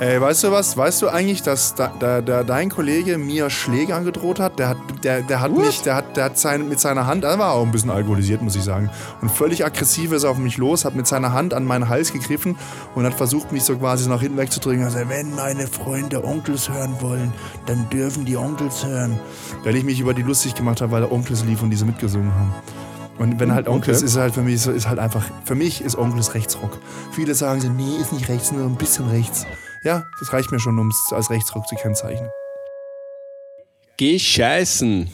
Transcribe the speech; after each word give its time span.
Ey, 0.00 0.20
weißt 0.20 0.44
du 0.44 0.52
was? 0.52 0.76
Weißt 0.76 1.02
du 1.02 1.08
eigentlich, 1.08 1.42
dass 1.42 1.74
da, 1.74 1.92
da, 1.98 2.20
da 2.20 2.42
dein 2.42 2.68
Kollege 2.68 3.16
mir 3.18 3.48
Schläge 3.50 3.94
angedroht 3.94 4.40
hat? 4.40 4.58
Der 4.58 4.70
hat, 4.70 4.76
der, 5.02 5.22
der 5.22 5.40
hat 5.40 5.56
mich, 5.56 5.82
der 5.82 5.94
hat, 5.96 6.16
der 6.16 6.24
hat 6.24 6.38
sein, 6.38 6.68
mit 6.68 6.80
seiner 6.80 7.06
Hand, 7.06 7.24
er 7.24 7.38
war 7.38 7.52
auch 7.52 7.64
ein 7.64 7.72
bisschen 7.72 7.90
alkoholisiert, 7.90 8.42
muss 8.42 8.56
ich 8.56 8.64
sagen. 8.64 8.90
Und 9.20 9.30
völlig 9.30 9.64
aggressiv 9.64 10.12
ist 10.12 10.24
er 10.24 10.30
auf 10.30 10.38
mich 10.38 10.56
los, 10.56 10.84
hat 10.84 10.94
mit 10.94 11.06
seiner 11.06 11.32
Hand 11.32 11.54
an 11.54 11.64
meinen 11.64 11.88
Hals 11.88 12.12
gegriffen 12.12 12.56
und 12.94 13.04
hat 13.04 13.14
versucht, 13.14 13.52
mich 13.52 13.62
so 13.62 13.76
quasi 13.76 14.08
nach 14.08 14.20
hinten 14.20 14.38
wegzudrücken. 14.38 14.84
Also, 14.84 14.98
wenn 15.08 15.34
meine 15.34 15.66
Freunde 15.66 16.24
Onkels 16.24 16.68
hören 16.68 16.96
wollen, 17.00 17.32
dann 17.66 17.88
dürfen 17.90 18.24
die 18.24 18.36
Onkels 18.36 18.84
hören. 18.84 19.18
Weil 19.62 19.76
ich 19.76 19.84
mich 19.84 20.00
über 20.00 20.14
die 20.14 20.22
lustig 20.22 20.54
gemacht 20.54 20.80
habe, 20.80 20.92
weil 20.92 21.04
Onkels 21.04 21.44
lief 21.44 21.62
und 21.62 21.70
diese 21.70 21.84
mitgesungen 21.84 22.32
haben. 22.34 22.54
Und 23.16 23.38
wenn 23.38 23.54
halt 23.54 23.68
Onkels 23.68 23.98
Okay. 23.98 24.06
ist 24.06 24.16
halt 24.16 24.34
für 24.34 24.42
mich 24.42 24.60
so, 24.60 24.72
ist 24.72 24.88
halt 24.88 24.98
einfach, 24.98 25.24
für 25.44 25.54
mich 25.54 25.82
ist 25.82 25.96
Onkels 25.96 26.34
Rechtsrock. 26.34 26.78
Viele 27.12 27.34
sagen 27.34 27.60
so, 27.60 27.68
nee, 27.68 27.96
ist 28.00 28.12
nicht 28.12 28.28
rechts, 28.28 28.50
nur 28.50 28.64
ein 28.66 28.74
bisschen 28.74 29.08
rechts. 29.08 29.46
Ja, 29.84 30.06
das 30.18 30.32
reicht 30.32 30.50
mir 30.50 30.58
schon, 30.58 30.78
um 30.78 30.88
es 30.88 31.12
als 31.12 31.30
Rechtsrock 31.30 31.68
zu 31.68 31.76
kennzeichnen. 31.76 32.30
Geh 33.98 34.18
scheißen. 34.18 35.10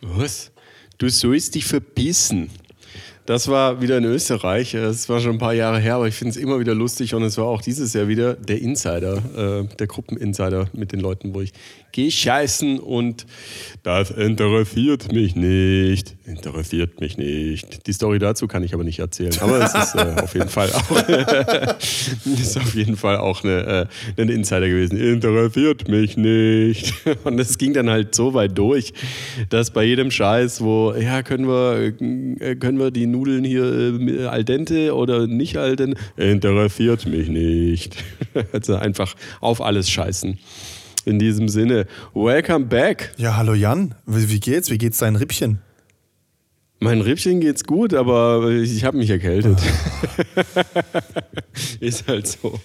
Was? 0.00 0.50
Du 0.98 1.10
sollst 1.10 1.54
dich 1.54 1.66
verbissen. 1.66 2.50
Das 3.26 3.48
war 3.48 3.80
wieder 3.80 3.98
in 3.98 4.04
Österreich. 4.04 4.72
Es 4.74 5.08
war 5.08 5.18
schon 5.18 5.32
ein 5.32 5.38
paar 5.38 5.52
Jahre 5.52 5.80
her, 5.80 5.96
aber 5.96 6.06
ich 6.06 6.14
finde 6.14 6.30
es 6.30 6.36
immer 6.36 6.60
wieder 6.60 6.76
lustig 6.76 7.12
und 7.12 7.24
es 7.24 7.36
war 7.36 7.46
auch 7.46 7.60
dieses 7.60 7.92
Jahr 7.92 8.06
wieder 8.06 8.34
der 8.34 8.62
Insider, 8.62 9.16
äh, 9.36 9.76
der 9.76 9.86
Gruppeninsider 9.88 10.68
mit 10.72 10.92
den 10.92 11.00
Leuten, 11.00 11.34
wo 11.34 11.40
ich 11.40 11.52
geh 11.96 12.10
scheißen 12.10 12.78
und 12.78 13.26
das 13.82 14.10
interessiert 14.10 15.12
mich 15.12 15.34
nicht. 15.34 16.14
Interessiert 16.26 17.00
mich 17.00 17.16
nicht. 17.16 17.86
Die 17.86 17.92
Story 17.92 18.18
dazu 18.18 18.46
kann 18.46 18.62
ich 18.62 18.74
aber 18.74 18.84
nicht 18.84 18.98
erzählen. 18.98 19.32
Aber 19.40 19.60
es 19.60 19.74
ist 19.74 19.94
äh, 19.94 20.20
auf 20.20 20.34
jeden 20.34 20.50
Fall 20.50 20.70
auch, 20.72 20.90
ist 22.26 22.58
auf 22.58 22.74
jeden 22.74 22.96
Fall 22.96 23.16
auch 23.16 23.42
eine, 23.42 23.88
äh, 24.16 24.22
ein 24.22 24.28
Insider 24.28 24.68
gewesen. 24.68 24.98
Interessiert 24.98 25.88
mich 25.88 26.18
nicht. 26.18 26.92
Und 27.24 27.38
es 27.38 27.56
ging 27.56 27.72
dann 27.72 27.88
halt 27.88 28.14
so 28.14 28.34
weit 28.34 28.58
durch, 28.58 28.92
dass 29.48 29.70
bei 29.70 29.84
jedem 29.84 30.10
Scheiß, 30.10 30.60
wo, 30.60 30.92
ja, 30.92 31.22
können 31.22 31.48
wir, 31.48 31.94
äh, 32.40 32.56
können 32.56 32.78
wir 32.78 32.90
die 32.90 33.06
Nudeln 33.16 33.44
hier 33.44 33.64
äh, 33.64 34.26
al 34.26 34.44
dente 34.44 34.94
oder 34.94 35.26
nicht 35.26 35.56
al 35.56 35.76
dente? 35.76 35.96
Interessiert 36.16 37.06
mich 37.06 37.28
nicht. 37.28 37.96
Also 38.52 38.74
einfach 38.76 39.14
auf 39.40 39.62
alles 39.62 39.88
scheißen. 39.88 40.38
In 41.06 41.18
diesem 41.18 41.48
Sinne, 41.48 41.86
welcome 42.12 42.66
back. 42.66 43.14
Ja, 43.16 43.38
hallo 43.38 43.54
Jan, 43.54 43.94
wie, 44.04 44.40
geht's? 44.40 44.70
Wie 44.70 44.76
geht's 44.76 44.98
deinen 44.98 45.16
Rippchen? 45.16 45.60
Mein 46.78 47.00
Rippchen 47.00 47.40
geht's 47.40 47.64
gut, 47.64 47.94
aber 47.94 48.50
ich 48.50 48.84
habe 48.84 48.98
mich 48.98 49.08
erkältet. 49.08 49.58
Ist 51.80 52.06
halt 52.06 52.26
so. 52.28 52.58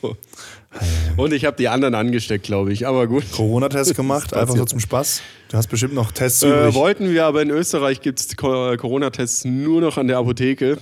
Und 1.17 1.33
ich 1.33 1.45
habe 1.45 1.55
die 1.57 1.67
anderen 1.69 1.95
angesteckt, 1.95 2.43
glaube 2.45 2.73
ich. 2.73 2.87
Aber 2.87 3.07
gut. 3.07 3.23
Corona-Test 3.31 3.95
gemacht, 3.95 4.33
einfach 4.33 4.55
so 4.55 4.65
zum 4.65 4.79
Spaß. 4.79 5.21
Du 5.49 5.57
hast 5.57 5.67
bestimmt 5.67 5.93
noch 5.93 6.11
Tests 6.11 6.43
Äh, 6.43 6.49
übrig. 6.49 6.75
wollten 6.75 7.11
wir, 7.11 7.25
aber 7.25 7.41
in 7.41 7.49
Österreich 7.51 8.01
gibt 8.01 8.19
es 8.19 8.35
Corona-Tests 8.35 9.45
nur 9.45 9.81
noch 9.81 9.97
an 9.97 10.07
der 10.07 10.17
Apotheke. 10.17 10.77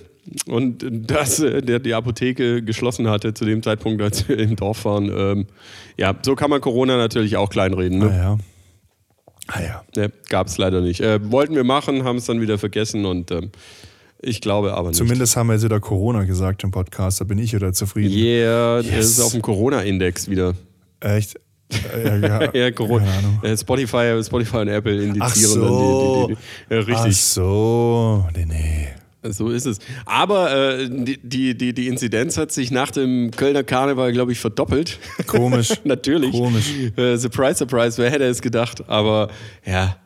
Und 0.47 0.86
dass 0.89 1.39
äh, 1.39 1.61
der 1.61 1.80
die 1.80 1.93
Apotheke 1.95 2.61
geschlossen 2.61 3.09
hatte 3.09 3.33
zu 3.33 3.45
dem 3.45 3.64
Zeitpunkt, 3.64 4.02
als 4.02 4.27
wir 4.27 4.38
im 4.38 4.55
Dorf 4.55 4.86
waren. 4.86 5.09
Ähm, 5.16 5.45
ja, 5.97 6.16
so 6.23 6.36
kann 6.36 6.49
man 6.52 6.61
Corona 6.61 6.97
natürlich 6.97 7.36
auch 7.38 7.49
kleinreden. 7.49 8.02
Ah 8.03 8.05
Ne? 8.05 8.16
ja. 8.17 8.38
Ah 9.52 9.61
ja. 9.61 9.83
Ne, 9.95 10.11
Gab 10.30 10.47
es 10.47 10.58
leider 10.58 10.81
nicht. 10.81 11.02
Äh, 11.02 11.19
wollten 11.31 11.55
wir 11.55 11.64
machen, 11.64 12.03
haben 12.03 12.17
es 12.17 12.25
dann 12.25 12.39
wieder 12.42 12.58
vergessen 12.58 13.05
und 13.05 13.31
ähm, 13.31 13.52
ich 14.22 14.42
glaube 14.42 14.73
aber 14.73 14.89
nicht. 14.89 14.97
Zumindest 14.97 15.36
haben 15.38 15.47
wir 15.47 15.53
jetzt 15.53 15.64
wieder 15.64 15.80
Corona 15.80 16.23
gesagt 16.25 16.64
im 16.64 16.72
Podcast, 16.72 17.19
da 17.22 17.25
bin 17.25 17.39
ich 17.39 17.53
wieder 17.53 17.73
zufrieden. 17.73 18.14
Yeah, 18.16 18.80
Yes. 18.81 18.95
es 19.05 19.09
ist 19.11 19.22
auf 19.22 19.31
dem 19.31 19.42
Corona-Index 19.42 20.30
wieder. 20.30 20.53
Echt? 21.00 21.39
Äh, 21.95 22.20
ja, 22.22 22.42
ja, 22.44 22.53
Ja, 22.53 22.72
Corona. 22.72 23.05
Äh, 23.44 23.55
Spotify, 23.58 24.20
Spotify 24.23 24.58
und 24.58 24.67
Apple 24.70 25.03
indizieren 25.03 25.22
Ach 25.22 25.36
so. 25.36 26.25
dann 26.27 26.27
die, 26.27 26.36
die, 26.36 26.39
die, 26.70 26.75
ja, 26.75 26.81
Ach 26.81 26.88
richtig. 27.05 27.21
so. 27.21 28.26
Nee, 28.36 28.45
nee. 28.45 28.87
So 29.23 29.49
ist 29.49 29.65
es. 29.65 29.80
Aber 30.05 30.80
äh, 30.80 30.89
die, 30.89 31.53
die, 31.57 31.73
die, 31.73 31.87
Inzidenz 31.87 32.37
hat 32.37 32.52
sich 32.53 32.71
nach 32.71 32.89
dem 32.91 33.31
Kölner 33.31 33.63
Karneval, 33.63 34.13
glaube 34.13 34.31
ich, 34.31 34.39
verdoppelt. 34.39 34.97
Komisch. 35.27 35.73
Natürlich. 35.83 36.31
Komisch. 36.31 36.73
Äh, 36.95 37.17
surprise, 37.17 37.55
surprise, 37.57 37.97
wer 38.02 38.09
hätte 38.11 38.23
es 38.25 38.41
gedacht? 38.41 38.87
Aber 38.87 39.30
ja, 39.65 39.97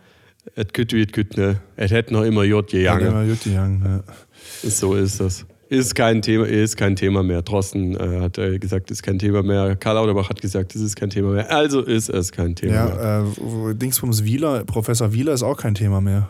et 0.56 0.74
kütt 0.74 0.94
wie 0.94 1.02
et 1.04 1.14
kütt, 1.14 1.38
ne? 1.38 1.62
Et 1.78 1.92
hätt 1.92 2.10
noch 2.12 2.24
immer 2.24 2.44
J 2.44 2.72
Ja, 2.74 2.96
gegangen. 2.96 3.14
immer 3.16 3.24
Jutti 3.24 3.50
Young, 3.56 3.82
ja. 3.86 4.04
So 4.70 4.96
ist 4.96 5.20
das. 5.20 5.46
Ist 5.70 5.96
kein 5.96 6.22
Thema, 6.22 6.46
ist 6.46 6.76
kein 6.78 6.96
Thema 6.96 7.24
mehr. 7.24 7.42
Drosten 7.42 7.96
äh, 7.96 8.20
hat 8.22 8.38
äh, 8.38 8.60
gesagt, 8.60 8.92
ist 8.92 9.02
kein 9.02 9.18
Thema 9.18 9.42
mehr. 9.42 9.76
Karl 9.76 9.96
Lauterbach 9.96 10.30
hat 10.30 10.40
gesagt, 10.42 10.76
es 10.76 10.82
ist 10.82 10.96
kein 10.96 11.10
Thema 11.10 11.32
mehr. 11.32 11.52
Also 11.52 11.82
ist 11.82 12.10
es 12.10 12.32
kein 12.32 12.56
Thema 12.56 12.72
mehr. 12.74 12.96
Ja, 12.98 13.22
äh, 13.22 13.26
wo- 13.38 13.74
Dingsbums 13.74 14.24
Wieler, 14.24 14.66
Professor 14.66 15.14
Wieler 15.14 15.34
ist 15.34 15.42
auch 15.44 15.58
kein 15.58 15.74
Thema 15.74 16.00
mehr. 16.02 16.30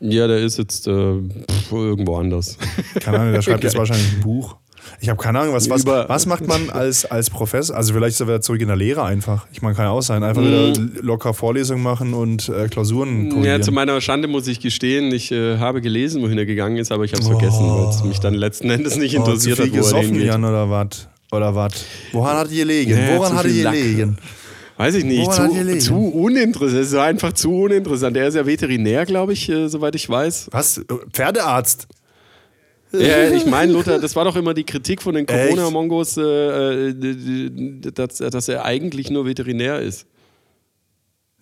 Ja, 0.00 0.26
der 0.26 0.38
ist 0.38 0.58
jetzt 0.58 0.86
äh, 0.88 0.92
pff, 0.92 1.72
irgendwo 1.72 2.16
anders. 2.16 2.56
Keine 3.00 3.18
Ahnung, 3.20 3.32
der 3.34 3.42
schreibt 3.42 3.64
jetzt 3.64 3.76
wahrscheinlich 3.76 4.12
ein 4.14 4.20
Buch. 4.20 4.56
Ich 5.02 5.08
habe 5.10 5.22
keine 5.22 5.38
Ahnung, 5.40 5.54
was, 5.54 5.68
was, 5.68 5.82
Über- 5.82 6.08
was 6.08 6.24
macht 6.26 6.46
man 6.46 6.70
als, 6.70 7.04
als 7.04 7.28
Professor? 7.28 7.76
Also 7.76 7.92
vielleicht 7.92 8.14
ist 8.14 8.20
er 8.20 8.26
wieder 8.28 8.40
zurück 8.40 8.60
in 8.62 8.66
der 8.68 8.76
Lehre 8.76 9.04
einfach. 9.04 9.46
Ich 9.52 9.60
meine, 9.60 9.74
kann 9.74 9.84
ja 9.84 9.90
auch 9.90 10.00
sein. 10.00 10.22
Einfach 10.24 10.42
wieder 10.42 10.72
locker 11.02 11.34
Vorlesungen 11.34 11.82
machen 11.82 12.14
und 12.14 12.48
äh, 12.48 12.66
Klausuren 12.68 13.42
Ja, 13.44 13.60
zu 13.60 13.72
meiner 13.72 14.00
Schande 14.00 14.26
muss 14.26 14.46
ich 14.48 14.58
gestehen, 14.58 15.12
ich 15.12 15.30
äh, 15.32 15.58
habe 15.58 15.80
gelesen, 15.82 16.22
wohin 16.22 16.38
er 16.38 16.46
gegangen 16.46 16.78
ist, 16.78 16.90
aber 16.92 17.04
ich 17.04 17.12
habe 17.12 17.22
es 17.22 17.28
vergessen, 17.28 17.60
weil 17.70 17.88
es 17.90 18.02
mich 18.04 18.20
dann 18.20 18.32
letzten 18.34 18.70
Endes 18.70 18.96
nicht 18.96 19.18
Oh, 19.18 19.22
zu 19.24 19.30
interessiert 19.32 19.56
viel 19.58 19.66
hat, 19.66 19.72
wo 19.72 19.76
er 19.76 19.82
gesoffen, 19.82 20.04
hingeht. 20.06 20.26
Jan, 20.26 20.44
oder 20.44 20.70
was? 20.70 21.08
Oder 21.30 21.54
was? 21.54 21.72
Woran 22.12 22.36
hat 22.38 22.50
die 22.50 22.56
gelegen? 22.56 22.90
Ja, 22.98 23.16
Woran 23.18 23.32
zu 23.32 23.36
hat 23.38 23.46
Lack. 23.46 23.74
gelegen? 23.74 24.18
Weiß 24.80 24.94
ich 24.94 25.04
nicht, 25.04 25.30
zu, 25.30 25.78
zu 25.78 25.94
uninteressant. 25.94 26.80
Es 26.80 26.88
ist 26.88 26.94
einfach 26.94 27.34
zu 27.34 27.52
uninteressant. 27.52 28.16
Er 28.16 28.28
ist 28.28 28.34
ja 28.34 28.46
Veterinär, 28.46 29.04
glaube 29.04 29.34
ich, 29.34 29.46
äh, 29.50 29.68
soweit 29.68 29.94
ich 29.94 30.08
weiß. 30.08 30.48
Was? 30.52 30.80
Pferdearzt? 31.12 31.86
Ja, 32.90 33.28
ich 33.34 33.44
meine, 33.44 33.72
Luther, 33.72 33.98
das 33.98 34.16
war 34.16 34.24
doch 34.24 34.36
immer 34.36 34.54
die 34.54 34.64
Kritik 34.64 35.02
von 35.02 35.14
den? 35.14 35.26
Corona-Mongos, 35.26 36.16
äh, 36.16 36.22
äh, 36.22 37.80
dass, 37.92 38.16
dass 38.16 38.48
er 38.48 38.64
eigentlich 38.64 39.10
nur 39.10 39.26
Veterinär 39.26 39.80
ist. 39.80 40.06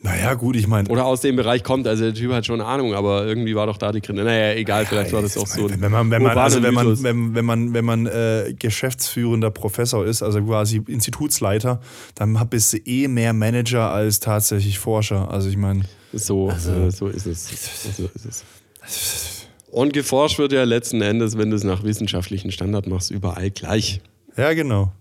Naja, 0.00 0.34
gut, 0.34 0.54
ich 0.54 0.68
meine. 0.68 0.88
Oder 0.88 1.06
aus 1.06 1.22
dem 1.22 1.34
Bereich 1.34 1.64
kommt. 1.64 1.88
Also 1.88 2.04
der 2.04 2.14
Typ 2.14 2.32
hat 2.32 2.46
schon 2.46 2.60
Ahnung, 2.60 2.94
aber 2.94 3.26
irgendwie 3.26 3.56
war 3.56 3.66
doch 3.66 3.78
da 3.78 3.90
die 3.90 4.00
Kritik. 4.00 4.24
Naja, 4.24 4.54
egal, 4.54 4.86
vielleicht 4.86 5.12
war 5.12 5.22
das 5.22 5.36
auch 5.36 5.46
so. 5.46 5.66
ein 5.66 5.80
Wenn 5.80 5.90
man, 5.90 6.10
wenn 6.10 6.22
man, 6.22 6.30
urbaner 6.30 6.40
also 6.40 6.62
wenn 6.62 6.74
man, 6.74 7.02
wenn, 7.02 7.34
wenn 7.34 7.44
man, 7.44 7.74
wenn 7.74 7.84
man 7.84 8.06
äh, 8.06 8.54
geschäftsführender 8.56 9.50
Professor 9.50 10.06
ist, 10.06 10.22
also 10.22 10.40
quasi 10.42 10.82
Institutsleiter, 10.86 11.80
dann 12.14 12.38
bist 12.48 12.74
du 12.74 12.76
eh 12.78 13.08
mehr 13.08 13.32
Manager 13.32 13.90
als 13.90 14.20
tatsächlich 14.20 14.78
Forscher. 14.78 15.30
Also 15.32 15.48
ich 15.48 15.56
meine, 15.56 15.82
So, 16.12 16.48
äh, 16.50 16.90
so 16.90 17.08
ist 17.08 17.26
es. 17.26 17.96
So 17.96 18.08
ist 18.14 18.24
es. 18.24 19.46
Und 19.70 19.92
geforscht 19.92 20.38
wird 20.38 20.52
ja 20.52 20.62
letzten 20.64 21.02
Endes, 21.02 21.36
wenn 21.36 21.50
du 21.50 21.56
es 21.56 21.64
nach 21.64 21.82
wissenschaftlichen 21.82 22.52
Standard 22.52 22.86
machst, 22.86 23.10
überall 23.10 23.50
gleich. 23.50 24.00
ja 24.36 24.52
genau. 24.54 24.92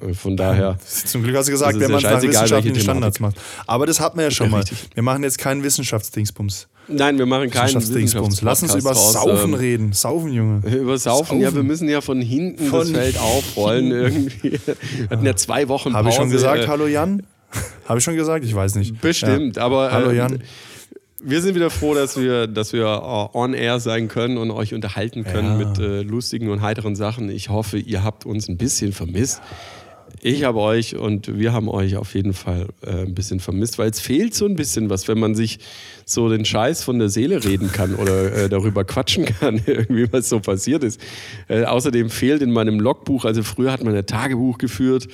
Äh, 0.00 0.14
Von 0.14 0.36
daher. 0.36 0.78
Zum 1.04 1.22
Glück 1.22 1.36
hast 1.36 1.46
du 1.46 1.52
gesagt, 1.52 1.74
Das 1.74 1.80
wenn 1.80 1.90
ja 1.90 2.00
man 2.00 2.02
nach 2.02 2.22
wissenschaftlichen 2.22 2.80
Standards 2.80 3.20
macht. 3.20 3.36
Aber 3.66 3.86
das 3.86 4.00
hatten 4.00 4.16
wir 4.18 4.24
ja 4.24 4.30
schon 4.30 4.46
Ja, 4.46 4.52
mal. 4.52 4.58
richtig. 4.60 4.78
Wir 4.94 5.02
machen 5.02 5.22
jetzt 5.22 5.38
keinen 5.38 5.62
Wissenschaftsdingsbums. 5.62 6.68
Nein, 6.90 7.18
wir 7.18 7.26
machen 7.26 7.50
keinen 7.50 7.66
Wissenschaftsdingsbums. 7.66 8.40
Lass 8.42 8.62
uns 8.62 8.74
über 8.74 8.92
raus, 8.92 9.12
Saufen 9.12 9.50
ähm, 9.50 9.54
reden. 9.54 9.92
Saufen, 9.92 10.32
Junge. 10.32 10.66
Über 10.74 10.96
Saufen, 10.96 11.38
ja, 11.40 11.48
Saufen. 11.48 11.56
wir 11.56 11.62
müssen 11.64 11.88
ja 11.88 12.00
von 12.00 12.20
hinten 12.22 12.58
das 12.62 12.68
Von 12.70 12.86
Feld 12.94 13.18
aufrollen 13.18 13.90
irgendwie. 13.90 14.52
Wir 14.98 15.10
hatten 15.10 15.26
ja 15.26 15.36
zwei 15.36 15.68
Wochen 15.68 15.92
Habe 15.94 16.08
ich 16.08 16.14
schon 16.14 16.30
gesagt, 16.30 16.64
äh, 16.64 16.66
hallo 16.66 16.86
Jan? 16.86 17.24
Habe 17.86 17.98
ich 17.98 18.04
schon 18.04 18.16
gesagt? 18.16 18.44
Ich 18.44 18.54
weiß 18.54 18.74
nicht. 18.76 19.00
Bestimmt, 19.00 19.56
Ja. 19.56 19.64
aber 19.64 19.90
Hallo 19.92 20.10
äh, 20.10 20.16
Jan. 20.16 20.42
wir 21.22 21.42
sind 21.42 21.54
wieder 21.54 21.68
froh, 21.70 21.94
dass 21.94 22.16
wir, 22.18 22.46
dass 22.46 22.72
wir 22.72 22.84
äh, 22.84 23.36
on 23.36 23.52
air 23.54 23.80
sein 23.80 24.08
können 24.08 24.38
und 24.38 24.50
euch 24.50 24.72
unterhalten 24.74 25.24
können 25.24 25.60
Ja. 25.60 25.66
mit 25.68 25.78
äh, 25.78 26.00
lustigen 26.02 26.48
und 26.50 26.62
heiteren 26.62 26.96
Sachen. 26.96 27.28
Ich 27.30 27.48
hoffe, 27.50 27.78
ihr 27.78 28.02
habt 28.04 28.24
uns 28.24 28.48
ein 28.48 28.56
bisschen 28.56 28.92
vermisst. 28.92 29.42
Ich 30.20 30.44
habe 30.44 30.58
euch 30.58 30.96
und 30.96 31.38
wir 31.38 31.52
haben 31.52 31.68
euch 31.68 31.96
auf 31.96 32.14
jeden 32.14 32.32
Fall 32.32 32.66
äh, 32.84 33.04
ein 33.06 33.14
bisschen 33.14 33.38
vermisst, 33.38 33.78
weil 33.78 33.90
es 33.90 34.00
fehlt 34.00 34.34
so 34.34 34.46
ein 34.46 34.56
bisschen 34.56 34.90
was, 34.90 35.06
wenn 35.06 35.18
man 35.18 35.34
sich 35.34 35.58
so 36.04 36.28
den 36.28 36.44
Scheiß 36.44 36.82
von 36.82 36.98
der 36.98 37.08
Seele 37.08 37.44
reden 37.44 37.70
kann 37.70 37.94
oder 37.94 38.32
äh, 38.34 38.48
darüber 38.48 38.84
quatschen 38.84 39.26
kann, 39.26 39.60
irgendwie 39.66 40.12
was 40.12 40.28
so 40.28 40.40
passiert 40.40 40.82
ist. 40.82 41.00
Äh, 41.48 41.64
außerdem 41.64 42.10
fehlt 42.10 42.42
in 42.42 42.50
meinem 42.50 42.80
Logbuch, 42.80 43.24
also 43.24 43.42
früher 43.42 43.72
hat 43.72 43.84
man 43.84 43.94
ein 43.94 44.06
Tagebuch 44.06 44.58
geführt, 44.58 45.08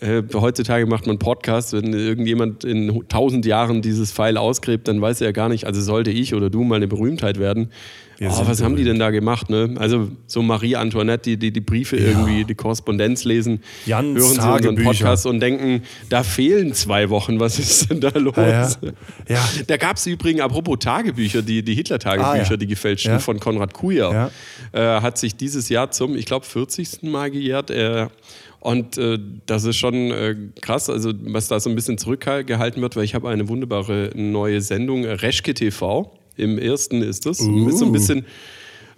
äh, 0.00 0.22
heutzutage 0.34 0.86
macht 0.86 1.06
man 1.06 1.18
Podcast. 1.18 1.72
Wenn 1.72 1.92
irgendjemand 1.92 2.64
in 2.64 3.04
tausend 3.08 3.46
Jahren 3.46 3.82
dieses 3.82 4.12
Pfeil 4.12 4.36
ausgräbt, 4.36 4.88
dann 4.88 5.00
weiß 5.00 5.22
er 5.22 5.28
ja 5.28 5.32
gar 5.32 5.48
nicht, 5.48 5.66
also 5.66 5.80
sollte 5.80 6.10
ich 6.10 6.34
oder 6.34 6.50
du 6.50 6.62
mal 6.64 6.76
eine 6.76 6.88
Berühmtheit 6.88 7.38
werden. 7.38 7.70
Wir 8.18 8.30
Oh, 8.30 8.46
was 8.46 8.62
haben 8.62 8.76
die 8.76 8.84
denn 8.84 8.98
da 8.98 9.10
gemacht? 9.10 9.50
Ne? 9.50 9.74
Also 9.78 10.08
so 10.26 10.40
Marie 10.42 10.76
Antoinette, 10.76 11.22
die, 11.30 11.36
die 11.36 11.50
die 11.52 11.60
Briefe 11.60 11.96
irgendwie, 11.96 12.44
die 12.44 12.54
Korrespondenz 12.54 13.24
lesen, 13.24 13.60
Jans 13.84 14.06
hören 14.06 14.16
sie 14.16 14.22
unseren 14.30 14.44
Tagebücher. 14.62 14.84
Podcast 14.90 15.26
und 15.26 15.40
denken, 15.40 15.82
da 16.08 16.22
fehlen 16.22 16.72
zwei 16.72 17.10
Wochen, 17.10 17.38
was 17.40 17.58
ist 17.58 17.90
denn 17.90 18.00
da 18.00 18.10
los? 18.18 18.34
Ja, 18.36 18.48
ja. 18.48 18.68
Ja. 19.28 19.48
Da 19.66 19.76
gab 19.76 19.96
es 19.96 20.06
übrigens, 20.06 20.40
apropos 20.40 20.78
Tagebücher, 20.80 21.42
die, 21.42 21.62
die 21.62 21.74
Hitler-Tagebücher, 21.74 22.30
Ah, 22.30 22.50
ja. 22.50 22.56
die 22.56 22.66
gefälschten 22.66 23.12
Ja. 23.12 23.18
von 23.18 23.38
Konrad 23.38 23.74
Kujer, 23.74 24.30
äh, 24.72 24.80
hat 24.80 25.18
sich 25.18 25.36
dieses 25.36 25.68
Jahr 25.68 25.90
zum, 25.90 26.16
ich 26.16 26.24
glaube, 26.26 26.46
40. 26.46 27.02
Mal 27.02 27.30
gejährt. 27.30 27.70
Äh, 27.70 28.08
Und 28.60 28.98
äh, 28.98 29.18
das 29.46 29.62
ist 29.64 29.76
schon 29.76 29.94
äh, 30.10 30.34
krass, 30.60 30.90
also 30.90 31.12
was 31.26 31.46
da 31.48 31.60
so 31.60 31.70
ein 31.70 31.76
bisschen 31.76 31.98
zurückgehalten 31.98 32.82
wird, 32.82 32.96
weil 32.96 33.04
ich 33.04 33.14
habe 33.14 33.28
eine 33.28 33.48
wunderbare 33.48 34.10
neue 34.16 34.60
Sendung, 34.60 35.04
Reschke 35.04 35.54
TV. 35.54 36.10
Im 36.36 36.58
ersten 36.58 37.02
ist 37.02 37.26
das. 37.26 37.40
Uh. 37.40 37.68
Ist 37.68 37.78
so 37.78 37.86
ein 37.86 37.92
bisschen. 37.92 38.24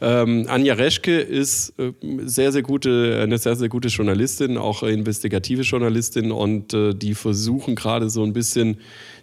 Ähm, 0.00 0.46
Anja 0.48 0.74
Reschke 0.74 1.18
ist 1.18 1.72
äh, 1.76 1.92
sehr, 2.24 2.52
sehr 2.52 2.62
gute, 2.62 3.18
eine 3.20 3.36
sehr, 3.36 3.56
sehr 3.56 3.68
gute 3.68 3.88
Journalistin, 3.88 4.56
auch 4.56 4.84
investigative 4.84 5.62
Journalistin 5.62 6.30
und 6.30 6.72
äh, 6.72 6.94
die 6.94 7.14
versuchen 7.14 7.74
gerade 7.74 8.08
so 8.08 8.22
ein 8.22 8.32
bisschen 8.32 8.78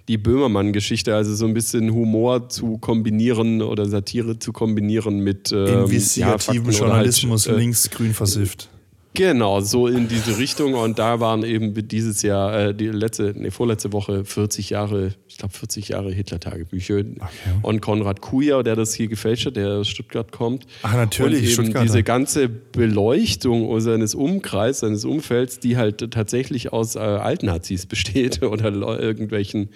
die 0.09 0.17
Böhmermann-Geschichte, 0.17 1.15
also 1.15 1.33
so 1.33 1.45
ein 1.45 1.53
bisschen 1.53 1.93
Humor 1.93 2.49
zu 2.49 2.77
kombinieren 2.77 3.61
oder 3.61 3.85
Satire 3.85 4.37
zu 4.37 4.51
kombinieren 4.51 5.19
mit 5.19 5.53
ähm, 5.53 5.85
investigativen 5.85 6.71
ja, 6.71 6.79
Journalismus 6.79 7.47
halt, 7.47 7.55
äh, 7.55 7.59
links-grün 7.59 8.13
versifft. 8.13 8.69
Genau, 9.15 9.61
so 9.61 9.87
in 9.87 10.07
diese 10.07 10.37
Richtung. 10.37 10.75
Und 10.75 10.99
da 10.99 11.19
waren 11.19 11.43
eben 11.43 11.73
dieses 11.87 12.21
Jahr, 12.21 12.67
äh, 12.67 12.75
die 12.75 12.87
letzte, 12.87 13.33
nee, 13.35 13.49
vorletzte 13.49 13.93
Woche 13.93 14.25
40 14.25 14.69
Jahre, 14.69 15.13
ich 15.27 15.37
glaube 15.37 15.53
40 15.53 15.89
Jahre 15.89 16.11
Hitler-Tagebücher. 16.11 16.99
Okay. 16.99 17.25
Und 17.61 17.81
Konrad 17.81 18.21
Kuja, 18.21 18.61
der 18.61 18.75
das 18.75 18.93
hier 18.93 19.07
gefälscht 19.07 19.47
hat, 19.47 19.55
der 19.55 19.69
aus 19.69 19.87
Stuttgart 19.87 20.31
kommt. 20.31 20.65
Ach, 20.83 20.93
natürlich, 20.93 21.39
und 21.39 21.43
eben 21.43 21.53
Stuttgart. 21.53 21.83
diese 21.83 22.03
ganze 22.03 22.49
Beleuchtung 22.49 23.79
seines 23.79 24.13
Umkreises, 24.13 24.81
seines 24.81 25.05
Umfelds, 25.05 25.59
die 25.59 25.77
halt 25.77 26.11
tatsächlich 26.11 26.73
aus 26.73 26.95
äh, 26.95 26.99
Altnazis 26.99 27.85
besteht 27.85 28.43
oder 28.43 28.71
irgendwelchen 28.99 29.69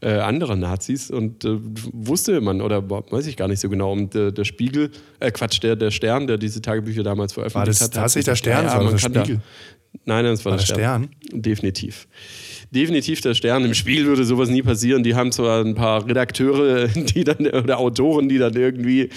äh, 0.00 0.14
anderer 0.18 0.56
Nazis 0.56 1.10
und 1.10 1.44
äh, 1.44 1.58
wusste 1.92 2.40
man 2.40 2.60
oder 2.60 2.88
weiß 2.88 3.26
ich 3.26 3.36
gar 3.36 3.48
nicht 3.48 3.60
so 3.60 3.68
genau. 3.68 3.92
Und 3.92 4.14
äh, 4.14 4.32
der 4.32 4.44
Spiegel, 4.44 4.90
äh, 5.18 5.30
Quatsch, 5.30 5.62
der, 5.62 5.76
der 5.76 5.90
Stern, 5.90 6.26
der 6.26 6.38
diese 6.38 6.62
Tagebücher 6.62 7.02
damals 7.02 7.32
veröffentlicht 7.32 7.56
war 7.56 7.66
das 7.66 7.80
hat. 7.80 7.94
Tatsächlich 7.94 8.26
der 8.26 8.36
Stern, 8.36 8.64
ja, 8.64 8.82
ja, 8.82 8.90
der 8.90 8.98
Spiegel. 8.98 9.36
Da, 9.36 10.00
nein, 10.04 10.24
das 10.24 10.44
war, 10.44 10.52
war 10.52 10.58
der, 10.58 10.66
der 10.66 10.74
Stern. 10.74 11.08
Stern. 11.22 11.42
Definitiv 11.42 12.06
definitiv 12.70 13.20
der 13.20 13.34
Stern. 13.34 13.64
Im 13.64 13.74
Spiel 13.74 14.06
würde 14.06 14.24
sowas 14.24 14.48
nie 14.48 14.62
passieren. 14.62 15.02
Die 15.02 15.14
haben 15.14 15.32
zwar 15.32 15.64
ein 15.64 15.74
paar 15.74 16.06
Redakteure, 16.06 16.88
die 16.94 17.24
dann 17.24 17.46
oder 17.46 17.78
Autoren, 17.78 18.28
die 18.28 18.38
dann 18.38 18.54
irgendwie 18.54 19.10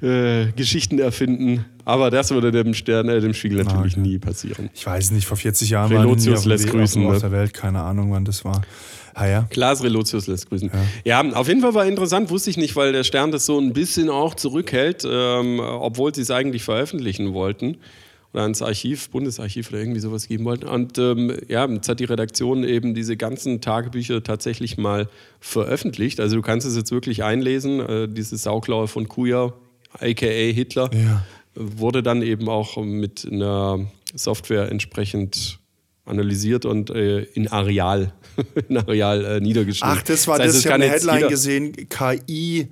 äh, 0.00 0.52
Geschichten 0.56 0.98
erfinden, 0.98 1.64
aber 1.84 2.10
das 2.10 2.30
würde 2.30 2.50
dem 2.50 2.74
Stern, 2.74 3.08
äh, 3.08 3.20
dem 3.20 3.34
Spiegel 3.34 3.64
natürlich 3.64 3.96
ah, 3.96 4.00
okay. 4.00 4.08
nie 4.08 4.18
passieren. 4.18 4.70
Ich 4.74 4.86
weiß 4.86 5.10
nicht, 5.10 5.26
vor 5.26 5.36
40 5.36 5.70
Jahren 5.70 5.92
Relotius 5.92 6.44
lässt 6.44 6.68
grüßen. 6.70 7.04
Auf 7.06 7.14
ne? 7.14 7.20
der 7.20 7.32
Welt, 7.32 7.54
keine 7.54 7.80
Ahnung, 7.82 8.12
wann 8.12 8.24
das 8.24 8.44
war. 8.44 8.62
Ah, 9.14 9.26
ja. 9.26 9.46
Klaas 9.50 9.82
Relotius 9.82 10.26
lässt 10.26 10.48
grüßen. 10.48 10.70
Ja. 11.04 11.22
ja. 11.22 11.32
auf 11.34 11.48
jeden 11.48 11.60
Fall 11.60 11.74
war 11.74 11.86
interessant, 11.86 12.30
wusste 12.30 12.50
ich 12.50 12.56
nicht, 12.56 12.74
weil 12.76 12.92
der 12.92 13.04
Stern 13.04 13.30
das 13.30 13.46
so 13.46 13.58
ein 13.58 13.72
bisschen 13.72 14.10
auch 14.10 14.34
zurückhält, 14.34 15.06
ähm, 15.08 15.60
obwohl 15.60 16.14
sie 16.14 16.22
es 16.22 16.30
eigentlich 16.30 16.64
veröffentlichen 16.64 17.32
wollten 17.32 17.78
oder 18.34 18.42
ans 18.42 18.60
Archiv, 18.62 19.10
Bundesarchiv 19.10 19.70
oder 19.70 19.78
irgendwie 19.78 20.00
sowas 20.00 20.26
geben 20.26 20.44
wollten. 20.44 20.66
Und 20.66 20.98
ähm, 20.98 21.36
ja, 21.48 21.66
jetzt 21.66 21.88
hat 21.88 22.00
die 22.00 22.04
Redaktion 22.04 22.64
eben 22.64 22.92
diese 22.92 23.16
ganzen 23.16 23.60
Tagebücher 23.60 24.24
tatsächlich 24.24 24.76
mal 24.76 25.08
veröffentlicht. 25.38 26.18
Also 26.18 26.34
du 26.36 26.42
kannst 26.42 26.66
es 26.66 26.76
jetzt 26.76 26.90
wirklich 26.90 27.22
einlesen, 27.22 27.78
äh, 27.80 28.08
diese 28.08 28.36
Sauklaue 28.36 28.88
von 28.88 29.08
Kuja, 29.08 29.52
aka 30.00 30.26
Hitler, 30.26 30.90
ja. 30.92 31.24
wurde 31.54 32.02
dann 32.02 32.22
eben 32.22 32.48
auch 32.48 32.76
mit 32.82 33.26
einer 33.30 33.86
Software 34.16 34.68
entsprechend 34.70 35.60
analysiert 36.04 36.64
und 36.64 36.90
äh, 36.90 37.22
in 37.22 37.48
Areal, 37.48 38.12
in 38.68 38.76
Areal 38.76 39.24
äh, 39.24 39.40
niedergeschrieben. 39.40 39.96
Ach, 39.98 40.02
das 40.02 40.26
war 40.28 40.38
das, 40.38 40.48
heißt, 40.48 40.56
das 40.56 40.64
ich 40.64 40.70
habe 40.70 40.82
eine 40.82 40.92
Headline 40.92 41.28
gesehen, 41.28 41.88
KI 41.88 42.68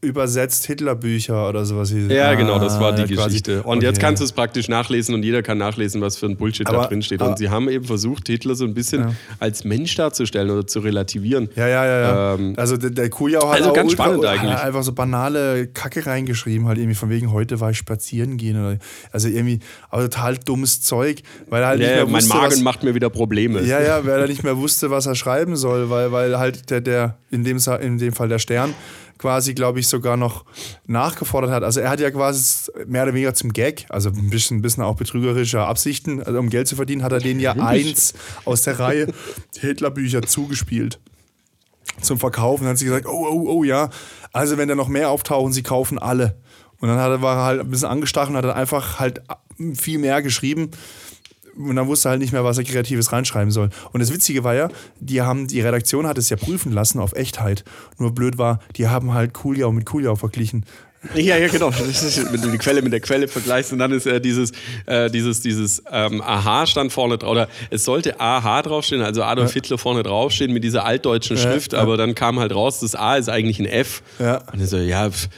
übersetzt 0.00 0.64
Hitlerbücher 0.66 1.48
oder 1.48 1.64
sowas. 1.64 1.92
Ja, 1.92 2.28
ah, 2.28 2.34
genau, 2.34 2.60
das 2.60 2.78
war 2.78 2.92
die 2.92 3.02
quasi. 3.02 3.28
Geschichte. 3.28 3.64
Und 3.64 3.78
okay. 3.78 3.86
jetzt 3.86 3.98
kannst 3.98 4.20
du 4.20 4.24
es 4.24 4.32
praktisch 4.32 4.68
nachlesen 4.68 5.12
und 5.12 5.24
jeder 5.24 5.42
kann 5.42 5.58
nachlesen, 5.58 6.00
was 6.00 6.16
für 6.16 6.26
ein 6.26 6.36
Bullshit 6.36 6.68
aber, 6.68 6.82
da 6.82 6.86
drin 6.86 7.02
steht. 7.02 7.20
Und 7.20 7.38
sie 7.38 7.48
haben 7.48 7.68
eben 7.68 7.84
versucht, 7.84 8.28
Hitler 8.28 8.54
so 8.54 8.64
ein 8.64 8.74
bisschen 8.74 9.00
ja. 9.00 9.14
als 9.40 9.64
Mensch 9.64 9.96
darzustellen 9.96 10.50
oder 10.50 10.64
zu 10.68 10.78
relativieren. 10.80 11.48
Ja, 11.56 11.66
ja, 11.66 11.84
ja. 11.84 12.00
ja. 12.00 12.34
Ähm, 12.34 12.54
also 12.56 12.76
der, 12.76 12.90
der 12.90 13.10
Kujau 13.10 13.48
hat 13.48 13.60
also 13.60 13.72
ganz 13.72 13.90
ultra, 13.90 14.04
spannend 14.04 14.24
eigentlich. 14.24 14.56
einfach 14.56 14.84
so 14.84 14.92
banale 14.92 15.66
Kacke 15.66 16.06
reingeschrieben, 16.06 16.68
halt 16.68 16.78
irgendwie 16.78 16.94
von 16.94 17.10
wegen, 17.10 17.32
heute 17.32 17.58
war 17.58 17.72
ich 17.72 17.78
spazieren 17.78 18.36
gehen. 18.36 18.56
Oder, 18.56 18.78
also 19.10 19.26
irgendwie 19.26 19.58
aber 19.90 20.02
total 20.02 20.38
dummes 20.38 20.80
Zeug, 20.80 21.22
weil 21.48 21.62
er 21.62 21.68
halt 21.68 21.80
ja, 21.80 21.86
nicht 21.86 21.96
mehr 21.96 22.12
wusste, 22.12 22.28
Mein 22.28 22.38
Magen 22.42 22.52
was, 22.52 22.62
macht 22.62 22.84
mir 22.84 22.94
wieder 22.94 23.10
Probleme. 23.10 23.62
Ja, 23.62 23.80
ja, 23.80 24.06
weil 24.06 24.20
er 24.20 24.28
nicht 24.28 24.44
mehr 24.44 24.56
wusste, 24.58 24.92
was 24.92 25.06
er 25.06 25.16
schreiben 25.16 25.56
soll, 25.56 25.90
weil, 25.90 26.12
weil 26.12 26.38
halt 26.38 26.70
der, 26.70 26.80
der 26.80 27.18
in, 27.32 27.42
dem, 27.42 27.58
in 27.80 27.98
dem 27.98 28.12
Fall 28.12 28.28
der 28.28 28.38
Stern 28.38 28.74
quasi, 29.18 29.54
glaube 29.54 29.80
ich, 29.80 29.88
sogar 29.88 30.16
noch 30.16 30.44
nachgefordert 30.86 31.50
hat. 31.50 31.62
Also 31.62 31.80
er 31.80 31.90
hat 31.90 32.00
ja 32.00 32.10
quasi 32.10 32.70
mehr 32.86 33.02
oder 33.02 33.14
weniger 33.14 33.34
zum 33.34 33.52
Gag, 33.52 33.86
also 33.88 34.10
ein 34.10 34.30
bisschen, 34.30 34.58
ein 34.58 34.62
bisschen 34.62 34.82
auch 34.82 34.96
betrügerischer 34.96 35.66
Absichten, 35.66 36.22
also 36.22 36.38
um 36.38 36.50
Geld 36.50 36.68
zu 36.68 36.76
verdienen, 36.76 37.02
hat 37.02 37.12
er 37.12 37.18
denen 37.18 37.40
ja 37.40 37.52
eins 37.52 38.14
aus 38.44 38.62
der 38.62 38.78
Reihe 38.78 39.12
Hitlerbücher 39.58 40.22
zugespielt 40.22 41.00
zum 42.00 42.18
Verkaufen. 42.18 42.64
Dann 42.64 42.72
hat 42.72 42.78
sie 42.78 42.84
gesagt, 42.84 43.06
oh, 43.06 43.26
oh, 43.28 43.44
oh, 43.48 43.64
ja. 43.64 43.90
Also 44.32 44.56
wenn 44.56 44.68
da 44.68 44.74
noch 44.74 44.88
mehr 44.88 45.10
auftauchen, 45.10 45.52
sie 45.52 45.62
kaufen 45.62 45.98
alle. 45.98 46.38
Und 46.80 46.88
dann 46.88 46.98
hat 46.98 47.10
er, 47.10 47.22
war 47.22 47.36
er 47.36 47.44
halt 47.44 47.60
ein 47.60 47.70
bisschen 47.70 47.88
angestachelt 47.88 48.30
und 48.30 48.36
hat 48.36 48.44
dann 48.44 48.56
einfach 48.56 49.00
halt 49.00 49.22
viel 49.74 49.98
mehr 49.98 50.22
geschrieben 50.22 50.70
und 51.58 51.76
dann 51.76 51.86
wusste 51.88 52.08
er 52.08 52.10
halt 52.12 52.20
nicht 52.20 52.32
mehr, 52.32 52.44
was 52.44 52.58
er 52.58 52.64
Kreatives 52.64 53.12
reinschreiben 53.12 53.50
soll. 53.50 53.70
Und 53.92 54.00
das 54.00 54.12
Witzige 54.12 54.44
war 54.44 54.54
ja, 54.54 54.68
die 55.00 55.22
haben, 55.22 55.48
die 55.48 55.60
Redaktion 55.60 56.06
hat 56.06 56.18
es 56.18 56.28
ja 56.28 56.36
prüfen 56.36 56.72
lassen 56.72 57.00
auf 57.00 57.14
Echtheit. 57.14 57.64
Nur 57.98 58.14
blöd 58.14 58.38
war, 58.38 58.60
die 58.76 58.88
haben 58.88 59.12
halt 59.12 59.34
Kuljau 59.34 59.72
mit 59.72 59.84
Kuljau 59.84 60.16
verglichen. 60.16 60.64
Ja, 61.14 61.36
ja, 61.36 61.48
genau. 61.48 61.70
wenn 61.72 62.40
du 62.40 62.50
die 62.50 62.58
Quelle 62.58 62.82
mit 62.82 62.92
der 62.92 63.00
Quelle 63.00 63.28
vergleichst 63.28 63.72
und 63.72 63.78
dann 63.78 63.92
ist 63.92 64.06
äh, 64.06 64.20
dieses, 64.20 64.52
äh, 64.86 65.10
dieses, 65.10 65.40
dieses 65.40 65.82
ähm, 65.90 66.20
Aha 66.20 66.66
stand 66.66 66.92
vorne 66.92 67.18
drauf, 67.18 67.30
oder 67.30 67.48
es 67.70 67.84
sollte 67.84 68.20
AH 68.20 68.62
draufstehen, 68.62 69.02
also 69.02 69.22
Adolf 69.22 69.50
ja. 69.50 69.54
Hitler 69.54 69.78
vorne 69.78 70.02
draufstehen 70.02 70.52
mit 70.52 70.64
dieser 70.64 70.84
altdeutschen 70.84 71.36
ja, 71.36 71.42
Schrift, 71.42 71.74
aber 71.74 71.96
dann 71.96 72.14
kam 72.14 72.38
halt 72.38 72.54
raus, 72.54 72.80
das 72.80 72.94
A 72.94 73.16
ist 73.16 73.28
eigentlich 73.28 73.58
ein 73.58 73.66
F. 73.66 74.02
Ja. 74.18 74.42
Und 74.52 74.66
so, 74.66 74.76
ja, 74.76 75.06
F, 75.06 75.28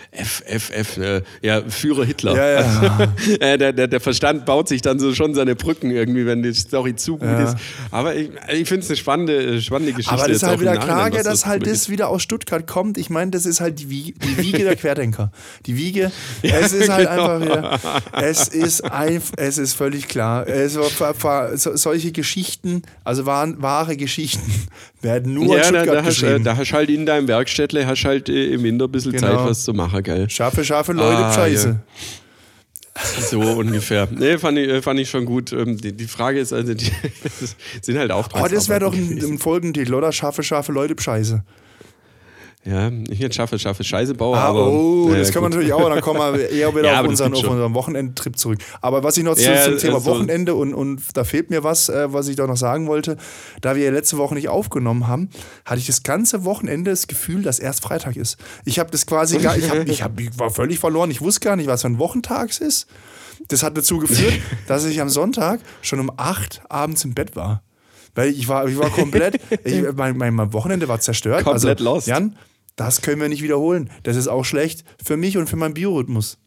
F, 0.47 0.71
F, 0.71 0.97
äh, 0.99 1.23
ja, 1.43 1.63
Führer 1.69 2.05
Hitler. 2.05 2.31
Äh, 3.41 3.59
der, 3.59 3.73
der, 3.73 3.87
der 3.87 4.01
Verstand 4.01 4.45
baut 4.45 4.69
sich 4.69 4.83
dann 4.83 4.99
so 4.99 5.15
schon 5.15 5.35
seine 5.35 5.55
Brücken 5.55 5.91
irgendwie, 5.91 6.27
wenn 6.27 6.43
die 6.43 6.53
Story 6.53 6.97
zu 6.97 7.17
gut 7.17 7.39
ist. 7.39 7.57
Aber 7.91 8.15
ich, 8.15 8.31
ich 8.53 8.69
finde 8.69 8.85
es 8.85 8.89
eine 8.89 8.97
spannende, 8.97 9.63
spannende 9.63 9.93
Geschichte. 9.93 10.13
Aber 10.13 10.27
das 10.27 10.39
ist 10.39 10.43
halt 10.43 10.61
wieder 10.61 10.77
klar, 10.77 11.11
dass 11.11 11.47
halt 11.47 11.67
das 11.67 11.89
wieder 11.89 12.09
aus 12.09 12.23
Stuttgart 12.23 12.67
kommt. 12.67 12.99
Ich 12.99 13.11
meine, 13.11 13.31
das 13.31 13.47
ist 13.47 13.61
halt 13.61 13.79
die, 13.79 13.91
Wiege, 13.91 14.13
die 14.19 14.39
Wiege 14.39 14.65
der 14.65 14.77
Querdenker. 14.81 15.31
Die 15.67 15.77
Wiege. 15.77 16.11
Ja, 16.43 16.57
es 16.59 16.73
ist 16.73 16.89
halt 16.89 17.09
genau. 17.09 17.37
einfach 17.37 17.41
wieder, 17.45 17.81
es 18.23 18.49
ist, 18.49 18.83
ein, 18.85 19.21
es 19.37 19.59
ist 19.59 19.75
völlig 19.75 20.09
klar. 20.09 20.47
Es 20.47 20.77
war, 20.77 21.57
solche 21.57 22.13
Geschichten, 22.13 22.83
also 23.05 23.27
waren, 23.27 23.61
wahre 23.61 23.97
Geschichten, 23.97 24.51
werden 25.03 25.35
nur 25.35 25.57
ja, 25.57 25.63
in 25.63 25.65
Stuttgart 25.65 25.89
da, 25.89 25.95
da 25.95 26.01
geschrieben. 26.01 26.35
Hast, 26.37 26.47
da 26.47 26.57
hast 26.57 26.73
halt 26.73 26.91
in 26.91 27.05
deinem 27.05 27.29
Werkstättle 27.29 27.87
hast 27.87 28.05
halt 28.05 28.29
äh, 28.29 28.55
im 28.55 28.63
Winter 28.63 28.87
ein 28.87 28.93
bisschen 28.93 29.13
genau. 29.13 29.27
Zeit, 29.27 29.37
was 29.37 29.65
zu 29.65 29.75
machen, 29.75 30.03
gell? 30.03 30.31
Scharfe, 30.31 30.65
scharfe 30.65 30.93
Leute, 30.93 31.25
ah, 31.25 31.33
Scheiße. 31.33 31.69
Ja. 31.69 31.77
So 33.21 33.41
ungefähr. 33.41 34.09
Nee, 34.11 34.39
fand 34.39 34.59
ich, 34.59 34.83
fand 34.83 35.01
ich 35.01 35.09
schon 35.09 35.25
gut. 35.25 35.53
Ähm, 35.53 35.77
die, 35.77 35.93
die 35.93 36.07
Frage 36.07 36.41
ist 36.41 36.53
also, 36.53 36.75
die 36.75 36.91
sind 37.83 37.99
halt 37.99 38.11
Auftragsarbeiten. 38.11 38.57
Oh, 38.57 38.59
das 38.59 38.69
wäre 38.69 38.81
doch 38.81 38.95
ein, 38.95 39.19
ein 39.23 39.39
Folgentitel, 39.39 39.95
oder? 39.95 40.13
Scharfe, 40.13 40.43
scharfe 40.43 40.73
Leute, 40.73 41.01
Scheiße. 41.01 41.43
Ja, 42.63 42.91
ich 43.09 43.19
jetzt 43.19 43.37
schaffe, 43.37 43.59
schaffe 43.59 43.85
Scheiße 43.85 44.13
baue, 44.13 44.37
ah, 44.37 44.49
aber. 44.49 44.67
Oh, 44.67 45.09
naja, 45.09 45.21
das 45.21 45.33
kann 45.33 45.43
man 45.43 45.51
natürlich 45.51 45.73
auch, 45.73 45.89
dann 45.89 46.03
kommen 46.03 46.21
wir 46.35 46.51
eher 46.51 46.75
wieder 46.75 46.93
ja, 46.93 47.01
auf, 47.01 47.09
unseren, 47.09 47.33
auf 47.33 47.43
unseren 47.43 47.73
Wochenendtrip 47.73 48.37
zurück. 48.37 48.59
Aber 48.83 49.03
was 49.03 49.17
ich 49.17 49.25
noch 49.25 49.39
ja, 49.39 49.65
zum 49.65 49.79
Thema 49.79 49.95
also 49.95 50.11
Wochenende 50.11 50.55
und, 50.55 50.75
und 50.75 51.01
da 51.15 51.25
fehlt 51.25 51.49
mir 51.49 51.65
was, 51.65 51.89
äh, 51.89 52.13
was 52.13 52.29
ich 52.29 52.37
da 52.37 52.47
noch 52.47 52.59
sagen 52.59 52.87
wollte, 52.87 53.17
da 53.63 53.77
wir 53.77 53.85
ja 53.85 53.91
letzte 53.91 54.19
Woche 54.19 54.35
nicht 54.35 54.51
aufgenommen 54.51 55.09
haben, 55.09 55.31
hatte 55.65 55.81
ich 55.81 55.87
das 55.87 56.03
ganze 56.03 56.45
Wochenende 56.45 56.91
das 56.91 57.07
Gefühl, 57.07 57.43
dass 57.43 57.59
erst 57.61 57.83
Freitag 57.83 58.17
ist. 58.17 58.37
Ich 58.67 58.79
habe 58.79 58.91
das 58.91 59.07
quasi 59.07 59.39
gar, 59.39 59.57
ich, 59.57 59.71
hab, 59.71 59.89
ich, 59.89 60.03
hab, 60.03 60.21
ich 60.21 60.39
war 60.39 60.51
völlig 60.51 60.79
verloren, 60.79 61.11
ich 61.11 61.23
wusste 61.23 61.41
gar 61.41 61.57
nicht, 61.57 61.67
was 61.67 61.81
für 61.81 61.89
ein 61.89 61.99
Wochentag 61.99 62.51
es 62.51 62.59
ist. 62.59 62.87
Das 63.49 63.63
hat 63.63 63.75
dazu 63.79 63.99
geführt, 63.99 64.35
dass 64.67 64.85
ich 64.85 65.01
am 65.01 65.09
Sonntag 65.09 65.61
schon 65.81 65.99
um 65.99 66.13
acht 66.19 66.61
abends 66.69 67.07
im 67.07 67.15
Bett 67.15 67.37
war. 67.37 67.63
Weil 68.15 68.31
ich 68.31 68.49
war, 68.49 68.67
ich 68.67 68.77
war 68.77 68.91
komplett, 68.91 69.41
ich, 69.65 69.83
mein, 69.95 70.19
mein, 70.19 70.53
Wochenende 70.53 70.89
war 70.89 71.01
zerstört. 71.01 71.45
Komplett 71.45 71.79
also, 71.79 71.85
lost. 71.85 72.07
Jan, 72.07 72.37
das 72.81 73.03
können 73.03 73.21
wir 73.21 73.29
nicht 73.29 73.43
wiederholen. 73.43 73.91
Das 74.05 74.17
ist 74.17 74.27
auch 74.27 74.47
schlecht 74.47 74.85
für 75.05 75.19
mich 75.19 75.37
und 75.37 75.51
für 75.51 75.57
meinen 75.57 75.75
Biorhythmus. 75.75 76.39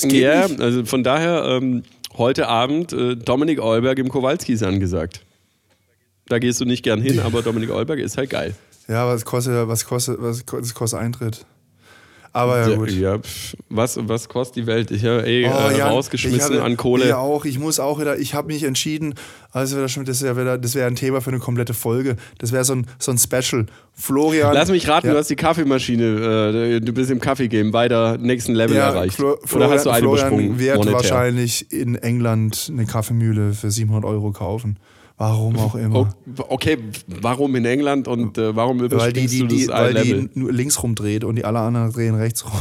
Ja, 0.00 0.48
nicht. 0.48 0.58
also 0.58 0.86
von 0.86 1.04
daher 1.04 1.44
ähm, 1.44 1.82
heute 2.16 2.48
Abend 2.48 2.94
äh, 2.94 3.16
Dominik 3.16 3.60
Eulberg 3.60 3.98
im 3.98 4.08
Kowalski 4.08 4.54
ist 4.54 4.62
angesagt. 4.62 5.20
Da 6.24 6.38
gehst 6.38 6.58
du 6.58 6.64
nicht 6.64 6.84
gern 6.84 7.02
hin, 7.02 7.20
aber 7.24 7.42
Dominik 7.42 7.70
Eulberg 7.70 7.98
ist 7.98 8.16
halt 8.16 8.30
geil. 8.30 8.54
Ja, 8.88 9.06
was 9.06 9.26
kostet, 9.26 9.68
was 9.68 9.84
kostet, 9.84 10.16
was 10.20 10.74
kostet 10.74 11.00
Eintritt? 11.00 11.44
Aber 12.36 12.68
ja, 12.68 12.74
gut. 12.76 12.90
Ja, 12.90 13.18
pf, 13.20 13.54
was, 13.68 13.96
was 14.08 14.28
kostet 14.28 14.56
die 14.56 14.66
Welt? 14.66 14.90
Ich 14.90 15.04
habe 15.04 15.22
eh 15.24 15.46
Oh, 15.48 15.70
äh, 15.70 15.78
Jan, 15.78 15.88
rausgeschmissen 15.92 16.56
hatte- 16.56 16.64
an 16.64 16.76
Kohle. 16.76 17.06
Ja, 17.08 17.18
auch. 17.18 17.44
Ich 17.44 17.60
muss 17.60 17.78
auch 17.78 18.00
wieder, 18.00 18.18
ich 18.18 18.34
habe 18.34 18.48
mich 18.48 18.64
entschieden, 18.64 19.14
also 19.52 19.80
das 19.80 20.22
wäre 20.22 20.58
wäre 20.74 20.86
ein 20.88 20.96
Thema 20.96 21.20
für 21.20 21.30
eine 21.30 21.38
komplette 21.38 21.74
Folge. 21.74 22.16
Das 22.38 22.50
wäre 22.50 22.64
so 22.64 22.74
ein, 22.74 22.86
so 22.98 23.12
ein 23.12 23.18
Special. 23.18 23.66
Florian. 23.92 24.52
Lass 24.52 24.68
mich 24.68 24.88
raten, 24.88 25.06
ja, 25.06 25.12
du 25.12 25.18
hast 25.20 25.30
die 25.30 25.36
Kaffeemaschine, 25.36 26.04
äh, 26.74 26.80
du 26.80 26.92
bist 26.92 27.12
im 27.12 27.20
Kaffee-Game 27.20 27.72
weiter 27.72 28.18
nächsten 28.18 28.52
Level 28.54 28.76
ja, 28.76 28.88
erreicht. 28.88 29.14
Flo, 29.14 29.34
Oder 29.34 29.38
Florian, 29.46 29.70
hast 29.72 29.86
du 29.86 29.90
eine 29.90 30.00
Florian 30.00 30.58
wird 30.58 30.76
monetär? 30.78 30.92
wahrscheinlich 30.94 31.70
in 31.72 31.94
England 31.94 32.68
eine 32.72 32.84
Kaffeemühle 32.84 33.52
für 33.52 33.70
700 33.70 34.04
Euro 34.04 34.32
kaufen. 34.32 34.76
Warum 35.16 35.56
auch 35.58 35.74
immer. 35.76 36.12
Oh, 36.38 36.44
okay, 36.48 36.78
warum 37.06 37.54
in 37.54 37.64
England 37.64 38.08
und 38.08 38.36
äh, 38.36 38.54
warum 38.56 38.80
weil 38.80 38.88
die, 38.88 38.94
überspringst 39.24 39.34
die, 39.34 39.38
du 39.40 39.46
das 39.46 39.68
weil 39.68 39.94
die 39.94 40.30
nur 40.34 40.52
links 40.52 40.82
rumdreht 40.82 41.22
und 41.24 41.36
die 41.36 41.44
alle 41.44 41.60
anderen 41.60 41.92
drehen 41.92 42.14
rechts 42.16 42.44
rum. 42.44 42.60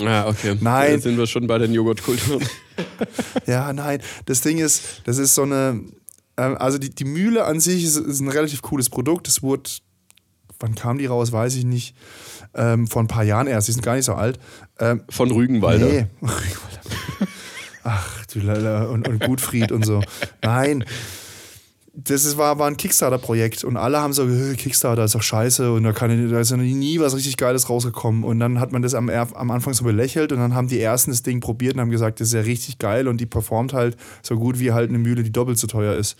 Ja, 0.00 0.26
okay. 0.26 0.56
Nein. 0.60 0.94
Da 0.94 0.98
sind 0.98 1.18
wir 1.18 1.26
schon 1.26 1.46
bei 1.46 1.58
den 1.58 1.72
Joghurtkulturen. 1.72 2.46
Ja, 3.46 3.72
nein. 3.72 4.00
Das 4.24 4.40
Ding 4.40 4.58
ist, 4.58 5.02
das 5.04 5.18
ist 5.18 5.34
so 5.34 5.42
eine. 5.42 5.80
ähm, 6.38 6.56
Also 6.58 6.78
die, 6.78 6.88
die 6.90 7.04
Mühle 7.04 7.44
an 7.44 7.60
sich 7.60 7.84
ist, 7.84 7.96
ist 7.96 8.20
ein 8.20 8.28
relativ 8.28 8.62
cooles 8.62 8.88
Produkt. 8.88 9.28
Es 9.28 9.42
wurde. 9.42 9.68
Wann 10.58 10.74
kam 10.74 10.96
die 10.98 11.06
raus, 11.06 11.32
weiß 11.32 11.54
ich 11.56 11.64
nicht. 11.64 11.94
Ähm, 12.54 12.86
vor 12.86 13.02
ein 13.02 13.08
paar 13.08 13.24
Jahren 13.24 13.46
erst. 13.46 13.68
Die 13.68 13.72
sind 13.72 13.82
gar 13.82 13.96
nicht 13.96 14.06
so 14.06 14.14
alt. 14.14 14.38
Ähm, 14.80 15.02
Von 15.10 15.30
Rügenwalder. 15.30 15.86
Nee. 15.86 16.06
Ach, 17.84 18.26
du 18.26 18.40
Lala. 18.40 18.84
Und, 18.84 19.06
und 19.08 19.20
Gutfried 19.20 19.70
und 19.72 19.84
so. 19.84 20.00
Nein. 20.42 20.84
Das 21.94 22.38
war, 22.38 22.58
war 22.58 22.68
ein 22.68 22.78
Kickstarter-Projekt 22.78 23.64
und 23.64 23.76
alle 23.76 24.00
haben 24.00 24.14
so, 24.14 24.26
"Äh, 24.26 24.54
Kickstarter 24.54 25.04
ist 25.04 25.14
doch 25.14 25.22
scheiße 25.22 25.70
und 25.72 25.82
da, 25.82 25.92
kann, 25.92 26.30
da 26.30 26.40
ist 26.40 26.50
ja 26.50 26.56
nie 26.56 26.98
was 27.00 27.14
richtig 27.14 27.36
Geiles 27.36 27.68
rausgekommen. 27.68 28.24
Und 28.24 28.40
dann 28.40 28.60
hat 28.60 28.72
man 28.72 28.80
das 28.80 28.94
am, 28.94 29.10
am 29.10 29.50
Anfang 29.50 29.74
so 29.74 29.84
belächelt 29.84 30.32
und 30.32 30.38
dann 30.38 30.54
haben 30.54 30.68
die 30.68 30.80
ersten 30.80 31.10
das 31.10 31.22
Ding 31.22 31.40
probiert 31.40 31.74
und 31.74 31.80
haben 31.80 31.90
gesagt, 31.90 32.20
das 32.20 32.28
ist 32.28 32.34
ja 32.34 32.40
richtig 32.40 32.78
geil 32.78 33.08
und 33.08 33.20
die 33.20 33.26
performt 33.26 33.74
halt 33.74 33.98
so 34.22 34.36
gut 34.36 34.58
wie 34.58 34.72
halt 34.72 34.88
eine 34.88 34.98
Mühle, 34.98 35.22
die 35.22 35.32
doppelt 35.32 35.58
so 35.58 35.66
teuer 35.66 35.94
ist. 35.94 36.16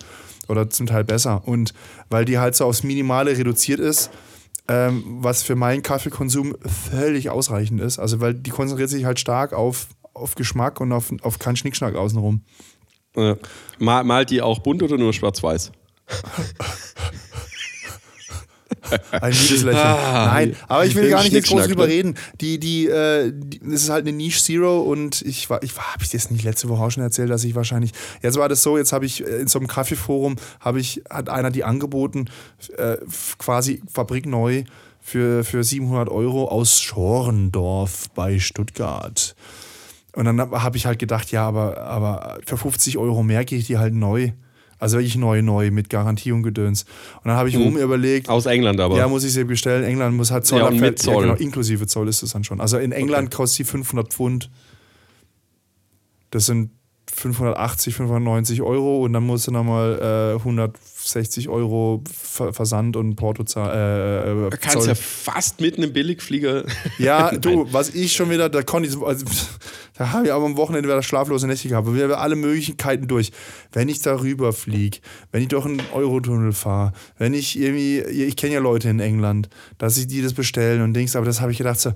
Oder 0.46 0.68
zum 0.68 0.86
Teil 0.86 1.04
besser. 1.04 1.48
Und 1.48 1.72
weil 2.10 2.26
die 2.26 2.38
halt 2.38 2.54
so 2.54 2.66
aufs 2.66 2.82
Minimale 2.82 3.38
reduziert 3.38 3.80
ist, 3.80 4.10
ähm, 4.68 5.02
was 5.20 5.42
für 5.42 5.54
meinen 5.56 5.82
Kaffeekonsum 5.82 6.54
völlig 6.90 7.30
ausreichend 7.30 7.80
ist. 7.80 7.98
Also 7.98 8.20
weil 8.20 8.34
die 8.34 8.50
konzentriert 8.50 8.90
sich 8.90 9.06
halt 9.06 9.20
stark 9.20 9.54
auf, 9.54 9.86
auf 10.12 10.34
Geschmack 10.34 10.80
und 10.82 10.92
auf, 10.92 11.10
auf 11.22 11.38
keinen 11.38 11.56
Schnickschnack 11.56 11.94
außenrum. 11.94 12.42
Ja. 13.16 13.36
Mal, 13.78 14.04
malt 14.04 14.30
die 14.30 14.40
auch 14.40 14.60
bunt 14.60 14.82
oder 14.82 14.96
nur 14.96 15.12
schwarz-weiß? 15.12 15.72
Ein 19.10 19.32
müdes 19.32 19.62
Lächeln. 19.62 19.76
Ah, 19.76 20.26
Nein, 20.32 20.56
aber 20.68 20.84
ich 20.84 20.94
will 20.94 21.08
gar 21.08 21.22
nicht 21.22 21.32
jetzt 21.32 21.48
groß 21.48 21.66
drüber 21.66 21.86
ne? 21.86 21.92
reden. 21.92 22.14
Die, 22.40 22.58
die, 22.58 22.86
äh, 22.86 23.32
die, 23.34 23.60
das 23.60 23.84
ist 23.84 23.90
halt 23.90 24.06
eine 24.06 24.16
Niche 24.16 24.40
Zero 24.40 24.80
und 24.80 25.22
ich 25.22 25.48
war, 25.50 25.62
ich 25.62 25.76
war, 25.76 25.92
habe 25.92 26.02
ich 26.02 26.10
das 26.10 26.30
nicht 26.30 26.44
letzte 26.44 26.68
Woche 26.68 26.82
auch 26.82 26.90
schon 26.90 27.02
erzählt, 27.02 27.30
dass 27.30 27.44
ich 27.44 27.54
wahrscheinlich, 27.54 27.92
jetzt 28.22 28.36
war 28.38 28.48
das 28.48 28.62
so, 28.62 28.76
jetzt 28.76 28.92
habe 28.92 29.06
ich 29.06 29.26
äh, 29.26 29.40
in 29.40 29.48
so 29.48 29.58
einem 29.58 29.68
Kaffeeforum, 29.68 30.36
habe 30.60 30.80
ich, 30.80 31.02
hat 31.08 31.28
einer 31.28 31.50
die 31.50 31.64
angeboten, 31.64 32.26
äh, 32.76 32.96
quasi 33.38 33.82
fabrikneu 33.90 34.64
für, 35.00 35.44
für 35.44 35.64
700 35.64 36.08
Euro 36.08 36.48
aus 36.48 36.80
Schorendorf 36.80 38.10
bei 38.14 38.38
Stuttgart. 38.38 39.34
Und 40.14 40.24
dann 40.26 40.40
habe 40.40 40.76
ich 40.76 40.86
halt 40.86 40.98
gedacht, 40.98 41.30
ja, 41.32 41.46
aber, 41.46 41.78
aber 41.78 42.38
für 42.44 42.56
50 42.56 42.98
Euro 42.98 43.22
mehr 43.22 43.44
kriege 43.44 43.60
ich 43.60 43.66
die 43.66 43.78
halt 43.78 43.94
neu. 43.94 44.32
Also 44.78 44.98
wirklich 44.98 45.16
neu, 45.16 45.42
neu, 45.42 45.70
mit 45.70 45.88
Garantie 45.90 46.32
und 46.32 46.42
Gedöns. 46.42 46.82
Und 47.22 47.28
dann 47.28 47.36
habe 47.36 47.48
ich 47.48 47.56
rum 47.56 47.76
überlegt, 47.76 48.28
Aus 48.28 48.46
England 48.46 48.80
aber. 48.80 48.96
ja, 48.96 49.06
muss 49.06 49.22
ich 49.22 49.32
sie 49.32 49.44
bestellen. 49.44 49.84
England 49.84 50.16
muss 50.16 50.32
halt 50.32 50.44
Zoll 50.44 50.58
Ja, 50.58 50.70
mit 50.70 50.98
Zoll. 50.98 51.14
Ja, 51.14 51.20
genau, 51.20 51.34
inklusive 51.34 51.86
Zoll 51.86 52.08
ist 52.08 52.22
es 52.22 52.32
dann 52.32 52.42
schon. 52.42 52.60
Also 52.60 52.78
in 52.78 52.90
England 52.90 53.30
kostet 53.30 53.58
sie 53.58 53.70
500 53.70 54.12
Pfund. 54.12 54.50
Das 56.30 56.46
sind 56.46 56.70
580, 57.14 57.94
590 57.94 58.62
Euro 58.62 59.04
und 59.04 59.12
dann 59.12 59.24
musst 59.24 59.46
du 59.46 59.50
nochmal 59.50 60.32
äh, 60.34 60.38
160 60.38 61.48
Euro 61.48 62.02
Ver 62.10 62.52
Versand 62.52 62.96
und 62.96 63.16
Porto 63.16 63.44
zahlen. 63.44 63.70
Äh, 63.70 64.46
äh, 64.46 64.50
Du 64.50 64.56
kannst 64.56 64.78
Zoll. 64.78 64.88
ja 64.88 64.94
fast 64.94 65.60
mit 65.60 65.76
einem 65.76 65.92
Billigflieger. 65.92 66.64
Ja, 66.98 67.30
du, 67.36 67.66
was 67.72 67.90
ich 67.90 68.12
schon 68.14 68.30
wieder, 68.30 68.48
da 68.48 68.62
konnte 68.62 68.88
ich, 68.88 68.96
also, 68.96 69.26
da 69.94 70.12
habe 70.12 70.26
ich 70.26 70.32
aber 70.32 70.44
am 70.46 70.56
Wochenende 70.56 70.88
wieder 70.88 71.02
schlaflose 71.02 71.46
Nächte 71.46 71.68
gehabt. 71.68 71.92
Wir 71.92 72.04
haben 72.04 72.12
alle 72.14 72.34
Möglichkeiten 72.36 73.06
durch. 73.08 73.30
Wenn 73.72 73.88
ich 73.88 74.00
darüber 74.00 74.52
fliege, 74.52 74.98
wenn 75.30 75.42
ich 75.42 75.48
durch 75.48 75.66
einen 75.66 75.82
Eurotunnel 75.92 76.52
fahre, 76.52 76.92
wenn 77.18 77.34
ich 77.34 77.58
irgendwie, 77.58 78.00
ich 78.00 78.36
kenne 78.36 78.54
ja 78.54 78.60
Leute 78.60 78.88
in 78.88 79.00
England, 79.00 79.48
dass 79.78 79.98
ich 79.98 80.06
die 80.06 80.22
das 80.22 80.32
bestellen 80.34 80.82
und 80.82 80.94
Dings, 80.94 81.14
aber 81.14 81.26
das 81.26 81.40
habe 81.40 81.52
ich 81.52 81.58
gedacht, 81.58 81.80
so, 81.80 81.92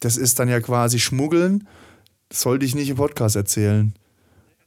das 0.00 0.16
ist 0.16 0.38
dann 0.38 0.48
ja 0.48 0.60
quasi 0.60 0.98
Schmuggeln. 0.98 1.68
Das 2.30 2.40
sollte 2.40 2.64
ich 2.64 2.74
nicht 2.74 2.88
im 2.88 2.96
Podcast 2.96 3.36
erzählen. 3.36 3.94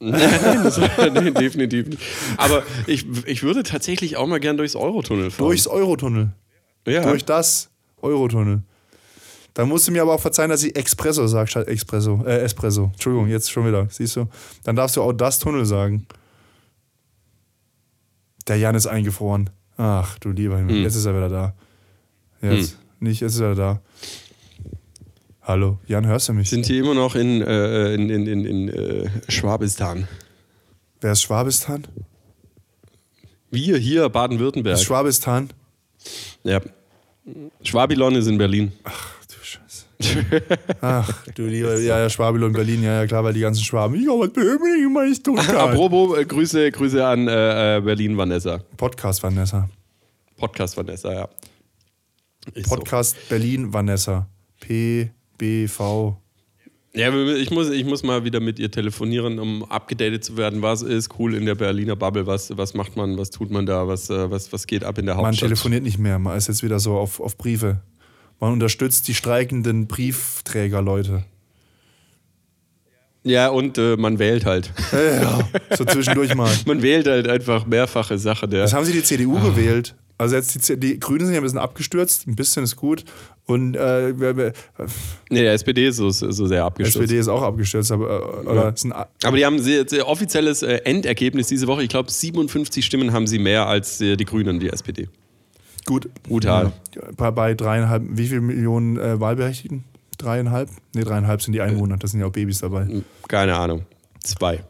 nee, 0.00 1.30
definitiv 1.32 1.88
nicht. 1.88 2.02
Aber 2.36 2.62
ich, 2.86 3.04
ich 3.26 3.42
würde 3.42 3.64
tatsächlich 3.64 4.16
auch 4.16 4.26
mal 4.26 4.38
gern 4.38 4.56
durchs 4.56 4.76
Eurotunnel 4.76 5.30
fahren. 5.30 5.46
Durchs 5.48 5.66
Eurotunnel. 5.66 6.32
ja. 6.86 7.02
Durch 7.02 7.24
das 7.24 7.70
Eurotunnel. 8.00 8.62
Da 9.54 9.66
musst 9.66 9.88
du 9.88 9.92
mir 9.92 10.02
aber 10.02 10.14
auch 10.14 10.20
verzeihen, 10.20 10.50
dass 10.50 10.62
ich 10.62 10.76
Expresso 10.76 11.26
sage 11.26 11.50
statt 11.50 11.66
Expresso. 11.66 12.22
Äh, 12.24 12.42
Espresso. 12.42 12.90
Entschuldigung, 12.92 13.26
jetzt 13.28 13.50
schon 13.50 13.66
wieder. 13.66 13.88
Siehst 13.90 14.14
du? 14.14 14.26
Dann 14.62 14.76
darfst 14.76 14.96
du 14.96 15.02
auch 15.02 15.12
das 15.12 15.40
Tunnel 15.40 15.66
sagen. 15.66 16.06
Der 18.46 18.56
Jan 18.56 18.76
ist 18.76 18.86
eingefroren. 18.86 19.50
Ach, 19.76 20.16
du 20.20 20.30
lieber 20.30 20.58
Himmel. 20.58 20.76
Hm. 20.76 20.82
Jetzt 20.82 20.94
ist 20.94 21.06
er 21.06 21.16
wieder 21.16 21.28
da. 21.28 21.54
Jetzt. 22.40 22.78
Nicht, 23.00 23.20
jetzt 23.20 23.34
ist 23.34 23.40
er 23.40 23.56
da. 23.56 23.80
Hallo, 25.48 25.78
Jan, 25.86 26.06
hörst 26.06 26.28
du 26.28 26.34
mich? 26.34 26.50
Sind 26.50 26.68
die 26.68 26.76
immer 26.76 26.92
noch 26.92 27.14
in, 27.14 27.40
äh, 27.40 27.94
in, 27.94 28.10
in, 28.10 28.26
in, 28.26 28.44
in 28.44 28.68
äh, 28.68 29.08
Schwabistan? 29.28 30.06
Wer 31.00 31.12
ist 31.12 31.22
Schwabistan? 31.22 31.86
Wir 33.50 33.78
hier, 33.78 34.10
Baden-Württemberg. 34.10 34.74
Ist 34.76 34.84
Schwabistan? 34.84 35.48
Ja. 36.44 36.60
Schwabilon 37.62 38.14
ist 38.16 38.26
in 38.26 38.36
Berlin. 38.36 38.72
Ach, 38.84 39.14
du 39.26 39.36
Scheiße. 39.42 39.86
Ach, 40.82 41.26
du 41.34 41.46
lieber. 41.46 41.78
Ja, 41.78 41.98
ja, 41.98 42.10
Schwabilon, 42.10 42.52
Berlin. 42.52 42.82
Ja, 42.82 43.00
ja, 43.00 43.06
klar, 43.06 43.24
weil 43.24 43.32
die 43.32 43.40
ganzen 43.40 43.64
Schwaben. 43.64 43.94
Ich 43.94 44.06
habe 44.06 44.28
Böhming, 44.28 44.84
ich 44.84 44.92
meine, 44.92 45.10
ich 45.10 45.54
Apropos, 45.56 46.18
äh, 46.18 46.26
Grüße, 46.26 46.70
Grüße 46.72 47.06
an 47.06 47.26
äh, 47.26 47.78
äh, 47.78 47.80
Berlin 47.80 48.18
Vanessa. 48.18 48.58
Podcast 48.76 49.22
Vanessa. 49.22 49.66
Podcast 50.36 50.76
Vanessa, 50.76 51.10
ja. 51.10 51.28
Ist 52.52 52.68
Podcast 52.68 53.16
Berlin 53.30 53.72
Vanessa. 53.72 54.28
PBV. 55.38 56.16
Ja, 56.94 57.14
ich 57.14 57.50
muss, 57.50 57.70
ich 57.70 57.84
muss 57.84 58.02
mal 58.02 58.24
wieder 58.24 58.40
mit 58.40 58.58
ihr 58.58 58.70
telefonieren, 58.70 59.38
um 59.38 59.62
abgedatet 59.64 60.24
zu 60.24 60.36
werden. 60.36 60.62
Was 60.62 60.82
ist 60.82 61.10
cool 61.18 61.34
in 61.34 61.46
der 61.46 61.54
Berliner 61.54 61.96
Bubble? 61.96 62.26
Was, 62.26 62.56
was 62.56 62.74
macht 62.74 62.96
man? 62.96 63.18
Was 63.18 63.30
tut 63.30 63.50
man 63.50 63.66
da? 63.66 63.86
Was, 63.86 64.10
äh, 64.10 64.30
was, 64.30 64.52
was 64.52 64.66
geht 64.66 64.84
ab 64.84 64.98
in 64.98 65.06
der 65.06 65.14
Man 65.14 65.26
Hauptstadt? 65.26 65.48
telefoniert 65.48 65.82
nicht 65.84 65.98
mehr, 65.98 66.18
man 66.18 66.36
ist 66.36 66.48
jetzt 66.48 66.62
wieder 66.62 66.80
so 66.80 66.96
auf, 66.96 67.20
auf 67.20 67.36
Briefe. 67.36 67.80
Man 68.40 68.52
unterstützt 68.52 69.06
die 69.08 69.14
streikenden 69.14 69.86
Briefträgerleute. 69.86 71.24
Ja, 73.24 73.48
und 73.48 73.76
äh, 73.78 73.96
man 73.96 74.18
wählt 74.18 74.46
halt. 74.46 74.72
Ja, 74.92 75.22
ja, 75.22 75.48
so 75.76 75.84
zwischendurch 75.84 76.34
mal. 76.34 76.50
Man 76.66 76.82
wählt 76.82 77.06
halt 77.06 77.28
einfach 77.28 77.66
mehrfache 77.66 78.16
Sache 78.16 78.48
der. 78.48 78.64
Was 78.64 78.72
haben 78.72 78.84
sie 78.84 78.92
die 78.92 79.02
CDU 79.02 79.38
gewählt? 79.40 79.94
Also 80.16 80.36
jetzt 80.36 80.68
die, 80.68 80.76
die 80.78 80.98
Grünen 80.98 81.26
sind 81.26 81.34
ja 81.34 81.40
ein 81.40 81.42
bisschen 81.42 81.58
abgestürzt, 81.58 82.26
ein 82.26 82.36
bisschen 82.36 82.64
ist 82.64 82.76
gut. 82.76 83.04
Und 83.48 83.74
äh, 83.76 84.12
Nee, 85.30 85.40
der 85.42 85.54
SPD 85.54 85.86
ist 85.88 85.96
so, 85.96 86.10
so 86.10 86.46
sehr 86.46 86.64
abgestürzt. 86.64 86.96
SPD 87.04 87.18
ist 87.18 87.28
auch 87.28 87.42
abgestürzt, 87.42 87.90
aber 87.90 88.44
äh, 88.44 88.46
oder 88.46 88.76
sind, 88.76 88.92
a- 88.92 89.08
Aber 89.24 89.36
die 89.38 89.44
haben 89.46 89.58
sehr, 89.58 89.88
sehr 89.88 90.06
offizielles 90.06 90.62
äh, 90.62 90.74
Endergebnis 90.84 91.46
diese 91.48 91.66
Woche. 91.66 91.82
Ich 91.82 91.88
glaube, 91.88 92.10
57 92.10 92.84
Stimmen 92.84 93.12
haben 93.12 93.26
sie 93.26 93.38
mehr 93.38 93.66
als 93.66 94.00
äh, 94.02 94.16
die 94.16 94.26
Grünen, 94.26 94.60
die 94.60 94.68
SPD. 94.68 95.08
gut. 95.86 96.08
Brutal. 96.24 96.72
Ja, 96.94 97.02
bei, 97.16 97.30
bei 97.30 97.54
dreieinhalb, 97.54 98.02
wie 98.10 98.26
viele 98.26 98.42
Millionen 98.42 98.98
äh, 98.98 99.18
Wahlberechtigten? 99.18 99.84
Dreieinhalb? 100.18 100.68
Ne, 100.94 101.04
dreieinhalb 101.04 101.40
sind 101.40 101.52
die 101.54 101.60
Einwohner, 101.62 101.96
da 101.96 102.06
sind 102.06 102.20
ja 102.20 102.26
auch 102.26 102.32
Babys 102.32 102.58
dabei. 102.60 102.86
Keine 103.28 103.56
Ahnung. 103.56 103.86
Zwei. 104.22 104.60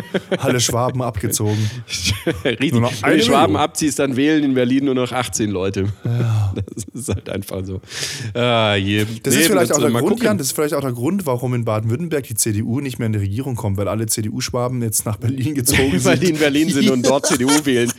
Alle 0.38 0.60
Schwaben 0.60 1.02
abgezogen. 1.02 1.70
Richtig. 2.44 2.72
Nur 2.72 2.82
noch 2.82 2.92
Wenn 3.02 3.18
du 3.18 3.24
Schwaben 3.24 3.52
Million. 3.52 3.56
abziehst, 3.64 3.98
dann 3.98 4.16
wählen 4.16 4.42
in 4.44 4.54
Berlin 4.54 4.84
nur 4.86 4.94
noch 4.94 5.10
18 5.12 5.50
Leute. 5.50 5.86
Das 6.54 6.84
ist 6.94 7.08
halt 7.08 7.28
einfach 7.30 7.64
so. 7.64 7.80
Ah, 8.34 8.74
je. 8.74 9.06
Das 9.22 9.34
Nee, 9.34 9.40
ist 9.40 9.46
vielleicht 9.48 9.72
auch 9.72 9.78
der 9.80 9.90
Grund, 9.90 10.06
gucken. 10.08 10.24
Jan, 10.26 10.38
das 10.38 10.48
ist 10.48 10.52
vielleicht 10.52 10.74
auch 10.74 10.82
der 10.82 10.92
Grund, 10.92 11.24
warum 11.24 11.54
in 11.54 11.64
Baden-Württemberg 11.64 12.24
die 12.24 12.34
CDU 12.34 12.80
nicht 12.80 12.98
mehr 12.98 13.06
in 13.06 13.14
die 13.14 13.18
Regierung 13.20 13.56
kommt, 13.56 13.78
weil 13.78 13.88
alle 13.88 14.06
CDU-Schwaben 14.06 14.82
jetzt 14.82 15.06
nach 15.06 15.16
Berlin 15.16 15.54
gezogen 15.54 15.92
sind. 15.92 16.04
Weil 16.04 16.18
die 16.18 16.28
in 16.30 16.38
Berlin 16.38 16.68
sind 16.68 16.90
und 16.90 17.06
dort 17.06 17.26
CDU 17.26 17.48
wählen. 17.64 17.90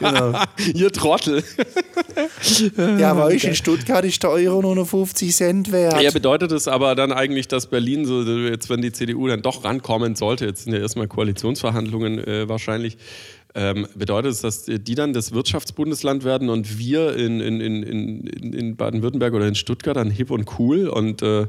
Genau. 0.00 0.38
Ihr 0.74 0.90
Trottel. 0.92 1.44
Ja, 2.98 3.14
bei 3.14 3.24
euch 3.24 3.44
in 3.44 3.54
Stuttgart 3.54 4.04
ist 4.04 4.22
der 4.22 4.30
Euro 4.30 4.60
nur 4.62 4.74
noch 4.74 4.86
50 4.88 5.34
Cent 5.34 5.72
wert. 5.72 6.00
Ja, 6.02 6.10
bedeutet 6.10 6.52
es 6.52 6.68
aber 6.68 6.94
dann 6.94 7.12
eigentlich, 7.12 7.48
dass 7.48 7.66
Berlin 7.66 8.04
so, 8.04 8.22
jetzt 8.22 8.68
wenn 8.70 8.82
die 8.82 8.92
CDU 8.92 9.28
dann 9.28 9.42
doch 9.42 9.64
rankommen 9.64 10.14
sollte, 10.16 10.46
jetzt 10.46 10.66
äh, 10.66 10.83
erstmal 10.84 11.08
Koalitionsverhandlungen 11.08 12.18
äh, 12.18 12.48
wahrscheinlich. 12.48 12.96
Ähm, 13.56 13.86
bedeutet 13.94 14.32
es, 14.32 14.40
dass 14.40 14.64
die 14.64 14.94
dann 14.94 15.12
das 15.12 15.32
Wirtschaftsbundesland 15.32 16.24
werden 16.24 16.48
und 16.48 16.78
wir 16.78 17.16
in, 17.16 17.40
in, 17.40 17.60
in, 17.60 18.26
in 18.26 18.76
Baden-Württemberg 18.76 19.32
oder 19.32 19.46
in 19.46 19.54
Stuttgart 19.54 19.96
dann 19.96 20.10
hip 20.10 20.30
und 20.30 20.58
cool 20.58 20.88
und 20.88 21.22
äh 21.22 21.46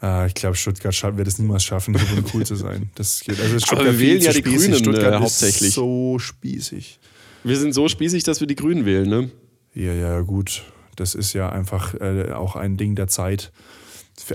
Ah, 0.00 0.24
ich 0.24 0.32
glaube, 0.32 0.56
Stuttgart 0.56 0.94
wird 1.18 1.28
es 1.28 1.38
niemals 1.38 1.62
schaffen, 1.62 1.94
hip 1.94 2.16
und 2.16 2.34
cool 2.34 2.46
zu 2.46 2.56
sein. 2.56 2.90
Das 2.94 3.20
geht. 3.20 3.38
Also 3.38 3.58
Stuttgart 3.58 3.80
Aber 3.80 3.92
wir 3.92 4.00
wählen 4.00 4.22
ja 4.22 4.32
die 4.32 4.38
spießig. 4.38 4.58
Grünen 4.58 4.78
Stuttgart 4.78 5.14
äh, 5.14 5.18
hauptsächlich. 5.18 5.68
Ist 5.68 5.74
so 5.74 6.18
spießig. 6.18 6.98
Wir 7.44 7.56
sind 7.58 7.74
so 7.74 7.86
spießig, 7.88 8.24
dass 8.24 8.40
wir 8.40 8.46
die 8.46 8.56
Grünen 8.56 8.86
wählen, 8.86 9.08
ne? 9.08 9.30
Ja, 9.74 9.92
ja, 9.92 10.20
gut. 10.20 10.62
Das 10.96 11.14
ist 11.14 11.34
ja 11.34 11.50
einfach 11.50 11.94
äh, 11.94 12.32
auch 12.32 12.56
ein 12.56 12.78
Ding 12.78 12.94
der 12.94 13.08
Zeit. 13.08 13.52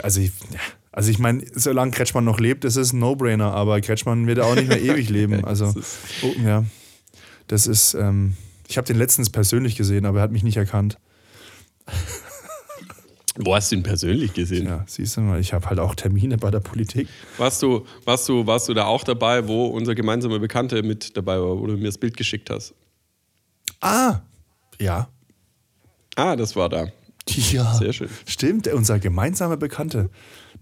Also 0.04 0.22
ich, 0.22 0.32
also 0.96 1.12
ich 1.12 1.20
meine, 1.20 1.44
solange 1.54 1.92
Kretschmann 1.92 2.24
noch 2.24 2.40
lebt, 2.40 2.64
ist 2.64 2.78
es 2.78 2.94
ein 2.94 3.00
No-Brainer, 3.00 3.54
aber 3.54 3.82
Kretschmann 3.82 4.28
wird 4.28 4.40
auch 4.40 4.56
nicht 4.56 4.70
mehr 4.70 4.82
ewig 4.82 5.10
leben. 5.10 5.44
Also, 5.44 5.74
oh, 6.24 6.34
ja. 6.42 6.64
Das 7.48 7.68
ist, 7.68 7.96
ähm, 7.96 8.38
ich 8.66 8.78
habe 8.78 8.88
den 8.88 8.96
letztens 8.96 9.30
persönlich 9.30 9.76
gesehen, 9.76 10.06
aber 10.06 10.20
er 10.20 10.24
hat 10.24 10.32
mich 10.32 10.44
nicht 10.44 10.56
erkannt. 10.56 10.98
Wo 13.36 13.54
hast 13.54 13.74
du 13.74 13.76
ihn 13.76 13.84
persönlich 13.84 14.34
gesehen? 14.34 14.68
Ja, 14.68 14.86
siehst 14.88 15.18
du 15.18 15.22
mal, 15.22 15.42
ich 15.42 15.52
habe 15.52 15.70
halt 15.70 15.80
auch 15.80 15.96
Termine 15.96 16.38
bei 16.38 16.50
der 16.50 16.62
Politik. 16.62 17.10
Warst 17.38 17.62
du, 17.62 17.86
warst, 18.06 18.30
du, 18.30 18.48
warst 18.48 18.70
du 18.70 18.74
da 18.74 18.86
auch 18.86 19.04
dabei, 19.04 19.50
wo 19.50 19.66
unser 19.66 19.96
gemeinsamer 19.96 20.40
Bekannte 20.40 20.82
mit 20.82 21.18
dabei 21.18 21.42
war, 21.42 21.60
wo 21.60 21.68
du 21.68 21.74
mir 21.74 21.88
das 21.88 21.98
Bild 21.98 22.16
geschickt 22.16 22.50
hast? 22.50 22.74
Ah, 23.82 24.22
ja. 24.80 25.10
Ah, 26.16 26.38
das 26.38 26.56
war 26.56 26.70
da. 26.70 26.88
Ja, 27.28 27.74
sehr 27.74 27.92
schön. 27.92 28.08
Stimmt, 28.26 28.70
unser 28.70 29.00
gemeinsamer 29.00 29.58
Bekannte. 29.58 30.10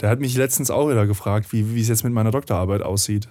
Der 0.02 0.10
hat 0.10 0.20
mich 0.20 0.36
letztens 0.36 0.72
auch 0.72 0.90
wieder 0.90 1.06
gefragt, 1.06 1.52
wie, 1.52 1.76
wie 1.76 1.82
es 1.82 1.88
jetzt 1.88 2.04
mit 2.04 2.14
meiner 2.14 2.32
Doktorarbeit 2.32 2.82
aussieht. 2.82 3.28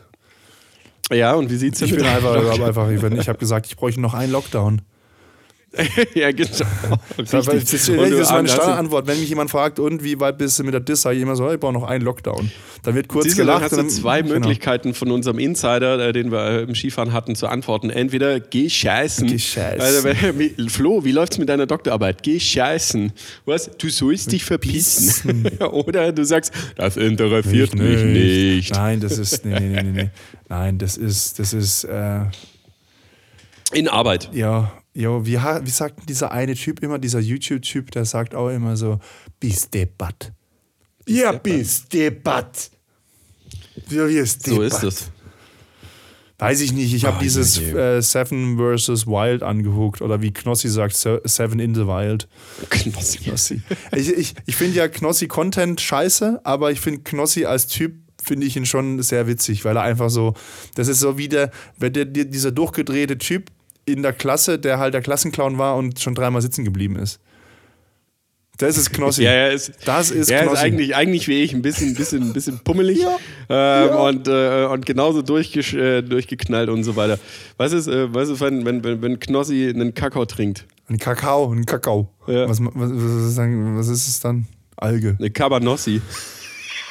Ja, 1.10 1.34
und 1.34 1.50
wie 1.50 1.56
sieht 1.56 1.74
es 1.74 1.80
denn 1.80 1.88
Ich 1.88 1.96
bin 1.96 2.06
einfach, 2.06 2.34
einfach 2.60 2.90
ich, 2.90 3.02
ich 3.02 3.28
habe 3.28 3.38
gesagt, 3.38 3.66
ich 3.66 3.76
bräuchte 3.76 4.00
noch 4.00 4.14
einen 4.14 4.32
Lockdown. 4.32 4.82
ja, 6.14 6.30
genau. 6.32 6.48
Das, 7.16 7.30
das, 7.30 7.72
ist 7.72 7.88
meine 7.90 8.48
Standardantwort. 8.48 9.06
Wenn 9.06 9.18
mich 9.18 9.28
jemand 9.28 9.50
fragt, 9.50 9.78
und 9.78 10.04
wie 10.04 10.20
weit 10.20 10.36
bist 10.36 10.58
du 10.58 10.64
mit 10.64 10.74
der 10.74 10.80
Diss, 10.80 11.02
sage 11.02 11.16
ich 11.16 11.22
immer 11.22 11.34
so, 11.34 11.50
ich 11.50 11.58
brauche 11.58 11.72
noch 11.72 11.84
einen 11.84 12.04
Lockdown. 12.04 12.50
Dann 12.82 12.94
wird 12.94 13.08
kurz 13.08 13.24
Siehst 13.24 13.36
gelacht. 13.38 13.62
Hast 13.62 13.76
du 13.76 13.86
zwei 13.86 14.20
genau. 14.20 14.34
Möglichkeiten 14.34 14.92
von 14.92 15.10
unserem 15.10 15.38
Insider, 15.38 15.98
äh, 15.98 16.12
den 16.12 16.30
wir 16.30 16.62
im 16.62 16.74
Skifahren 16.74 17.12
hatten, 17.12 17.34
zu 17.36 17.46
antworten. 17.46 17.88
Entweder 17.88 18.38
geh 18.38 18.68
scheißen. 18.68 19.26
Geh 19.26 19.38
scheißen. 19.38 19.80
Also, 19.80 20.08
Flo, 20.68 21.04
wie 21.04 21.12
läuft's 21.12 21.38
mit 21.38 21.48
deiner 21.48 21.66
Doktorarbeit? 21.66 22.22
Geh 22.22 22.38
scheißen. 22.38 23.12
Was? 23.46 23.70
Du 23.78 23.88
sollst 23.88 24.32
dich 24.32 24.44
verpissen. 24.44 25.46
Oder 25.60 26.12
du 26.12 26.24
sagst, 26.24 26.52
das 26.76 26.98
interessiert 26.98 27.74
mich 27.74 28.02
nicht. 28.02 28.04
nicht. 28.04 28.72
Nein, 28.72 29.00
das 29.00 29.16
ist, 29.16 29.46
nee, 29.46 29.58
nee, 29.58 29.82
nee, 29.82 30.02
nee. 30.02 30.10
Nein, 30.50 30.76
das 30.76 30.98
ist, 30.98 31.38
das 31.38 31.54
ist, 31.54 31.84
äh, 31.84 32.20
in 33.72 33.88
Arbeit. 33.88 34.28
Ja, 34.34 34.70
Jo, 34.94 35.24
wie, 35.24 35.38
wie 35.38 35.70
sagt 35.70 36.08
dieser 36.08 36.32
eine 36.32 36.54
Typ 36.54 36.82
immer, 36.82 36.98
dieser 36.98 37.20
YouTube-Typ, 37.20 37.90
der 37.92 38.04
sagt 38.04 38.34
auch 38.34 38.50
immer 38.50 38.76
so, 38.76 38.98
bis 39.40 39.70
debat. 39.70 40.32
Ja, 41.08 41.32
bis 41.32 41.88
debat. 41.88 42.70
Ja, 43.88 44.08
wie 44.08 44.18
ist 44.18 44.46
So 44.46 44.62
ist 44.62 44.82
es. 44.82 45.10
Weiß 46.38 46.60
ich 46.60 46.72
nicht, 46.72 46.92
ich 46.92 47.04
habe 47.04 47.18
oh, 47.18 47.22
dieses 47.22 47.56
äh, 47.60 48.00
Seven 48.00 48.58
vs. 48.58 49.06
Wild 49.06 49.44
angeguckt 49.44 50.02
oder 50.02 50.22
wie 50.22 50.32
Knossi 50.32 50.68
sagt, 50.68 50.96
Seven 50.96 51.60
in 51.60 51.74
the 51.74 51.86
Wild. 51.86 52.28
Knossi. 52.68 53.18
Knossi. 53.18 53.62
Ich, 53.94 54.08
ich, 54.08 54.34
ich 54.46 54.56
finde 54.56 54.76
ja 54.76 54.88
Knossi-Content 54.88 55.80
scheiße, 55.80 56.40
aber 56.42 56.72
ich 56.72 56.80
finde 56.80 57.02
Knossi 57.02 57.44
als 57.44 57.68
Typ 57.68 57.94
finde 58.20 58.46
ich 58.46 58.56
ihn 58.56 58.66
schon 58.66 59.00
sehr 59.02 59.28
witzig, 59.28 59.64
weil 59.64 59.76
er 59.76 59.82
einfach 59.82 60.10
so, 60.10 60.34
das 60.74 60.88
ist 60.88 60.98
so 60.98 61.16
wie 61.16 61.28
der, 61.28 61.52
wenn 61.78 61.92
der, 61.92 62.06
dieser 62.06 62.50
durchgedrehte 62.50 63.18
Typ, 63.18 63.50
in 63.84 64.02
der 64.02 64.12
Klasse, 64.12 64.58
der 64.58 64.78
halt 64.78 64.94
der 64.94 65.02
Klassenclown 65.02 65.58
war 65.58 65.76
und 65.76 66.00
schon 66.00 66.14
dreimal 66.14 66.42
sitzen 66.42 66.64
geblieben 66.64 66.96
ist. 66.96 67.20
Das 68.58 68.76
ist 68.76 68.92
Knossi. 68.92 69.22
ja, 69.24 69.48
ist, 69.48 69.72
das 69.84 70.10
ist 70.10 70.30
er 70.30 70.42
Knossi. 70.42 70.54
ist 70.54 70.62
eigentlich, 70.62 70.94
eigentlich 70.94 71.28
wie 71.28 71.42
ich, 71.42 71.52
ein 71.52 71.62
bisschen, 71.62 71.94
bisschen, 71.94 72.32
bisschen 72.32 72.58
pummelig 72.60 72.98
ja, 73.02 73.18
ähm, 73.48 73.88
ja. 73.88 73.94
Und, 73.96 74.28
äh, 74.28 74.66
und 74.66 74.86
genauso 74.86 75.22
durchge 75.22 75.60
äh, 75.76 76.02
durchgeknallt 76.02 76.68
und 76.68 76.84
so 76.84 76.94
weiter. 76.96 77.18
Was 77.56 77.72
ist, 77.72 77.88
äh, 77.88 78.12
was 78.14 78.28
ist 78.28 78.40
wenn, 78.40 78.64
wenn, 78.64 79.02
wenn 79.02 79.18
Knossi 79.18 79.68
einen 79.68 79.94
Kakao 79.94 80.24
trinkt? 80.26 80.66
Ein 80.88 80.98
Kakao, 80.98 81.52
ein 81.52 81.66
Kakao. 81.66 82.08
Ja. 82.26 82.48
Was, 82.48 82.60
was, 82.60 82.74
was, 82.74 83.36
was, 83.36 83.88
ist 83.88 84.08
es 84.08 84.20
dann? 84.20 84.46
Alge. 84.76 85.16
Eine 85.18 85.30
Cabanossi. 85.30 86.00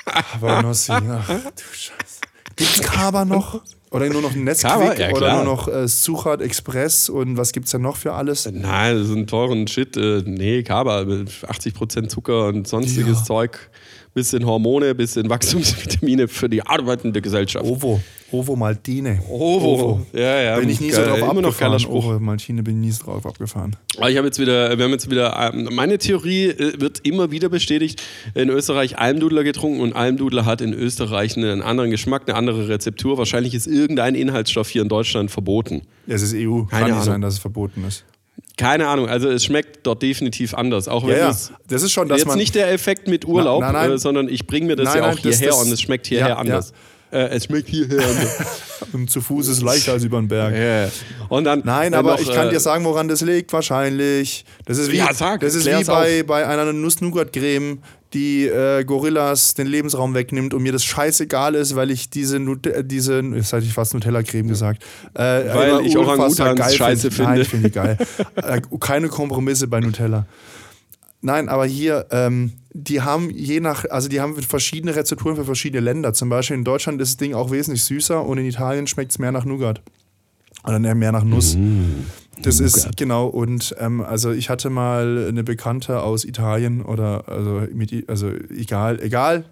Cabanossi, 0.06 0.92
ach 0.92 1.28
du 1.28 1.64
Scheiße. 1.74 2.21
Gibt's 2.62 2.82
Kaba 2.82 3.26
noch? 3.26 3.60
Oder 3.90 4.08
nur 4.10 4.22
noch 4.22 4.36
Nesquik 4.36 5.00
ja, 5.00 5.10
oder 5.12 5.38
nur 5.38 5.46
noch 5.56 5.68
äh, 5.68 5.88
Suchat 5.88 6.42
Express 6.42 7.10
und 7.10 7.36
was 7.36 7.54
gibt 7.54 7.66
es 7.66 7.72
da 7.72 7.80
noch 7.80 7.98
für 7.98 8.14
alles? 8.14 8.48
Nein, 8.52 8.98
das 9.00 9.10
ist 9.10 9.16
ein 9.16 9.26
teuren 9.26 9.68
Shit. 9.68 9.98
Äh, 9.98 10.22
nee, 10.26 10.62
Kaba, 10.62 11.00
80% 11.00 12.08
Zucker 12.08 12.46
und 12.46 12.68
sonstiges 12.68 13.20
ja. 13.20 13.24
Zeug 13.26 13.70
bisschen 14.14 14.46
Hormone, 14.46 14.94
bisschen 14.96 15.30
Wachstumsvitamine 15.30 16.28
für 16.28 16.50
die 16.50 16.62
arbeitende 16.66 17.22
Gesellschaft. 17.22 17.66
Ovo. 17.66 18.02
Ovo 18.32 18.56
Maltine. 18.56 19.20
Ovo. 19.30 19.74
Ovo. 19.74 20.06
Ja, 20.14 20.42
ja. 20.42 20.60
Bin 20.60 20.70
ich 20.70 20.80
nie 20.80 20.92
so 20.92 21.02
drauf 21.02 21.18
immer 21.18 21.28
abgefahren. 21.28 21.42
Noch 21.44 21.58
geiler 21.58 21.80
Spruch. 21.80 22.06
Ovo 22.06 22.20
Maltine 22.20 22.64
bin 22.64 22.76
ich 22.76 22.88
nie 22.88 22.92
so 22.92 23.04
drauf 23.04 23.26
abgefahren. 23.26 23.76
Aber 23.98 24.10
ich 24.10 24.18
habe 24.18 24.28
jetzt 24.28 24.40
wieder, 24.40 24.78
wir 24.78 24.86
haben 24.86 24.92
jetzt 24.92 25.10
wieder, 25.10 25.52
ähm, 25.54 25.70
meine 25.74 25.98
Theorie 25.98 26.48
äh, 26.48 26.80
wird 26.80 27.00
immer 27.06 27.32
wieder 27.32 27.50
bestätigt. 27.50 28.02
In 28.34 28.50
Österreich 28.50 28.98
Almdudler 28.98 29.44
getrunken 29.44 29.82
und 29.82 29.94
Almdudler 29.94 30.46
hat 30.46 30.62
in 30.62 30.74
Österreich 30.74 31.36
einen 31.36 31.62
anderen 31.62 31.92
Geschmack, 31.92 32.24
eine 32.28 32.38
andere 32.38 32.70
Rezeptur. 32.70 33.18
Wahrscheinlich 33.18 33.54
ist 33.54 33.68
irgendein 33.68 34.16
Inhaltsstoff 34.16 34.70
hier 34.70 34.82
in 34.82 34.90
Deutschland 34.90 35.32
verboten. 35.32 35.82
Ja, 36.08 36.16
es 36.16 36.22
ist 36.22 36.34
EU. 36.34 36.64
Keine 36.64 36.88
Kann 36.88 36.96
nicht 36.96 37.06
sein, 37.06 37.22
dass 37.22 37.34
es 37.36 37.40
verboten 37.40 37.84
ist. 37.86 38.06
Keine 38.58 38.88
Ahnung, 38.88 39.10
also 39.10 39.30
es 39.30 39.46
schmeckt 39.46 39.80
dort 39.88 40.02
definitiv 40.02 40.54
anders. 40.54 40.88
Auch 40.88 41.06
wenn 41.06 41.18
ja, 41.18 41.30
ja. 41.30 41.38
das 41.68 41.84
ist 41.84 41.92
schon, 41.92 42.10
dass 42.10 42.20
jetzt 42.20 42.28
man 42.28 42.38
nicht 42.38 42.54
der 42.54 42.72
Effekt 42.72 43.08
mit 43.08 43.26
Urlaub, 43.26 43.62
na, 43.62 43.72
nein, 43.72 43.88
nein. 43.88 43.96
Äh, 43.96 43.98
sondern 43.98 44.30
ich 44.30 44.46
bringe 44.46 44.68
mir 44.68 44.76
das 44.76 44.86
nein, 44.86 45.04
ja 45.04 45.12
auch 45.12 45.18
hierher 45.18 45.48
das, 45.48 45.64
und 45.64 45.72
es 45.72 45.82
schmeckt 45.82 46.08
hierher 46.08 46.30
ja, 46.30 46.38
anders. 46.38 46.74
Äh, 47.12 47.30
es 47.30 47.46
schmeckt 47.46 47.70
hierher 47.70 48.06
anders. 48.06 48.38
und 48.94 49.10
zu 49.10 49.22
Fuß 49.22 49.48
ist 49.48 49.62
leichter 49.62 49.94
als 49.94 50.04
über 50.04 50.20
den 50.20 50.28
Berg. 50.28 50.54
Yeah. 50.54 50.92
Und 51.30 51.46
dann, 51.46 51.62
Nein, 51.66 51.94
aber 51.94 52.12
noch, 52.12 52.20
ich 52.20 52.32
kann 52.32 52.48
äh, 52.48 52.52
dir 52.52 52.60
sagen, 52.60 52.86
woran 52.86 53.08
das 53.08 53.22
liegt, 53.22 53.52
wahrscheinlich. 53.54 54.46
Das 54.66 54.78
ist 54.78 54.92
wie, 54.92 54.98
ja, 54.98 55.14
sag, 55.14 55.42
das 55.42 55.56
ist 55.56 55.66
wie 55.66 55.84
bei, 55.84 56.24
bei 56.24 56.48
einer 56.48 56.72
Nuss-Nougat-Creme 56.72 57.80
die 58.14 58.46
äh, 58.46 58.84
Gorillas 58.84 59.54
den 59.54 59.68
Lebensraum 59.68 60.14
wegnimmt 60.14 60.54
und 60.54 60.64
mir 60.64 60.72
das 60.72 60.84
scheißegal 60.84 61.56
ist, 61.56 61.76
weil 61.76 61.92
ich 61.92 62.10
diese, 62.10 62.40
Nut 62.40 62.70
diese 62.84 63.22
jetzt 63.22 63.54
hätte 63.54 63.66
ich 63.66 63.74
fast 63.74 63.94
Nutella-Creme 63.94 64.48
gesagt, 64.48 64.84
äh, 65.14 65.22
weil 65.22 65.86
ich 65.86 65.98
Orang-Utans 65.98 66.58
geil 66.58 66.74
scheiße 66.74 67.12
find. 67.12 67.14
finde. 67.14 67.32
Nein, 67.32 67.42
ich 67.42 67.48
finde 67.48 67.70
die 67.70 67.74
geil. 67.74 67.98
äh, 68.36 68.62
keine 68.80 69.08
Kompromisse 69.08 69.68
bei 69.68 69.80
Nutella. 69.80 70.26
Nein, 71.22 71.50
aber 71.50 71.66
hier, 71.66 72.08
ähm, 72.12 72.54
die 72.74 73.02
haben 73.02 73.30
je 73.30 73.60
nach, 73.60 73.86
also 73.90 74.10
die 74.10 74.20
haben 74.22 74.36
verschiedene 74.42 74.96
Rezepturen 74.96 75.36
für 75.36 75.46
verschiedene 75.46 75.82
Länder. 75.82 76.14
Zum 76.14 76.30
Beispiel 76.30 76.58
in 76.58 76.64
Deutschland 76.64 77.00
ist 77.02 77.12
das 77.12 77.18
Ding 77.18 77.34
auch 77.34 77.52
wesentlich 77.52 77.84
süßer 77.84 78.26
und 78.26 78.38
in 78.40 78.46
Italien 78.46 78.88
schmeckt 78.88 79.12
es 79.12 79.20
mehr 79.20 79.32
nach 79.32 79.46
Nougat. 79.46 79.82
Oder 80.64 80.80
mehr 80.80 81.12
nach 81.12 81.24
Nuss. 81.24 81.56
Mm. 81.56 82.06
Das 82.44 82.60
ist, 82.60 82.98
genau, 82.98 83.28
und 83.28 83.76
ähm, 83.80 84.02
also 84.02 84.32
ich 84.32 84.50
hatte 84.50 84.70
mal 84.70 85.28
eine 85.28 85.44
Bekannte 85.44 86.02
aus 86.02 86.26
Italien 86.26 86.82
oder, 86.82 87.28
also, 87.28 87.68
mit, 87.72 88.10
also 88.10 88.32
egal, 88.50 89.00
egal. 89.02 89.46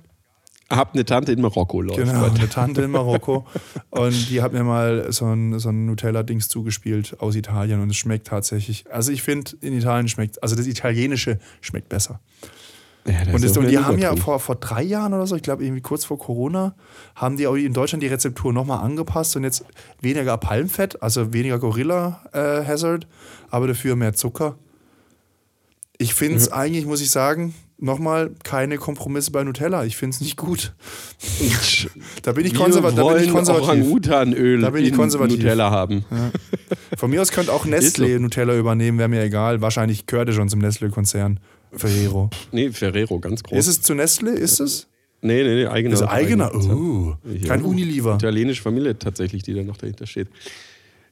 Hab 0.69 0.93
eine 0.93 1.03
Tante 1.03 1.31
in 1.31 1.41
Marokko, 1.41 1.81
Leute. 1.81 2.03
Genau, 2.03 2.25
eine 2.25 2.47
Tante 2.47 2.83
in 2.83 2.91
Marokko. 2.91 3.45
und 3.89 4.29
die 4.29 4.41
hat 4.41 4.53
mir 4.53 4.63
mal 4.63 5.11
so 5.11 5.25
ein, 5.25 5.57
so 5.57 5.69
ein 5.69 5.87
Nutella-Dings 5.87 6.47
zugespielt 6.47 7.15
aus 7.19 7.35
Italien 7.35 7.81
und 7.81 7.89
es 7.89 7.97
schmeckt 7.97 8.27
tatsächlich, 8.27 8.85
also 8.91 9.11
ich 9.11 9.23
finde, 9.23 9.51
in 9.61 9.73
Italien 9.73 10.07
schmeckt, 10.07 10.41
also 10.43 10.55
das 10.55 10.67
Italienische 10.67 11.39
schmeckt 11.61 11.89
besser. 11.89 12.19
Ja, 13.07 13.33
und, 13.33 13.43
das, 13.43 13.57
und 13.57 13.67
die 13.67 13.77
haben 13.77 13.97
ja 13.97 14.15
vor, 14.15 14.39
vor 14.39 14.55
drei 14.55 14.83
Jahren 14.83 15.13
oder 15.13 15.25
so, 15.25 15.35
ich 15.35 15.41
glaube 15.41 15.63
irgendwie 15.63 15.81
kurz 15.81 16.05
vor 16.05 16.19
Corona, 16.19 16.75
haben 17.15 17.37
die 17.37 17.47
auch 17.47 17.55
in 17.55 17.73
Deutschland 17.73 18.03
die 18.03 18.07
Rezeptur 18.07 18.53
nochmal 18.53 18.83
angepasst 18.83 19.35
und 19.35 19.43
jetzt 19.43 19.65
weniger 20.01 20.37
Palmfett, 20.37 21.01
also 21.01 21.33
weniger 21.33 21.59
Gorilla 21.59 22.21
äh, 22.33 22.65
Hazard, 22.65 23.07
aber 23.49 23.67
dafür 23.67 23.95
mehr 23.95 24.13
Zucker. 24.13 24.57
Ich 25.97 26.13
finde 26.13 26.37
es 26.37 26.49
mhm. 26.49 26.55
eigentlich, 26.55 26.85
muss 26.85 27.01
ich 27.01 27.09
sagen, 27.09 27.53
nochmal 27.77 28.31
keine 28.43 28.77
Kompromisse 28.77 29.31
bei 29.31 29.43
Nutella. 29.43 29.85
Ich 29.85 29.97
finde 29.97 30.15
es 30.15 30.21
nicht 30.21 30.37
gut. 30.37 30.73
da 32.23 32.31
bin 32.33 32.45
ich, 32.45 32.53
konserva 32.53 32.91
da 32.91 33.03
bin 33.03 33.23
ich 33.23 33.31
konservativ. 33.31 34.01
Da 34.01 34.23
bin 34.69 34.85
ich 34.85 34.93
konservativ. 34.93 35.37
Nutella 35.37 35.71
haben. 35.71 36.05
Ja. 36.11 36.31
Von 36.97 37.09
mir 37.09 37.21
aus 37.21 37.31
könnte 37.31 37.51
auch 37.51 37.65
Nestle 37.65 38.19
Nutella 38.19 38.55
übernehmen, 38.55 38.97
wäre 38.97 39.09
mir 39.09 39.23
egal. 39.23 39.61
Wahrscheinlich 39.61 40.05
gehört 40.05 40.29
er 40.29 40.33
schon 40.33 40.49
zum 40.49 40.59
Nestle-Konzern. 40.59 41.39
Ferrero. 41.71 42.29
Nee, 42.51 42.71
Ferrero, 42.71 43.19
ganz 43.19 43.43
groß. 43.43 43.57
Ist 43.57 43.67
es 43.67 43.81
zu 43.81 43.93
Nestle? 43.93 44.31
Ist 44.31 44.59
es? 44.59 44.87
Nee, 45.21 45.43
nee, 45.43 45.55
nee, 45.55 45.67
eigener. 45.67 45.93
Also 45.93 46.07
eigener, 46.07 46.53
oh. 46.53 47.15
Kein 47.45 47.63
Unilever. 47.63 48.15
Italienische 48.15 48.61
Familie 48.61 48.97
tatsächlich, 48.97 49.43
die 49.43 49.53
da 49.53 49.63
noch 49.63 49.77
dahinter 49.77 50.07
steht. 50.07 50.29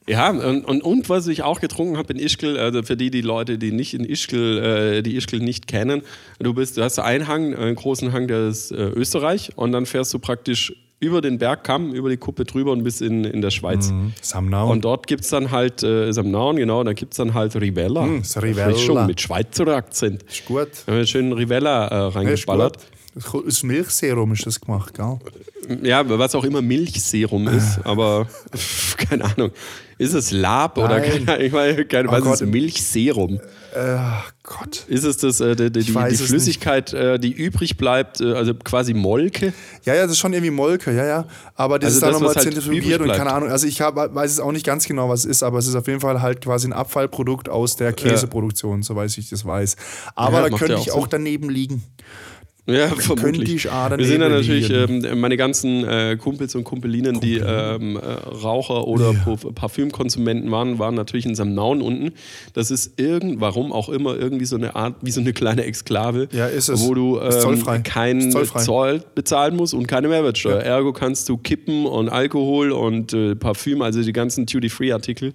Ja, 0.08 0.30
und, 0.30 0.64
und, 0.64 0.82
und, 0.82 1.08
was 1.10 1.26
ich 1.26 1.42
auch 1.42 1.60
getrunken 1.60 1.98
habe 1.98 2.14
in 2.14 2.18
Ischgl, 2.18 2.56
also 2.58 2.82
für 2.82 2.96
die, 2.96 3.10
die 3.10 3.20
Leute, 3.20 3.58
die 3.58 3.72
nicht 3.72 3.92
in 3.92 4.06
Ischgl, 4.06 4.58
äh, 4.58 5.02
die 5.02 5.16
Ischgl 5.16 5.38
nicht 5.40 5.66
kennen, 5.66 6.00
du 6.38 6.54
bist, 6.54 6.78
du 6.78 6.82
hast 6.82 6.98
einen 6.98 7.28
Hang, 7.28 7.54
einen 7.54 7.74
großen 7.74 8.10
Hang, 8.12 8.26
der 8.26 8.48
ist 8.48 8.72
äh, 8.72 8.88
Österreich, 8.88 9.52
und 9.56 9.72
dann 9.72 9.84
fährst 9.84 10.14
du 10.14 10.18
praktisch 10.18 10.72
über 11.00 11.20
den 11.20 11.38
Bergkamm, 11.38 11.92
über 11.92 12.08
die 12.08 12.16
Kuppe 12.16 12.44
drüber 12.44 12.72
und 12.72 12.82
bis 12.82 13.00
in, 13.00 13.24
in 13.24 13.40
der 13.40 13.50
Schweiz. 13.50 13.90
Mhm. 13.90 14.12
Samnaun. 14.20 14.70
Und 14.70 14.84
dort 14.84 15.06
gibt 15.06 15.22
es 15.22 15.30
dann 15.30 15.50
halt, 15.50 15.82
äh, 15.82 16.12
Samnaun, 16.12 16.56
genau, 16.56 16.82
da 16.82 16.92
gibt 16.92 17.12
es 17.12 17.18
dann 17.18 17.34
halt 17.34 17.54
Rivella. 17.56 18.02
Mm, 18.04 18.18
das 18.22 18.42
Rivella. 18.42 18.76
Schon 18.76 19.06
mit 19.06 19.20
Schweizer 19.20 19.68
Akzent. 19.68 20.24
ist 20.24 20.44
gut. 20.46 20.68
Da 20.86 20.92
haben 20.92 20.98
wir 20.98 21.06
schön 21.06 21.32
Rivella 21.32 21.86
äh, 21.88 21.90
Ja, 21.90 22.08
ist 22.08 22.16
reingeballert. 22.16 22.78
gut. 23.32 23.46
Aus 23.46 23.62
Milchserum 23.62 24.32
ist 24.32 24.46
das 24.46 24.60
gemacht, 24.60 24.94
gell? 24.94 25.18
Ja, 25.82 26.08
was 26.08 26.34
auch 26.34 26.44
immer 26.44 26.62
Milchserum 26.62 27.48
ist, 27.48 27.80
aber 27.84 28.26
keine 28.96 29.24
Ahnung. 29.24 29.50
Ist 29.98 30.14
es 30.14 30.30
Lab 30.30 30.78
oder 30.78 31.00
keine, 31.00 31.42
ich 31.42 31.52
meine, 31.52 31.84
keine, 31.84 32.08
Oh 32.08 32.12
was 32.12 32.22
Gott. 32.22 32.40
ist 32.40 32.46
Milchserum? 32.48 33.40
Äh, 33.74 33.96
Gott. 34.44 34.84
Ist 34.88 35.04
es 35.04 35.16
das, 35.18 35.40
äh, 35.40 35.56
die, 35.56 35.70
die, 35.70 35.82
die 35.92 36.16
Flüssigkeit, 36.16 36.92
äh, 36.94 37.18
die 37.18 37.32
übrig 37.32 37.76
bleibt, 37.76 38.20
äh, 38.20 38.32
also 38.32 38.54
quasi 38.54 38.94
Molke? 38.94 39.52
Ja, 39.84 39.94
ja, 39.94 40.02
das 40.02 40.12
ist 40.12 40.18
schon 40.18 40.32
irgendwie 40.32 40.52
Molke, 40.52 40.94
ja, 40.94 41.04
ja. 41.04 41.26
Aber 41.54 41.78
das 41.78 41.88
Also 41.88 41.96
ist 41.96 42.02
dann 42.02 42.12
nochmal 42.12 42.34
halt 42.34 42.42
zentrifugiert 42.44 43.00
und 43.00 43.08
keine 43.12 43.32
Ahnung. 43.32 43.50
Also 43.50 43.66
ich 43.66 43.80
hab, 43.80 43.96
weiß 43.96 44.30
es 44.30 44.40
auch 44.40 44.52
nicht 44.52 44.64
ganz 44.64 44.86
genau, 44.86 45.08
was 45.08 45.20
es 45.20 45.26
ist, 45.26 45.42
aber 45.42 45.58
es 45.58 45.66
ist 45.66 45.74
auf 45.74 45.86
jeden 45.86 46.00
Fall 46.00 46.22
halt 46.22 46.40
quasi 46.42 46.68
ein 46.68 46.72
Abfallprodukt 46.72 47.48
aus 47.48 47.76
der 47.76 47.92
Käseproduktion, 47.92 48.82
soweit 48.82 49.16
ich 49.18 49.28
das 49.30 49.44
weiß. 49.44 49.76
Aber 50.14 50.42
Ja, 50.42 50.48
da 50.48 50.56
könnte 50.56 50.74
ja 50.74 50.78
ich 50.80 50.92
auch 50.92 50.98
auch 50.98 51.02
Sinn. 51.02 51.10
daneben 51.10 51.50
liegen. 51.50 51.82
Ja, 52.68 52.88
vermutlich. 52.88 53.64
Wir 53.64 54.06
sind 54.06 54.20
dann 54.20 54.32
natürlich, 54.32 54.70
ähm, 54.70 55.20
meine 55.20 55.36
ganzen 55.38 55.84
äh, 55.84 56.16
Kumpels 56.20 56.54
und 56.54 56.64
Kumpelinen, 56.64 57.18
die 57.18 57.38
ähm, 57.38 57.96
äh, 57.96 58.00
Raucher 58.00 58.86
oder 58.86 59.10
Pu- 59.10 59.52
Parfümkonsumenten 59.52 60.50
waren, 60.50 60.78
waren 60.78 60.94
natürlich 60.94 61.24
in 61.24 61.34
Samnaun 61.34 61.80
unten. 61.80 62.12
Das 62.52 62.70
ist 62.70 63.00
irgend, 63.00 63.40
warum 63.40 63.72
auch 63.72 63.88
immer, 63.88 64.16
irgendwie 64.16 64.44
so 64.44 64.56
eine 64.56 64.76
Art, 64.76 64.96
wie 65.00 65.10
so 65.10 65.20
eine 65.20 65.32
kleine 65.32 65.64
Exklave, 65.64 66.28
Ja, 66.32 66.48
wo 66.86 66.94
du 66.94 67.18
ähm, 67.20 67.82
keinen. 67.84 68.30
Zoll 68.64 69.02
bezahlen 69.14 69.56
musst 69.56 69.72
und 69.72 69.86
keine 69.86 70.08
Mehrwertsteuer. 70.08 70.58
Ergo 70.60 70.92
kannst 70.92 71.28
du 71.30 71.38
Kippen 71.38 71.86
und 71.86 72.08
Alkohol 72.10 72.72
und 72.72 73.12
äh, 73.14 73.34
Parfüm, 73.34 73.80
also 73.80 74.02
die 74.02 74.12
ganzen 74.12 74.44
Duty-Free-Artikel, 74.46 75.32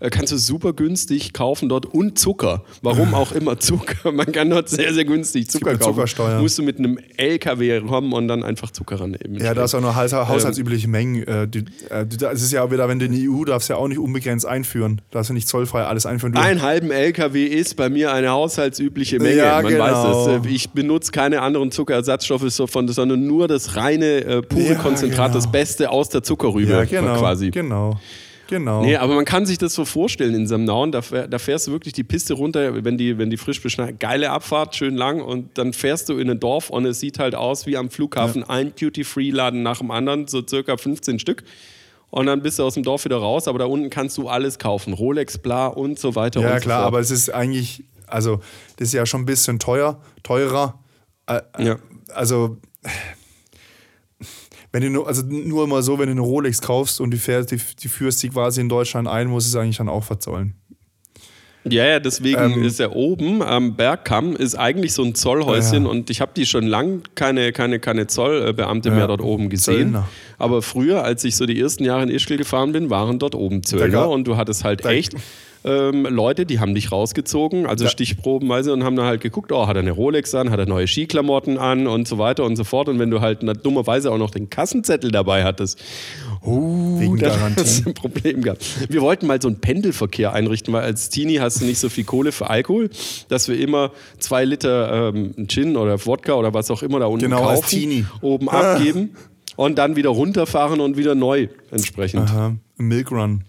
äh, 0.00 0.10
kannst 0.10 0.32
du 0.32 0.36
super 0.36 0.74
günstig 0.74 1.32
kaufen 1.32 1.68
dort 1.70 1.86
und 1.86 2.18
Zucker. 2.18 2.64
Warum 2.82 3.14
auch 3.14 3.32
immer 3.32 3.58
Zucker. 3.58 4.12
Man 4.12 4.30
kann 4.30 4.50
dort 4.50 4.68
sehr, 4.68 4.92
sehr 4.92 5.04
günstig 5.06 5.48
Zucker 5.48 5.72
kaufen. 5.78 5.94
Zuckersteuer. 5.94 6.40
Musst 6.40 6.58
du 6.58 6.65
mit 6.66 6.78
einem 6.78 6.98
LKW 7.16 7.80
kommen 7.80 8.12
und 8.12 8.28
dann 8.28 8.42
einfach 8.42 8.70
Zucker 8.70 9.00
rannehmen. 9.00 9.40
Ja, 9.40 9.54
da 9.54 9.64
ist 9.64 9.74
auch 9.74 9.80
nur 9.80 9.90
Ähm, 9.90 9.96
haus 9.96 10.12
haushaltsübliche 10.12 10.88
Mengen. 10.88 11.26
Äh, 11.26 11.44
äh, 11.44 12.06
das 12.06 12.42
ist 12.42 12.52
ja 12.52 12.62
auch 12.62 12.70
wieder, 12.70 12.88
wenn 12.88 12.98
du 12.98 13.06
in 13.06 13.12
die 13.12 13.28
EU 13.28 13.44
darfst 13.44 13.70
ja 13.70 13.76
auch 13.76 13.88
nicht 13.88 13.98
unbegrenzt 13.98 14.44
einführen. 14.44 15.00
Darfst 15.10 15.30
du 15.30 15.34
nicht 15.34 15.48
zollfrei 15.48 15.84
alles 15.84 16.04
einführen. 16.04 16.34
Du, 16.34 16.40
Einen 16.40 16.62
halben 16.62 16.90
LKW 16.90 17.44
ist 17.44 17.76
bei 17.76 17.88
mir 17.88 18.12
eine 18.12 18.30
haushaltsübliche 18.30 19.18
Menge. 19.18 19.36
Ja, 19.36 19.62
Man 19.62 19.72
genau. 19.72 19.84
weiß 19.84 20.42
das. 20.42 20.52
Ich 20.52 20.70
benutze 20.70 21.12
keine 21.12 21.40
anderen 21.42 21.70
Zuckerersatzstoffe 21.70 22.50
sondern 22.50 23.26
nur 23.26 23.48
das 23.48 23.76
reine, 23.76 24.24
äh, 24.24 24.42
pure 24.42 24.64
Ja, 24.64 24.74
Konzentrat, 24.74 25.28
genau. 25.28 25.34
das 25.34 25.50
Beste 25.50 25.90
aus 25.90 26.08
der 26.08 26.22
Zuckerrübe 26.22 26.72
ja, 26.72 26.84
genau. 26.84 27.18
quasi. 27.18 27.50
Genau. 27.50 27.98
Genau. 28.48 28.82
Nee, 28.82 28.96
aber 28.96 29.14
man 29.16 29.24
kann 29.24 29.44
sich 29.44 29.58
das 29.58 29.74
so 29.74 29.84
vorstellen 29.84 30.34
in 30.34 30.46
Samnaun, 30.46 30.92
da, 30.92 31.00
da 31.00 31.38
fährst 31.38 31.66
du 31.66 31.72
wirklich 31.72 31.94
die 31.94 32.04
Piste 32.04 32.34
runter, 32.34 32.84
wenn 32.84 32.96
die, 32.96 33.18
wenn 33.18 33.28
die 33.30 33.36
frisch 33.36 33.60
beschneit, 33.60 33.98
geile 33.98 34.30
Abfahrt, 34.30 34.76
schön 34.76 34.94
lang 34.96 35.20
und 35.20 35.58
dann 35.58 35.72
fährst 35.72 36.08
du 36.08 36.18
in 36.18 36.30
ein 36.30 36.38
Dorf 36.38 36.70
und 36.70 36.84
es 36.86 37.00
sieht 37.00 37.18
halt 37.18 37.34
aus 37.34 37.66
wie 37.66 37.76
am 37.76 37.90
Flughafen 37.90 38.44
ein 38.44 38.72
Duty-Free-Laden 38.78 39.62
nach 39.62 39.78
dem 39.78 39.90
anderen, 39.90 40.28
so 40.28 40.42
circa 40.46 40.76
15 40.76 41.18
Stück. 41.18 41.42
Und 42.10 42.26
dann 42.26 42.40
bist 42.40 42.58
du 42.60 42.62
aus 42.62 42.74
dem 42.74 42.84
Dorf 42.84 43.04
wieder 43.04 43.16
raus, 43.16 43.48
aber 43.48 43.58
da 43.58 43.64
unten 43.64 43.90
kannst 43.90 44.16
du 44.16 44.28
alles 44.28 44.58
kaufen. 44.60 44.92
Rolex, 44.92 45.38
bla 45.38 45.66
und 45.66 45.98
so 45.98 46.14
weiter 46.14 46.40
Ja, 46.40 46.52
und 46.52 46.58
so 46.58 46.62
klar, 46.62 46.78
fort. 46.82 46.86
aber 46.86 47.00
es 47.00 47.10
ist 47.10 47.30
eigentlich, 47.30 47.82
also, 48.06 48.40
das 48.76 48.88
ist 48.88 48.94
ja 48.94 49.04
schon 49.06 49.22
ein 49.22 49.26
bisschen 49.26 49.58
teuer, 49.58 50.00
teurer. 50.22 50.78
Äh, 51.26 51.40
Ja. 51.58 51.76
Also, 52.14 52.58
wenn 54.76 54.82
du 54.82 54.90
nur, 54.90 55.08
also 55.08 55.22
nur 55.26 55.66
mal 55.66 55.82
so, 55.82 55.98
wenn 55.98 56.04
du 56.06 56.12
eine 56.12 56.20
Rolex 56.20 56.60
kaufst 56.60 57.00
und 57.00 57.10
die, 57.10 57.16
fährst, 57.16 57.50
die, 57.50 57.58
die 57.82 57.88
führst 57.88 58.22
die 58.22 58.28
quasi 58.28 58.60
in 58.60 58.68
Deutschland 58.68 59.08
ein, 59.08 59.26
muss 59.28 59.46
es 59.46 59.56
eigentlich 59.56 59.78
dann 59.78 59.88
auch 59.88 60.04
verzollen. 60.04 60.52
Ja, 61.64 61.84
ja, 61.86 61.98
deswegen 61.98 62.52
Ähm, 62.52 62.62
ist 62.62 62.78
er 62.78 62.94
oben 62.94 63.42
am 63.42 63.74
Bergkamm, 63.74 64.36
ist 64.36 64.54
eigentlich 64.54 64.92
so 64.92 65.02
ein 65.02 65.14
Zollhäuschen 65.14 65.84
Ja. 65.84 65.90
und 65.90 66.10
ich 66.10 66.20
habe 66.20 66.32
die 66.36 66.44
schon 66.44 66.66
lang 66.66 67.02
keine, 67.14 67.52
keine, 67.52 67.80
keine 67.80 68.06
Zollbeamte 68.06 68.90
Ja, 68.90 68.94
mehr 68.94 69.06
dort 69.08 69.22
oben 69.22 69.48
gesehen. 69.48 69.76
Zöllner. 69.92 70.08
Aber 70.38 70.60
früher, 70.60 71.02
als 71.02 71.24
ich 71.24 71.34
so 71.36 71.46
die 71.46 71.58
ersten 71.58 71.84
Jahre 71.84 72.02
in 72.02 72.10
Ischgl 72.10 72.36
gefahren 72.36 72.72
bin, 72.72 72.90
waren 72.90 73.18
dort 73.18 73.34
oben 73.34 73.62
Zöllner 73.62 74.08
und 74.10 74.28
du 74.28 74.36
hattest 74.36 74.62
halt 74.62 74.84
da- 74.84 74.90
echt 74.90 75.14
ähm, 75.66 76.06
Leute, 76.08 76.46
die 76.46 76.60
haben 76.60 76.74
dich 76.74 76.92
rausgezogen, 76.92 77.66
also 77.66 77.84
Da- 77.84 77.90
stichprobenweise 77.90 78.72
und 78.72 78.84
haben 78.84 78.94
dann 78.96 79.06
halt 79.06 79.20
geguckt, 79.20 79.50
oh, 79.52 79.66
hat 79.66 79.76
er 79.76 79.80
eine 79.82 79.90
Rolex 79.90 80.34
an, 80.34 80.50
hat 80.50 80.58
er 80.60 80.66
neue 80.66 80.86
Skiklamotten 80.86 81.58
an 81.58 81.86
und 81.88 82.06
so 82.06 82.18
weiter 82.18 82.44
und 82.44 82.54
so 82.56 82.64
fort. 82.64 82.88
Und 82.88 82.98
wenn 82.98 83.10
du 83.10 83.20
halt 83.20 83.40
dummerweise 83.64 84.12
auch 84.12 84.18
noch 84.18 84.30
den 84.30 84.48
Kassenzettel 84.48 85.10
dabei 85.10 85.44
hattest, 85.44 85.78
uh, 86.44 87.00
Wegen 87.00 87.18
dann 87.18 87.30
Garantie. 87.38 87.60
hast 87.60 87.84
du 87.84 87.90
ein 87.90 87.94
Problem 87.94 88.42
gehabt. 88.42 88.64
Wir 88.88 89.00
wollten 89.02 89.26
mal 89.26 89.42
so 89.42 89.48
einen 89.48 89.60
Pendelverkehr 89.60 90.32
einrichten, 90.32 90.72
weil 90.72 90.82
als 90.84 91.08
Teenie 91.10 91.40
hast 91.40 91.60
du 91.60 91.64
nicht 91.64 91.78
so 91.78 91.88
viel 91.88 92.04
Kohle 92.04 92.30
für 92.32 92.48
Alkohol, 92.48 92.88
dass 93.28 93.48
wir 93.48 93.58
immer 93.58 93.90
zwei 94.18 94.44
Liter 94.44 95.10
ähm, 95.14 95.34
Gin 95.48 95.76
oder 95.76 96.04
Wodka 96.06 96.34
oder 96.34 96.54
was 96.54 96.70
auch 96.70 96.82
immer 96.84 97.00
da 97.00 97.06
unten 97.06 97.24
Genau, 97.24 97.44
als 97.46 97.62
kaufen, 97.62 97.70
Teenie. 97.70 98.04
oben 98.20 98.48
abgeben 98.48 99.10
und 99.56 99.78
dann 99.78 99.96
wieder 99.96 100.10
runterfahren 100.10 100.80
und 100.80 100.96
wieder 100.96 101.14
neu 101.14 101.48
entsprechend. 101.72 102.22
Aha. 102.30 102.54
Milk 102.76 103.10
Run. 103.10 103.42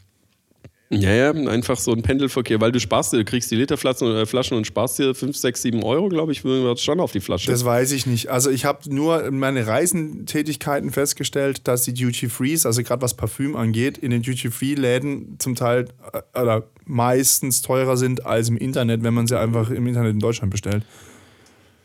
Ja, 0.90 1.12
ja, 1.12 1.32
einfach 1.32 1.78
so 1.78 1.92
ein 1.92 2.02
Pendelverkehr, 2.02 2.62
weil 2.62 2.72
du 2.72 2.80
sparst 2.80 3.12
dir, 3.12 3.18
du 3.18 3.26
kriegst 3.26 3.52
die 3.52 3.56
Literflaschen 3.56 4.08
äh, 4.16 4.26
Flaschen 4.26 4.56
und 4.56 4.66
sparst 4.66 5.00
dir 5.00 5.14
5, 5.14 5.36
6, 5.36 5.62
7 5.62 5.84
Euro, 5.84 6.08
glaube 6.08 6.32
ich, 6.32 6.40
schon 6.82 7.02
auf 7.02 7.12
die 7.12 7.20
Flasche. 7.20 7.52
Das 7.52 7.66
weiß 7.66 7.92
ich 7.92 8.06
nicht. 8.06 8.30
Also 8.30 8.50
ich 8.50 8.64
habe 8.64 8.94
nur 8.94 9.26
in 9.26 9.38
meine 9.38 9.68
Reisentätigkeiten 9.68 10.92
festgestellt, 10.92 11.68
dass 11.68 11.84
die 11.84 11.94
Duty 11.94 12.30
Frees, 12.30 12.66
also 12.66 12.84
gerade 12.84 13.02
was 13.02 13.16
Parfüm 13.16 13.58
angeht, 13.58 13.98
in 13.98 14.12
den 14.12 14.22
Duty 14.22 14.50
Free 14.50 14.76
Läden 14.76 15.36
zum 15.40 15.56
Teil 15.56 15.90
äh, 16.14 16.40
oder 16.40 16.64
meistens 16.86 17.62
teurer 17.62 17.98
sind 17.98 18.26
als 18.26 18.48
im 18.48 18.56
Internet, 18.56 19.04
wenn 19.04 19.14
man 19.14 19.28
sie 19.28 19.38
einfach 19.38 19.70
im 19.70 19.88
Internet 19.88 20.14
in 20.14 20.20
Deutschland 20.20 20.52
bestellt. 20.52 20.84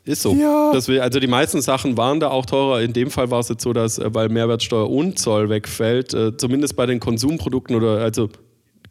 Ist 0.05 0.23
so. 0.23 0.33
Ja. 0.35 0.73
Will, 0.87 1.01
also 1.01 1.19
die 1.19 1.29
meisten 1.29 1.61
Sachen 1.61 1.97
waren 1.97 2.21
da 2.21 2.31
auch 2.31 2.47
teurer. 2.47 2.83
In 2.83 2.93
dem 2.93 3.11
Fall 3.11 3.31
war 3.31 3.41
es 3.41 3.49
jetzt 3.49 3.63
so, 3.63 3.73
dass, 3.73 3.99
äh, 3.99 4.15
weil 4.15 4.29
Mehrwertsteuer 4.29 4.89
und 4.89 5.19
Zoll 5.19 5.49
wegfällt, 5.49 6.15
äh, 6.15 6.37
zumindest 6.37 6.77
bei 6.77 6.87
den 6.87 7.01
Konsumprodukten 7.01 7.75
oder 7.75 7.99
also 7.99 8.29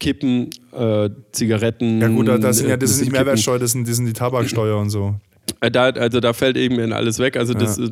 Kippen, 0.02 0.50
äh, 0.74 1.10
Zigaretten. 1.32 2.02
Ja 2.02 2.08
gut, 2.10 2.28
da- 2.28 2.38
das, 2.40 2.58
sind 2.58 2.68
ja, 2.68 2.74
äh, 2.74 2.78
das 2.78 2.90
ist 2.92 3.02
nicht. 3.02 3.12
Mehrwertsteuer, 3.12 3.60
das 3.60 3.72
sind, 3.72 3.88
das 3.88 3.96
sind 3.98 4.08
die 4.08 4.14
Tabaksteuer 4.14 4.78
und 4.78 4.90
so. 4.90 5.16
Äh, 5.60 5.72
Da, 5.72 5.86
also 5.90 6.20
da 6.20 6.34
fällt 6.34 6.58
eben 6.58 6.92
alles 6.94 7.20
weg. 7.20 7.38
Also 7.38 7.54
das, 7.54 7.78
äh, 7.78 7.90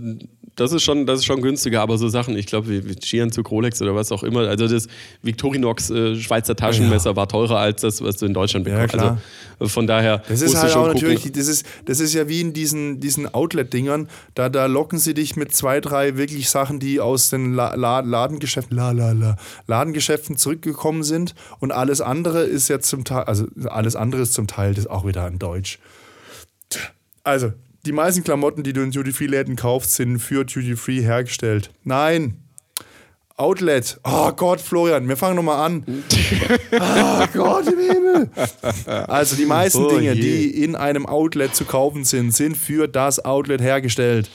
das, 0.55 0.71
ist 0.73 0.83
schon, 0.83 1.05
das 1.05 1.19
ist 1.19 1.25
schon 1.25 1.41
günstiger, 1.41 1.81
aber 1.81 1.97
so 1.97 2.09
Sachen, 2.09 2.35
ich 2.37 2.45
glaube, 2.47 2.67
wie, 2.69 2.85
wie 2.87 2.95
Skianzug, 3.01 3.49
Rolex 3.51 3.81
oder 3.81 3.95
was 3.95 4.11
auch 4.11 4.23
immer. 4.23 4.41
Also 4.47 4.67
das 4.67 4.87
Victorinox 5.23 5.89
äh, 5.89 6.15
Schweizer 6.15 6.55
Taschenmesser 6.55 7.15
war 7.15 7.27
teurer 7.27 7.59
als 7.59 7.81
das, 7.81 8.01
was 8.03 8.17
du 8.17 8.25
in 8.25 8.33
Deutschland 8.33 8.67
Ja, 8.67 8.73
bekommst. 8.73 8.93
klar. 8.93 9.21
also 9.59 9.69
von 9.69 9.87
daher 9.87 10.19
Das 10.27 10.41
ist 10.41 10.51
musst 10.51 10.55
halt 10.63 10.69
du 10.69 10.73
schon 10.73 10.81
auch 10.81 10.93
gucken. 10.93 11.07
natürlich, 11.09 11.31
das 11.31 11.47
ist, 11.47 11.65
das 11.85 11.99
ist 11.99 12.13
ja 12.13 12.27
wie 12.27 12.41
in 12.41 12.53
diesen, 12.53 12.99
diesen 12.99 13.31
Outlet-Dingern, 13.33 14.09
da, 14.35 14.49
da 14.49 14.65
locken 14.65 14.99
sie 14.99 15.13
dich 15.13 15.35
mit 15.35 15.55
zwei, 15.55 15.79
drei 15.79 16.17
wirklich 16.17 16.49
Sachen, 16.49 16.79
die 16.79 16.99
aus 16.99 17.29
den 17.29 17.53
La 17.53 17.75
La 17.75 17.99
Ladengeschäften, 18.01 18.75
la, 18.75 18.91
la, 18.91 19.11
la, 19.11 19.37
Ladengeschäften 19.67 20.37
zurückgekommen 20.37 21.03
sind 21.03 21.35
und 21.59 21.71
alles 21.71 22.01
andere 22.01 22.43
ist 22.43 22.67
jetzt 22.67 22.89
zum 22.89 23.03
Teil, 23.05 23.23
also 23.23 23.45
alles 23.69 23.95
andere 23.95 24.21
ist 24.23 24.33
zum 24.33 24.47
Teil 24.47 24.73
das 24.73 24.87
auch 24.87 25.05
wieder 25.05 25.27
in 25.27 25.39
Deutsch. 25.39 25.79
Also, 27.29 27.53
die 27.85 27.91
meisten 27.91 28.23
Klamotten, 28.23 28.63
die 28.63 28.73
du 28.73 28.81
in 28.81 28.89
Duty-Free-Läden 28.91 29.55
kaufst, 29.55 29.93
sind 29.95 30.17
für 30.19 30.43
Duty-Free 30.45 31.01
hergestellt. 31.01 31.69
Nein. 31.83 32.37
Outlet. 33.37 33.99
Oh 34.03 34.31
Gott, 34.33 34.59
Florian, 34.59 35.07
wir 35.07 35.15
fangen 35.15 35.35
nochmal 35.37 35.65
an. 35.65 35.85
oh 36.73 37.25
Gott 37.31 37.67
im 37.67 37.79
Himmel. 37.79 38.29
Also 39.07 39.37
die 39.37 39.45
meisten 39.45 39.85
Oh 39.85 39.89
Dinge, 39.89 40.11
je. 40.13 40.21
die 40.21 40.63
in 40.63 40.75
einem 40.75 41.05
Outlet 41.05 41.55
zu 41.55 41.63
kaufen 41.65 42.03
sind, 42.03 42.33
sind 42.33 42.57
für 42.57 42.87
das 42.89 43.23
Outlet 43.23 43.61
hergestellt. 43.61 44.29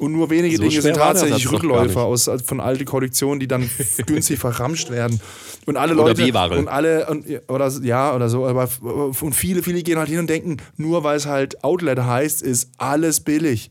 Und 0.00 0.12
nur 0.12 0.30
wenige 0.30 0.56
So 0.56 0.62
Dinge 0.62 0.80
sind 0.80 0.96
tatsächlich 0.96 1.52
Rückläufer 1.52 2.02
aus, 2.04 2.30
von 2.46 2.58
alten 2.60 2.86
Kollektionen, 2.86 3.38
die 3.38 3.46
dann 3.46 3.68
günstig 4.06 4.38
verramscht 4.38 4.90
werden. 4.90 5.20
Und 5.66 5.76
alle 5.76 5.92
Oder 5.92 6.04
Leute 6.04 6.24
B-Ware. 6.24 6.56
und 6.58 6.68
alle 6.68 7.06
und, 7.06 7.26
oder 7.48 7.68
ja 7.82 8.14
oder 8.14 8.30
so, 8.30 8.46
aber 8.46 8.66
und 8.80 9.34
viele 9.34 9.62
viele 9.62 9.82
gehen 9.82 9.98
halt 9.98 10.08
hin 10.08 10.18
und 10.18 10.30
denken, 10.30 10.56
nur 10.78 11.04
weil 11.04 11.18
es 11.18 11.26
halt 11.26 11.62
Outlet 11.62 11.98
heißt, 12.00 12.40
ist 12.40 12.70
alles 12.78 13.20
billig. 13.20 13.68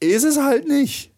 Ist 0.00 0.24
es 0.24 0.38
halt 0.38 0.66
nicht. 0.66 1.12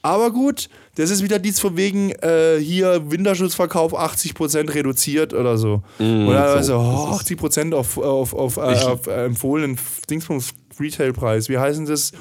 Aber 0.00 0.30
gut, 0.30 0.68
das 0.96 1.10
ist 1.10 1.22
wieder 1.22 1.38
dies 1.38 1.58
von 1.60 1.76
wegen 1.76 2.10
äh, 2.22 2.58
hier 2.60 3.10
Winterschutzverkauf 3.10 3.94
80% 3.94 4.74
reduziert 4.74 5.32
oder 5.34 5.56
so. 5.58 5.82
oder 5.98 6.04
Mm, 6.04 6.26
so. 6.28 6.32
also, 6.34 6.74
oh, 6.78 7.14
80% 7.16 7.74
auf, 7.74 7.98
auf, 7.98 8.32
auf, 8.34 8.56
äh, 8.56 8.60
auf 8.60 9.06
äh, 9.06 9.24
empfohlenen 9.26 9.76
Dingsbums 10.10 10.54
Retailpreis. 10.78 11.48
Wie 11.48 11.58
heißen 11.58 11.86
das? 11.86 12.12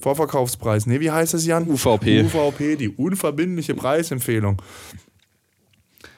Vorverkaufspreis. 0.00 0.86
Nee, 0.86 1.00
wie 1.00 1.10
heißt 1.10 1.34
das, 1.34 1.46
Jan? 1.46 1.68
UVP. 1.68 2.22
UVP, 2.24 2.76
die 2.76 2.88
unverbindliche 2.88 3.74
Preisempfehlung. 3.74 4.60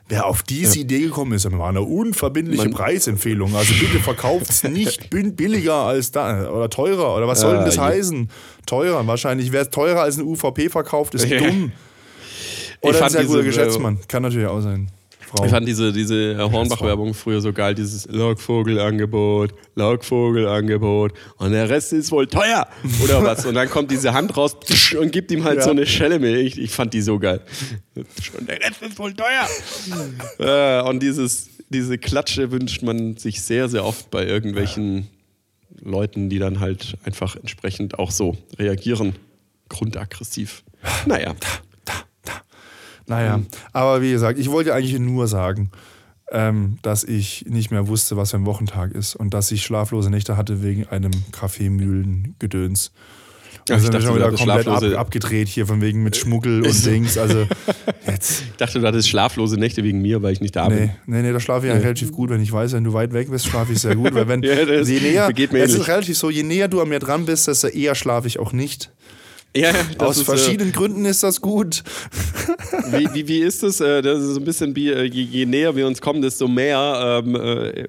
Wer 0.09 0.27
auf 0.27 0.42
diese 0.42 0.79
Idee 0.81 1.01
gekommen 1.01 1.33
ist, 1.33 1.51
war 1.53 1.68
eine 1.68 1.81
unverbindliche 1.81 2.64
Man- 2.64 2.73
Preisempfehlung. 2.73 3.55
Also 3.55 3.73
bitte 3.81 3.99
verkauft 3.99 4.51
es 4.51 4.62
nicht 4.64 5.09
billiger 5.11 5.75
als 5.75 6.11
da 6.11 6.51
oder 6.51 6.68
teurer. 6.68 7.16
Oder 7.16 7.27
was 7.29 7.40
soll 7.40 7.57
denn 7.57 7.64
das 7.64 7.79
Ah, 7.79 7.90
je. 7.90 7.97
heißen? 7.99 8.29
Teurer. 8.66 9.07
Wahrscheinlich, 9.07 9.53
wer 9.53 9.62
es 9.62 9.71
teurer 9.71 10.03
als 10.03 10.18
eine 10.18 10.27
UVP 10.27 10.68
verkauft, 10.68 11.14
ist 11.14 11.31
dumm. 11.31 11.73
Oder 12.83 12.95
ein 12.95 12.99
fand 12.99 13.12
sehr 13.12 13.25
guter 13.25 13.42
diese, 13.42 13.49
Geschäftsmann. 13.59 13.99
Kann 14.09 14.23
natürlich 14.23 14.49
auch 14.49 14.61
sein. 14.61 14.90
Frau. 15.35 15.45
Ich 15.45 15.51
fand 15.51 15.66
diese, 15.66 15.92
diese 15.92 16.37
Hornbach-Werbung 16.38 17.14
früher 17.14 17.40
so 17.40 17.53
geil, 17.53 17.75
dieses 17.75 18.07
Lockvogelangebot, 18.07 19.55
Lockvogelangebot 19.77 21.12
und 21.38 21.53
der 21.53 21.68
Rest 21.68 21.92
ist 21.92 22.11
wohl 22.12 22.27
teuer 22.27 22.66
oder 23.03 23.23
was. 23.25 23.47
Und 23.47 23.55
dann 23.55 23.68
kommt 23.71 23.90
diese 23.90 24.12
Hand 24.12 24.37
raus 24.37 24.57
und 24.99 25.11
gibt 25.12 25.31
ihm 25.31 25.45
halt 25.45 25.59
Ja. 25.59 25.64
so 25.64 25.71
eine 25.71 25.87
Schelle 25.87 26.18
mit. 26.18 26.37
Ich, 26.37 26.59
ich 26.59 26.71
fand 26.71 26.92
die 26.95 27.01
so 27.03 27.18
geil. 27.18 27.40
Und 27.95 28.49
der 28.49 28.61
Rest 28.61 28.83
ist 28.83 28.99
wohl 28.99 29.14
teuer. 29.14 29.49
äh, 30.38 30.88
und 30.88 31.01
dieses, 31.03 31.49
diese 31.68 31.99
Klatsche 31.99 32.51
wünscht 32.51 32.83
man 32.83 33.16
sich 33.16 33.42
sehr, 33.42 33.68
sehr 33.68 33.85
oft 33.85 34.11
bei 34.11 34.27
irgendwelchen 34.27 35.09
Leuten, 35.81 36.29
die 36.29 36.38
dann 36.38 36.61
halt 36.61 36.97
einfach 37.05 37.37
entsprechend 37.37 37.99
auch 37.99 38.11
so 38.11 38.37
reagieren. 38.59 39.14
Grundaggressiv. 39.68 40.62
Naja. 41.07 41.35
Naja, 43.07 43.38
Mhm. 43.38 43.47
aber 43.73 44.03
wie 44.03 44.11
gesagt, 44.12 44.38
ich 44.38 44.51
wollte 44.51 44.75
eigentlich 44.75 44.99
nur 44.99 45.27
sagen, 45.29 45.71
ähm, 46.31 46.79
dass 46.83 47.05
ich 47.05 47.45
nicht 47.49 47.71
mehr 47.71 47.88
wusste, 47.88 48.17
was 48.17 48.31
für 48.31 48.38
ein 48.38 48.47
Wochentag 48.47 48.93
ist 48.93 49.15
und 49.17 49.35
dass 49.35 49.51
ich 49.53 49.62
schlaflose 49.65 50.09
Nächte 50.11 50.37
hatte 50.37 50.62
wegen 50.62 50.87
einem 50.88 51.12
Kaffeemühlen-Gedöns. 51.33 52.93
Ja, 53.69 53.75
Wir 53.75 53.77
ich 53.77 53.83
sind 53.83 53.95
dachte, 53.95 54.07
schon 54.07 54.17
wieder 54.17 54.33
komplett 54.33 54.67
ab, 54.67 54.83
abgedreht 54.99 55.47
hier 55.47 55.67
von 55.67 55.81
wegen 55.81 56.03
mit 56.03 56.17
Schmuggel 56.17 56.62
und 56.67 56.87
Dings. 56.87 57.17
Also 57.17 57.47
jetzt. 58.07 58.43
Ich 58.51 58.57
dachte, 58.57 58.81
du 58.81 58.87
hattest 58.87 59.09
schlaflose 59.09 59.57
Nächte 59.57 59.85
wegen 59.85 60.03
mir, 60.03 60.21
weil 60.23 60.33
ich 60.33 60.41
nicht 60.41 60.57
da 60.57 60.69
bin. 60.69 60.79
Nee, 60.79 60.91
nee, 61.07 61.23
nee, 61.23 61.33
da 61.33 61.38
schlafe 61.38 61.67
ich 61.67 61.73
eigentlich 61.73 61.85
relativ 61.85 62.11
gut, 62.12 62.31
wenn 62.31 62.41
ich 62.43 62.51
weiß, 62.51 62.73
wenn 62.73 62.83
du 62.83 62.93
weit 62.93 63.12
weg 63.12 63.31
bist, 63.31 63.47
schlafe 63.47 63.73
ich 63.73 63.79
sehr 63.79 63.95
gut. 63.95 64.15
Weil 64.15 64.27
wenn 64.27 64.43
Ja, 64.43 64.53
je 64.81 65.01
näher, 65.01 65.29
es 65.62 65.75
ist 65.75 65.87
relativ 65.87 66.19
so, 66.19 66.29
je 66.31 66.43
näher 66.43 66.67
du 66.67 66.81
an 66.81 66.88
mir 66.88 66.99
dran 66.99 67.25
bist, 67.25 67.47
desto 67.47 67.69
eher 67.69 67.95
schlafe 67.95 68.27
ich 68.27 68.41
auch 68.41 68.53
nicht. 68.53 68.91
Ja, 69.55 69.71
Aus 69.99 70.17
ist, 70.17 70.25
verschiedenen 70.25 70.73
Gründen 70.73 71.05
ist 71.05 71.23
das 71.23 71.41
gut. 71.43 71.83
Äh, 72.93 72.99
wie, 73.01 73.15
wie, 73.15 73.29
wie 73.29 73.38
ist 73.41 73.62
das? 73.62 73.81
Äh, 73.81 74.01
Das 74.01 74.21
ist 74.23 74.35
so 74.35 74.41
ein 74.41 74.45
bisschen 74.45 74.75
wie, 74.75 74.88
äh, 74.91 75.03
je, 75.03 75.23
je 75.23 75.45
näher 75.47 75.77
wir 75.77 75.87
uns 75.87 76.01
kommen, 76.01 76.23
desto 76.23 76.49
mehr 76.49 77.23
ähm, 77.25 77.35
äh, 77.37 77.87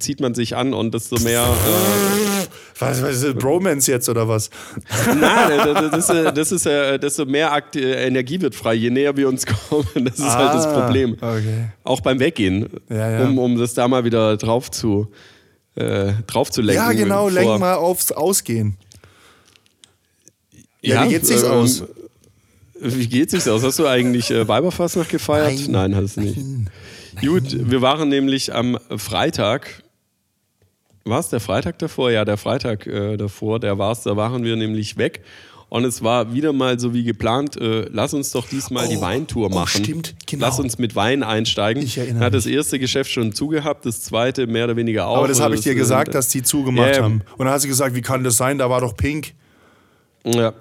zieht 0.00 0.20
man 0.20 0.34
sich 0.34 0.54
an 0.54 0.74
und 0.74 0.92
desto 0.92 1.18
mehr. 1.20 1.42
Äh, 1.44 2.46
Was, 2.78 3.02
was 3.02 3.14
ist 3.16 3.24
das, 3.24 3.34
Bromance 3.34 3.90
jetzt 3.90 4.08
oder 4.10 4.28
was? 4.28 4.50
nein, 5.06 5.50
äh, 5.50 5.56
das, 5.74 5.90
das, 5.90 5.98
ist, 5.98 6.10
äh, 6.10 6.32
das 6.32 6.52
ist, 6.52 6.66
äh, 6.66 6.98
desto 6.98 7.24
mehr 7.24 7.52
Akt, 7.52 7.76
äh, 7.76 8.06
Energie 8.06 8.40
wird 8.42 8.54
frei, 8.54 8.74
je 8.74 8.90
näher 8.90 9.16
wir 9.16 9.28
uns 9.28 9.46
kommen. 9.70 9.86
Das 10.04 10.18
ist 10.18 10.24
halt 10.28 10.54
das 10.54 10.66
Ah, 10.66 10.80
Problem. 10.80 11.14
Okay. 11.14 11.68
Auch 11.84 12.02
beim 12.02 12.20
Weggehen, 12.20 12.68
Ja, 12.90 13.10
ja. 13.10 13.24
Um, 13.24 13.38
um 13.38 13.58
das 13.58 13.72
da 13.72 13.88
mal 13.88 14.04
wieder 14.04 14.36
drauf 14.36 14.70
zu, 14.70 15.08
äh, 15.74 16.12
drauf 16.26 16.50
zu 16.50 16.60
lenken. 16.60 16.82
Ja, 16.82 16.92
genau, 16.92 17.28
lenk 17.30 17.58
mal 17.58 17.74
aufs 17.76 18.12
Ausgehen. 18.12 18.76
Ja, 20.82 21.04
wie 21.04 21.08
geht's 21.10 21.28
sich's 21.28 21.42
ähm, 21.42 21.50
aus? 21.50 21.84
Wie 22.80 23.08
geht 23.08 23.30
sich's 23.30 23.48
aus? 23.48 23.62
Hast 23.64 23.78
du 23.78 23.86
eigentlich 23.86 24.30
äh, 24.30 24.46
Weiberfastnacht 24.46 25.08
gefeiert? 25.10 25.52
Nein. 25.68 25.90
Nein, 25.92 25.96
hast 25.96 26.16
du 26.16 26.20
nicht. 26.20 26.38
Gut, 27.20 27.70
wir 27.70 27.82
waren 27.82 28.08
nämlich 28.08 28.54
am 28.54 28.78
Freitag. 28.96 29.82
War 31.04 31.20
es 31.20 31.28
der 31.30 31.40
Freitag 31.40 31.78
davor? 31.78 32.10
Ja, 32.10 32.24
der 32.24 32.36
Freitag 32.36 32.86
äh, 32.86 33.16
davor, 33.16 33.58
der 33.58 33.78
war 33.78 33.92
es. 33.92 34.02
Da 34.02 34.16
waren 34.16 34.44
wir 34.44 34.54
nämlich 34.56 34.96
weg. 34.96 35.22
Und 35.70 35.84
es 35.84 36.02
war 36.02 36.32
wieder 36.32 36.52
mal 36.54 36.78
so 36.80 36.94
wie 36.94 37.04
geplant, 37.04 37.60
äh, 37.60 37.86
lass 37.92 38.14
uns 38.14 38.30
doch 38.30 38.46
diesmal 38.48 38.86
Oh, 38.86 38.90
die 38.90 39.00
Weintour 39.02 39.48
oh, 39.50 39.54
machen. 39.54 39.84
stimmt, 39.84 40.14
genau. 40.26 40.46
Lass 40.46 40.58
uns 40.58 40.78
mit 40.78 40.96
Wein 40.96 41.22
einsteigen. 41.22 41.82
Ich 41.82 41.98
erinnere 41.98 42.24
hat 42.24 42.34
das 42.34 42.46
erste 42.46 42.78
Geschäft 42.78 43.10
schon 43.10 43.34
zugehabt, 43.34 43.84
das 43.84 44.00
zweite 44.00 44.46
mehr 44.46 44.64
oder 44.64 44.76
weniger 44.76 45.06
auch. 45.08 45.18
Aber 45.18 45.28
das 45.28 45.40
habe 45.40 45.54
ich 45.56 45.60
dir 45.60 45.72
äh, 45.72 45.74
gesagt, 45.74 46.14
dass 46.14 46.28
die 46.28 46.42
zugemacht 46.42 46.88
Ja, 46.92 46.96
ja. 46.96 47.02
haben. 47.02 47.22
Und 47.36 47.44
dann 47.44 47.50
hast 47.50 47.64
du 47.64 47.68
gesagt, 47.68 47.94
wie 47.94 48.00
kann 48.00 48.24
das 48.24 48.38
sein? 48.38 48.56
Da 48.56 48.70
war 48.70 48.80
doch 48.80 48.96
Pink. 48.96 49.34
Ja. 50.24 50.54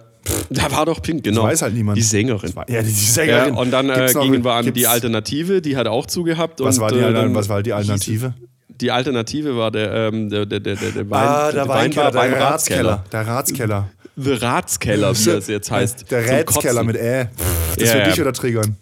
Da 0.49 0.71
war 0.71 0.85
doch 0.85 1.01
Pink, 1.01 1.23
genau. 1.23 1.43
Das 1.43 1.51
weiß 1.53 1.61
halt 1.63 1.73
niemand. 1.73 1.97
Die 1.97 2.01
Sängerin. 2.01 2.51
Ja, 2.67 2.81
die, 2.81 2.87
die 2.87 3.05
Ja, 3.05 3.11
Sängerin. 3.11 3.55
und 3.55 3.71
dann 3.71 3.89
äh, 3.89 4.11
gingen 4.13 4.43
wir 4.43 4.53
an 4.53 4.65
gibt's- 4.65 4.79
die 4.79 4.87
Alternative, 4.87 5.61
die 5.61 5.77
hat 5.77 5.87
auch 5.87 6.05
zugehabt. 6.05 6.59
Was 6.59 6.77
und, 6.77 6.81
war 6.83 6.91
die, 6.91 6.99
äh, 6.99 7.13
dann 7.13 7.33
was 7.35 7.47
war 7.49 7.63
die 7.63 7.73
Alternative? 7.73 8.33
Die 8.69 8.91
Alternative 8.91 9.55
war 9.57 9.71
der, 9.71 9.91
ähm, 10.13 10.29
der, 10.29 10.45
der, 10.45 10.59
der, 10.59 10.75
der, 10.75 10.91
der 10.91 11.09
Wein, 11.09 11.19
Ah, 11.27 11.51
der 11.51 11.67
Weinbar- 11.67 12.11
der 12.11 12.21
Weinratskeller. 12.21 12.89
Ratskeller. 12.91 13.03
Der 13.11 13.27
Ratskeller. 13.27 13.87
The 14.19 14.33
Ratskeller, 14.33 15.15
wie 15.15 15.29
es 15.29 15.47
jetzt 15.47 15.71
heißt. 15.71 16.11
Der 16.11 16.43
Kotzen. 16.43 16.85
mit 16.85 16.95
Ä. 16.97 17.27
Das 17.77 17.87
Ja, 17.87 17.91
für 17.93 17.97
ja. 17.99 18.05
dich 18.09 18.21
oder 18.21 18.33
triggern. 18.33 18.75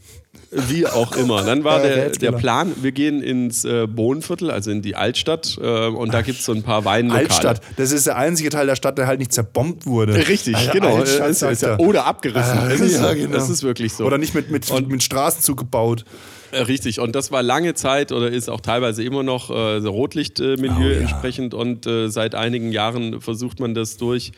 Wie 0.70 0.88
auch 0.88 1.16
immer. 1.16 1.44
Dann 1.44 1.64
war 1.64 1.82
Der 1.82 2.10
der. 2.10 2.32
Plan, 2.32 2.72
wir 2.82 2.92
gehen 2.92 3.22
ins 3.22 3.66
äh, 3.66 3.88
Bohnenviertel, 3.88 4.52
also 4.52 4.72
in 4.72 4.82
die 4.82 4.96
Altstadt, 4.96 5.58
äh, 5.62 5.88
und 5.88 6.14
da 6.14 6.22
gibt 6.22 6.40
es 6.40 6.46
so 6.46 6.54
ein 6.54 6.64
paar 6.64 6.86
Weinlokale. 6.86 7.26
Altstadt. 7.26 7.62
Das 7.78 7.92
ist 7.92 8.08
der 8.08 8.18
einzige 8.18 8.50
Teil 8.50 8.66
der 8.66 8.76
Stadt, 8.76 8.98
der 8.98 9.08
halt 9.08 9.20
nicht 9.20 9.34
zerbombt 9.34 9.86
wurde. 9.86 10.16
Richtig, 10.28 10.56
Alter, 10.56 10.72
genau. 10.72 10.96
Altstadt, 10.98 11.52
ist, 11.52 11.64
er. 11.64 11.80
oder 11.80 12.06
abgerissen. 12.06 12.58
Ah, 12.58 12.70
das, 12.70 12.80
ist, 12.80 13.02
ja, 13.02 13.14
genau. 13.14 13.34
das 13.34 13.50
ist 13.50 13.64
wirklich 13.64 13.94
so. 13.94 14.06
Oder 14.06 14.18
nicht 14.18 14.34
mit, 14.36 14.52
mit, 14.52 14.70
Und- 14.72 14.90
mit 14.90 15.04
Straßenzug 15.04 15.58
gebaut. 15.58 16.06
Äh, 16.52 16.62
Richtig, 16.62 17.00
und 17.00 17.16
das 17.16 17.32
war 17.32 17.42
lange 17.44 17.74
Zeit 17.74 18.12
oder 18.12 18.30
ist 18.30 18.50
auch 18.50 18.62
teilweise 18.62 19.04
immer 19.04 19.24
noch 19.24 19.50
äh, 19.50 19.54
Rotlichtmilieu 19.86 20.76
Oh, 20.78 20.82
ja. 20.92 21.00
entsprechend 21.02 21.54
und 21.54 21.86
äh, 21.88 22.08
seit 22.10 22.36
einigen 22.36 22.72
Jahren 22.72 23.20
versucht 23.20 23.60
man 23.60 23.74
das 23.74 23.98
durch 23.98 24.32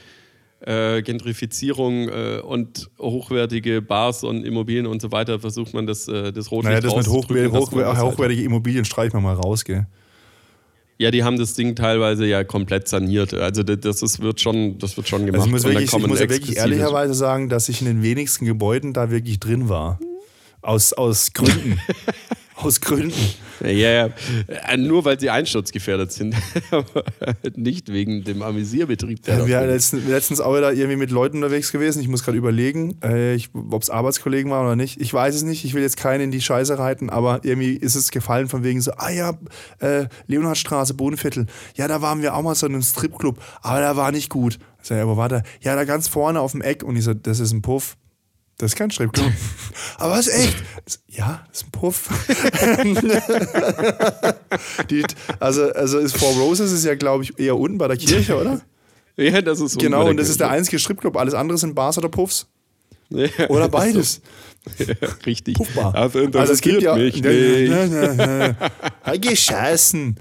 äh, 0.61 1.01
Gentrifizierung 1.03 2.09
äh, 2.09 2.39
und 2.43 2.89
hochwertige 2.99 3.81
Bars 3.81 4.23
und 4.23 4.43
Immobilien 4.43 4.87
und 4.87 5.01
so 5.01 5.11
weiter, 5.11 5.39
versucht 5.39 5.73
man 5.73 5.85
das, 5.85 6.07
äh, 6.07 6.31
das 6.33 6.49
Rotlicht 6.51 6.69
Naja, 6.71 6.81
das 6.81 6.95
mit 6.95 7.07
hochwer 7.07 7.51
hochwer 7.51 7.85
das 7.85 7.97
halt- 7.97 8.13
hochwertige 8.13 8.41
Immobilien 8.43 8.83
streichen 8.85 9.13
wir 9.13 9.21
mal 9.21 9.35
raus, 9.35 9.63
gell? 9.65 9.85
Ja, 10.99 11.11
die 11.11 11.23
haben 11.23 11.37
das 11.37 11.53
Ding 11.53 11.75
teilweise 11.75 12.25
ja 12.25 12.43
komplett 12.43 12.87
saniert. 12.87 13.31
Also 13.35 13.61
das, 13.61 13.79
das 13.81 14.01
ist, 14.01 14.19
wird 14.19 14.41
schon, 14.41 14.79
das 14.79 14.97
wird 14.97 15.07
schon 15.07 15.27
gemacht. 15.27 15.41
Also 15.43 15.47
ich 15.47 15.51
muss, 15.51 15.63
wirklich, 15.63 15.93
ich 15.93 16.07
muss 16.07 16.19
wirklich 16.19 16.57
ehrlicherweise 16.57 17.13
sagen, 17.13 17.49
dass 17.49 17.69
ich 17.69 17.81
in 17.81 17.85
den 17.87 18.01
wenigsten 18.01 18.45
Gebäuden 18.45 18.93
da 18.93 19.11
wirklich 19.11 19.39
drin 19.39 19.69
war. 19.69 19.99
Aus, 20.63 20.93
aus 20.93 21.33
Gründen. 21.33 21.79
aus 22.57 22.81
Gründen. 22.81 23.13
Ja, 23.61 23.69
ja. 23.69 24.09
Äh, 24.47 24.77
Nur 24.77 25.05
weil 25.05 25.19
sie 25.19 25.29
einsturzgefährdet 25.29 26.11
sind. 26.11 26.35
Aber 26.71 27.03
nicht 27.55 27.91
wegen 27.91 28.23
dem 28.23 28.41
Amüsierbetrieb. 28.41 29.23
Der 29.23 29.39
Ja, 29.39 29.47
wir 29.47 29.55
da 29.55 29.61
sind 29.61 29.69
letztens, 29.71 30.07
letztens 30.07 30.41
auch 30.41 30.55
wieder 30.55 30.73
irgendwie 30.73 30.97
mit 30.97 31.11
Leuten 31.11 31.37
unterwegs 31.37 31.71
gewesen. 31.71 32.01
Ich 32.01 32.07
muss 32.07 32.23
gerade 32.23 32.37
überlegen, 32.37 33.01
äh, 33.01 33.39
ob 33.53 33.81
es 33.81 33.89
Arbeitskollegen 33.89 34.51
waren 34.51 34.65
oder 34.65 34.75
nicht. 34.75 34.99
Ich 34.99 35.13
weiß 35.13 35.35
es 35.35 35.43
nicht. 35.43 35.65
Ich 35.65 35.73
will 35.73 35.81
jetzt 35.81 35.97
keinen 35.97 36.21
in 36.21 36.31
die 36.31 36.41
Scheiße 36.41 36.77
reiten, 36.77 37.09
aber 37.09 37.41
irgendwie 37.43 37.73
ist 37.73 37.95
es 37.95 38.11
gefallen 38.11 38.47
von 38.47 38.63
wegen 38.63 38.81
so, 38.81 38.91
ah 38.97 39.09
ja, 39.09 39.37
äh, 39.79 40.05
Leonhardstraße, 40.27 40.93
Bodenviertel. 40.93 41.45
Ja, 41.75 41.87
da 41.87 42.01
waren 42.01 42.21
wir 42.21 42.35
auch 42.35 42.41
mal 42.41 42.55
so 42.55 42.67
in 42.67 42.73
einem 42.73 42.83
Stripclub, 42.83 43.39
aber 43.61 43.79
der 43.79 43.95
war 43.95 44.11
nicht 44.11 44.29
gut. 44.29 44.59
Ich 44.81 44.87
sag, 44.87 44.97
ja, 44.97 45.07
wo 45.07 45.17
war 45.17 45.29
der? 45.29 45.43
Ja, 45.61 45.75
da 45.75 45.83
ganz 45.83 46.07
vorne 46.07 46.39
auf 46.39 46.51
dem 46.51 46.61
Eck. 46.61 46.83
Und 46.83 46.95
ich 46.95 47.03
so, 47.03 47.13
das 47.13 47.39
ist 47.39 47.51
ein 47.51 47.61
Puff. 47.61 47.97
Das 48.57 48.71
ist 48.71 48.75
kein 48.75 48.89
Stripclub. 48.89 49.31
aber 49.97 50.13
was 50.13 50.27
echt? 50.27 50.57
Ja, 51.07 51.45
das 51.49 51.61
ist 51.61 51.67
ein 51.67 51.71
Puff. 51.71 52.09
die, 54.89 55.05
also, 55.39 55.71
also 55.73 55.99
ist 55.99 56.17
Four 56.17 56.33
Roses 56.33 56.71
ist 56.71 56.83
ja, 56.83 56.95
glaube 56.95 57.23
ich, 57.23 57.37
eher 57.37 57.55
unten 57.55 57.77
bei 57.77 57.87
der 57.87 57.97
Kirche, 57.97 58.39
oder? 58.39 58.61
Ja, 59.19 59.41
das 59.41 59.59
ist 59.59 59.79
Genau, 59.79 60.01
unter 60.01 60.11
und 60.11 60.17
das 60.17 60.29
ist 60.29 60.39
der 60.39 60.51
einzige 60.51 60.77
Stripclub. 60.77 61.17
Alles 61.17 61.33
andere 61.33 61.57
sind 61.57 61.73
Bars 61.73 61.97
oder 61.97 62.07
Puffs. 62.07 62.45
Ja, 63.09 63.27
Oder 63.49 63.65
ist 63.65 63.71
beides. 63.71 64.21
Ja, 64.79 65.07
richtig. 65.25 65.55
Puffbar. 65.55 65.93
Das 65.93 66.15
Also 66.15 66.53
es 66.53 66.61
gibt 66.61 66.83
interessiert 66.83 66.83
ja. 66.83 66.95
mich 66.95 67.21
nicht. 67.21 68.55
Hey, 69.03 69.19
Gescheißen. 69.19 70.15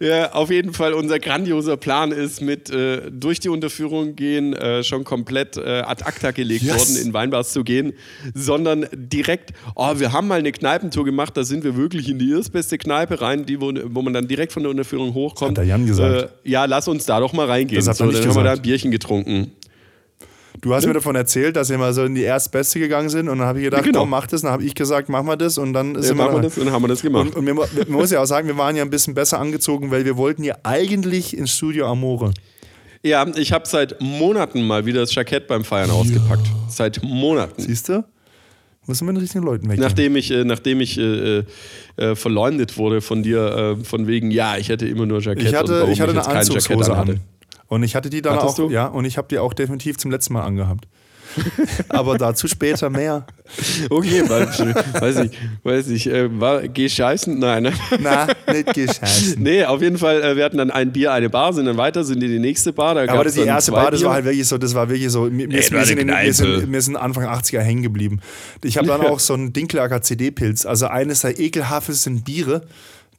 Ja, 0.00 0.32
auf 0.32 0.50
jeden 0.50 0.72
Fall 0.72 0.94
unser 0.94 1.18
grandioser 1.18 1.76
Plan 1.76 2.12
ist 2.12 2.40
mit 2.40 2.70
äh, 2.70 3.10
durch 3.10 3.40
die 3.40 3.48
Unterführung 3.48 4.16
gehen 4.16 4.54
äh, 4.54 4.82
schon 4.82 5.04
komplett 5.04 5.56
äh, 5.56 5.82
ad 5.84 6.04
acta 6.04 6.30
gelegt 6.30 6.62
Yes. 6.62 6.78
worden, 6.78 7.06
in 7.06 7.12
Weinbars 7.12 7.52
zu 7.52 7.64
gehen, 7.64 7.92
sondern 8.34 8.86
direkt, 8.92 9.52
oh, 9.74 9.92
wir 9.98 10.12
haben 10.12 10.28
mal 10.28 10.38
eine 10.38 10.52
Kneipentour 10.52 11.04
gemacht, 11.04 11.36
da 11.36 11.44
sind 11.44 11.64
wir 11.64 11.76
wirklich 11.76 12.08
in 12.08 12.18
die 12.18 12.30
erstbeste 12.30 12.78
Kneipe 12.78 13.20
rein, 13.20 13.44
die, 13.44 13.60
wo, 13.60 13.72
wo 13.86 14.02
man 14.02 14.12
dann 14.12 14.26
direkt 14.26 14.52
von 14.52 14.62
der 14.62 14.70
Unterführung 14.70 15.12
hochkommt. 15.14 15.50
Hat 15.50 15.58
der 15.58 15.64
Jan 15.64 15.86
gesagt. 15.86 16.30
Äh, 16.44 16.50
ja, 16.50 16.64
lass 16.64 16.88
uns 16.88 17.04
da 17.04 17.20
doch 17.20 17.32
mal 17.32 17.46
reingehen. 17.46 17.78
Das 17.78 17.88
hat 17.88 17.96
so, 17.96 18.10
dann 18.10 18.28
haben 18.28 18.34
wir 18.36 18.44
da 18.44 18.52
ein 18.52 18.62
Bierchen 18.62 18.90
getrunken. 18.90 19.52
Du 20.62 20.74
hast 20.74 20.86
mir 20.86 20.94
davon 20.94 21.14
erzählt, 21.16 21.56
dass 21.56 21.68
wir 21.70 21.78
mal 21.78 21.92
so 21.92 22.04
in 22.04 22.14
die 22.14 22.22
Erstbeste 22.22 22.78
gegangen 22.80 23.08
sind 23.08 23.28
und 23.28 23.38
dann 23.38 23.46
habe 23.46 23.58
ich 23.58 23.64
gedacht, 23.64 23.82
Ja, 23.82 23.86
genau. 23.86 24.00
komm, 24.00 24.10
mach 24.10 24.26
das. 24.26 24.42
Dann 24.42 24.52
habe 24.52 24.64
ich 24.64 24.74
gesagt, 24.74 25.08
mach 25.08 25.22
mal 25.22 25.36
das 25.36 25.58
und 25.58 25.72
dann 25.72 25.94
Ja, 25.94 26.02
sind 26.02 26.16
wir 26.18 26.24
machen 26.24 26.36
wir 26.36 26.42
da. 26.42 26.48
das 26.48 26.58
und 26.58 26.64
dann 26.66 26.74
haben 26.74 26.82
wir 26.82 26.88
das 26.88 27.02
gemacht. 27.02 27.26
Und, 27.26 27.36
und 27.36 27.44
man 27.44 27.56
man 27.56 27.90
muss 27.90 28.10
ja 28.10 28.20
auch 28.20 28.26
sagen, 28.26 28.48
wir 28.48 28.56
waren 28.56 28.74
ja 28.76 28.82
ein 28.82 28.90
bisschen 28.90 29.14
besser 29.14 29.38
angezogen, 29.38 29.90
weil 29.90 30.04
wir 30.04 30.16
wollten 30.16 30.42
ja 30.44 30.56
eigentlich 30.62 31.36
ins 31.36 31.50
Studio 31.52 31.86
Amore. 31.86 32.32
ja, 33.02 33.26
ich 33.36 33.52
habe 33.52 33.66
seit 33.68 34.00
Monaten 34.00 34.66
mal 34.66 34.86
wieder 34.86 35.00
das 35.00 35.14
Jackett 35.14 35.46
beim 35.46 35.64
Feiern 35.64 35.90
ausgepackt. 35.90 36.46
Seit 36.68 37.02
Monaten. 37.02 37.62
Siehst 37.62 37.88
du? 37.88 38.04
Muss 38.88 39.00
man 39.00 39.08
mit 39.08 39.16
den 39.16 39.22
richtigen 39.22 39.44
Leuten 39.44 39.68
weg. 39.68 39.78
Nachdem 39.80 40.14
ich, 40.16 40.30
äh, 40.30 40.44
nachdem 40.44 40.80
ich 40.80 40.96
äh, 40.96 41.42
äh, 41.96 42.14
verleumdet 42.14 42.78
wurde 42.78 43.00
von 43.00 43.22
dir, 43.24 43.76
äh, 43.80 43.84
von 43.84 44.06
wegen, 44.06 44.30
ja, 44.30 44.56
ich 44.58 44.68
hätte 44.68 44.86
immer 44.86 45.06
nur 45.06 45.20
Jackett 45.20 45.42
ich 45.42 45.48
und 45.50 45.56
hatte, 45.56 45.80
warum 45.80 45.90
ich 45.90 46.00
hatte 46.00 46.12
jetzt 46.12 46.28
eine 46.28 46.38
Anzugshose 46.38 46.94
an. 46.96 47.20
Und 47.68 47.82
ich 47.82 47.96
hatte 47.96 48.10
die 48.10 48.22
dann 48.22 48.36
Hattest 48.36 48.60
auch, 48.60 48.68
du? 48.68 48.70
ja, 48.70 48.86
und 48.86 49.04
ich 49.04 49.18
habe 49.18 49.28
die 49.28 49.38
auch 49.38 49.52
definitiv 49.52 49.98
zum 49.98 50.10
letzten 50.10 50.34
Mal 50.34 50.44
angehabt. 50.44 50.86
Aber 51.88 52.18
dazu 52.18 52.48
später 52.48 52.90
mehr. 52.90 53.26
Okay, 53.90 54.28
weiß 54.28 55.18
ich, 55.20 55.30
weiß 55.62 55.88
ich. 55.88 56.06
Äh, 56.08 56.40
war, 56.40 56.66
geh 56.66 56.88
scheißen? 56.88 57.38
Nein, 57.38 57.64
ne? 57.64 57.72
Na, 58.00 58.26
nicht 58.52 58.74
gescheißen. 58.74 59.40
Nee, 59.42 59.64
auf 59.64 59.82
jeden 59.82 59.98
Fall, 59.98 60.22
äh, 60.22 60.36
wir 60.36 60.44
hatten 60.44 60.58
dann 60.58 60.70
ein 60.70 60.92
Bier, 60.92 61.12
eine 61.12 61.30
Bar, 61.30 61.52
sind 61.52 61.66
dann 61.66 61.76
weiter, 61.76 62.04
sind 62.04 62.22
in 62.22 62.30
die 62.30 62.38
nächste 62.38 62.72
Bar. 62.72 62.94
Da 62.94 63.12
Aber 63.12 63.24
die 63.24 63.40
erste 63.40 63.72
Bar, 63.72 63.90
das 63.90 64.02
war 64.04 64.14
halt 64.14 64.24
wirklich 64.24 64.46
so, 64.46 64.58
das 64.58 64.74
war 64.74 64.88
wirklich 64.88 65.10
so, 65.10 65.30
wir, 65.30 65.50
wir, 65.50 65.58
das 65.58 65.70
war 65.72 65.80
wir, 65.80 65.86
sind, 65.86 65.98
in, 65.98 66.08
wir, 66.08 66.32
sind, 66.32 66.72
wir 66.72 66.82
sind 66.82 66.96
Anfang 66.96 67.24
80er 67.24 67.60
hängen 67.60 67.82
geblieben. 67.82 68.20
Ich 68.62 68.76
habe 68.76 68.86
dann 68.86 69.02
auch 69.02 69.20
so 69.20 69.34
einen 69.34 69.52
Dinklager 69.52 70.02
CD-Pilz, 70.02 70.66
also 70.66 70.86
eines 70.86 71.20
der 71.20 71.38
ekelhaftesten 71.38 72.22
Biere, 72.22 72.62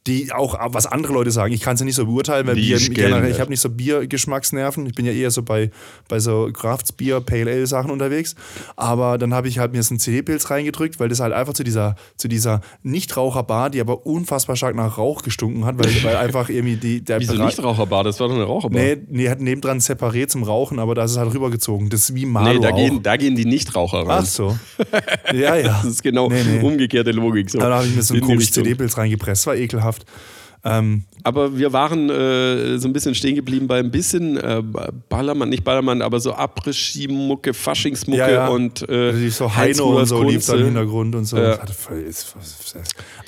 die 0.08 0.32
auch 0.32 0.58
was 0.72 0.86
andere 0.86 1.12
Leute 1.12 1.30
sagen. 1.30 1.52
Ich 1.52 1.60
kann 1.60 1.74
es 1.74 1.80
ja 1.80 1.86
nicht 1.86 1.94
so 1.94 2.06
beurteilen, 2.06 2.46
weil 2.46 2.56
Bier, 2.56 2.76
ich 2.78 2.92
generell, 2.92 3.30
ich 3.30 3.38
habe 3.38 3.50
nicht 3.50 3.60
so 3.60 3.68
Biergeschmacksnerven. 3.70 4.86
Ich 4.86 4.94
bin 4.94 5.06
ja 5.06 5.12
eher 5.12 5.30
so 5.30 5.42
bei, 5.42 5.70
bei 6.08 6.18
so 6.18 6.48
Craftsbier, 6.52 7.20
Pale 7.20 7.50
Ale 7.50 7.66
Sachen 7.66 7.90
unterwegs. 7.90 8.34
Aber 8.76 9.18
dann 9.18 9.34
habe 9.34 9.46
ich 9.48 9.58
halt 9.58 9.72
mir 9.72 9.82
so 9.82 9.92
einen 9.92 10.00
CD-Pilz 10.00 10.50
reingedrückt, 10.50 10.98
weil 10.98 11.08
das 11.08 11.20
halt 11.20 11.32
einfach 11.32 11.52
zu 11.52 11.62
dieser, 11.62 11.94
zu 12.16 12.26
dieser 12.28 12.60
Nichtraucherbar, 12.82 13.70
die 13.70 13.80
aber 13.80 14.06
unfassbar 14.06 14.56
stark 14.56 14.74
nach 14.74 14.98
Rauch 14.98 15.22
gestunken 15.22 15.64
hat, 15.64 15.78
weil, 15.78 16.02
weil 16.04 16.16
einfach 16.16 16.48
irgendwie 16.48 16.76
die, 16.76 17.00
der 17.04 17.20
Wieso 17.20 17.34
Bereich- 17.34 17.46
nicht 17.56 17.62
Raucherbar? 17.62 18.02
Das 18.04 18.18
war 18.20 18.28
doch 18.28 18.34
eine 18.34 18.44
Raucherbar. 18.44 18.80
Nee, 18.82 18.96
nee, 19.08 19.28
hat 19.28 19.40
nebendran 19.40 19.78
separé 19.78 20.26
zum 20.26 20.42
Rauchen, 20.42 20.78
aber 20.78 20.94
da 20.94 21.04
ist 21.04 21.12
es 21.12 21.16
halt 21.18 21.32
rübergezogen. 21.34 21.90
Das 21.90 22.08
ist 22.08 22.14
wie 22.14 22.26
Malo 22.26 22.54
Nee, 22.54 22.60
da 22.60 22.70
auch. 22.70 22.76
gehen, 22.76 23.02
da 23.02 23.16
gehen 23.16 23.36
die 23.36 23.44
Nichtraucher 23.44 23.98
rein. 23.98 24.06
Ach 24.22 24.24
so. 24.26 24.58
Ja, 25.32 25.56
ja. 25.56 25.68
Das 25.82 25.84
ist 25.92 26.02
genau 26.02 26.28
Nee, 26.28 26.42
nee. 26.44 26.60
umgekehrte 26.66 27.10
Logik. 27.12 27.50
So. 27.50 27.58
Da 27.58 27.72
habe 27.76 27.86
ich 27.86 27.94
mir 27.94 28.02
so 28.02 28.14
einen 28.14 28.22
komischen. 28.22 28.52
CD-Pilz 28.52 28.96
reingepresst. 28.96 29.46
War 29.46 29.54
ekelhaft. 29.56 29.97
Ähm, 30.64 31.04
Aber 31.28 31.58
wir 31.58 31.72
waren 31.74 32.08
äh, 32.08 32.78
so 32.78 32.88
ein 32.88 32.92
bisschen 32.94 33.14
stehen 33.14 33.34
geblieben 33.34 33.66
bei 33.68 33.78
ein 33.80 33.90
bisschen 33.90 34.38
äh, 34.38 34.62
Ballermann, 35.10 35.50
nicht 35.50 35.62
Ballermann, 35.62 36.00
aber 36.00 36.20
so 36.20 36.32
Après-Ski-Mucke, 36.34 37.52
Faschingsmucke 37.52 38.18
ja, 38.18 38.30
ja. 38.30 38.48
und 38.48 38.88
äh, 38.88 39.12
die 39.12 39.28
so 39.28 39.54
Heino 39.54 39.98
und 39.98 40.06
so 40.06 40.22
lief 40.22 40.46
da 40.46 40.54
im. 40.54 40.64
Hintergrund 40.64 41.14
und 41.14 41.26
so. 41.26 41.36
Ja. 41.36 41.58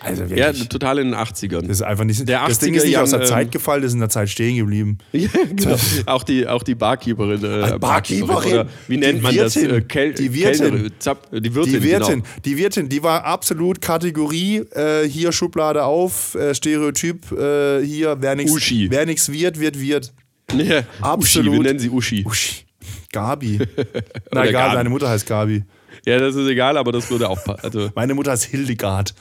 Also 0.01 0.25
Ja, 0.35 0.53
total 0.53 0.99
in 1.01 1.11
den 1.11 1.15
80ern. 1.21 1.61
das 1.63 1.77
ist 1.79 1.83
einfach 1.83 2.05
nicht. 2.05 2.27
Der 2.27 2.47
das 2.47 2.59
Ding 2.59 2.73
80er 2.75 2.77
ist 2.79 2.85
nicht 2.87 2.99
aus 2.99 3.11
der 3.11 3.21
Jan, 3.21 3.29
Zeit 3.29 3.45
ähm, 3.47 3.51
gefallen, 3.51 3.83
das 3.83 3.89
ist 3.91 3.95
in 3.95 4.01
der 4.01 4.09
Zeit 4.09 4.29
stehen 4.31 4.57
geblieben. 4.57 4.99
Ja, 5.13 5.29
genau. 5.55 5.77
auch, 6.07 6.23
die, 6.23 6.49
auch 6.49 6.63
die 6.63 6.75
Barkeeperin. 6.75 7.45
Äh, 7.45 7.79
Barkeeperin? 7.79 8.53
Oder 8.53 8.67
wie 8.89 8.97
nennt 8.97 9.19
Die 9.19 9.23
man 9.23 9.35
Wirtin. 9.35 9.69
das? 9.69 9.73
Äh, 9.77 9.81
Kel 9.83 10.15
Die 10.15 10.33
Wirtin. 10.33 10.61
Kellnerin, 10.61 10.93
Zapp, 10.99 11.29
die 11.31 11.55
Wirtin. 11.55 11.73
Die 11.75 11.83
Wirtin, 11.83 12.15
Genau. 12.23 12.25
die 12.45 12.57
Wirtin, 12.57 12.89
die 12.89 13.03
war 13.03 13.25
absolut 13.25 13.81
Kategorie, 13.83 14.59
äh, 14.73 15.07
hier 15.07 15.33
Schublade 15.33 15.85
auf, 15.85 16.35
äh, 16.35 16.55
Stereotyp, 16.55 17.31
äh, 17.33 17.83
hier, 17.91 18.17
wer 18.21 18.35
nichts 18.37 19.31
wird, 19.31 19.59
wird, 19.61 19.81
wird. 19.81 20.13
Ja, 20.53 20.83
Absolut. 21.01 21.49
Uschi, 21.53 21.59
wir 21.59 21.63
nennen 21.69 21.79
sie 21.79 21.91
Uschi. 21.91 22.25
Uschi. 22.27 22.65
Gabi. 23.13 23.59
Na 24.33 24.45
egal, 24.47 24.53
Gabi. 24.65 24.75
deine 24.77 24.89
Mutter 24.89 25.09
heißt 25.09 25.27
Gabi. 25.27 25.65
Ja, 26.07 26.19
das 26.19 26.35
ist 26.35 26.49
egal, 26.49 26.77
aber 26.77 26.93
das 26.93 27.11
würde 27.11 27.29
auch 27.29 27.43
passen. 27.45 27.61
Also, 27.65 27.91
Meine 27.95 28.15
Mutter 28.15 28.31
heißt 28.33 28.45
Hildegard. 28.45 29.15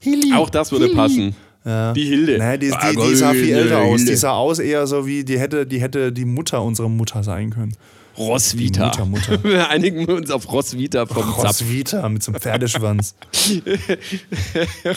Hilli. 0.00 0.32
auch 0.34 0.50
das 0.50 0.70
würde 0.72 0.88
passen. 0.90 1.34
Die 1.66 2.04
Hilde. 2.04 2.38
Nee, 2.38 2.58
die, 2.58 2.72
Ah, 2.72 2.90
die, 2.90 2.96
die 2.96 3.14
sah 3.14 3.32
viel 3.32 3.54
älter 3.54 3.78
aus. 3.78 3.96
Hilde. 4.00 4.10
Die 4.12 4.16
sah 4.18 4.32
aus 4.32 4.58
eher 4.58 4.86
so 4.86 5.06
wie, 5.06 5.24
die 5.24 5.38
hätte, 5.38 5.64
die 5.66 5.80
hätte 5.80 6.12
die 6.12 6.26
Mutter 6.26 6.62
unserer 6.62 6.90
Mutter 6.90 7.22
sein 7.24 7.50
können. 7.50 7.74
Roswitha. 8.18 8.86
Mutter, 8.86 9.06
Mutter. 9.06 9.44
Wir 9.48 9.70
einigen 9.70 10.04
uns 10.04 10.30
auf 10.30 10.52
Roswitha 10.52 11.06
vom 11.06 11.22
Zapp. 11.24 11.44
Roswitha 11.44 12.08
mit 12.10 12.22
so 12.22 12.32
einem 12.32 12.40
Pferdeschwanz. 12.40 13.14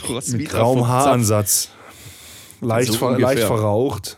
Roswitha 0.10 0.38
mit 0.38 0.49
grauem. 0.49 0.88
Haaransatz. 0.88 1.69
Leicht, 2.62 2.91
So 2.91 2.98
ver, 2.98 3.20
leicht 3.20 3.43
verraucht. 3.43 4.17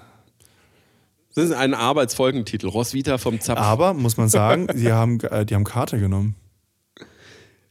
Das 1.35 1.45
ist 1.45 1.53
ein 1.53 1.73
Arbeitsfolgentitel. 1.73 2.67
Roswitha 2.67 3.17
vom 3.17 3.39
Zapf. 3.39 3.59
Aber, 3.59 3.93
muss 3.93 4.17
man 4.17 4.29
sagen, 4.29 4.67
die 4.75 4.91
haben, 4.91 5.19
äh, 5.21 5.45
die 5.45 5.55
haben 5.55 5.63
Karte 5.63 5.99
genommen. 5.99 6.35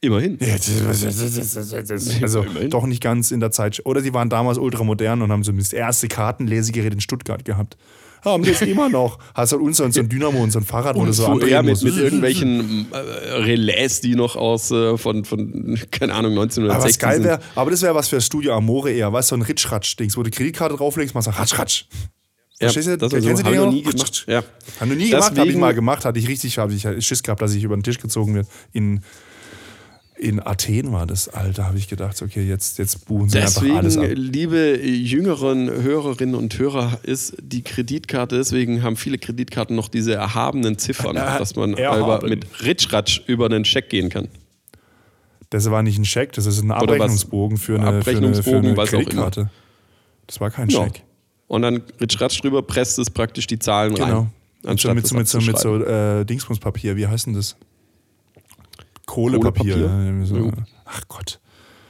Immerhin. 0.01 0.39
Also 0.41 2.43
Immerhin. 2.43 2.71
doch 2.71 2.87
nicht 2.87 3.03
ganz 3.03 3.33
in 3.33 3.41
der 3.41 3.51
Zeit. 3.51 3.85
Oder 3.85 4.01
sie 4.01 4.15
waren 4.15 4.31
damals 4.31 4.57
ultramodern 4.57 5.23
und 5.23 5.33
haben 5.33 5.43
so 5.43 5.51
das 5.51 5.73
erste 5.73 6.07
Kartenlesegerät 6.07 6.95
in 6.95 7.01
Stuttgart 7.01 7.45
gehabt. 7.45 7.77
Haben 8.25 8.45
jetzt 8.45 8.63
immer 8.63 8.89
noch. 8.89 9.19
Hast 9.35 9.53
halt 9.53 9.63
uns 9.63 9.77
so 9.77 9.85
ein 9.85 9.93
Dynamo 10.09 10.43
und 10.43 10.51
so 10.51 10.59
ein 10.59 10.65
Fahrrad, 10.65 10.97
wo 10.97 11.05
du 11.05 11.13
so 11.13 11.27
andrehen 11.27 11.65
mit, 11.65 11.73
musst. 11.73 11.85
mit 11.85 11.97
irgendwelchen 11.97 12.87
äh, 12.93 12.97
Relais, 12.97 14.01
die 14.03 14.15
noch 14.15 14.37
aus 14.37 14.71
äh, 14.71 14.97
von, 14.99 15.25
von, 15.25 15.79
keine 15.91 16.15
Ahnung, 16.15 16.33
Aber 16.33 16.43
1960 16.43 16.85
was 16.85 16.99
geil 16.99 17.15
sind. 17.17 17.25
wäre, 17.25 17.41
aber 17.55 17.71
das 17.71 17.83
wäre 17.83 17.95
was 17.95 18.09
für 18.09 18.21
Studio 18.21 18.55
Amore 18.55 18.91
eher, 18.91 19.13
weißt 19.13 19.31
du, 19.31 19.37
so 19.37 19.41
ein 19.41 19.43
Ritsch-Ratsch-Dings, 19.43 20.17
wo 20.17 20.23
du 20.23 20.31
Kreditkarte 20.31 20.77
drauflegst, 20.77 21.15
machst 21.15 21.29
du 21.29 21.33
Ratsch, 21.33 21.59
Ratsch. 21.59 21.85
Ja, 22.61 22.67
Verstehst 22.73 22.89
du? 22.89 22.99
das 22.99 23.11
so, 23.13 23.17
Kennst 23.21 23.43
du 23.43 23.45
hab 23.47 23.53
den 23.53 23.63
noch 23.63 23.71
nie 23.73 23.83
gemacht. 23.83 24.25
Ja. 24.27 24.43
Haben 24.81 24.91
du 24.91 24.97
nie 24.97 25.11
gemacht, 25.11 25.23
habe 25.27 25.35
ich 25.39 25.45
Deswegen- 25.45 25.61
mal 25.61 25.75
gemacht, 25.75 26.05
hatte 26.05 26.19
ich 26.19 26.27
richtig, 26.27 26.59
habe 26.59 26.73
ich 26.75 26.83
Schiss 27.07 27.23
gehabt, 27.23 27.41
dass 27.41 27.55
ich 27.55 27.63
über 27.63 27.77
den 27.77 27.85
Tisch 27.85 28.01
gezogen 28.01 28.35
wird. 28.35 28.49
In, 28.73 29.03
in 30.19 30.45
Athen 30.45 30.93
war 30.93 31.07
das, 31.07 31.29
Alter, 31.29 31.67
habe 31.67 31.79
ich 31.79 31.89
gedacht, 31.89 32.21
okay, 32.23 32.43
jetzt, 32.45 32.79
jetzt 32.79 33.07
buchen 33.07 33.29
sie 33.29 33.39
einfach 33.39 33.63
alles 33.63 33.97
ab. 33.97 34.03
Deswegen, 34.05 34.21
liebe 34.21 34.81
jüngeren 34.85 35.71
Hörerinnen 35.71 36.35
und 36.35 36.59
Hörer, 36.59 36.99
ist 37.05 37.37
die 37.41 37.63
Kreditkarte, 37.63 38.37
deswegen 38.37 38.83
haben 38.83 38.97
viele 38.97 39.19
Kreditkarten 39.19 39.77
noch 39.77 39.89
diese 39.89 40.15
erhabenen 40.15 40.77
Ziffern, 40.79 41.15
dass 41.17 41.55
man 41.57 41.73
über, 41.75 42.21
mit 42.27 42.47
Ritschratsch 42.65 43.23
über 43.27 43.49
den 43.49 43.65
Scheck 43.65 43.91
gehen 43.91 44.09
kann. 44.09 44.29
Das 45.51 45.71
war 45.71 45.83
nicht 45.83 45.99
ein 45.99 46.05
Scheck, 46.05 46.33
das 46.33 46.47
ist 46.47 46.63
ein 46.63 46.69
was- 46.69 46.83
Abrechnungsbogen 46.83 47.57
für 47.57 47.77
eine, 47.81 48.03
für 48.03 48.11
eine, 48.11 48.35
für 48.35 48.41
Abrechnungsbogen, 48.41 48.67
eine. 48.67 48.85
Kreditkarte. 48.87 49.51
Das 50.27 50.41
war 50.41 50.51
kein 50.51 50.69
Ja. 50.69 50.85
Scheck. 50.85 51.03
Und 51.47 51.63
dann 51.63 51.83
Ritschratsch 52.01 52.41
drüber 52.43 52.61
presst 52.63 52.99
es 52.99 53.09
praktisch 53.09 53.47
die 53.47 53.59
Zahlen 53.59 53.95
Genau. 53.95 54.05
rein. 54.05 54.23
Mit 54.25 54.31
so, 54.63 54.69
Anstatt 54.71 54.95
mit, 54.97 55.07
so, 55.07 55.17
mit, 55.17 55.29
so, 55.29 55.41
mit 55.41 55.59
so 55.59 55.77
äh, 55.83 56.25
Dingsbumspapier, 56.27 56.97
wie 56.97 57.07
heißt 57.07 57.27
denn 57.27 57.35
das? 57.35 57.57
Kohlepapier. 59.09 59.75
Kohlepapier? 59.75 60.19
Ja, 60.21 60.27
so. 60.27 60.53
Ach 60.85 61.01
Gott. 61.09 61.41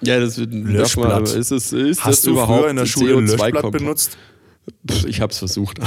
Ja, 0.00 0.20
das 0.20 0.38
wird 0.38 0.54
mal, 0.54 0.72
Löschblatt. 0.72 1.22
Ist, 1.34 1.50
es, 1.50 1.72
ist 1.72 1.98
das 1.98 2.04
Hast 2.06 2.26
du 2.26 2.30
überhaupt 2.30 2.60
früher 2.60 2.70
in 2.70 2.76
der 2.76 2.86
Schule 2.86 3.16
ein 3.16 3.26
Löschblatt 3.26 3.52
CO2-kompatibel? 3.64 3.78
benutzt? 3.80 4.16
Pff, 4.88 5.06
Ich 5.06 5.20
habe 5.20 5.32
es 5.32 5.38
versucht. 5.38 5.78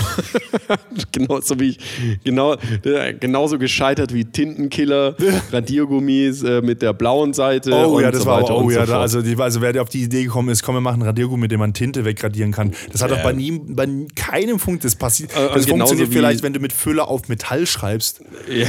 genauso 1.12 1.60
wie 1.60 1.70
ich, 1.70 1.80
genau, 2.24 2.56
äh, 2.84 3.14
genauso 3.14 3.58
gescheitert 3.60 4.14
wie 4.14 4.26
Tintenkiller, 4.26 5.16
Radiergummis 5.52 6.44
äh, 6.44 6.62
mit 6.62 6.82
der 6.82 6.94
blauen 6.94 7.34
Seite. 7.34 7.72
Oh 7.88 8.00
ja, 8.00 8.12
das 8.12 8.22
so 8.24 8.26
war 8.28 8.44
oh 8.50 8.70
ja, 8.70 8.86
so 8.86 8.92
da, 8.92 9.02
also, 9.02 9.22
die, 9.22 9.38
also 9.38 9.62
wer 9.62 9.80
auf 9.82 9.90
die 9.90 10.02
Idee 10.04 10.24
gekommen 10.24 10.50
ist, 10.50 10.64
komm, 10.64 10.76
wir 10.76 10.82
machen 10.82 11.02
ein 11.02 11.06
Radiergummi, 11.06 11.42
mit 11.42 11.52
dem 11.52 11.60
man 11.60 11.74
Tinte 11.74 12.06
wegradieren 12.06 12.52
kann. 12.52 12.74
Das 12.92 13.02
hat 13.02 13.12
doch 13.12 13.22
bei, 13.24 13.34
nie, 13.34 13.60
bei 13.66 13.88
keinem 14.16 14.60
Funkt, 14.60 14.84
das 14.84 14.96
passiert. 14.96 15.32
Äh, 15.38 15.54
das 15.54 15.68
funktioniert 15.68 16.10
wie- 16.10 16.14
vielleicht, 16.16 16.44
wenn 16.44 16.54
du 16.54 16.60
mit 16.60 16.74
Füller 16.74 17.08
auf 17.08 17.30
Metall 17.30 17.66
schreibst. 17.68 18.22
Ja. 18.50 18.68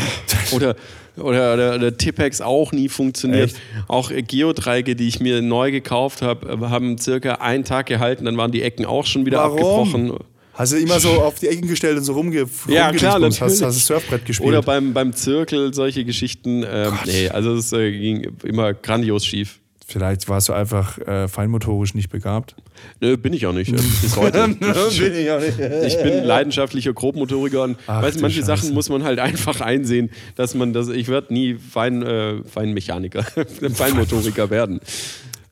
Oder, 0.52 0.76
oder 1.16 1.56
der, 1.56 1.78
der 1.78 1.96
Tippex 1.96 2.40
auch 2.40 2.72
nie 2.72 2.88
funktioniert. 2.88 3.50
Echt? 3.50 3.60
Auch 3.88 4.10
Geodreiecke, 4.10 4.96
die 4.96 5.08
ich 5.08 5.20
mir 5.20 5.42
neu 5.42 5.70
gekauft 5.70 6.22
habe, 6.22 6.70
haben 6.70 6.98
circa 6.98 7.34
einen 7.34 7.64
Tag 7.64 7.86
gehalten, 7.86 8.24
dann 8.24 8.36
waren 8.36 8.52
die 8.52 8.62
Ecken 8.62 8.84
auch 8.86 9.06
schon 9.06 9.26
wieder 9.26 9.38
Warum? 9.38 9.52
abgebrochen. 9.52 10.18
Hast 10.54 10.72
du 10.72 10.76
immer 10.76 11.00
so 11.00 11.08
auf 11.08 11.38
die 11.38 11.48
Ecken 11.48 11.66
gestellt 11.66 11.96
und 11.96 12.04
so 12.04 12.12
rumge 12.12 12.46
Ja, 12.68 12.92
klar, 12.92 13.20
hast, 13.22 13.40
hast 13.40 13.62
du 13.62 13.70
Surfbrett 13.70 14.26
gespielt. 14.26 14.48
Oder 14.48 14.62
beim, 14.62 14.92
beim 14.92 15.14
Zirkel, 15.14 15.72
solche 15.72 16.04
Geschichten. 16.04 16.62
Ähm, 16.70 16.92
nee, 17.06 17.28
also 17.28 17.54
es 17.54 17.72
äh, 17.72 17.90
ging 17.90 18.36
immer 18.44 18.74
grandios 18.74 19.24
schief. 19.24 19.61
Vielleicht 19.92 20.26
warst 20.28 20.48
du 20.48 20.54
einfach 20.54 20.96
äh, 20.98 21.28
feinmotorisch 21.28 21.94
nicht 21.94 22.08
begabt. 22.08 22.56
Nö, 23.00 23.18
bin 23.18 23.34
ich 23.34 23.46
auch 23.46 23.52
nicht. 23.52 23.70
Bis 24.02 24.16
heute. 24.16 24.48
Bin 24.48 25.14
ich 25.14 25.30
auch 25.30 25.40
nicht. 25.40 25.58
Ich 25.58 26.02
bin 26.02 26.24
leidenschaftlicher 26.24 26.94
Grobmotoriker 26.94 27.62
und 27.62 27.76
Ach, 27.86 28.02
weißt, 28.02 28.22
manche 28.22 28.40
Scheiße. 28.40 28.62
Sachen 28.62 28.74
muss 28.74 28.88
man 28.88 29.04
halt 29.04 29.18
einfach 29.18 29.60
einsehen, 29.60 30.10
dass 30.34 30.54
man 30.54 30.72
das. 30.72 30.88
Ich 30.88 31.08
werde 31.08 31.34
nie 31.34 31.56
Fein, 31.56 32.02
äh, 32.02 32.42
Feinmechaniker, 32.44 33.22
Feinmotoriker 33.74 34.48
werden. 34.48 34.80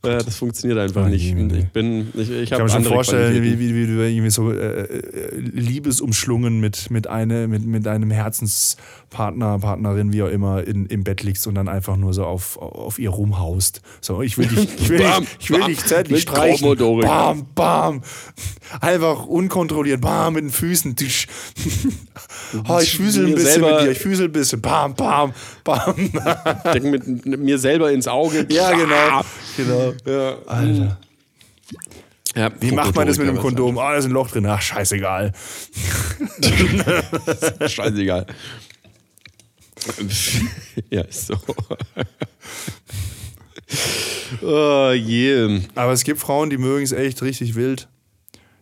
Äh, 0.03 0.25
das 0.25 0.37
funktioniert 0.37 0.79
einfach 0.79 1.05
Oh, 1.05 1.09
nicht. 1.09 1.23
je, 1.23 1.59
Ich 1.59 1.69
bin, 1.69 2.09
ich, 2.15 2.31
ich 2.31 2.43
Ich 2.45 2.51
kann 2.51 2.63
mir 2.63 2.71
schon 2.71 2.85
vorstellen, 2.85 3.43
wie, 3.43 3.59
wie, 3.59 3.75
wie 3.75 3.87
du 3.87 4.01
irgendwie 4.03 4.31
so 4.31 4.51
äh, 4.51 4.83
äh, 4.85 5.37
liebesumschlungen 5.37 6.59
mit, 6.59 6.91
mit, 6.91 7.07
eine, 7.07 7.47
mit, 7.49 7.67
mit 7.67 7.87
einem 7.87 8.11
Herzenspartner, 8.11 9.59
Partnerin, 9.59 10.13
wie 10.15 10.23
auch 10.23 10.29
immer, 10.29 10.67
in, 10.67 10.87
im 10.87 11.05
Bett 11.05 11.23
liegst 11.23 11.47
und 11.47 11.55
dann 11.55 11.69
einfach 11.69 11.97
nur 11.99 12.15
so 12.15 12.25
auf, 12.25 12.57
auf 12.57 12.99
ihr 12.99 13.11
rumhaust. 13.11 13.83
So, 14.01 14.23
ich 14.23 14.39
will 14.39 14.47
dich, 14.47 14.69
ich 14.81 14.89
will 14.89 14.99
Bam, 15.03 15.21
dich, 15.25 15.37
ich 15.39 15.51
will 15.51 15.59
bam, 15.61 15.69
dich 15.69 15.85
zärtlich 15.85 16.23
streichen. 16.23 16.77
Bam, 17.01 17.47
bam. 17.55 18.03
Einfach 18.81 19.27
unkontrolliert, 19.27 20.01
bam, 20.01 20.35
mit 20.35 20.45
den 20.45 20.51
Füßen. 20.51 20.97
Oh, 22.69 22.79
ich 22.83 22.97
füßel 22.97 23.27
ein 23.27 23.35
bisschen 23.35 23.63
mit 23.63 23.81
dir, 23.81 23.91
ich 23.93 23.99
füßel 23.99 24.27
ein 24.27 24.33
bisschen. 24.33 24.61
Bam, 24.61 24.95
bam, 24.95 25.33
bam. 25.63 25.95
Denk 26.75 26.85
mit, 26.85 27.27
mit 27.27 27.41
mir 27.41 27.59
selber 27.59 27.93
ins 27.93 28.09
Auge. 28.09 28.47
ja, 28.51 28.73
genau. 28.73 29.23
genau. 29.57 29.90
Ja. 30.07 30.39
Alter. 30.47 30.99
Ja, 32.37 32.51
Wie 32.61 32.71
macht 32.73 32.95
man 32.95 33.07
das 33.07 33.19
mit 33.19 33.27
dem 33.27 33.39
Kondom? 33.39 33.79
Ah, 33.79 33.93
da 33.93 33.99
ist 33.99 34.05
ein 34.05 34.13
Loch 34.13 34.31
drin. 34.31 34.47
Ach, 34.47 34.63
scheißegal. 34.63 35.33
Scheißegal. 37.67 38.27
ja, 40.91 41.03
ist 41.03 41.27
so. 41.27 41.35
oh 44.43 44.93
je. 44.93 45.63
Aber 45.75 45.93
es 45.93 46.05
gibt 46.05 46.21
Frauen, 46.21 46.51
die 46.51 46.59
mögen 46.59 46.85
es 46.85 46.93
echt 46.93 47.23
richtig 47.23 47.55
wild. 47.57 47.89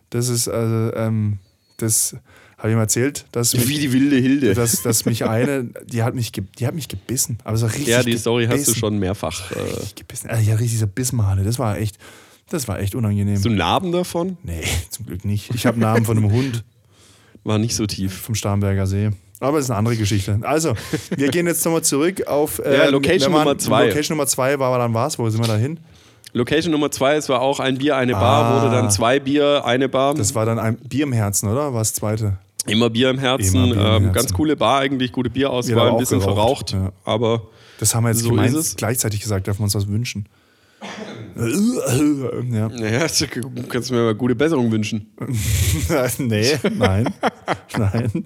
Das 0.09 0.29
ist, 0.29 0.47
also, 0.47 0.95
ähm, 0.95 1.37
das 1.77 2.15
habe 2.59 2.69
ich 2.69 2.73
ihm 2.75 2.79
erzählt, 2.79 3.25
dass 3.31 3.53
mich, 3.53 3.67
Wie 3.67 3.79
die 3.79 3.91
wilde 3.93 4.17
Hilde. 4.17 4.53
dass, 4.53 4.81
dass 4.83 5.05
mich 5.05 5.25
eine, 5.25 5.65
die 5.91 6.03
hat 6.03 6.13
mich, 6.13 6.31
die 6.31 6.67
hat 6.67 6.75
mich 6.75 6.87
gebissen. 6.87 7.39
Aber 7.43 7.57
so 7.57 7.65
richtig 7.65 7.87
ja, 7.87 8.03
die 8.03 8.17
Story 8.17 8.47
hast 8.47 8.67
du 8.67 8.75
schon 8.75 8.99
mehrfach. 8.99 9.51
Äh, 9.51 9.59
Richtig 9.61 9.95
gebissen. 9.95 10.29
Also, 10.29 10.43
ja, 10.43 10.51
richtig 10.55 10.71
diese 10.73 10.87
Bissmale. 10.87 11.43
Das 11.43 11.57
war 11.57 11.77
echt, 11.77 11.97
das 12.49 12.67
war 12.67 12.79
echt 12.79 12.93
unangenehm. 12.95 13.35
hast 13.35 13.45
du 13.45 13.49
Narben 13.49 13.91
davon? 13.91 14.37
nee, 14.43 14.61
zum 14.89 15.05
Glück 15.07 15.25
nicht. 15.25 15.53
Ich 15.55 15.65
habe 15.65 15.79
Namen 15.79 16.05
von 16.05 16.17
einem 16.17 16.31
Hund 16.31 16.63
War 17.43 17.57
nicht 17.57 17.75
so 17.75 17.85
tief. 17.87 18.13
vom 18.21 18.35
Starnberger 18.35 18.85
See. 18.87 19.09
Aber 19.39 19.55
das 19.57 19.65
ist 19.67 19.71
eine 19.71 19.79
andere 19.79 19.95
Geschichte. 19.95 20.37
Also, 20.41 20.73
wir 21.15 21.29
gehen 21.29 21.47
jetzt 21.47 21.63
nochmal 21.63 21.81
zurück 21.83 22.27
auf. 22.27 22.59
äh, 22.59 22.75
Ja, 22.77 22.89
Location 22.89 23.31
wir 23.31 23.37
waren- 23.37 23.45
Nummer 23.47 23.57
zwei. 23.57 23.87
Location 23.87 24.17
Nummer 24.17 24.27
zwei 24.27 24.59
war 24.59 24.77
dann 24.77 24.93
was? 24.93 25.17
Wo 25.17 25.29
sind 25.29 25.41
wir 25.41 25.47
da 25.47 25.55
hin? 25.55 25.79
Location 26.33 26.71
Nummer 26.71 26.91
zwei, 26.91 27.15
es 27.15 27.27
war 27.29 27.41
auch 27.41 27.59
ein 27.59 27.77
Bier, 27.77 27.95
eine 27.95 28.11
Bar, 28.13 28.43
Ah. 28.45 28.61
wurde 28.61 28.75
dann 28.75 28.91
zwei 28.91 29.19
Bier, 29.19 29.63
eine 29.65 29.87
Bar. 29.89 30.13
Das 30.13 30.35
war 30.35 30.45
dann 30.45 30.59
ein 30.59 30.75
Bier 30.75 31.03
im 31.03 31.13
Herzen, 31.13 31.47
oder? 31.49 31.73
Was 31.73 31.93
zweite? 31.93 32.37
Immer 32.69 32.89
Bier 32.89 33.09
im 33.09 33.19
Herzen. 33.19 33.53
Bier 33.53 33.63
im 33.63 33.71
ähm, 33.71 33.79
Herzen. 33.79 34.13
Ganz 34.13 34.33
coole 34.33 34.55
Bar 34.55 34.79
eigentlich, 34.79 35.11
gute 35.11 35.29
Bierauswahl, 35.29 35.91
ein 35.91 35.97
bisschen 35.97 36.19
geraucht, 36.19 36.71
verraucht. 36.71 36.73
ja. 36.73 36.91
Aber 37.05 37.47
Das 37.79 37.93
haben 37.95 38.03
wir 38.03 38.09
jetzt 38.09 38.21
So 38.21 38.29
gemeint, 38.29 38.55
gleichzeitig 38.77 39.21
gesagt, 39.21 39.47
dürfen 39.47 39.59
wir 39.59 39.63
uns 39.65 39.75
was 39.75 39.87
wünschen. 39.87 40.27
ja. 41.35 42.69
naja, 42.69 43.07
du 43.07 43.63
kannst 43.67 43.91
mir 43.91 43.97
mal 44.03 44.15
gute 44.15 44.35
Besserung 44.35 44.71
wünschen. 44.71 45.11
nee, 46.17 46.57
nein, 46.75 47.13
nein. 47.77 48.25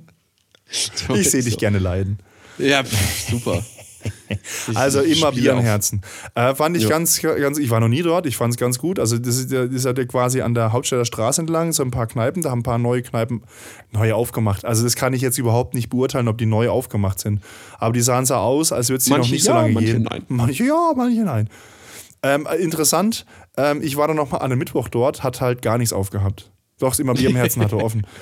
Ich 0.69 1.29
sehe 1.29 1.43
dich 1.43 1.57
gerne 1.57 1.79
leiden. 1.79 2.19
Ja, 2.57 2.83
pff, 2.83 3.29
super. 3.29 3.63
Also 4.75 5.01
immer 5.01 5.31
Bier 5.31 5.53
im. 5.53 5.59
Herzen. 5.59 6.01
Äh, 6.35 6.55
fand 6.55 6.75
ich 6.77 6.83
Ja. 6.83 6.89
ganz, 6.89 7.21
ganz, 7.21 7.57
ich 7.57 7.69
war 7.69 7.79
noch 7.79 7.87
nie 7.87 8.01
dort, 8.01 8.25
ich 8.25 8.35
fand 8.37 8.53
es 8.53 8.59
ganz 8.59 8.77
gut. 8.79 8.99
Also 8.99 9.17
das 9.17 9.37
ist, 9.37 9.51
das 9.51 9.69
ist 9.69 9.85
ja 9.85 9.93
quasi 10.05 10.41
an 10.41 10.53
der 10.53 10.71
Hauptstädter 10.73 11.05
Straße 11.05 11.41
entlang, 11.41 11.71
so 11.73 11.83
ein 11.83 11.91
paar 11.91 12.07
Kneipen, 12.07 12.41
da 12.41 12.51
haben 12.51 12.59
ein 12.59 12.63
paar 12.63 12.77
neue 12.77 13.01
Kneipen 13.01 13.43
neu 13.91 14.13
aufgemacht. 14.13 14.65
Also 14.65 14.83
das 14.83 14.95
kann 14.95 15.13
ich 15.13 15.21
jetzt 15.21 15.37
überhaupt 15.37 15.73
nicht 15.73 15.89
beurteilen, 15.89 16.27
ob 16.27 16.37
die 16.37 16.45
neu 16.45 16.69
aufgemacht 16.69 17.19
sind. 17.19 17.41
Aber 17.79 17.93
die 17.93 18.01
sahen 18.01 18.25
so 18.25 18.35
aus, 18.35 18.71
als 18.71 18.89
würde 18.89 18.97
es 18.99 19.05
die 19.05 19.11
noch 19.11 19.19
nicht 19.29 19.43
so 19.43 19.51
ja, 19.51 19.61
lange 19.61 19.73
manche 19.73 19.91
geben. 19.93 20.03
nein. 20.09 20.23
Manche 20.27 20.63
ja, 20.65 20.91
manche 20.95 21.21
nein. 21.21 21.49
Ähm, 22.23 22.47
äh, 22.49 22.55
interessant, 22.57 23.25
ähm, 23.57 23.81
ich 23.81 23.97
war 23.97 24.07
dann 24.07 24.15
noch 24.17 24.31
mal 24.31 24.37
an 24.37 24.45
einem 24.51 24.59
Mittwoch 24.59 24.87
dort, 24.87 25.23
hat 25.23 25.41
halt 25.41 25.61
gar 25.61 25.77
nichts 25.77 25.93
aufgehabt. 25.93 26.51
Doch, 26.79 26.97
immer 26.99 27.13
Bier 27.13 27.29
im 27.29 27.35
Herzen 27.35 27.61
hatte 27.63 27.77
offen. 27.77 28.05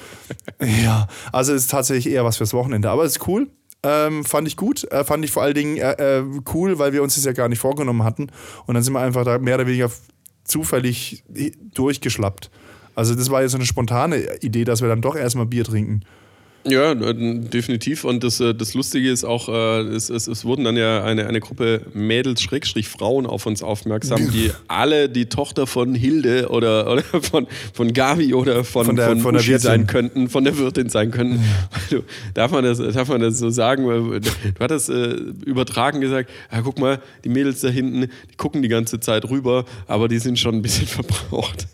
Ja, 0.84 1.07
also 1.32 1.53
es 1.53 1.63
ist 1.63 1.71
tatsächlich 1.71 2.13
eher 2.13 2.23
was 2.25 2.38
fürs 2.38 2.53
Wochenende. 2.53 2.89
Aber 2.89 3.03
es 3.03 3.13
ist 3.17 3.27
cool. 3.27 3.47
Ähm, 3.84 4.23
fand 4.23 4.47
ich 4.47 4.57
gut. 4.57 4.84
Äh, 4.91 5.03
fand 5.03 5.25
ich 5.25 5.32
vor 5.32 5.43
allen 5.43 5.55
Dingen 5.55 5.77
äh, 5.77 6.19
äh, 6.19 6.23
cool, 6.53 6.77
weil 6.79 6.93
wir 6.93 7.03
uns 7.03 7.15
das 7.15 7.25
ja 7.25 7.32
gar 7.32 7.49
nicht 7.49 7.59
vorgenommen 7.59 8.03
hatten. 8.03 8.27
Und 8.65 8.75
dann 8.75 8.84
sind 8.84 8.93
wir 8.93 9.01
einfach 9.01 9.25
da 9.25 9.39
mehr 9.39 9.55
oder 9.55 9.67
weniger 9.67 9.91
zufällig 10.43 11.23
durchgeschlappt. 11.73 12.51
Also 12.95 13.15
das 13.15 13.29
war 13.29 13.41
jetzt 13.41 13.51
so 13.51 13.57
eine 13.57 13.65
spontane 13.65 14.41
Idee, 14.41 14.65
dass 14.65 14.82
wir 14.82 14.89
dann 14.89 15.01
doch 15.01 15.15
erstmal 15.15 15.45
Bier 15.45 15.63
trinken. 15.63 16.01
Ja, 16.64 16.91
äh, 16.91 17.14
definitiv. 17.39 18.03
Und 18.03 18.24
das, 18.24 18.39
äh, 18.39 18.53
das 18.53 18.76
Lustige 18.76 19.09
ist 19.09 19.24
auch, 19.24 19.49
äh, 19.49 19.80
es, 19.82 20.12
es, 20.12 20.28
es 20.28 20.45
wurden 20.45 20.64
dann 20.64 20.78
ja 20.78 21.03
eine, 21.03 21.26
eine 21.26 21.39
Gruppe 21.39 21.82
Mädels, 21.95 22.41
Schrägstrich 22.43 22.88
Frauen 22.88 23.26
auf 23.26 23.47
uns 23.47 23.64
aufmerksam, 23.64 24.30
die 24.32 24.51
alle 24.68 25.09
die 25.09 25.26
Tochter 25.26 25.66
von 25.66 25.95
Hilde 25.95 26.49
oder, 26.49 26.91
oder 26.91 27.01
von, 27.03 27.47
von 27.74 27.93
Gabi 27.93 28.36
oder 28.36 28.64
von, 28.64 28.86
Von 28.86 28.95
der- 28.95 29.07
von, 29.09 29.20
von 29.22 29.34
der 29.34 29.43
Wirtin. 29.47 29.59
sein 29.59 29.88
könnten, 29.88 30.30
von 30.30 30.43
der 30.43 30.55
Wirtin 30.59 30.89
sein 30.89 31.09
könnten. 31.09 31.43
Du, 31.89 32.03
darf, 32.36 32.51
man 32.51 32.64
das, 32.64 32.78
darf 32.78 33.07
man 33.09 33.22
das 33.22 33.39
so 33.39 33.49
sagen? 33.49 33.86
Du 33.86 34.22
hattest 34.59 34.89
äh, 34.91 35.14
übertragen 35.45 35.99
gesagt, 35.99 36.30
ja, 36.51 36.62
guck 36.62 36.78
mal, 36.80 37.01
die 37.24 37.30
Mädels 37.30 37.62
da 37.62 37.70
hinten, 37.70 38.01
die 38.01 38.36
gucken 38.38 38.62
die 38.62 38.68
ganze 38.70 38.99
Zeit 38.99 39.28
rüber, 39.30 39.66
aber 39.88 40.07
die 40.07 40.20
sind 40.20 40.38
schon 40.38 40.55
ein 40.55 40.62
bisschen 40.62 40.86
verbraucht. 40.88 41.66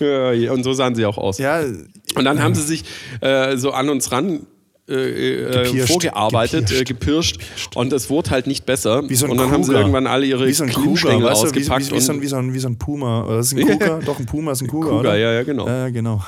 Ja, 0.00 0.52
und 0.52 0.62
so 0.62 0.72
sahen 0.72 0.94
sie 0.94 1.06
auch 1.06 1.18
aus. 1.18 1.38
Ja, 1.38 1.60
Und 1.60 2.24
dann 2.24 2.42
haben 2.42 2.54
sie 2.54 2.62
sich 2.62 2.84
äh, 3.20 3.56
so 3.56 3.72
an 3.72 3.88
uns 3.88 4.12
ran 4.12 4.46
äh, 4.90 5.60
äh, 5.62 5.64
Gepirscht. 5.64 5.88
vorgearbeitet, 5.88 6.72
äh, 6.72 6.84
gepirscht 6.84 7.38
und 7.74 7.92
es 7.92 8.10
wurde 8.10 8.30
halt 8.30 8.46
nicht 8.46 8.66
besser. 8.66 9.02
so 9.08 9.26
und 9.26 9.38
dann 9.38 9.50
haben 9.50 9.62
sie 9.62 9.72
irgendwann 9.72 10.06
alle 10.06 10.26
ihre 10.26 10.46
wie 10.46 10.52
so 10.52 10.64
Klimmstängel 10.64 11.24
weißt 11.24 11.42
du, 11.42 11.46
wie, 11.46 11.60
ausgepackt. 11.60 11.90
wie, 11.90 11.96
wie, 11.96 12.00
so 12.00 12.12
ein, 12.12 12.22
wie, 12.22 12.26
so 12.26 12.36
ein, 12.36 12.54
wie 12.54 12.58
so 12.58 12.68
ein 12.68 12.76
Puma. 12.76 13.24
Oder 13.24 13.38
ist 13.38 13.52
es 13.52 13.58
ein 13.58 13.66
Cougar? 13.66 14.00
Doch, 14.04 14.18
ein 14.18 14.26
Puma 14.26 14.52
ist 14.52 14.62
ein 14.62 14.68
Cougar, 14.68 15.00
oder? 15.00 15.16
ja, 15.16 15.32
ja, 15.32 15.42
genau. 15.44 15.68
Äh, 15.68 15.92
genau. 15.92 16.22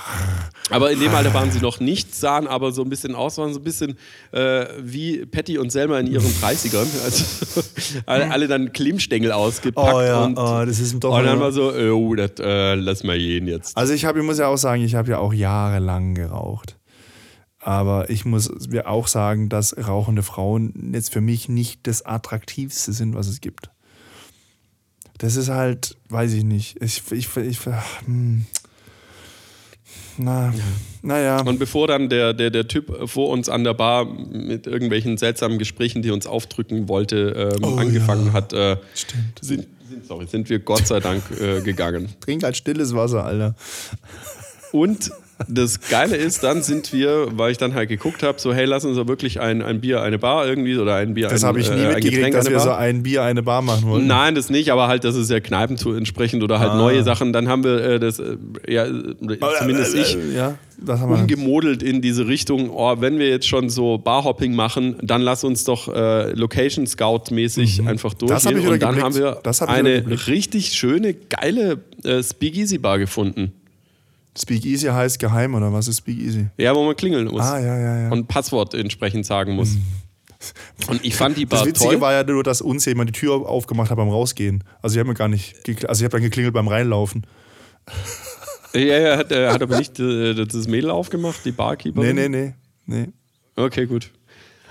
aber 0.70 0.92
in 0.92 1.00
dem 1.00 1.12
Alter 1.12 1.34
waren 1.34 1.50
sie 1.50 1.60
noch 1.60 1.80
nicht, 1.80 2.14
sahen 2.14 2.46
aber 2.46 2.72
so 2.72 2.82
ein 2.82 2.88
bisschen 2.88 3.14
aus, 3.14 3.38
waren 3.38 3.52
so 3.52 3.60
ein 3.60 3.64
bisschen 3.64 3.96
äh, 4.30 4.66
wie 4.80 5.26
Patty 5.26 5.58
und 5.58 5.72
Selma 5.72 5.98
in 5.98 6.06
ihren 6.06 6.24
30ern. 6.24 6.86
Also 8.06 8.30
alle, 8.30 8.48
dann 8.48 8.72
Klimmstängel 8.72 9.32
ausgepackt. 9.32 9.94
Oh 9.94 10.00
ja, 10.00 10.24
und, 10.24 10.38
oh, 10.38 10.64
das 10.64 10.78
ist 10.78 10.98
doch 11.02 11.16
und 11.16 11.24
dann 11.24 11.40
war 11.40 11.52
so, 11.52 11.72
oh, 11.72 12.14
das 12.14 12.32
äh, 12.40 12.74
lass 12.74 13.04
mal 13.04 13.18
gehen 13.18 13.46
jetzt. 13.46 13.76
Also 13.76 13.92
ich 13.92 14.04
habe, 14.04 14.20
ich 14.20 14.24
muss 14.24 14.38
ja 14.38 14.48
auch 14.48 14.56
sagen, 14.56 14.82
ich 14.82 14.94
habe 14.94 15.10
ja 15.10 15.18
auch 15.18 15.32
jahrelang 15.32 16.14
geraucht. 16.14 16.76
Aber 17.64 18.10
ich 18.10 18.24
muss 18.24 18.50
mir 18.68 18.88
auch 18.88 19.06
sagen, 19.06 19.48
dass 19.48 19.76
rauchende 19.76 20.24
Frauen 20.24 20.92
jetzt 20.92 21.12
für 21.12 21.20
mich 21.20 21.48
nicht 21.48 21.86
das 21.86 22.04
attraktivste 22.04 22.92
sind, 22.92 23.14
was 23.14 23.28
es 23.28 23.40
gibt. 23.40 23.70
Das 25.18 25.36
ist 25.36 25.48
halt, 25.48 25.96
weiß 26.08 26.32
ich 26.32 26.42
nicht. 26.42 26.82
Ich, 26.82 27.02
ich, 27.12 27.36
ich, 27.36 27.60
hm. 28.04 28.44
Na, 30.18 30.52
naja. 31.02 31.40
Und 31.42 31.60
bevor 31.60 31.86
dann 31.86 32.08
der, 32.08 32.34
der, 32.34 32.50
der 32.50 32.66
Typ 32.66 33.08
vor 33.08 33.30
uns 33.30 33.48
an 33.48 33.62
der 33.62 33.74
Bar 33.74 34.04
mit 34.06 34.66
irgendwelchen 34.66 35.16
seltsamen 35.16 35.58
Gesprächen, 35.58 36.02
die 36.02 36.10
uns 36.10 36.26
aufdrücken 36.26 36.88
wollte, 36.88 37.52
ähm, 37.56 37.64
Oh, 37.64 37.76
angefangen 37.76 38.26
ja. 38.26 38.32
hat, 38.32 38.52
äh, 38.52 38.76
Stimmt. 38.94 39.38
sind, 39.40 39.66
sind, 39.88 40.04
sorry, 40.06 40.26
sind 40.26 40.50
wir 40.50 40.58
Gott 40.58 40.86
sei 40.86 40.98
Dank 40.98 41.22
äh, 41.40 41.60
gegangen. 41.60 42.08
Trink 42.20 42.42
halt 42.42 42.56
stilles 42.56 42.94
Wasser, 42.94 43.24
Alter. 43.24 43.54
Und 44.72 45.12
das 45.48 45.80
Geile 45.80 46.16
ist, 46.16 46.42
dann 46.42 46.62
sind 46.62 46.92
wir, 46.92 47.28
weil 47.32 47.52
ich 47.52 47.58
dann 47.58 47.74
halt 47.74 47.88
geguckt 47.88 48.22
habe, 48.22 48.40
so 48.40 48.52
hey, 48.52 48.64
lass 48.64 48.84
uns 48.84 48.96
doch 48.96 49.08
wirklich 49.08 49.40
ein, 49.40 49.62
ein 49.62 49.80
Bier, 49.80 50.02
eine 50.02 50.18
Bar 50.18 50.46
irgendwie 50.46 50.76
oder 50.78 50.96
ein 50.96 51.14
Bier, 51.14 51.28
Das 51.28 51.42
habe 51.42 51.60
ich 51.60 51.70
nie 51.70 51.80
äh, 51.80 51.94
mitgekriegt, 51.94 52.34
dass 52.34 52.46
eine 52.46 52.54
wir 52.54 52.60
so 52.60 52.68
Bar. 52.70 52.78
ein 52.78 53.02
Bier, 53.02 53.22
eine 53.22 53.42
Bar 53.42 53.62
machen 53.62 53.88
wollten. 53.88 54.06
Nein, 54.06 54.34
das 54.34 54.50
nicht, 54.50 54.70
aber 54.72 54.88
halt, 54.88 55.04
das 55.04 55.14
ist 55.16 55.30
ja 55.30 55.40
Kneipen 55.40 55.76
zu 55.76 55.92
entsprechend 55.92 56.42
oder 56.42 56.58
halt 56.58 56.70
Ah. 56.72 56.76
neue 56.76 57.02
Sachen. 57.02 57.32
Dann 57.32 57.48
haben 57.48 57.64
wir 57.64 57.78
äh, 57.82 58.00
das, 58.00 58.18
äh, 58.18 58.36
ja, 58.68 58.84
äh, 58.86 58.90
zumindest 59.58 59.94
ich, 59.94 60.16
Äh, 60.16 60.36
Ja, 60.36 60.54
haben 60.88 61.10
wir. 61.12 61.18
umgemodelt 61.20 61.82
in 61.82 62.00
diese 62.02 62.26
Richtung, 62.26 62.70
oh, 62.70 62.96
wenn 63.00 63.18
wir 63.18 63.28
jetzt 63.28 63.46
schon 63.46 63.68
so 63.70 63.98
Barhopping 63.98 64.54
machen, 64.54 64.96
dann 65.02 65.22
lass 65.22 65.44
uns 65.44 65.64
doch 65.64 65.88
äh, 65.94 66.32
Location 66.32 66.86
Scout 66.86 67.24
mäßig 67.30 67.82
einfach 67.86 68.14
Mhm. 68.20 68.26
Das 68.26 68.44
hab 68.46 68.52
durchgehen. 68.52 68.58
ich 68.58 68.72
Und 68.74 68.82
dann 68.82 68.94
geblickt. 68.96 69.04
haben 69.04 69.14
wir 69.14 69.40
Das 69.42 69.60
hab 69.60 69.68
eine 69.68 70.04
richtig 70.26 70.72
schöne, 70.72 71.14
geile 71.14 71.78
äh, 72.04 72.22
Speakeasy 72.22 72.78
Bar 72.78 72.98
gefunden. 72.98 73.52
Speakeasy 74.38 74.86
heißt 74.86 75.18
geheim 75.18 75.54
oder 75.54 75.72
was 75.72 75.88
ist 75.88 75.98
Speakeasy? 75.98 76.46
Ja, 76.56 76.74
wo 76.74 76.84
man 76.84 76.96
klingeln 76.96 77.26
muss. 77.26 77.42
Ah, 77.42 77.58
ja, 77.58 77.78
ja, 77.78 78.00
ja. 78.04 78.10
Und 78.10 78.28
Passwort 78.28 78.74
entsprechend 78.74 79.26
sagen 79.26 79.54
muss. 79.54 79.76
Und 80.88 81.04
ich 81.04 81.14
fand 81.14 81.36
die 81.36 81.46
Das 81.46 81.60
Bar 81.60 81.68
Witzige 81.68 81.90
toll. 81.92 82.00
war 82.00 82.12
ja 82.12 82.24
nur, 82.24 82.42
dass 82.42 82.60
uns 82.60 82.84
jemand 82.84 83.10
die 83.10 83.12
Tür 83.12 83.48
aufgemacht 83.48 83.90
hat 83.90 83.96
beim 83.96 84.08
Rausgehen. 84.08 84.64
Also 84.80 84.94
ich 84.94 84.98
habe 84.98 85.08
mir 85.08 85.14
gar 85.14 85.28
nicht, 85.28 85.56
also 85.88 86.00
ich 86.00 86.04
habe 86.04 86.12
dann 86.12 86.22
geklingelt 86.22 86.52
beim 86.54 86.66
Reinlaufen. 86.66 87.26
ja, 88.74 88.80
ja, 88.80 89.16
hat, 89.18 89.30
äh, 89.30 89.50
hat 89.50 89.62
aber 89.62 89.78
nicht 89.78 90.00
äh, 90.00 90.34
das 90.34 90.66
Mädel 90.66 90.90
aufgemacht, 90.90 91.44
die 91.44 91.52
Barkeeper. 91.52 92.02
Nee, 92.02 92.12
nee, 92.12 92.28
nee, 92.28 92.54
nee. 92.86 93.08
Okay, 93.54 93.86
gut. 93.86 94.10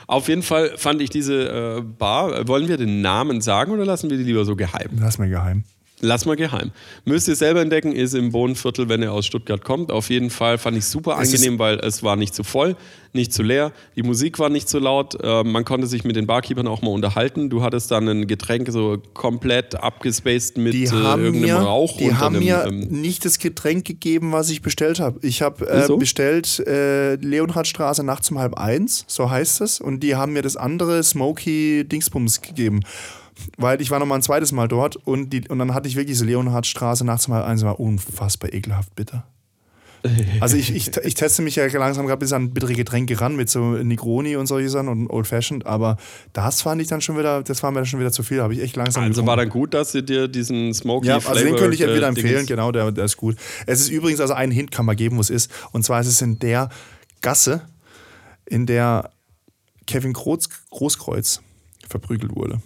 Auf 0.07 0.27
jeden 0.27 0.43
Fall 0.43 0.73
fand 0.77 1.01
ich 1.01 1.09
diese 1.09 1.77
äh, 1.77 1.81
Bar. 1.81 2.47
Wollen 2.47 2.67
wir 2.67 2.75
den 2.77 3.01
Namen 3.01 3.39
sagen 3.39 3.71
oder 3.71 3.85
lassen 3.85 4.09
wir 4.09 4.17
die 4.17 4.23
lieber 4.23 4.43
so 4.43 4.55
geheim? 4.57 4.89
Lass 4.99 5.19
mir 5.19 5.29
geheim. 5.29 5.63
Lass 6.01 6.25
mal 6.25 6.35
geheim. 6.35 6.71
Müsst 7.05 7.27
ihr 7.27 7.35
selber 7.35 7.61
entdecken, 7.61 7.93
ist 7.93 8.15
im 8.15 8.31
Bodenviertel, 8.31 8.89
wenn 8.89 9.03
ihr 9.03 9.13
aus 9.13 9.25
Stuttgart 9.25 9.63
kommt. 9.63 9.91
Auf 9.91 10.09
jeden 10.09 10.31
Fall 10.31 10.57
fand 10.57 10.77
ich 10.77 10.85
super 10.85 11.17
angenehm, 11.17 11.59
weil 11.59 11.79
es 11.79 12.01
war 12.01 12.15
nicht 12.15 12.33
zu 12.33 12.43
voll, 12.43 12.75
nicht 13.13 13.33
zu 13.33 13.43
leer, 13.43 13.71
die 13.95 14.03
Musik 14.03 14.39
war 14.39 14.49
nicht 14.49 14.67
zu 14.69 14.79
laut, 14.79 15.17
äh, 15.21 15.43
man 15.43 15.65
konnte 15.65 15.85
sich 15.85 16.03
mit 16.03 16.15
den 16.15 16.27
Barkeepern 16.27 16.67
auch 16.67 16.81
mal 16.81 16.91
unterhalten. 16.91 17.49
Du 17.49 17.61
hattest 17.61 17.91
dann 17.91 18.07
ein 18.07 18.27
Getränk 18.27 18.71
so 18.71 18.97
komplett 19.13 19.75
abgespaced 19.75 20.57
mit 20.57 20.73
äh, 20.73 20.85
irgendeinem 20.85 21.41
mir, 21.41 21.55
Rauch 21.55 21.97
die 21.97 22.13
haben 22.13 22.37
einem, 22.37 22.45
mir 22.45 22.65
ähm, 22.67 22.79
nicht 22.79 23.25
das 23.25 23.37
Getränk 23.37 23.85
gegeben, 23.85 24.31
was 24.31 24.49
ich 24.49 24.61
bestellt 24.61 24.99
habe. 24.99 25.19
Ich 25.25 25.41
habe 25.41 25.67
äh, 25.69 25.83
Wieso? 25.83 25.97
bestellt 25.97 26.59
äh, 26.65 27.15
Leonhardstraße 27.15 28.03
nachts 28.03 28.31
um 28.31 28.39
halb 28.39 28.55
eins, 28.55 29.05
so 29.07 29.29
heißt 29.29 29.61
es. 29.61 29.79
Und 29.81 30.01
die 30.01 30.15
haben 30.15 30.33
mir 30.33 30.41
das 30.41 30.55
andere 30.55 31.03
Smoky 31.03 31.85
Dingsbums 31.85 32.41
gegeben. 32.41 32.81
Weil 33.57 33.81
ich 33.81 33.91
war 33.91 33.99
noch 33.99 34.05
mal 34.05 34.15
ein 34.15 34.21
zweites 34.21 34.51
Mal 34.51 34.67
dort 34.67 34.95
und, 34.95 35.31
die, 35.31 35.47
und 35.47 35.59
dann 35.59 35.73
hatte 35.73 35.87
ich 35.87 35.95
wirklich 35.95 36.13
diese 36.13 36.25
Leonhardstraße 36.25 37.05
nachts 37.05 37.27
halb 37.27 37.45
eins, 37.45 37.63
war 37.63 37.79
unfassbar 37.79 38.53
ekelhaft 38.53 38.95
bitter. 38.95 39.25
Also 40.39 40.57
ich, 40.57 40.75
ich, 40.75 40.95
ich 40.97 41.13
teste 41.13 41.41
mich 41.41 41.55
ja 41.55 41.67
langsam 41.67 42.07
gerade 42.07 42.19
bis 42.19 42.33
an 42.33 42.51
bittere 42.51 42.73
Getränke 42.73 43.19
ran 43.21 43.35
mit 43.35 43.49
so 43.49 43.73
Negroni 43.73 44.35
und 44.35 44.47
solche 44.47 44.69
Sachen 44.69 44.87
und 44.87 45.09
Old 45.09 45.27
Fashioned, 45.27 45.65
aber 45.65 45.97
das 46.33 46.61
fand 46.61 46.81
ich 46.81 46.87
dann 46.87 47.01
schon 47.01 47.17
wieder, 47.17 47.43
das 47.43 47.61
war 47.61 47.71
mir 47.71 47.77
dann 47.77 47.85
schon 47.85 47.99
wieder 47.99 48.11
zu 48.11 48.23
viel, 48.23 48.41
habe 48.41 48.53
ich 48.53 48.61
echt 48.61 48.75
langsam 48.75 49.03
also 49.03 49.11
getrunken. 49.11 49.27
war 49.27 49.37
dann 49.37 49.49
gut, 49.49 49.73
dass 49.73 49.91
sie 49.91 50.03
dir 50.03 50.27
diesen 50.27 50.73
Smoky 50.73 51.07
Ja, 51.07 51.15
also 51.17 51.35
den 51.35 51.55
könnte 51.55 51.75
ich 51.75 51.81
entweder 51.81 52.07
äh, 52.07 52.09
empfehlen, 52.09 52.37
Dings- 52.39 52.47
genau, 52.47 52.71
der, 52.71 52.91
der 52.91 53.05
ist 53.05 53.17
gut. 53.17 53.37
Es 53.67 53.79
ist 53.79 53.89
übrigens, 53.89 54.19
also 54.19 54.33
einen 54.33 54.51
Hint 54.51 54.71
kann 54.71 54.85
man 54.85 54.95
geben, 54.95 55.17
wo 55.17 55.21
es 55.21 55.29
ist. 55.29 55.51
Und 55.71 55.83
zwar 55.83 56.01
ist 56.01 56.07
es 56.07 56.21
in 56.21 56.39
der 56.39 56.69
Gasse, 57.21 57.61
in 58.45 58.65
der 58.65 59.11
Kevin 59.85 60.13
Groß, 60.13 60.49
Großkreuz 60.71 61.41
verprügelt 61.87 62.35
wurde. 62.35 62.61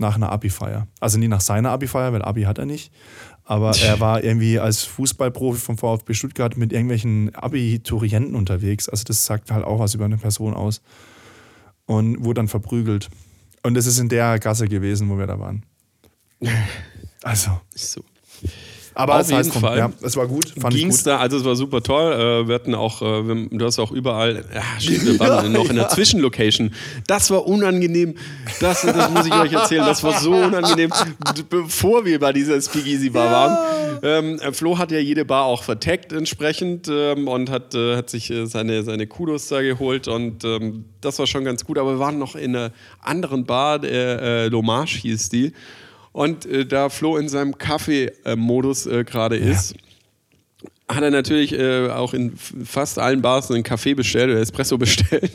Nach 0.00 0.16
einer 0.16 0.32
Abi-Feier. 0.32 0.88
Also 0.98 1.18
nie 1.18 1.28
nach 1.28 1.42
seiner 1.42 1.70
Abi-Feier, 1.72 2.14
weil 2.14 2.22
Abi 2.22 2.44
hat 2.44 2.56
er 2.56 2.64
nicht. 2.64 2.90
Aber 3.44 3.76
er 3.76 4.00
war 4.00 4.24
irgendwie 4.24 4.58
als 4.58 4.84
Fußballprofi 4.84 5.60
vom 5.60 5.76
VfB 5.76 6.14
Stuttgart 6.14 6.56
mit 6.56 6.72
irgendwelchen 6.72 7.34
Abiturienten 7.34 8.34
unterwegs. 8.34 8.88
Also 8.88 9.04
das 9.04 9.26
sagt 9.26 9.50
halt 9.50 9.64
auch 9.64 9.78
was 9.78 9.94
über 9.94 10.06
eine 10.06 10.16
Person 10.16 10.54
aus. 10.54 10.80
Und 11.84 12.24
wurde 12.24 12.38
dann 12.38 12.48
verprügelt. 12.48 13.10
Und 13.62 13.74
das 13.74 13.84
ist 13.84 13.98
in 13.98 14.08
der 14.08 14.38
Gasse 14.38 14.68
gewesen, 14.68 15.10
wo 15.10 15.18
wir 15.18 15.26
da 15.26 15.38
waren. 15.38 15.64
Also. 17.22 17.60
So. 17.74 18.02
Aber 18.94 19.20
Auf 19.20 19.30
jeden 19.30 19.52
Fall. 19.52 19.78
Ja, 19.78 19.90
es 20.02 20.16
war 20.16 20.26
gut. 20.26 20.52
Ging's 20.70 21.02
da, 21.02 21.18
also 21.18 21.36
es 21.36 21.44
war 21.44 21.56
super 21.56 21.82
toll. 21.82 22.12
Äh, 22.12 22.48
Wir 22.48 22.54
hatten 22.54 22.74
auch, 22.74 23.02
äh, 23.02 23.46
du 23.50 23.64
hast 23.64 23.78
auch 23.78 23.92
überall, 23.92 24.44
ja, 24.52 24.62
stimmt, 24.78 25.06
wir 25.06 25.20
waren 25.20 25.52
noch 25.52 25.70
in 25.70 25.76
der 25.76 25.88
Zwischenlocation. 25.88 26.72
Das 27.06 27.30
war 27.30 27.46
unangenehm. 27.46 28.14
Das, 28.60 28.82
das 28.82 29.10
muss 29.10 29.26
ich 29.26 29.32
euch 29.32 29.52
erzählen. 29.52 29.84
Das 29.84 30.02
war 30.02 30.18
so 30.20 30.32
unangenehm, 30.32 30.90
bevor 31.48 32.04
wir 32.04 32.18
bei 32.18 32.32
dieser 32.32 32.60
Speakeasy 32.60 33.10
Bar 33.10 33.30
waren. 33.30 34.00
Ähm, 34.02 34.38
äh, 34.40 34.52
Flo 34.52 34.78
hat 34.78 34.90
ja 34.90 34.98
jede 34.98 35.24
Bar 35.24 35.44
auch 35.44 35.62
verteckt 35.62 36.12
entsprechend 36.12 36.88
ähm, 36.90 37.28
und 37.28 37.50
hat, 37.50 37.74
äh, 37.74 37.96
hat 37.96 38.10
sich 38.10 38.30
äh, 38.30 38.46
seine, 38.46 38.82
seine 38.82 39.06
Kudos 39.06 39.48
da 39.48 39.62
geholt 39.62 40.08
und 40.08 40.44
ähm, 40.44 40.84
das 41.00 41.18
war 41.18 41.26
schon 41.26 41.44
ganz 41.44 41.64
gut. 41.64 41.78
Aber 41.78 41.92
wir 41.92 41.98
waren 41.98 42.18
noch 42.18 42.34
in 42.34 42.56
einer 42.56 42.72
anderen 43.00 43.44
Bar, 43.44 43.78
der 43.78 44.22
äh, 44.22 44.46
L'Hommage 44.46 45.00
hieß 45.00 45.28
die. 45.28 45.52
Und 46.12 46.46
äh, 46.46 46.66
da 46.66 46.88
Flo 46.88 47.16
in 47.16 47.28
seinem 47.28 47.56
Kaffee-Modus 47.56 48.86
äh, 48.86 49.04
gerade 49.04 49.36
ist, 49.36 49.74
hat 50.94 51.02
er 51.02 51.10
natürlich 51.10 51.52
äh, 51.58 51.88
auch 51.88 52.14
in 52.14 52.32
fast 52.36 52.98
allen 52.98 53.22
Bars 53.22 53.50
einen 53.50 53.62
Kaffee 53.62 53.94
bestellt 53.94 54.30
oder 54.30 54.40
Espresso 54.40 54.78
bestellt. 54.78 55.32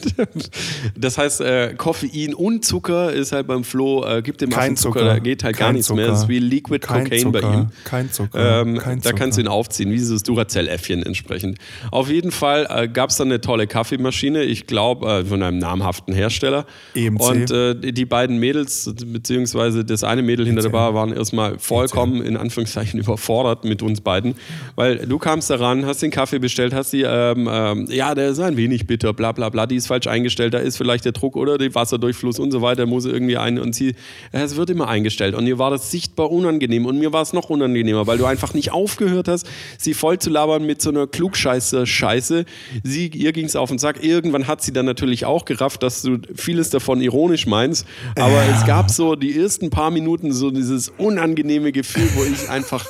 das 0.97 1.17
heißt, 1.17 1.41
äh, 1.41 1.73
Koffein 1.77 2.33
und 2.33 2.63
Zucker 2.65 3.11
ist 3.11 3.31
halt 3.31 3.47
beim 3.47 3.63
Flo, 3.63 4.05
äh, 4.05 4.21
gibt 4.21 4.41
dem 4.41 4.49
Kein 4.49 4.75
Zucker, 4.77 4.99
Zucker. 4.99 5.13
da 5.13 5.19
geht 5.19 5.43
halt 5.43 5.57
gar 5.57 5.73
nichts 5.73 5.89
mehr. 5.89 6.05
Zucker. 6.05 6.11
Das 6.11 6.23
ist 6.23 6.29
wie 6.29 6.39
Liquid 6.39 6.79
Kein 6.85 7.03
Cocaine 7.03 7.31
bei 7.31 7.39
Zucker. 7.41 7.53
ihm. 7.53 7.67
Kein 7.83 8.11
Zucker. 8.11 8.61
Ähm, 8.61 8.77
Kein 8.77 9.01
da 9.01 9.11
kannst 9.13 9.37
du 9.37 9.41
ihn 9.41 9.45
Zucker. 9.45 9.55
aufziehen, 9.55 9.89
wie 9.91 9.95
dieses 9.97 10.23
Duracell-Äffchen 10.23 11.03
entsprechend. 11.03 11.57
Auf 11.91 12.09
jeden 12.09 12.31
Fall 12.31 12.67
äh, 12.69 12.87
gab 12.87 13.09
es 13.09 13.17
dann 13.17 13.27
eine 13.27 13.41
tolle 13.41 13.67
Kaffeemaschine, 13.67 14.43
ich 14.43 14.67
glaube 14.67 15.07
äh, 15.09 15.25
von 15.25 15.41
einem 15.41 15.57
namhaften 15.59 16.13
Hersteller. 16.13 16.65
EMC. 16.93 17.21
Und 17.21 17.51
äh, 17.51 17.75
die 17.75 17.93
die 17.93 18.05
beiden 18.05 18.37
Mädels, 18.39 18.93
beziehungsweise 19.05 19.83
das 19.83 20.03
eine 20.03 20.21
Mädel 20.21 20.45
hinter 20.45 20.61
der 20.61 20.69
Bar, 20.69 20.93
waren 20.93 21.11
erstmal 21.11 21.57
vollkommen 21.57 22.21
in 22.21 22.37
Anführungszeichen 22.37 22.99
überfordert 23.05 23.65
mit 23.65 23.81
uns 23.81 24.01
beiden. 24.01 24.35
Weil 24.75 24.97
du 25.07 25.17
kamst 25.17 25.44
da 25.47 25.55
ran, 25.55 25.85
hast 25.85 26.01
den 26.01 26.11
Kaffee 26.11 26.39
bestellt, 26.39 26.73
hast 26.73 26.93
die, 26.93 27.03
ähm, 27.03 27.49
ähm, 27.51 27.87
ja, 27.89 28.15
der 28.15 28.29
ist 28.29 28.39
ein 28.39 28.57
wenig 28.57 28.87
bitter, 28.87 29.13
bla 29.13 29.31
bla 29.31 29.49
bla, 29.49 29.65
die 29.65 29.75
ist 29.75 29.87
falsch 29.87 30.07
eingestellt, 30.07 30.53
da 30.53 30.59
ist 30.59 30.77
vielleicht 30.77 31.05
der 31.05 31.11
Druck 31.11 31.35
oder 31.35 31.57
der 31.57 31.73
Wasserdurchfluss 31.73 32.39
und 32.39 32.51
so 32.51 32.61
weiter, 32.61 32.85
muss 32.85 33.05
irgendwie 33.05 33.37
ein 33.37 33.59
und 33.59 33.75
sie, 33.75 33.95
es 34.31 34.55
wird 34.55 34.69
immer 34.69 34.87
eingestellt. 34.87 35.35
Und 35.35 35.45
mir 35.45 35.59
war 35.59 35.71
das 35.71 35.91
sichtbar 35.91 36.31
unangenehm 36.31 36.85
und 36.85 36.99
mir 36.99 37.13
war 37.13 37.21
es 37.21 37.33
noch 37.33 37.49
unangenehmer, 37.49 38.07
weil 38.07 38.17
du 38.17 38.25
einfach 38.25 38.53
nicht 38.53 38.71
aufgehört 38.71 39.27
hast, 39.27 39.47
sie 39.77 39.93
voll 39.93 40.19
zu 40.19 40.29
labern 40.29 40.65
mit 40.65 40.81
so 40.81 40.89
einer 40.89 41.07
Klugscheißer-Scheiße. 41.07 42.45
Sie, 42.83 43.07
ihr 43.07 43.31
ging 43.31 43.45
es 43.45 43.55
auf 43.55 43.69
den 43.69 43.79
Sack. 43.79 44.03
Irgendwann 44.03 44.47
hat 44.47 44.61
sie 44.61 44.73
dann 44.73 44.85
natürlich 44.85 45.25
auch 45.25 45.45
gerafft, 45.45 45.83
dass 45.83 46.01
du 46.01 46.19
vieles 46.35 46.69
davon 46.69 47.01
ironisch 47.01 47.47
meinst. 47.47 47.85
Aber 48.17 48.41
es 48.53 48.65
gab 48.65 48.89
so 48.89 49.15
die 49.15 49.37
ersten 49.39 49.69
paar 49.69 49.91
Minuten 49.91 50.31
so 50.31 50.51
dieses 50.51 50.89
unangenehme 50.97 51.71
Gefühl, 51.71 52.09
wo 52.15 52.23
ich 52.23 52.49
einfach 52.49 52.85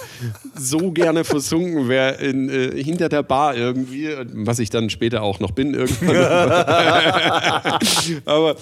so 0.58 0.92
gerne 0.92 1.24
versunken 1.24 1.88
wäre 1.88 2.16
in, 2.16 2.45
äh, 2.50 2.84
hinter 2.84 3.10
der 3.10 3.24
Bar 3.24 3.56
irgendwie, 3.56 4.10
was 4.34 4.60
ich 4.60 4.70
dann 4.70 4.90
später 4.90 5.24
auch 5.24 5.40
noch 5.40 5.52
bin 5.52 5.74
irgendwann. 5.74 6.16
Aber 8.26 8.56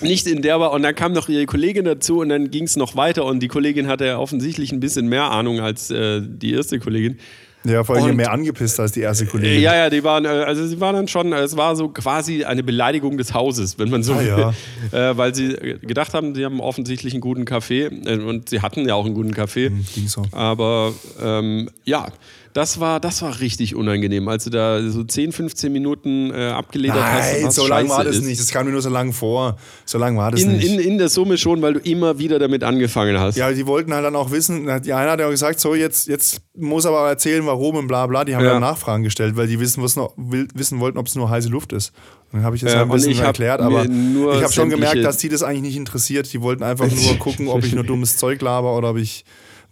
nicht 0.00 0.26
in 0.26 0.42
der 0.42 0.60
war. 0.60 0.72
Und 0.72 0.82
dann 0.82 0.94
kam 0.94 1.12
noch 1.12 1.28
ihre 1.28 1.46
Kollegin 1.46 1.84
dazu 1.84 2.20
und 2.20 2.28
dann 2.28 2.50
ging 2.50 2.64
es 2.64 2.76
noch 2.76 2.96
weiter. 2.96 3.24
Und 3.24 3.40
die 3.40 3.48
Kollegin 3.48 3.86
hatte 3.86 4.18
offensichtlich 4.18 4.72
ein 4.72 4.80
bisschen 4.80 5.08
mehr 5.08 5.30
Ahnung 5.30 5.60
als 5.60 5.90
äh, 5.90 6.20
die 6.22 6.52
erste 6.52 6.78
Kollegin. 6.78 7.18
Ja, 7.66 7.82
vor 7.82 7.96
allem 7.96 8.10
Und- 8.10 8.16
mehr 8.16 8.30
angepisst 8.30 8.78
als 8.78 8.92
die 8.92 9.00
erste 9.00 9.24
Kollegin. 9.24 9.62
Ja, 9.62 9.74
ja, 9.74 9.88
die 9.88 10.04
waren, 10.04 10.26
äh, 10.26 10.28
also 10.28 10.66
sie 10.66 10.78
waren 10.82 10.94
dann 10.96 11.08
schon, 11.08 11.32
äh, 11.32 11.38
es 11.40 11.56
war 11.56 11.74
so 11.76 11.88
quasi 11.88 12.44
eine 12.44 12.62
Beleidigung 12.62 13.16
des 13.16 13.32
Hauses, 13.32 13.78
wenn 13.78 13.88
man 13.88 14.02
so 14.02 14.12
Ah, 14.12 14.18
will. 14.20 14.52
ja. 14.92 15.10
Äh, 15.12 15.16
weil 15.16 15.34
sie 15.34 15.52
äh, 15.54 15.78
gedacht 15.78 16.12
haben, 16.12 16.34
sie 16.34 16.44
haben 16.44 16.60
offensichtlich 16.60 17.14
einen 17.14 17.22
guten 17.22 17.46
Kaffee 17.46 17.84
äh, 17.84 18.18
und 18.18 18.50
sie 18.50 18.60
hatten 18.60 18.86
ja 18.86 18.94
auch 18.94 19.06
einen 19.06 19.14
guten 19.14 19.32
Kaffee. 19.32 19.70
ging 19.94 20.08
so. 20.08 20.26
Aber 20.32 20.92
ähm, 21.22 21.70
ja, 21.84 22.08
das 22.54 22.78
war, 22.80 23.00
das 23.00 23.20
war 23.20 23.40
richtig 23.40 23.74
unangenehm, 23.74 24.26
als 24.28 24.44
du 24.44 24.50
da 24.50 24.80
so 24.88 25.02
10, 25.04 25.32
15 25.32 25.72
Minuten 25.72 26.30
äh, 26.32 26.46
abgeledert 26.50 27.02
hast. 27.02 27.42
Nein, 27.42 27.50
so 27.50 27.66
lange 27.66 27.88
war 27.88 28.04
das 28.04 28.16
ist. 28.16 28.24
nicht. 28.24 28.40
Das 28.40 28.48
kam 28.50 28.64
mir 28.66 28.72
nur 28.72 28.80
so 28.80 28.88
lange 28.90 29.12
vor. 29.12 29.56
So 29.84 29.98
lange 29.98 30.16
war 30.18 30.30
das 30.30 30.40
In, 30.40 30.52
nicht. 30.52 30.64
in, 30.66 30.78
in 30.78 30.98
der 30.98 31.08
Summe 31.08 31.36
schon, 31.36 31.60
weil 31.62 31.74
du 31.74 31.80
immer 31.80 32.18
wieder 32.18 32.38
damit 32.38 32.62
angefangen 32.64 33.18
hast. 33.18 33.36
ja, 33.36 33.50
die 33.52 33.66
wollten 33.66 33.92
halt 33.92 34.04
dann 34.04 34.14
auch 34.16 34.30
wissen, 34.30 34.66
die 34.84 34.92
eine 34.92 35.10
hat 35.10 35.18
ja 35.20 35.26
auch 35.26 35.30
gesagt, 35.30 35.58
so 35.58 35.74
jetzt, 35.74 36.06
jetzt 36.06 36.42
muss 36.56 36.86
aber 36.86 37.08
erzählen, 37.08 37.44
warum 37.44 37.74
und 37.74 37.88
bla 37.88 38.06
bla. 38.06 38.24
Die 38.24 38.36
haben 38.36 38.44
Ja. 38.44 38.52
dann 38.52 38.60
Nachfragen 38.62 39.02
gestellt, 39.02 39.34
weil 39.36 39.48
die 39.48 39.58
wissen, 39.58 39.82
was 39.82 39.96
noch, 39.96 40.14
wissen 40.16 40.78
wollten, 40.78 40.96
ob 40.98 41.08
es 41.08 41.16
nur 41.16 41.28
heiße 41.28 41.48
Luft 41.48 41.72
ist. 41.72 41.92
Und 42.30 42.38
dann 42.38 42.44
habe 42.44 42.54
ich 42.54 42.62
das 42.62 42.70
Ja, 42.72 42.78
ja 42.78 42.82
ein 42.84 42.88
bisschen 42.90 43.18
erklärt, 43.18 43.60
aber 43.60 43.84
ich 43.84 44.42
habe 44.42 44.52
schon 44.52 44.70
gemerkt, 44.70 45.02
dass 45.04 45.16
die 45.16 45.28
das 45.28 45.42
eigentlich 45.42 45.62
nicht 45.62 45.76
interessiert. 45.76 46.32
Die 46.32 46.40
wollten 46.40 46.62
einfach 46.62 46.88
nur 46.88 47.14
gucken, 47.18 47.48
ob 47.48 47.64
ich 47.64 47.74
nur 47.74 47.82
dummes 47.82 48.16
Zeug 48.16 48.40
laber 48.42 48.76
oder 48.76 48.90
ob 48.90 48.96
ich, 48.96 49.24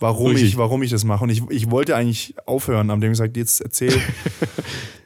warum 0.03 0.33
Richtig. 0.33 0.51
ich, 0.51 0.57
warum 0.59 0.83
ich 0.83 0.91
das 0.91 1.05
mache. 1.05 1.25
Und 1.25 1.31
ich, 1.31 1.43
ich 1.49 1.71
wollte 1.71 1.97
eigentlich 1.97 2.35
aufhören, 2.45 2.91
haben 2.91 3.01
dem 3.01 3.13
gesagt, 3.13 3.37
jetzt 3.37 3.61
erzähl. 3.63 3.95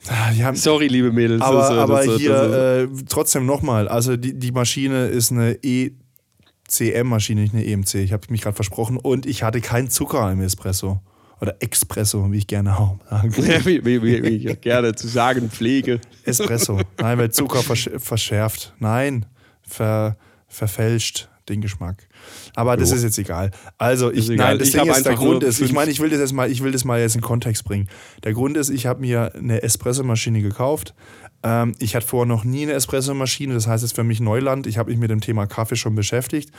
Ah, 0.08 0.30
die 0.30 0.44
haben, 0.44 0.54
Sorry, 0.54 0.86
liebe 0.86 1.10
Mädels. 1.10 1.42
aber, 1.42 1.58
das, 1.58 1.70
äh, 1.70 1.72
aber 1.72 1.96
das, 1.96 2.06
äh, 2.06 2.18
hier 2.18 2.30
das, 2.30 2.52
äh, 2.52 2.82
äh, 2.84 2.88
trotzdem 3.08 3.44
nochmal, 3.44 3.88
also 3.88 4.16
die, 4.16 4.38
die 4.38 4.52
Maschine 4.52 5.06
ist 5.06 5.32
eine 5.32 5.58
ECM-Maschine, 5.64 7.40
nicht 7.40 7.54
eine 7.54 7.66
EMC. 7.66 7.94
Ich 7.96 8.12
habe 8.12 8.22
mich 8.30 8.42
gerade 8.42 8.54
versprochen 8.54 8.98
und 8.98 9.26
ich 9.26 9.42
hatte 9.42 9.60
keinen 9.60 9.90
Zucker 9.90 10.30
im 10.30 10.40
Espresso. 10.42 11.00
Oder 11.40 11.56
Espresso, 11.58 12.30
wie 12.30 12.38
ich 12.38 12.46
gerne 12.46 12.78
auch 12.78 12.98
sage. 13.10 13.36
wie, 13.66 13.84
wie, 13.84 14.00
wie, 14.00 14.22
wie 14.22 14.48
ich 14.48 14.60
gerne 14.60 14.94
zu 14.94 15.08
sagen 15.08 15.50
pflege. 15.50 16.00
Espresso. 16.22 16.78
Nein, 17.00 17.18
weil 17.18 17.32
Zucker 17.32 17.64
versch 17.64 17.90
verschärft. 17.98 18.74
Nein, 18.78 19.26
ver 19.62 20.16
verfälscht 20.46 21.28
den 21.48 21.60
Geschmack. 21.60 22.08
Aber 22.54 22.76
das 22.76 22.90
Jo. 22.90 22.96
ist 22.96 23.02
jetzt 23.02 23.18
egal. 23.18 23.50
Also 23.78 24.12
ich, 24.12 24.28
egal. 24.30 24.48
nein, 24.48 24.58
das 24.58 24.68
Ich 24.68 24.74
Ding 24.74 24.90
ist, 24.90 25.06
der 25.06 25.14
Grund 25.14 25.42
ist, 25.42 25.60
ich 25.60 25.72
meine, 25.72 25.90
ich 25.90 26.00
will 26.00 26.10
das 26.10 26.20
jetzt 26.20 26.32
mal, 26.32 26.50
ich 26.50 26.62
will 26.62 26.72
das 26.72 26.84
mal 26.84 27.00
jetzt 27.00 27.14
in 27.14 27.20
Kontext 27.20 27.64
bringen. 27.64 27.88
Der 28.24 28.32
Grund 28.32 28.56
ist, 28.56 28.70
ich 28.70 28.86
habe 28.86 29.00
mir 29.00 29.34
eine 29.34 29.62
Espressomaschine 29.62 30.42
gekauft. 30.42 30.94
Ähm, 31.42 31.74
ich 31.78 31.94
hatte 31.94 32.06
vorher 32.06 32.26
noch 32.26 32.44
nie 32.44 32.62
eine 32.62 32.72
Espressomaschine, 32.72 33.54
das 33.54 33.66
heißt, 33.66 33.84
es 33.84 33.90
ist 33.90 33.96
für 33.96 34.04
mich 34.04 34.20
Neuland. 34.20 34.66
Ich 34.66 34.78
habe 34.78 34.90
mich 34.90 34.98
mit 34.98 35.10
dem 35.10 35.20
Thema 35.20 35.46
Kaffee 35.46 35.76
schon 35.76 35.94
beschäftigt. 35.94 36.50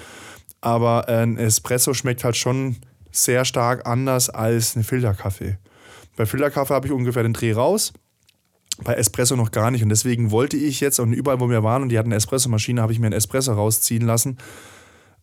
Aber 0.62 1.08
ein 1.08 1.38
Espresso 1.38 1.94
schmeckt 1.94 2.24
halt 2.24 2.38
schon 2.38 2.78
sehr 3.12 3.46
stark 3.46 3.88
anders 3.88 4.30
als 4.30 4.76
ein 4.76 4.84
Filterkaffee. 4.84 5.58
Bei 6.16 6.26
Filterkaffee 6.26 6.74
habe 6.74 6.88
ich 6.88 6.94
ungefähr 6.94 7.24
den 7.24 7.34
Dreh 7.34 7.54
raus 7.54 7.94
bei 8.84 8.94
Espresso 8.94 9.36
noch 9.36 9.52
gar 9.52 9.72
nicht. 9.72 9.84
Und 9.84 9.90
deswegen 9.90 10.32
wollte 10.32 10.58
ich 10.58 10.80
jetzt, 10.80 11.00
und 11.00 11.14
überall, 11.14 11.40
wo 11.40 11.50
wir 11.50 11.64
waren, 11.64 11.84
und 11.84 11.90
die 11.90 11.98
hatten 11.98 12.10
eine 12.10 12.16
Espressomaschine, 12.16 12.82
habe 12.82 12.94
ich 12.94 13.00
mir 13.00 13.08
einen 13.08 13.16
Espresso 13.16 13.54
rausziehen 13.54 14.06
lassen, 14.06 14.38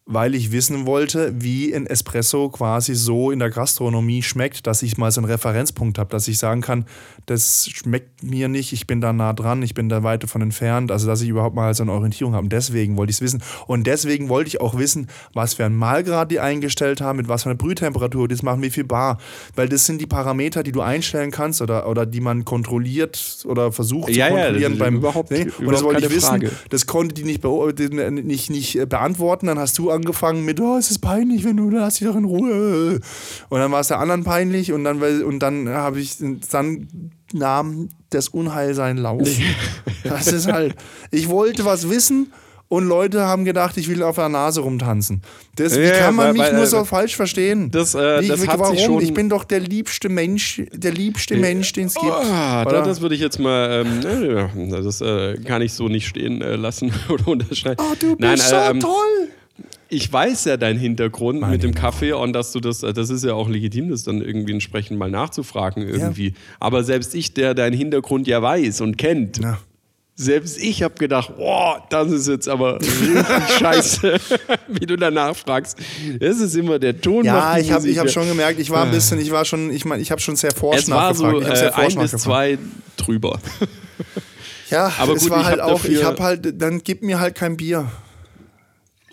weil 0.07 0.35
ich 0.35 0.53
wissen 0.53 0.85
wollte, 0.85 1.33
wie 1.41 1.75
ein 1.75 1.87
Espresso 1.87 2.51
quasi 2.51 2.95
so 2.95 3.31
in 3.31 3.39
der 3.39 3.49
Gastronomie 3.49 4.23
schmeckt, 4.23 4.67
dass 4.67 4.83
ich 4.83 4.99
mal 4.99 5.11
so 5.11 5.23
einen 5.23 5.31
Referenzpunkt 5.31 5.97
habe, 5.99 6.11
dass 6.11 6.29
ich 6.29 6.37
sagen 6.39 6.61
kann, 6.61 6.85
das 7.25 7.67
schmeckt 7.73 8.23
mir 8.23 8.49
nicht, 8.49 8.75
ich 8.75 8.87
bin 8.87 9.01
da 9.01 9.15
nah 9.15 9.33
dran, 9.33 9.63
ich 9.63 9.73
bin 9.73 9.89
da 9.89 10.03
weit 10.03 10.23
davon 10.23 10.43
entfernt, 10.43 10.93
also 10.93 11.07
dass 11.07 11.23
ich 11.23 11.29
überhaupt 11.31 11.57
mal 11.57 11.73
so 11.73 11.83
eine 11.85 11.93
Orientierung 11.93 12.35
habe. 12.35 12.45
Und 12.45 12.53
deswegen 12.53 12.99
wollte 12.99 13.11
ich 13.13 13.17
es 13.17 13.21
wissen. 13.23 13.43
Und 13.67 13.87
deswegen 13.87 14.29
wollte 14.29 14.49
ich 14.49 14.61
auch 14.61 14.77
wissen, 14.77 15.09
was 15.33 15.55
für 15.55 15.65
ein 15.65 15.75
Mahlgrad 15.75 16.31
die 16.31 16.39
eingestellt 16.39 17.01
haben, 17.01 17.17
mit 17.17 17.29
was 17.29 17.45
für 17.45 17.49
einer 17.49 17.57
Brühtemperatur 17.57 18.29
die 18.29 18.35
das 18.35 18.43
machen, 18.43 18.61
wie 18.63 18.69
viel 18.71 18.85
Bar. 18.85 19.17
Weil 19.57 19.71
das 19.71 19.87
sind 19.87 20.03
die 20.03 20.07
Parameter, 20.07 20.63
die 20.63 20.73
du 20.73 20.83
einstellen 20.83 21.31
kannst 21.31 21.63
oder, 21.63 21.89
oder 21.89 22.05
die 22.05 22.21
man 22.21 22.45
kontrolliert 22.45 23.39
oder 23.49 23.73
versucht 23.73 24.11
Ja, 24.11 24.29
zu 24.29 24.35
ja, 24.35 24.43
kontrollieren 24.43 24.63
das 24.63 24.73
ist 24.73 24.79
beim 24.81 24.97
überhaupt- 24.97 25.31
Nee, 25.31 25.39
Und 25.45 25.47
das 25.49 25.59
überhaupt 25.61 25.85
wollte 25.85 26.07
ich 26.09 26.11
wissen. 26.15 26.29
Frage. 26.29 26.51
Das 26.69 26.87
konnte 26.87 27.15
die 27.15 27.25
nicht, 27.25 27.43
die 27.43 27.89
nicht, 27.89 28.51
nicht 28.51 28.77
äh, 28.79 28.85
beantworten. 28.85 29.47
Dann 29.47 29.59
hast 29.59 29.79
du 29.79 29.94
angefangen 29.95 30.45
mit, 30.45 30.61
oh, 30.61 30.77
es 30.77 30.91
ist 30.91 30.99
peinlich, 30.99 31.45
wenn 31.45 31.57
du, 31.57 31.71
lass 31.71 31.95
dich 31.97 32.07
doch 32.09 32.17
in 32.17 32.25
Ruhe. 32.25 33.01
Und 33.49 33.59
dann 33.59 33.73
war 33.73 33.81
es 33.81 33.89
der 33.89 33.99
anderen 34.01 34.25
peinlich 34.25 34.73
und 34.73 34.85
dann, 34.85 35.01
weil- 35.01 35.23
und 35.23 35.39
dann 35.41 35.69
habe 35.69 36.01
ich, 36.01 36.17
dann 36.51 36.89
nahm 37.33 37.89
das 38.11 38.29
Unheil 38.29 38.75
seinen 38.75 38.99
Lauf. 38.99 39.29
Das 40.05 40.27
ist 40.29 40.51
halt, 40.53 40.75
ich 41.11 41.29
wollte 41.29 41.65
was 41.65 41.89
wissen 41.89 42.33
und 42.69 42.87
Leute 42.89 43.21
haben 43.27 43.45
gedacht, 43.45 43.77
ich 43.77 43.89
will 43.89 44.03
auf 44.03 44.17
der 44.17 44.29
Nase 44.29 44.61
rumtanzen. 44.63 45.23
Das, 45.57 45.77
Ja, 45.77 45.91
kann 45.99 46.15
man 46.15 46.27
weil- 46.29 46.33
mich 46.33 46.43
weil, 46.43 46.55
nur 46.55 46.63
äh, 46.63 46.67
so 46.67 46.85
falsch 46.85 47.15
verstehen? 47.15 47.71
das, 47.71 47.95
äh, 47.95 48.23
Wie- 48.23 48.29
das 48.29 48.47
warum? 48.47 48.75
sich 48.75 48.85
schon- 48.85 49.03
Ich 49.03 49.13
bin 49.15 49.29
doch 49.29 49.45
der 49.45 49.61
liebste 49.61 50.09
Mensch, 50.09 50.63
der 50.73 50.93
liebste 50.93 51.37
Mensch, 51.37 51.73
den 51.73 51.87
es 51.87 51.95
gibt. 51.95 52.11
Ah, 52.11 52.65
da, 52.65 52.83
das 52.83 53.01
würde 53.01 53.15
ich 53.15 53.21
jetzt 53.21 53.39
mal, 53.39 53.85
ähm, 53.87 54.71
äh, 54.73 54.83
das 54.83 55.01
äh, 55.01 55.37
kann 55.45 55.61
ich 55.63 55.73
so 55.75 55.89
nicht 55.89 56.07
stehen 56.09 56.41
äh, 56.43 56.57
lassen 56.57 56.91
oder 57.11 57.29
unterschreiben. 57.29 57.77
Oh, 57.81 57.95
du 58.01 58.17
bist 58.17 58.21
Nein, 58.21 58.39
so 58.39 58.57
äh, 58.57 58.71
ähm, 58.71 58.81
toll. 58.81 59.29
Ich 59.89 60.13
weiß 60.13 60.47
ja 60.47 60.57
deinen 60.57 60.79
Hintergrund 60.79 61.41
Meine 61.41 61.53
mit 61.53 61.63
dem. 61.63 61.75
Kaffee 61.75 62.13
und 62.13 62.33
dass 62.33 62.53
du 62.53 62.61
das, 62.61 62.83
äh, 62.83 62.93
das 62.93 63.11
ist 63.11 63.25
ja 63.25 63.35
auch 63.35 63.49
legitim, 63.49 63.91
das 63.91 64.03
dann 64.03 64.21
irgendwie 64.21 64.53
entsprechend 64.53 64.99
mal 64.99 65.11
nachzufragen 65.11 65.87
irgendwie. 65.87 66.35
Aber 66.59 66.83
selbst 66.85 67.15
ich, 67.15 67.35
der 67.35 67.55
deinen 67.55 67.77
Hintergrund 67.77 68.27
ja 68.27 68.43
weiß 68.43 68.81
und 68.81 68.97
kennt, 68.99 69.39
Ja. 69.39 69.59
Selbst 70.17 70.59
ich 70.63 70.85
habe 70.85 70.95
gedacht, 70.95 71.37
boah, 71.37 71.85
das 71.91 72.13
ist 72.13 72.29
jetzt 72.29 72.49
aber 72.49 72.79
richtig 72.81 73.25
scheiße, 73.59 74.17
wie 74.69 74.87
du 74.87 74.95
danach 74.97 75.35
fragst. 75.35 75.77
Das 76.21 76.39
ist 76.39 76.55
immer 76.55 76.79
der 76.79 77.01
Ton. 77.01 77.25
Ja, 77.25 77.59
ich 77.59 77.73
habe 77.73 77.89
ich 77.89 77.99
hab 77.99 78.09
schon 78.09 78.29
gemerkt, 78.29 78.61
ich 78.61 78.71
war 78.71 78.85
ein 78.85 78.93
bisschen, 78.93 79.19
ich 79.19 79.33
war 79.33 79.45
schon, 79.45 79.71
ich 79.71 79.85
meine, 79.85 80.01
ich 80.03 80.13
habe 80.13 80.21
schon 80.21 80.37
sehr 80.37 80.53
forsch 80.53 80.83
es 80.83 80.89
war 80.91 81.13
so. 81.17 81.41
Ich 81.41 81.49
äh, 81.49 81.57
sehr 81.57 81.77
ein 81.77 81.97
bis 81.97 82.13
zwei 82.13 82.59
drüber. 82.97 83.41
Ja, 84.71 84.93
Aber 84.99 85.15
es 85.15 85.23
gut, 85.23 85.31
war 85.31 85.45
halt 85.45 85.61
auch, 85.61 85.83
dafür- 85.83 85.91
ich 85.99 86.05
habe 86.05 86.23
halt, 86.23 86.63
dann 86.63 86.81
gib 86.85 87.03
mir 87.03 87.19
halt 87.19 87.35
kein 87.35 87.57
Bier. 87.57 87.91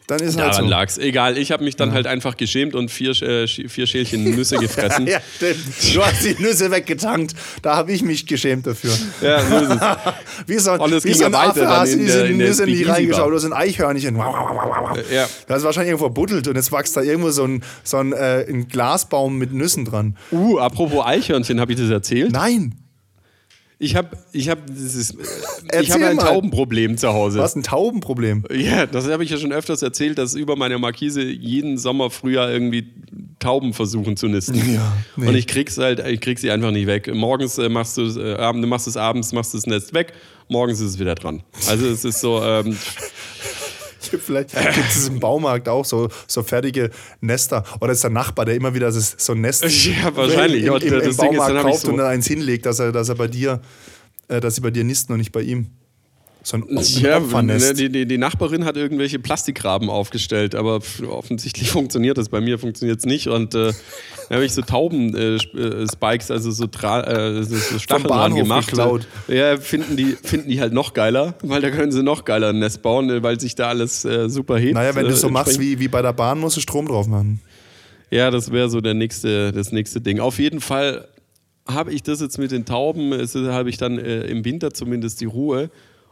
Dann 0.08 0.20
ist 0.20 0.38
halt 0.38 0.52
Daran 0.54 0.66
so. 0.66 0.70
lag's. 0.70 0.98
Egal, 0.98 1.38
ich 1.38 1.52
habe 1.52 1.64
mich 1.64 1.76
dann 1.78 1.94
halt 1.94 2.06
einfach 2.08 2.36
geschämt 2.36 2.76
und 2.76 2.92
vier, 2.92 3.12
äh, 3.22 3.48
vier 3.48 3.88
Schälchen 3.88 4.24
Nüsse 4.24 4.58
gefressen. 4.58 5.08
Ja, 5.12 5.20
stimmt. 5.38 5.96
Du 5.96 6.04
hast 6.04 6.24
die 6.26 6.36
Nüsse 6.42 6.70
weggetankt. 6.72 7.34
Da 7.62 7.76
habe 7.78 7.92
ich 7.94 8.02
mich 8.02 8.26
geschämt 8.28 8.68
dafür. 8.68 8.92
Ja, 9.22 9.40
so 9.46 9.56
ist 9.58 9.70
es. 9.72 9.80
Wie 10.48 10.58
so, 10.60 10.72
Und 10.74 10.94
es 10.94 11.04
wie 11.04 11.10
ging 11.10 11.18
so 11.18 11.22
ja 11.24 11.28
ein 11.30 11.36
Affe 11.36 11.60
dann 11.62 11.70
hast 11.70 11.94
du 11.94 11.98
in 11.98 12.06
diese 12.06 12.18
der- 12.20 12.26
in 12.28 12.38
Nüsse 12.38 12.64
nicht 12.66 12.76
Speakeasy 12.80 12.92
reingeschaut. 12.92 13.32
Du 13.32 13.36
hast 13.36 13.46
ein 13.46 13.54
Eichhörnchen. 13.54 14.18
Wow, 14.18 14.26
wow, 14.38 14.50
wow, 14.52 14.90
wow. 14.92 15.00
Ja. 15.12 15.28
Das 15.48 15.60
ist 15.60 15.64
wahrscheinlich 15.64 15.90
irgendwo 15.92 16.06
verbuddelt 16.06 16.48
und 16.48 16.56
jetzt 16.56 16.72
wächst 16.72 16.98
da 16.98 17.02
irgendwo 17.02 17.30
so 17.32 17.46
ein, 17.46 17.64
so 17.84 17.98
ein, 17.98 18.12
äh, 18.14 18.46
ein 18.50 18.68
Glasbaum 18.68 19.38
mit 19.38 19.54
Nüssen 19.54 19.86
dran. 19.86 20.18
Uh, 20.32 20.58
apropos 20.60 21.06
Eichhörnchen, 21.06 21.60
habe 21.62 21.72
ich 21.74 21.80
das 21.80 21.90
erzählt? 21.90 22.32
Nein. 22.32 22.76
Ich 23.84 23.96
habe 23.96 24.16
ich 24.32 24.48
hab 24.48 24.68
dieses, 24.68 25.10
äh, 25.10 25.82
ich 25.82 25.90
habe 25.90 26.06
ein 26.06 26.16
mal. 26.16 26.24
Taubenproblem 26.24 26.98
zu 26.98 27.14
Hause. 27.14 27.42
Hast 27.42 27.56
ein 27.56 27.64
Taubenproblem. 27.64 28.44
Ja, 28.54 28.86
das 28.86 29.10
habe 29.10 29.24
ich 29.24 29.32
ja 29.32 29.38
schon 29.38 29.52
öfters 29.52 29.82
erzählt, 29.82 30.20
dass 30.20 30.36
über 30.36 30.56
meine 30.56 30.78
Markise 30.78 31.24
jeden 31.24 31.80
Sommer, 31.80 32.12
Frühjahr 32.12 32.52
irgendwie 32.52 32.94
Tauben 33.40 33.74
versuchen 33.74 34.18
zu 34.18 34.28
nisten. 34.28 34.54
Ja, 34.72 34.94
nee. 35.16 35.28
Und 35.28 35.34
ich 35.34 35.48
krieg's 35.48 35.80
halt, 35.80 36.00
ich 36.06 36.22
krieg 36.22 36.38
sie 36.38 36.52
einfach 36.52 36.70
nicht 36.70 36.86
weg. 36.86 37.12
Morgens 37.12 37.58
äh, 37.58 37.70
machst 37.70 37.98
du 37.98 38.04
äh, 38.04 38.36
Abend, 38.36 38.64
machst 38.68 38.86
es 38.86 38.98
abends, 38.98 39.34
machst 39.34 39.56
du 39.56 39.58
das 39.58 39.66
Nest 39.66 39.96
weg, 39.96 40.14
morgens 40.48 40.80
ist 40.80 40.92
es 40.92 41.00
wieder 41.00 41.16
dran. 41.16 41.42
Also 41.68 41.88
es 41.88 42.06
ist 42.06 42.22
so, 42.22 42.40
ähm, 42.44 42.78
Vielleicht 44.20 44.52
gibt 44.52 44.90
es 44.90 45.08
im 45.08 45.20
Baumarkt 45.20 45.70
auch 45.70 45.86
so, 45.86 46.10
so 46.28 46.44
fertige 46.44 46.90
Nester. 47.20 47.64
Oder 47.80 47.94
ist 47.94 48.04
der 48.04 48.10
Nachbar, 48.10 48.46
der 48.46 48.56
immer 48.56 48.74
wieder 48.74 48.92
so 48.92 49.34
ein 49.34 49.42
Nest 49.42 49.64
Ja, 49.86 50.16
wahrscheinlich. 50.16 50.64
im, 50.64 50.74
im, 50.76 50.94
im 50.94 51.02
dann 51.02 51.16
Baumarkt 51.16 51.62
kauft 51.62 51.82
so- 51.82 51.90
und 51.90 51.98
dann 51.98 52.08
eins 52.08 52.28
hinlegt, 52.28 52.66
dass 52.66 52.80
er, 52.80 52.92
dass 52.92 53.10
er 53.10 53.16
bei 53.16 53.28
dir, 53.28 53.62
äh, 54.28 54.40
dass 54.40 54.56
sie 54.56 54.62
bei 54.62 54.72
dir 54.72 54.84
nisten 54.84 55.14
und 55.14 55.20
nicht 55.20 55.32
bei 55.32 55.42
ihm. 55.42 55.68
So 56.44 56.58
ein, 56.58 56.66
ja, 56.70 57.20
ne, 57.20 57.26
Opfernest. 57.26 57.80
die, 57.80 57.90
die, 57.90 58.08
die 58.08 58.18
Nachbarin 58.18 58.66
hat 58.66 58.76
irgendwelche 58.76 59.20
Plastikraben 59.20 59.92
aufgestellt, 59.92 60.56
aber 60.56 60.80
offensichtlich 61.08 61.70
funktioniert 61.72 62.18
das. 62.18 62.30
Bei 62.30 62.42
mir 62.42 62.58
funktioniert 62.58 62.98
es 62.98 63.06
nicht. 63.06 63.28
Und 63.28 63.54
äh, 63.54 63.74
da 64.28 64.36
habe 64.36 64.46
ich 64.46 64.54
so 64.54 64.64
Tauben-Spikes, 64.64 65.54
äh, 65.54 65.88
Spikes, 65.92 66.32
also 66.32 66.50
so, 66.50 66.66
Tra 66.66 67.02
äh, 67.04 67.44
so, 67.44 67.78
Stacheln 67.78 68.08
dran 68.08 68.34
gemacht. 68.34 68.70
geklaut. 68.70 69.08
Ja, 69.28 69.58
finden 69.58 69.96
die, 69.96 70.18
finden 70.24 70.50
die 70.50 70.60
halt 70.60 70.74
noch 70.74 70.94
geiler, 70.94 71.36
weil 71.44 71.62
da 71.62 71.70
können 71.70 71.92
sie 71.92 72.02
noch 72.02 72.26
geiler 72.26 72.50
ein 72.50 72.60
Nest 72.60 72.82
bauen, 72.82 73.12
äh, 73.12 73.22
weil 73.22 73.40
sich 73.40 73.54
da 73.54 73.68
alles 73.68 74.04
äh, 74.04 74.28
super 74.28 74.58
hebt. 74.58 74.74
Naja, 74.74 74.96
wenn 74.96 75.06
du 75.06 75.12
äh, 75.12 75.18
so 75.18 75.30
machst 75.30 75.60
wie, 75.60 75.78
wie 75.78 75.90
bei 75.90 76.02
der 76.02 76.14
Bahn, 76.14 76.40
musst 76.40 76.58
du 76.58 76.62
Strom 76.62 76.88
drauf 76.88 77.08
machen. 77.08 77.40
Ja, 78.10 78.32
das 78.32 78.52
wäre 78.52 78.68
so 78.68 78.82
der 78.82 78.96
nächste, 78.96 79.52
das 79.52 79.72
nächste 79.72 80.02
Ding. 80.02 80.20
Auf 80.20 80.40
jeden 80.40 80.60
Fall 80.60 81.08
habe 81.68 81.94
ich 81.94 82.02
das 82.02 82.20
jetzt 82.20 82.40
mit 82.40 82.52
den 82.52 82.66
Tauben, 82.66 83.14
es 83.14 83.36
habe 83.36 83.70
ich 83.70 83.78
dann 83.78 84.00
äh, 84.00 84.24
im 84.24 84.44
Winter 84.44 84.74
zumindest 84.74 85.22
die 85.22 85.26
Ruhe. 85.26 85.70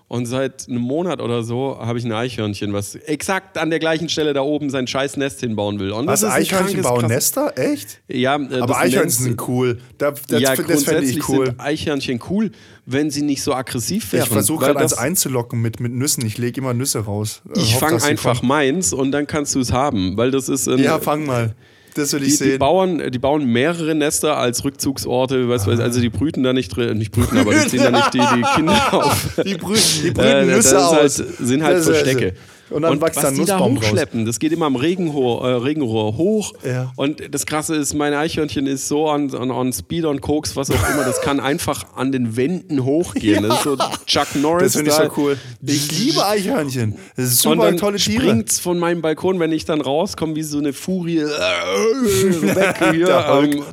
Und 0.09 0.25
seit 0.25 0.67
einem 0.67 0.81
Monat 0.81 1.21
oder 1.21 1.43
so 1.43 1.77
habe 1.79 1.99
ich 1.99 2.03
ein 2.03 2.11
Eichhörnchen, 2.11 2.73
was 2.73 2.95
exakt 2.95 3.59
an 3.59 3.69
der 3.69 3.77
gleichen 3.77 4.09
Stelle 4.09 4.33
da 4.33 4.41
oben 4.41 4.71
sein 4.71 4.87
scheiß 4.87 5.17
Nest 5.17 5.39
hinbauen 5.39 5.79
will. 5.79 5.91
Und 5.91 6.07
Was, 6.07 6.23
Eichhörnchen 6.23 6.81
bauen 6.81 7.05
Nester? 7.05 7.53
Echt? 7.55 8.01
Ja, 8.07 8.35
äh, 8.37 8.59
Aber 8.59 8.79
Eichhörnchen 8.79 9.01
nennt- 9.03 9.39
sind 9.39 9.47
cool. 9.47 9.77
Da, 9.99 10.09
das 10.27 10.41
ja, 10.41 10.55
das 10.55 10.83
fände 10.83 11.03
ich 11.05 11.29
cool. 11.29 11.45
sind 11.45 11.59
Eichhörnchen 11.59 12.19
cool, 12.27 12.49
wenn 12.87 13.11
sie 13.11 13.21
nicht 13.21 13.43
so 13.43 13.53
aggressiv 13.53 14.11
wären. 14.11 14.23
Ich 14.23 14.29
versuche 14.29 14.65
gerade 14.65 14.79
eins 14.79 14.93
einzulocken 14.95 15.61
mit, 15.61 15.79
mit 15.79 15.91
Nüssen. 15.93 16.25
Ich 16.25 16.39
lege 16.39 16.59
immer 16.59 16.73
Nüsse 16.73 17.01
raus. 17.01 17.43
Äh, 17.55 17.59
Ich 17.59 17.75
fange 17.75 18.01
einfach 18.03 18.41
meins 18.41 18.93
und 18.93 19.11
dann 19.11 19.27
kannst 19.27 19.53
du 19.53 19.59
es 19.59 19.71
haben, 19.71 20.17
weil 20.17 20.31
das 20.31 20.49
ist 20.49 20.67
ein, 20.67 20.79
Ja, 20.79 20.97
fang 20.97 21.27
mal. 21.27 21.53
Das 21.95 22.13
will 22.13 22.23
ich 22.23 22.37
Die, 22.37 22.43
die, 22.43 22.49
sehen. 22.51 22.59
bauen, 22.59 23.11
die 23.11 23.19
bauen 23.19 23.45
mehrere 23.45 23.95
Nester 23.95 24.37
als 24.37 24.63
Rückzugsorte, 24.63 25.49
was 25.49 25.65
weiß, 25.67 25.79
also 25.79 25.99
die 25.99 26.09
brüten 26.09 26.43
da 26.43 26.53
nicht 26.53 26.69
drin, 26.75 26.97
nicht 26.97 27.11
brüten, 27.11 27.37
aber 27.37 27.53
die 27.53 27.67
ziehen 27.67 27.83
da 27.83 27.91
nicht 27.91 28.13
die, 28.13 28.19
die 28.19 28.43
Kinder 28.55 28.93
auf. 28.93 29.29
Die, 29.37 29.43
die 29.43 29.55
brüten 29.55 30.19
Äh, 30.19 30.45
das 30.45 30.55
Nüsse 30.55 30.75
ist 30.75 30.91
halt, 30.91 31.03
aus. 31.05 31.15
sind 31.15 31.63
halt 31.63 31.77
Das 31.77 31.85
Verstecke. 31.85 32.33
Und 32.69 32.83
dann 32.83 33.01
wächst 33.01 33.17
was 33.17 33.25
ein 33.25 33.35
die 33.35 33.45
da 33.45 33.53
Nussbaum 33.57 33.77
raus. 33.77 33.85
hochschleppen, 33.85 34.25
das 34.25 34.39
geht 34.39 34.51
immer 34.51 34.65
am 34.65 34.75
Regenrohr, 34.75 35.47
äh, 35.47 35.53
Regenrohr 35.55 36.17
hoch. 36.17 36.53
Ja. 36.65 36.91
Und 36.95 37.33
das 37.33 37.45
Krasse 37.45 37.75
ist, 37.75 37.93
mein 37.93 38.13
Eichhörnchen 38.13 38.67
ist 38.67 38.87
so 38.87 39.09
on, 39.09 39.33
on, 39.35 39.51
on 39.51 39.73
Speed, 39.73 40.05
on 40.05 40.21
Koks, 40.21 40.55
was 40.55 40.69
auch 40.71 40.89
immer, 40.93 41.03
das 41.03 41.21
kann 41.21 41.39
einfach 41.39 41.95
an 41.95 42.11
den 42.11 42.35
Wänden 42.35 42.83
hochgehen. 42.85 43.43
Das 43.43 43.57
ist 43.57 43.63
so 43.63 43.77
Chuck 44.05 44.35
Norris. 44.35 44.73
Das 44.73 44.75
finde 44.75 44.91
ich 44.91 44.97
so 44.97 45.11
cool. 45.17 45.37
Ich 45.65 45.99
liebe 45.99 46.25
Eichhörnchen. 46.25 46.95
Das 47.15 47.25
ist 47.25 47.45
Und 47.45 47.53
super 47.53 47.65
dann 47.65 47.77
tolle 47.77 47.97
Tiere. 47.97 48.21
springt's 48.21 48.59
von 48.59 48.79
meinem 48.79 49.01
Balkon, 49.01 49.39
wenn 49.39 49.51
ich 49.51 49.65
dann 49.65 49.81
rauskomme, 49.81 50.35
wie 50.35 50.43
so 50.43 50.57
eine 50.59 50.73
Furie, 50.73 51.19
äh, 51.19 51.25
weg 52.55 52.75
hier. 52.91 53.25
Ähm, 53.29 53.63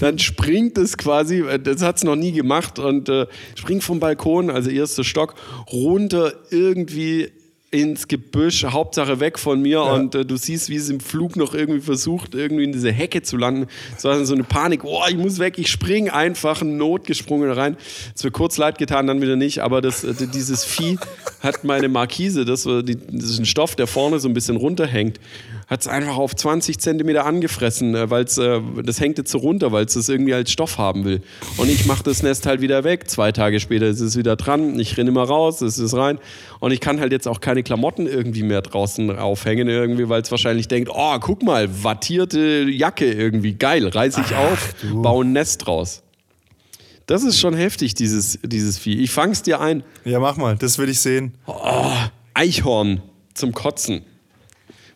dann 0.00 0.18
springt 0.18 0.78
es 0.78 0.96
quasi, 0.96 1.40
äh, 1.40 1.58
das 1.58 1.82
hat's 1.82 2.04
noch 2.04 2.16
nie 2.16 2.32
gemacht, 2.32 2.78
und 2.78 3.08
äh, 3.08 3.26
springt 3.54 3.84
vom 3.84 4.00
Balkon, 4.00 4.50
also 4.50 4.70
erster 4.70 5.04
Stock, 5.04 5.34
runter 5.72 6.32
irgendwie 6.50 7.30
ins 7.72 8.08
Gebüsch, 8.08 8.64
Hauptsache 8.64 9.20
weg 9.20 9.38
von 9.38 9.62
mir 9.62 9.82
und 9.82 10.16
äh, 10.16 10.24
du 10.24 10.36
siehst, 10.36 10.70
wie 10.70 10.76
es 10.76 10.88
im 10.88 10.98
Flug 10.98 11.36
noch 11.36 11.54
irgendwie 11.54 11.80
versucht, 11.80 12.34
irgendwie 12.34 12.64
in 12.64 12.72
diese 12.72 12.90
Hecke 12.90 13.22
zu 13.22 13.36
landen. 13.36 13.68
Es 13.96 14.02
war 14.02 14.14
dann 14.14 14.26
so 14.26 14.34
eine 14.34 14.42
Panik, 14.42 14.82
oh, 14.84 15.02
ich 15.08 15.16
muss 15.16 15.38
weg, 15.38 15.56
ich 15.56 15.70
spring 15.70 16.10
einfach 16.10 16.62
notgesprungen 16.62 17.50
rein. 17.52 17.76
Es 18.14 18.24
wird 18.24 18.34
kurz 18.34 18.56
leid 18.56 18.78
getan, 18.78 19.06
dann 19.06 19.22
wieder 19.22 19.36
nicht, 19.36 19.60
aber 19.60 19.80
das, 19.80 20.02
äh, 20.02 20.14
dieses 20.26 20.64
Vieh 20.64 20.98
hat 21.40 21.62
meine 21.62 21.88
Markise, 21.88 22.44
das, 22.44 22.66
war 22.66 22.82
die, 22.82 22.96
das 22.96 23.30
ist 23.30 23.38
ein 23.38 23.46
Stoff, 23.46 23.76
der 23.76 23.86
vorne 23.86 24.18
so 24.18 24.28
ein 24.28 24.34
bisschen 24.34 24.56
runterhängt, 24.56 25.20
hat 25.70 25.82
es 25.82 25.88
einfach 25.88 26.16
auf 26.16 26.34
20 26.34 26.80
Zentimeter 26.80 27.24
angefressen, 27.24 27.94
äh, 27.94 28.10
weil 28.10 28.24
es, 28.24 28.36
äh, 28.38 28.60
das 28.82 28.98
hängt 29.00 29.18
jetzt 29.18 29.30
so 29.30 29.38
runter, 29.38 29.70
weil 29.70 29.84
es 29.84 29.94
das 29.94 30.08
irgendwie 30.08 30.34
als 30.34 30.50
Stoff 30.50 30.78
haben 30.78 31.04
will. 31.04 31.22
Und 31.58 31.70
ich 31.70 31.86
mache 31.86 32.02
das 32.02 32.24
Nest 32.24 32.44
halt 32.44 32.60
wieder 32.60 32.82
weg. 32.82 33.08
Zwei 33.08 33.30
Tage 33.30 33.60
später 33.60 33.86
ist 33.86 34.00
es 34.00 34.16
wieder 34.16 34.34
dran. 34.34 34.78
Ich 34.80 34.96
renne 34.96 35.10
immer 35.10 35.22
raus, 35.22 35.60
es 35.60 35.78
ist 35.78 35.94
rein. 35.94 36.18
Und 36.58 36.72
ich 36.72 36.80
kann 36.80 36.98
halt 36.98 37.12
jetzt 37.12 37.28
auch 37.28 37.40
keine 37.40 37.62
Klamotten 37.62 38.08
irgendwie 38.08 38.42
mehr 38.42 38.62
draußen 38.62 39.16
aufhängen, 39.16 39.68
irgendwie, 39.68 40.08
weil 40.08 40.22
es 40.22 40.30
wahrscheinlich 40.32 40.66
denkt, 40.66 40.90
oh, 40.92 41.18
guck 41.20 41.44
mal, 41.44 41.84
wattierte 41.84 42.66
Jacke 42.68 43.10
irgendwie, 43.12 43.54
geil, 43.54 43.86
reiß 43.86 44.18
ich 44.18 44.34
auf, 44.34 44.74
baue 44.92 45.24
ein 45.24 45.32
Nest 45.32 45.66
draus. 45.66 46.02
Das 47.06 47.22
ist 47.22 47.38
schon 47.38 47.54
heftig, 47.54 47.94
dieses, 47.94 48.40
dieses 48.42 48.78
Vieh. 48.78 49.00
Ich 49.02 49.12
fang's 49.12 49.42
dir 49.42 49.60
ein. 49.60 49.84
Ja, 50.04 50.18
mach 50.18 50.36
mal. 50.36 50.56
Das 50.56 50.78
will 50.78 50.88
ich 50.88 50.98
sehen. 51.00 51.34
Eichhorn 52.34 53.02
zum 53.34 53.52
Kotzen. 53.52 54.02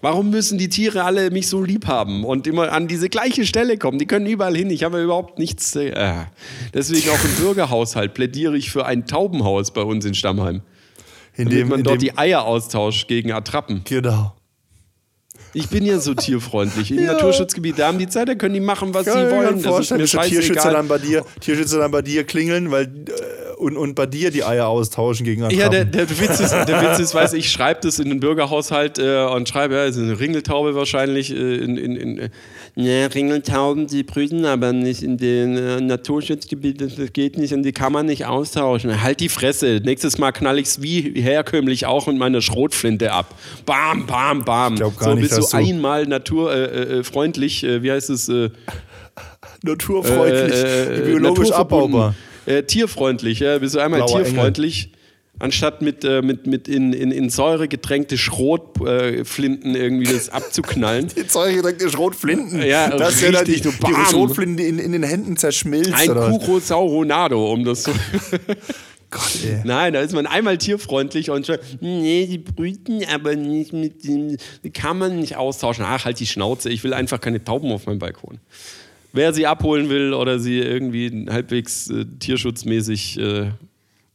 Warum 0.05 0.29
müssen 0.29 0.59
die 0.59 0.69
Tiere 0.69 1.03
alle 1.05 1.31
mich 1.31 1.49
so 1.49 1.63
lieb 1.63 1.87
haben 1.87 2.25
und 2.25 2.47
immer 2.47 2.71
an 2.73 2.89
diese 2.89 3.09
gleiche 3.09 3.47
Stelle 3.47 3.79
kommen? 3.79 3.99
Die 3.99 4.05
können 4.05 4.27
überall 4.27 4.55
hin. 4.55 4.69
Ich 4.69 4.85
habe 4.85 5.03
überhaupt 5.03 5.39
nichts. 5.39 5.75
Äh. 5.77 6.27
Deswegen 6.75 7.09
auch 7.09 7.25
im 7.25 7.35
Bürgerhaushalt 7.43 8.13
plädiere 8.13 8.55
ich 8.55 8.71
für 8.71 8.85
ein 8.85 9.07
Taubenhaus 9.07 9.71
bei 9.71 9.81
uns 9.81 10.05
in 10.05 10.13
Stammheim. 10.13 10.61
In 11.37 11.47
Damit 11.47 11.59
dem, 11.59 11.69
man 11.69 11.83
dort 11.85 11.95
dem, 11.95 12.01
die 12.01 12.19
Eier 12.19 12.45
austauscht 12.45 13.09
gegen 13.09 13.33
Attrappen. 13.33 13.81
Genau. 13.85 14.35
Ich 15.55 15.69
bin 15.69 15.85
ja 15.85 15.99
so 15.99 16.15
tierfreundlich. 16.15 16.91
Im 16.91 17.07
Naturschutzgebiet, 17.07 17.79
da 17.79 17.89
haben 17.89 17.99
die 17.99 18.09
Zeit, 18.09 18.29
da 18.29 18.35
können 18.35 18.55
die 18.55 18.61
machen, 18.61 18.93
was 18.93 19.07
Kann 19.07 19.29
sie 19.29 19.35
wollen. 19.35 19.63
Das 19.63 19.91
ist 19.91 20.15
mir 20.15 20.23
Tierschützer 20.23 20.73
dann 20.73 20.89
bei 20.89 20.99
dir, 20.99 21.25
Tierschützer 21.41 21.79
dann 21.79 21.91
bei 21.91 22.03
dir 22.03 22.25
klingeln, 22.25 22.71
weil 22.71 22.85
äh, 22.85 23.45
und, 23.57 23.77
und 23.77 23.95
bei 23.95 24.07
dir 24.07 24.31
die 24.31 24.45
Eier 24.45 24.67
austauschen 24.67 25.25
gegen 25.25 25.43
Attrappen. 25.43 25.61
Ja, 25.61 25.69
der, 25.69 25.85
der, 25.85 26.11
Witz 26.11 26.41
ist, 26.41 26.53
der 26.53 26.83
Witz 26.83 26.99
ist, 26.99 27.15
weiß 27.15 27.33
ich, 27.35 27.51
schreibe 27.51 27.81
das 27.83 27.99
in 27.99 28.09
den 28.09 28.21
Bürgerhaushalt 28.21 28.99
äh, 28.99 29.25
und 29.25 29.49
schreibe, 29.49 29.75
ja, 29.75 29.85
es 29.85 29.97
ist 29.97 30.03
eine 30.03 30.19
Ringeltaube 30.19 30.75
wahrscheinlich 30.75 31.31
äh, 31.31 31.57
in, 31.57 31.77
in, 31.77 31.97
in 31.97 32.19
äh, 32.19 32.31
ne, 32.75 33.09
Ringeltauben, 33.15 33.87
die 33.87 34.03
brüten 34.03 34.45
aber 34.45 34.73
nicht 34.73 35.03
in 35.03 35.17
den 35.17 35.57
äh, 35.57 35.81
Naturschutzgebieten, 35.81 36.93
das 36.97 37.13
geht 37.13 37.39
nicht 37.39 37.53
und 37.53 37.63
die 37.63 37.73
kann 37.73 37.93
man 37.93 38.07
nicht 38.07 38.27
austauschen. 38.27 39.03
Halt 39.03 39.21
die 39.21 39.29
Fresse, 39.29 39.81
nächstes 39.85 40.19
Mal 40.19 40.33
knall 40.33 40.59
ich's 40.59 40.83
wie 40.83 41.01
herkömmlich 41.21 41.87
auch 41.87 42.07
mit 42.07 42.17
meiner 42.17 42.41
Schrotflinte 42.41 43.13
ab. 43.13 43.35
Bam, 43.67 44.07
bam, 44.07 44.45
bam. 44.45 44.77
glaub 44.77 44.97
gar 44.99 45.11
so 45.11 45.15
nicht, 45.15 45.29
bist 45.29 45.39
dass 45.39 45.51
du 45.51 45.57
einmal 45.57 46.07
naturfreundlich, 46.07 47.65
äh, 47.65 47.77
äh, 47.77 47.83
wie 47.83 47.93
heißt 47.93 48.11
es? 48.11 48.29
Äh, 48.29 48.51
Naturfreundlich, 49.63 50.53
äh, 50.53 50.97
äh, 50.97 51.01
biologisch 51.07 51.51
abbaubar. 51.53 52.15
Äh, 52.47 52.65
tierfreundlich, 52.65 53.41
ja, 53.41 53.59
bist 53.59 53.75
du 53.75 53.79
einmal 53.79 54.03
Blauer 54.03 54.25
tierfreundlich, 54.25 54.91
anstatt 55.39 55.83
mit, 55.83 56.05
äh, 56.05 56.23
mit, 56.23 56.47
mit 56.47 56.69
in, 56.69 56.93
in, 56.93 57.11
in 57.11 57.31
Säure 57.31 57.69
getränkte 57.69 58.17
Schrotflinten 58.17 59.75
äh, 59.75 59.79
irgendwie 59.79 60.13
das 60.13 60.29
abzuknallen. 60.29 61.09
Die 61.17 61.27
Zeug 61.27 61.55
direkt 61.55 61.83
Schrotflinten. 61.91 62.63
Ja, 62.63 62.91
das 62.91 63.21
ja 63.21 63.33
dann 63.33 63.45
die, 63.45 63.53
richtig, 63.53 63.63
du 63.63 63.87
die 63.87 63.93
bam. 63.93 64.07
Schrotflinte 64.07 64.63
die 64.63 64.69
in, 64.69 64.79
in 64.79 64.93
den 64.93 65.03
Händen 65.03 65.37
zerschmilzt. 65.37 65.93
Ein? 65.93 66.09
Curosauronado, 66.09 67.53
um 67.53 67.65
das 67.65 67.85
so. 67.85 67.93
Gott, 69.11 69.45
ey. 69.45 69.61
Nein, 69.65 69.93
da 69.93 70.01
ist 70.01 70.13
man 70.13 70.27
einmal 70.27 70.59
tierfreundlich 70.59 71.31
und 71.31 71.47
schon, 71.47 71.59
nee, 71.81 72.27
die 72.27 72.39
brüten 72.39 73.05
aber 73.13 73.37
nicht 73.37 73.73
mit 73.73 74.05
dem, 74.05 74.37
die 74.65 74.71
kann 74.71 74.99
man 74.99 75.21
nicht 75.21 75.37
austauschen. 75.37 75.85
Ach, 75.87 76.05
halt 76.05 76.19
die 76.19 76.27
Schnauze, 76.27 76.69
ich 76.69 76.83
will 76.83 76.93
einfach 76.93 77.21
keine 77.21 77.43
Tauben 77.43 77.71
auf 77.71 77.87
meinem 77.87 78.01
Balkon. 78.01 78.39
Wer 79.13 79.33
sie 79.33 79.47
abholen 79.47 79.89
will 79.89 80.13
oder 80.13 80.41
sie 80.41 80.59
irgendwie 80.59 81.27
halbwegs 81.31 81.89
äh, 81.91 82.05
tierschutzmäßig 82.19 83.21
äh, 83.21 83.51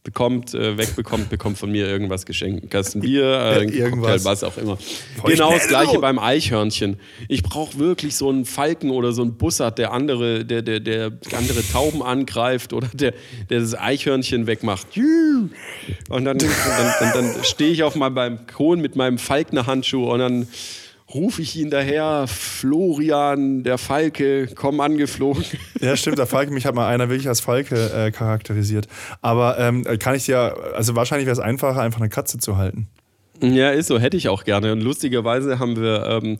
bekommt, 0.09 0.55
äh, 0.55 0.75
wegbekommt, 0.75 1.29
bekommt 1.29 1.59
von 1.59 1.71
mir 1.71 1.87
irgendwas 1.87 2.25
geschenkt. 2.25 2.63
Ein 2.63 2.69
Kasten 2.69 3.01
Bier, 3.01 3.25
äh, 3.25 3.61
ein 3.61 3.69
irgendwas. 3.69 4.23
Cocktail, 4.23 4.31
was 4.31 4.43
auch 4.43 4.57
immer. 4.57 4.77
Voll 5.21 5.31
genau 5.33 5.51
das 5.51 5.67
gleiche 5.67 5.99
beim 5.99 6.17
Eichhörnchen. 6.17 6.99
Ich 7.27 7.43
brauche 7.43 7.77
wirklich 7.77 8.15
so 8.15 8.27
einen 8.29 8.45
Falken 8.45 8.89
oder 8.89 9.11
so 9.11 9.21
einen 9.21 9.35
Bussard, 9.35 9.77
der 9.77 9.93
andere, 9.93 10.45
der, 10.45 10.63
der, 10.63 10.79
der 10.79 11.11
andere 11.37 11.61
Tauben 11.71 12.01
angreift 12.01 12.73
oder 12.73 12.87
der, 12.91 13.13
der 13.51 13.59
das 13.59 13.77
Eichhörnchen 13.77 14.47
wegmacht. 14.47 14.87
Und 14.97 16.25
dann, 16.25 16.39
dann, 16.39 16.39
dann, 16.39 17.13
dann 17.13 17.43
stehe 17.43 17.71
ich 17.71 17.83
auf 17.83 17.95
meinem 17.95 18.15
Balkon 18.15 18.81
mit 18.81 18.95
meinem 18.95 19.19
Falkner-Handschuh 19.19 20.11
und 20.11 20.19
dann 20.19 20.47
rufe 21.13 21.41
ich 21.41 21.55
ihn 21.57 21.69
daher, 21.69 22.25
Florian, 22.27 23.63
der 23.63 23.77
Falke, 23.77 24.47
komm 24.55 24.79
angeflogen. 24.79 25.43
Ja, 25.81 25.95
stimmt, 25.95 26.17
der 26.17 26.27
Falke, 26.27 26.51
mich 26.51 26.65
hat 26.65 26.75
mal 26.75 26.87
einer 26.87 27.09
wirklich 27.09 27.27
als 27.29 27.39
Falke 27.39 27.75
äh, 27.93 28.11
charakterisiert. 28.11 28.87
Aber 29.21 29.57
ähm, 29.57 29.83
kann 29.99 30.15
ich 30.15 30.25
dir, 30.25 30.55
also 30.75 30.95
wahrscheinlich 30.95 31.25
wäre 31.25 31.33
es 31.33 31.39
einfacher, 31.39 31.81
einfach 31.81 31.99
eine 32.01 32.09
Katze 32.09 32.37
zu 32.37 32.57
halten. 32.57 32.87
Ja, 33.41 33.69
ist 33.71 33.87
so, 33.87 33.97
hätte 33.97 34.17
ich 34.17 34.27
auch 34.27 34.43
gerne. 34.43 34.73
Und 34.73 34.81
lustigerweise 34.81 35.57
haben 35.59 35.77
wir 35.77 36.05
ähm, 36.21 36.37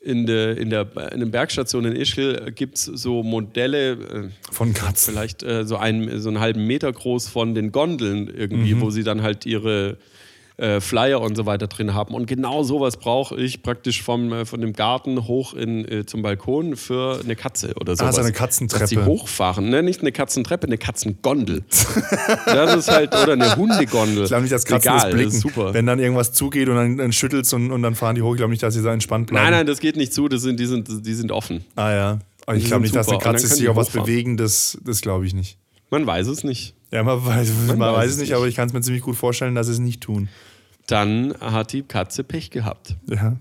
in, 0.00 0.24
der, 0.26 0.56
in, 0.56 0.70
der, 0.70 0.86
in 1.12 1.20
der 1.20 1.26
Bergstation 1.26 1.84
in 1.84 1.94
Ischgl 1.94 2.52
gibt 2.52 2.76
es 2.78 2.84
so 2.84 3.22
Modelle, 3.22 3.92
äh, 3.92 4.28
Von 4.50 4.72
Katzen. 4.72 5.12
vielleicht 5.12 5.42
äh, 5.42 5.64
so, 5.66 5.76
einen, 5.76 6.18
so 6.20 6.30
einen 6.30 6.40
halben 6.40 6.66
Meter 6.66 6.90
groß 6.90 7.28
von 7.28 7.54
den 7.54 7.70
Gondeln 7.70 8.28
irgendwie, 8.34 8.74
Mhm. 8.74 8.80
wo 8.80 8.90
sie 8.90 9.04
dann 9.04 9.22
halt 9.22 9.44
ihre 9.44 9.98
äh, 10.60 10.80
Flyer 10.80 11.20
und 11.20 11.36
so 11.36 11.46
weiter 11.46 11.66
drin 11.66 11.94
haben. 11.94 12.14
Und 12.14 12.26
genau 12.26 12.62
sowas 12.62 12.96
brauche 12.96 13.36
ich 13.36 13.62
praktisch 13.62 14.02
vom, 14.02 14.32
äh, 14.32 14.44
von 14.44 14.60
dem 14.60 14.72
Garten 14.72 15.26
hoch 15.26 15.54
in, 15.54 15.86
äh, 15.90 16.04
zum 16.06 16.22
Balkon 16.22 16.76
für 16.76 17.20
eine 17.24 17.34
Katze 17.34 17.74
oder 17.80 17.96
sowas. 17.96 18.10
Ah, 18.10 18.12
so 18.12 18.20
eine 18.20 18.32
Katzentreppe. 18.32 18.80
Dass 18.80 18.90
sie 18.90 18.98
hochfahren. 18.98 19.70
Ne, 19.70 19.82
nicht 19.82 20.00
eine 20.00 20.12
Katzentreppe, 20.12 20.66
eine 20.66 20.78
Katzengondel. 20.78 21.62
das 22.46 22.76
ist 22.76 22.90
halt, 22.90 23.14
oder 23.14 23.32
eine 23.32 23.56
Hundegondel. 23.56 24.24
Ich 24.24 24.28
glaube 24.28 24.42
nicht, 24.42 24.52
dass 24.52 24.64
Katzen 24.64 24.92
Egal, 24.92 25.10
das 25.10 25.14
blicken. 25.14 25.30
ist 25.30 25.40
super. 25.40 25.74
Wenn 25.74 25.86
dann 25.86 25.98
irgendwas 25.98 26.32
zugeht 26.32 26.68
und 26.68 26.76
dann, 26.76 26.96
dann 26.96 27.12
schüttelst 27.12 27.54
und, 27.54 27.70
und 27.70 27.82
dann 27.82 27.94
fahren 27.94 28.14
die 28.14 28.22
hoch, 28.22 28.32
ich 28.32 28.38
glaube 28.38 28.50
nicht, 28.50 28.62
dass 28.62 28.74
sie 28.74 28.82
da 28.82 28.92
entspannt 28.92 29.28
bleiben. 29.28 29.42
Nein, 29.42 29.52
nein, 29.52 29.66
das 29.66 29.80
geht 29.80 29.96
nicht 29.96 30.12
zu, 30.12 30.28
das 30.28 30.42
sind, 30.42 30.60
die, 30.60 30.66
sind, 30.66 31.06
die 31.06 31.14
sind 31.14 31.32
offen. 31.32 31.64
Ah 31.76 31.90
ja. 31.90 32.18
Aber 32.46 32.56
ich 32.56 32.64
Die 32.64 32.68
glaube 32.68 32.82
nicht, 32.82 32.94
dass 32.94 33.08
eine 33.08 33.16
super. 33.16 33.28
Und 33.28 33.34
dann 33.34 33.34
Katze 33.34 33.46
sich 33.48 33.58
die 33.60 33.68
auf 33.68 33.76
was 33.76 33.90
bewegen, 33.90 34.36
das, 34.36 34.78
das 34.84 35.00
glaube 35.00 35.26
ich 35.26 35.34
nicht. 35.34 35.58
Man 35.90 36.06
weiß 36.06 36.26
es 36.28 36.44
nicht. 36.44 36.74
Ja, 36.92 37.02
man 37.02 37.24
weiß, 37.24 37.50
man 37.68 37.78
weiß 37.78 37.96
weiß 37.96 38.06
es 38.06 38.12
es 38.12 38.18
nicht, 38.18 38.28
nicht. 38.28 38.36
aber 38.36 38.48
ich 38.48 38.56
kann 38.56 38.68
es 38.68 38.72
mir 38.72 38.80
ziemlich 38.80 39.02
gut 39.02 39.16
vorstellen, 39.16 39.54
dass 39.54 39.66
sie 39.66 39.74
es 39.74 39.78
nicht 39.78 40.00
tun. 40.00 40.28
Dann 40.90 41.34
hat 41.40 41.72
die 41.72 41.82
Katze 41.82 42.24
Pech 42.24 42.50
gehabt. 42.50 42.96
Ja. 43.08 43.36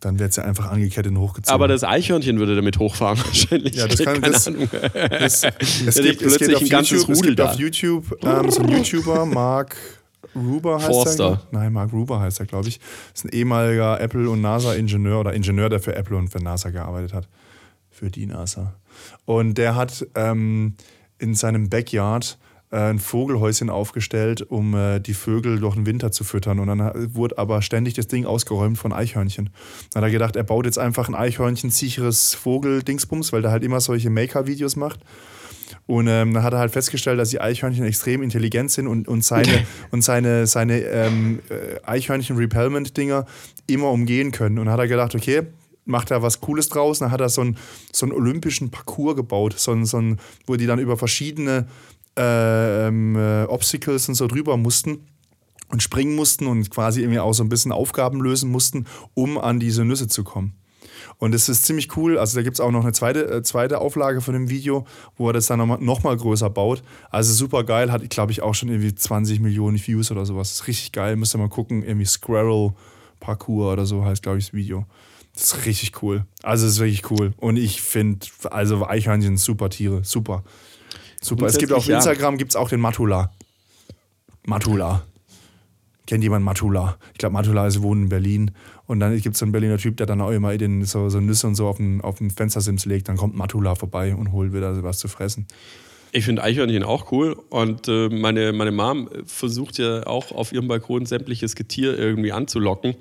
Dann 0.00 0.18
wird 0.18 0.32
sie 0.32 0.44
einfach 0.44 0.70
angekettet 0.70 1.12
und 1.12 1.18
hochgezogen. 1.18 1.54
Aber 1.54 1.68
das 1.68 1.84
Eichhörnchen 1.84 2.38
würde 2.38 2.56
damit 2.56 2.78
hochfahren 2.78 3.18
wahrscheinlich. 3.24 3.76
Ja, 3.76 3.86
das 3.86 3.98
kann- 4.00 4.20
Keine 4.20 4.32
das- 4.32 4.46
Ahnung. 4.48 4.68
es, 4.72 5.42
es, 5.42 5.42
Ja, 5.42 5.50
gibt, 5.50 5.60
die 5.60 5.86
es 5.86 5.94
geht 5.94 6.18
plötzlich 6.18 6.56
auf 6.56 6.62
ein 6.62 6.68
ganzes 6.68 6.90
YouTube, 6.90 7.10
es 7.10 7.18
Rudel 7.18 7.30
gibt 7.30 7.38
da. 7.38 7.44
auf 7.50 7.58
YouTube 7.58 8.18
ähm, 8.24 8.50
so 8.50 8.62
ein 8.62 8.68
YouTuber, 8.68 9.26
Mark 9.26 9.76
Ruber 10.34 10.76
heißt 10.78 10.86
Forster. 10.86 11.24
er. 11.24 11.46
Nein, 11.50 11.72
Mark 11.72 11.92
Ruber 11.92 12.18
heißt 12.20 12.40
er, 12.40 12.46
glaube 12.46 12.68
ich. 12.68 12.78
Das 13.12 13.20
ist 13.20 13.24
ein 13.26 13.28
ehemaliger 13.36 14.00
Apple- 14.00 14.30
und 14.30 14.40
NASA-Ingenieur 14.40 15.20
oder 15.20 15.34
Ingenieur, 15.34 15.68
der 15.68 15.78
für 15.80 15.94
Apple 15.94 16.16
und 16.16 16.28
für 16.28 16.38
NASA 16.42 16.70
gearbeitet 16.70 17.12
hat. 17.12 17.28
Für 17.90 18.10
die 18.10 18.24
NASA. 18.26 18.74
Und 19.26 19.58
der 19.58 19.74
hat 19.76 20.06
ähm, 20.14 20.74
in 21.18 21.34
seinem 21.34 21.68
Backyard 21.68 22.38
ein 22.76 22.98
Vogelhäuschen 22.98 23.68
aufgestellt, 23.70 24.42
um 24.42 24.74
äh, 24.74 24.98
die 25.00 25.14
Vögel 25.14 25.60
durch 25.60 25.74
den 25.74 25.84
Winter 25.86 26.10
zu 26.10 26.24
füttern. 26.24 26.58
Und 26.58 26.68
dann 26.68 26.82
ha- 26.82 26.94
wurde 26.96 27.36
aber 27.38 27.60
ständig 27.62 27.94
das 27.94 28.06
Ding 28.08 28.24
ausgeräumt 28.26 28.78
von 28.78 28.92
Eichhörnchen. 28.92 29.50
Dann 29.92 30.02
hat 30.02 30.08
er 30.08 30.12
gedacht, 30.12 30.36
er 30.36 30.44
baut 30.44 30.64
jetzt 30.64 30.78
einfach 30.78 31.08
ein 31.08 31.14
Eichhörnchen-sicheres 31.14 32.34
Vogel-Dingsbums, 32.34 33.32
weil 33.32 33.42
der 33.42 33.50
halt 33.50 33.62
immer 33.62 33.80
solche 33.80 34.08
Maker-Videos 34.10 34.76
macht. 34.76 35.00
Und 35.86 36.06
ähm, 36.06 36.32
dann 36.32 36.42
hat 36.42 36.52
er 36.52 36.60
halt 36.60 36.72
festgestellt, 36.72 37.18
dass 37.18 37.30
die 37.30 37.40
Eichhörnchen 37.40 37.84
extrem 37.84 38.22
intelligent 38.22 38.70
sind 38.70 38.86
und, 38.86 39.08
und 39.08 39.24
seine, 39.24 39.66
und 39.90 40.02
seine, 40.02 40.46
seine 40.46 40.78
ähm, 40.80 41.40
äh, 41.50 41.80
Eichhörnchen-Repellment-Dinger 41.84 43.26
immer 43.66 43.90
umgehen 43.90 44.32
können. 44.32 44.58
Und 44.58 44.66
dann 44.66 44.72
hat 44.74 44.80
er 44.80 44.88
gedacht, 44.88 45.14
okay, 45.14 45.42
macht 45.84 46.10
er 46.10 46.22
was 46.22 46.40
Cooles 46.40 46.68
draus. 46.68 47.00
Dann 47.00 47.10
hat 47.10 47.20
er 47.20 47.28
so 47.28 47.40
einen, 47.42 47.56
so 47.92 48.06
einen 48.06 48.12
olympischen 48.14 48.70
Parcours 48.70 49.16
gebaut, 49.16 49.58
so 49.58 49.72
einen, 49.72 49.84
so 49.84 49.98
einen, 49.98 50.18
wo 50.46 50.56
die 50.56 50.66
dann 50.66 50.78
über 50.78 50.96
verschiedene 50.96 51.66
äh, 52.18 52.88
ähm, 52.88 53.16
äh, 53.16 53.44
Obstacles 53.44 54.08
und 54.08 54.14
so 54.14 54.26
drüber 54.26 54.56
mussten 54.56 55.06
und 55.68 55.82
springen 55.82 56.14
mussten 56.14 56.46
und 56.46 56.70
quasi 56.70 57.00
irgendwie 57.00 57.20
auch 57.20 57.32
so 57.32 57.42
ein 57.42 57.48
bisschen 57.48 57.72
Aufgaben 57.72 58.20
lösen 58.20 58.50
mussten, 58.50 58.86
um 59.14 59.38
an 59.38 59.58
diese 59.58 59.84
Nüsse 59.84 60.08
zu 60.08 60.22
kommen. 60.22 60.54
Und 61.18 61.34
es 61.34 61.48
ist 61.48 61.64
ziemlich 61.64 61.96
cool. 61.96 62.18
Also 62.18 62.36
da 62.36 62.42
gibt 62.42 62.54
es 62.54 62.60
auch 62.60 62.70
noch 62.70 62.82
eine 62.82 62.92
zweite, 62.92 63.30
äh, 63.30 63.42
zweite 63.42 63.80
Auflage 63.80 64.20
von 64.20 64.34
dem 64.34 64.50
Video, 64.50 64.86
wo 65.16 65.28
er 65.28 65.32
das 65.32 65.46
dann 65.46 65.58
nochmal 65.58 65.78
noch 65.80 66.02
mal 66.02 66.16
größer 66.16 66.50
baut. 66.50 66.82
Also 67.10 67.32
super 67.32 67.64
geil, 67.64 67.92
hat, 67.92 68.08
glaube 68.10 68.32
ich, 68.32 68.42
auch 68.42 68.54
schon 68.54 68.68
irgendwie 68.68 68.94
20 68.94 69.40
Millionen 69.40 69.78
Views 69.84 70.10
oder 70.10 70.26
sowas. 70.26 70.52
Ist 70.52 70.66
richtig 70.66 70.92
geil. 70.92 71.16
Müsst 71.16 71.34
ihr 71.34 71.38
mal 71.38 71.48
gucken. 71.48 71.82
Irgendwie 71.82 72.06
Squirrel 72.06 72.72
Parkour 73.20 73.72
oder 73.72 73.86
so 73.86 74.04
heißt, 74.04 74.22
glaube 74.22 74.38
ich, 74.38 74.46
das 74.46 74.54
Video. 74.54 74.84
Das 75.34 75.44
ist 75.44 75.66
richtig 75.66 76.02
cool. 76.02 76.26
Also 76.42 76.66
ist 76.66 76.80
wirklich 76.80 77.10
cool. 77.10 77.32
Und 77.38 77.56
ich 77.56 77.80
finde, 77.80 78.26
also 78.50 78.86
Eichhörnchen, 78.86 79.36
super 79.36 79.70
Tiere. 79.70 80.04
Super. 80.04 80.42
Super. 81.22 81.46
Es 81.46 81.58
gibt 81.58 81.72
auf 81.72 81.84
Grundsätzlich 81.84 81.92
ja. 81.92 82.12
Instagram 82.12 82.38
gibt's 82.38 82.56
auch 82.56 82.68
den 82.68 82.80
Matula. 82.80 83.32
Matula. 84.44 85.02
Kennt 86.06 86.24
jemand 86.24 86.44
Matula? 86.44 86.98
Ich 87.12 87.18
glaube, 87.18 87.32
Matula 87.32 87.66
ist 87.66 87.80
wohnt 87.80 88.02
in 88.02 88.08
Berlin. 88.08 88.50
Und 88.86 89.00
dann 89.00 89.16
gibt 89.18 89.34
es 89.34 89.38
so 89.38 89.44
einen 89.44 89.52
Berliner 89.52 89.78
Typ, 89.78 89.96
der 89.96 90.06
dann 90.06 90.20
auch 90.20 90.30
immer 90.30 90.56
den, 90.58 90.84
so, 90.84 91.08
so 91.08 91.20
Nüsse 91.20 91.46
und 91.46 91.54
so 91.54 91.68
auf 91.68 91.76
den, 91.76 92.00
auf 92.00 92.18
den 92.18 92.30
Fenstersims 92.30 92.84
legt. 92.84 93.08
Dann 93.08 93.16
kommt 93.16 93.36
Matula 93.36 93.76
vorbei 93.76 94.14
und 94.14 94.32
holt 94.32 94.52
wieder 94.52 94.82
was 94.82 94.98
zu 94.98 95.08
fressen. 95.08 95.46
Ich 96.14 96.26
finde 96.26 96.42
Eichhörnchen 96.42 96.82
auch 96.82 97.10
cool 97.10 97.38
und 97.48 97.88
äh, 97.88 98.10
meine, 98.10 98.52
meine 98.52 98.70
Mom 98.70 99.08
versucht 99.24 99.78
ja 99.78 100.06
auch 100.06 100.30
auf 100.30 100.52
ihrem 100.52 100.68
Balkon 100.68 101.06
sämtliches 101.06 101.54
Getier 101.54 101.98
irgendwie 101.98 102.32
anzulocken. 102.32 102.96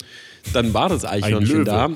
Dann 0.53 0.73
war 0.73 0.87
das 0.87 1.03
Eichhörnchen 1.03 1.65
da. 1.65 1.89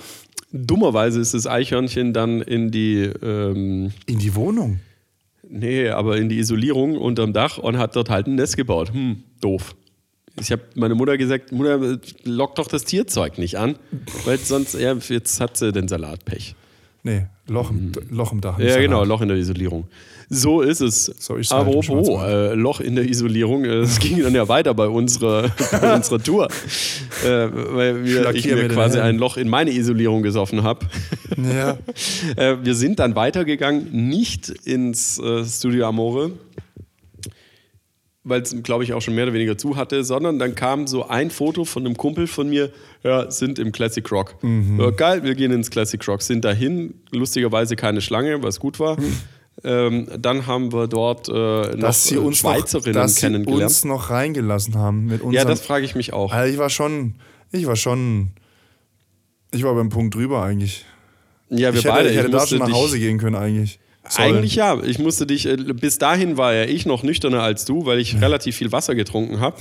Dummerweise 0.52 1.22
ist 1.22 1.34
das 1.34 1.48
Eichhörnchen 1.48 2.12
dann 2.12 2.42
in 2.42 2.70
die, 2.70 3.04
ähm, 3.04 3.94
In 4.08 4.20
die 4.20 4.36
Wohnung. 4.36 4.82
Nee, 5.56 5.90
aber 5.90 6.18
in 6.18 6.30
die 6.30 6.38
Isolierung 6.38 6.98
unterm 6.98 7.34
Dach 7.34 7.58
und 7.58 7.78
hat 7.78 7.96
dort 7.96 8.10
halt 8.10 8.28
ein 8.28 8.36
Nest 8.36 8.58
gebaut. 8.58 8.94
Hm, 8.94 9.24
doof. 9.42 9.76
Ich 10.40 10.52
habe 10.52 10.64
meine 10.76 10.96
Mutter 10.96 11.18
gesagt, 11.18 11.52
Mutter, 11.52 11.98
lock 12.24 12.56
doch 12.56 12.68
das 12.68 12.84
Tierzeug 12.84 13.38
nicht 13.38 13.58
an, 13.58 13.78
weil 14.26 14.38
sonst, 14.38 14.74
ja, 14.74 14.94
jetzt 14.94 15.40
hat 15.40 15.56
sie 15.56 15.72
den 15.72 15.88
Salatpech. 15.88 16.56
Nee, 17.04 17.28
Loch 17.48 17.70
im, 17.70 17.92
Loch 18.10 18.32
im 18.32 18.42
Dach. 18.42 18.58
Mhm. 18.58 18.66
Ja, 18.66 18.80
genau, 18.80 19.04
Loch 19.04 19.22
in 19.22 19.30
der 19.30 19.38
Isolierung. 19.38 19.88
So 20.30 20.62
ist 20.62 20.82
es. 20.82 21.06
So 21.20 21.36
ist 21.36 21.52
Apropos 21.52 22.08
äh, 22.24 22.54
Loch 22.54 22.80
in 22.80 22.96
der 22.96 23.06
Isolierung, 23.06 23.66
äh, 23.66 23.80
es 23.80 24.00
ging 24.00 24.22
dann 24.22 24.34
ja 24.34 24.48
weiter 24.48 24.74
bei 24.74 24.88
unserer, 24.88 25.52
bei 25.82 25.96
unserer 25.96 26.22
Tour, 26.22 26.48
äh, 27.24 27.28
weil 27.28 28.04
wir, 28.06 28.34
ich 28.34 28.46
mir 28.46 28.68
quasi 28.68 29.00
ein 29.00 29.18
Loch 29.18 29.38
in 29.38 29.50
meine 29.50 29.72
Isolierung 29.72 30.24
gesoffen 30.24 30.64
habe. 30.64 30.86
Ja. 31.38 31.78
Äh, 32.38 32.58
wir 32.64 32.76
sind 32.76 33.00
dann 33.00 33.16
weitergegangen, 33.16 33.90
nicht 33.92 34.50
ins 34.50 35.20
äh, 35.20 35.46
Studio 35.46 35.88
Amore, 35.88 36.32
weil 38.24 38.42
es, 38.42 38.64
glaube 38.64 38.84
ich, 38.84 38.94
auch 38.94 39.02
schon 39.02 39.16
mehr 39.16 39.26
oder 39.26 39.34
weniger 39.34 39.58
zu 39.58 39.76
hatte, 39.76 40.04
sondern 40.04 40.40
dann 40.40 40.56
kam 40.56 40.88
so 40.88 41.08
ein 41.08 41.30
Foto 41.30 41.64
von 41.64 41.86
einem 41.86 41.96
Kumpel 41.96 42.28
von 42.28 42.50
mir, 42.50 42.72
ja, 43.04 43.30
sind 43.30 43.60
im 43.60 43.72
Classic 43.72 44.10
Rock. 44.12 44.44
Mhm. 44.44 44.80
Ja, 44.80 44.90
geil, 44.90 45.24
wir 45.24 45.36
gehen 45.36 45.52
ins 45.52 45.70
Classic 45.70 46.06
Rock, 46.08 46.24
sind 46.24 46.44
dahin, 46.44 46.96
lustigerweise 47.12 47.76
keine 47.76 48.02
Schlange, 48.02 48.42
was 48.44 48.60
gut 48.60 48.80
war. 48.80 48.98
Ähm, 49.64 50.08
dann 50.20 50.48
haben 50.48 50.74
wir 50.74 50.88
dort 50.88 51.30
äh, 51.30 51.32
noch 51.32 51.76
Dass 51.78 52.06
sie 52.06 52.16
äh, 52.16 52.20
uns, 52.20 52.44
noch, 52.44 52.52
Schweizerinnen 52.52 52.94
dass 52.94 53.16
sie 53.16 53.22
kennengelernt. 53.22 53.64
uns 53.64 53.86
noch 53.86 54.10
reingelassen 54.10 54.76
haben. 54.76 55.06
Mit 55.06 55.22
ja, 55.22 55.28
unserem, 55.28 55.48
das 55.48 55.62
frage 55.62 55.86
ich 55.86 55.96
mich 55.96 56.14
auch. 56.14 56.32
Also 56.32 56.52
ich 56.52 56.60
war 56.60 56.70
schon, 56.70 57.16
ich 57.52 57.66
war 57.66 57.76
schon, 57.76 58.32
ich 59.52 59.64
war 59.64 59.74
beim 59.74 59.90
Punkt 59.90 60.14
drüber 60.16 60.44
eigentlich. 60.44 60.86
Ja, 61.50 61.74
wir 61.74 61.80
ich 61.80 61.86
hätte, 61.86 61.88
beide. 61.96 62.10
ich 62.10 62.18
hätte 62.18 62.30
da 62.30 62.40
musste 62.40 62.58
schon 62.58 62.68
nach 62.68 62.76
Hause 62.76 63.00
gehen 63.00 63.18
können 63.18 63.36
eigentlich. 63.36 63.80
Sollen. 64.08 64.38
Eigentlich 64.38 64.56
ja. 64.56 64.78
Ich 64.84 65.00
musste 65.00 65.26
dich, 65.26 65.48
äh, 65.48 65.56
bis 65.56 65.98
dahin 65.98 66.38
war 66.38 66.54
ja 66.54 66.66
ich 66.66 66.86
noch 66.86 67.02
nüchterner 67.02 67.42
als 67.42 67.66
du, 67.66 67.86
weil 67.86 68.00
ich 68.00 68.22
relativ 68.22 68.56
viel 68.56 68.72
Wasser 68.72 68.94
getrunken 68.94 69.40
habe. 69.40 69.58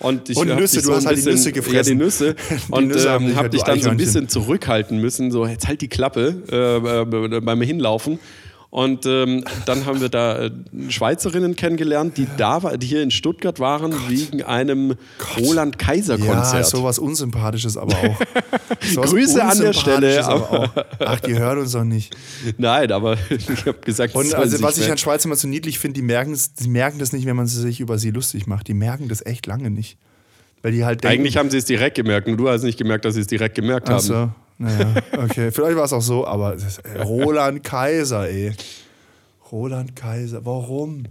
Und, 0.00 0.30
ich 0.30 0.36
Und 0.38 0.50
hab 0.50 0.58
Nüsse, 0.58 0.82
du 0.82 0.92
hast 0.92 1.06
halt 1.06 1.16
die 1.18 1.22
bisschen, 1.22 1.32
Nüsse 1.32 1.48
Ja, 1.48 1.52
die 1.52 1.60
gefressen. 1.60 1.98
Nüsse. 1.98 2.34
Die 2.68 2.72
und 2.72 2.88
Nüsse 2.88 3.08
ähm, 3.10 3.26
dich 3.26 3.28
habe 3.30 3.42
halt, 3.42 3.54
dich 3.54 3.62
dann 3.62 3.80
so 3.80 3.90
ein 3.90 3.96
bisschen 3.96 4.28
zurückhalten 4.28 4.98
müssen, 5.00 5.30
so 5.30 5.46
jetzt 5.46 5.68
halt 5.68 5.80
die 5.80 5.88
Klappe 5.88 6.42
äh, 6.50 7.36
äh, 7.36 7.40
beim 7.40 7.60
Hinlaufen. 7.62 8.18
Und 8.74 9.06
ähm, 9.06 9.44
dann 9.66 9.86
haben 9.86 10.00
wir 10.00 10.08
da 10.08 10.46
äh, 10.46 10.50
Schweizerinnen 10.88 11.54
kennengelernt, 11.54 12.16
die 12.16 12.26
da 12.36 12.58
die 12.76 12.88
hier 12.88 13.04
in 13.04 13.12
Stuttgart 13.12 13.60
waren 13.60 13.94
wegen 14.08 14.42
einem 14.42 14.96
Roland 15.38 15.78
Kaiser 15.78 16.18
Ja, 16.18 16.34
Konzert. 16.34 16.66
sowas 16.66 16.98
Unsympathisches 16.98 17.76
aber 17.76 17.92
auch. 17.94 18.20
Sowas 18.80 19.10
Grüße 19.10 19.44
an 19.44 19.60
der 19.60 19.74
Stelle, 19.74 20.18
Unsympathisches 20.18 20.26
aber 20.26 20.50
auch. 20.50 20.84
Ach, 21.06 21.20
die 21.20 21.38
hören 21.38 21.58
uns 21.58 21.70
doch 21.70 21.84
nicht. 21.84 22.16
Nein, 22.58 22.90
aber 22.90 23.16
ich 23.30 23.64
habe 23.64 23.78
gesagt, 23.78 24.16
Und 24.16 24.34
also, 24.34 24.60
was 24.60 24.76
ich 24.76 24.90
an 24.90 24.98
Schweiz 24.98 25.24
immer 25.24 25.36
so 25.36 25.46
niedlich 25.46 25.78
finde, 25.78 26.00
die 26.00 26.04
merken, 26.04 26.36
die 26.58 26.68
merken 26.68 26.98
das 26.98 27.12
nicht, 27.12 27.26
wenn 27.26 27.36
man 27.36 27.46
sich 27.46 27.78
über 27.78 27.96
sie 27.98 28.10
lustig 28.10 28.48
macht. 28.48 28.66
Die 28.66 28.74
merken 28.74 29.06
das 29.06 29.24
echt 29.24 29.46
lange 29.46 29.70
nicht. 29.70 29.98
Weil 30.62 30.72
die 30.72 30.84
halt 30.84 31.04
denken, 31.04 31.20
Eigentlich 31.20 31.36
haben 31.36 31.48
sie 31.48 31.58
es 31.58 31.64
direkt 31.66 31.94
gemerkt 31.94 32.26
und 32.26 32.38
du 32.38 32.48
hast 32.48 32.64
nicht 32.64 32.78
gemerkt, 32.78 33.04
dass 33.04 33.14
sie 33.14 33.20
es 33.20 33.28
direkt 33.28 33.54
gemerkt 33.54 33.88
haben. 33.88 34.00
so, 34.00 34.30
naja, 34.58 34.94
okay. 35.18 35.50
Vielleicht 35.50 35.76
war 35.76 35.84
es 35.84 35.92
auch 35.92 36.02
so, 36.02 36.26
aber 36.26 36.56
ey, 36.56 37.02
Roland 37.02 37.64
Kaiser, 37.64 38.28
ey. 38.28 38.52
Roland 39.50 39.96
Kaiser, 39.96 40.44
warum? 40.44 41.04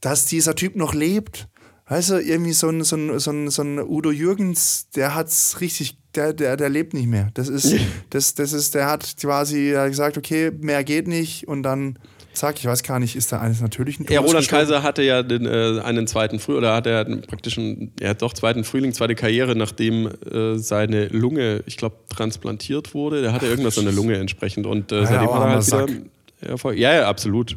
Dass 0.00 0.26
dieser 0.26 0.54
Typ 0.54 0.76
noch 0.76 0.94
lebt. 0.94 1.48
Weißt 1.88 2.10
du, 2.10 2.22
irgendwie 2.22 2.52
so 2.52 2.68
ein, 2.68 2.84
so 2.84 2.96
ein, 2.96 3.18
so 3.18 3.30
ein, 3.30 3.50
so 3.50 3.62
ein 3.62 3.78
Udo 3.78 4.10
Jürgens, 4.10 4.88
der 4.94 5.14
hat's 5.14 5.60
richtig, 5.60 5.98
der, 6.14 6.32
der, 6.32 6.56
der 6.56 6.68
lebt 6.68 6.94
nicht 6.94 7.06
mehr. 7.06 7.30
Das 7.34 7.48
ist, 7.48 7.74
das, 8.10 8.34
das 8.34 8.52
ist, 8.52 8.74
der 8.74 8.86
hat 8.86 9.16
quasi 9.20 9.72
gesagt, 9.88 10.16
okay, 10.16 10.50
mehr 10.50 10.84
geht 10.84 11.08
nicht 11.08 11.48
und 11.48 11.62
dann 11.62 11.98
zack, 12.34 12.58
ich 12.58 12.66
weiß 12.66 12.82
gar 12.82 12.98
nicht, 12.98 13.16
ist 13.16 13.32
da 13.32 13.40
eines 13.40 13.60
natürlichen 13.60 14.06
Ja, 14.08 14.20
Roland 14.20 14.48
Kaiser 14.48 14.82
hatte 14.82 15.02
ja 15.02 15.22
den, 15.22 15.46
äh, 15.46 15.80
einen 15.82 16.06
zweiten 16.06 16.38
Früh 16.38 16.56
oder 16.56 16.74
hat 16.74 16.86
er 16.86 17.04
praktisch 17.04 17.58
einen, 17.58 17.92
ja 18.00 18.14
doch 18.14 18.32
zweiten 18.32 18.64
Frühling, 18.64 18.92
zweite 18.92 19.14
Karriere, 19.14 19.56
nachdem 19.56 20.06
äh, 20.06 20.56
seine 20.56 21.06
Lunge, 21.08 21.62
ich 21.66 21.76
glaube, 21.76 21.96
transplantiert 22.08 22.94
wurde. 22.94 23.22
Der 23.22 23.32
hatte 23.32 23.46
irgendwas 23.46 23.78
an 23.78 23.84
der 23.84 23.94
Lunge 23.94 24.16
entsprechend 24.16 24.66
und 24.66 24.92
äh, 24.92 25.06
seitdem 25.06 25.28
ja, 25.28 25.34
hat 25.34 25.42
er 25.42 25.78
halt 25.78 25.88
wieder 25.90 26.02
Erfolg. 26.40 26.78
Ja, 26.78 26.94
ja, 26.94 27.08
absolut. 27.08 27.56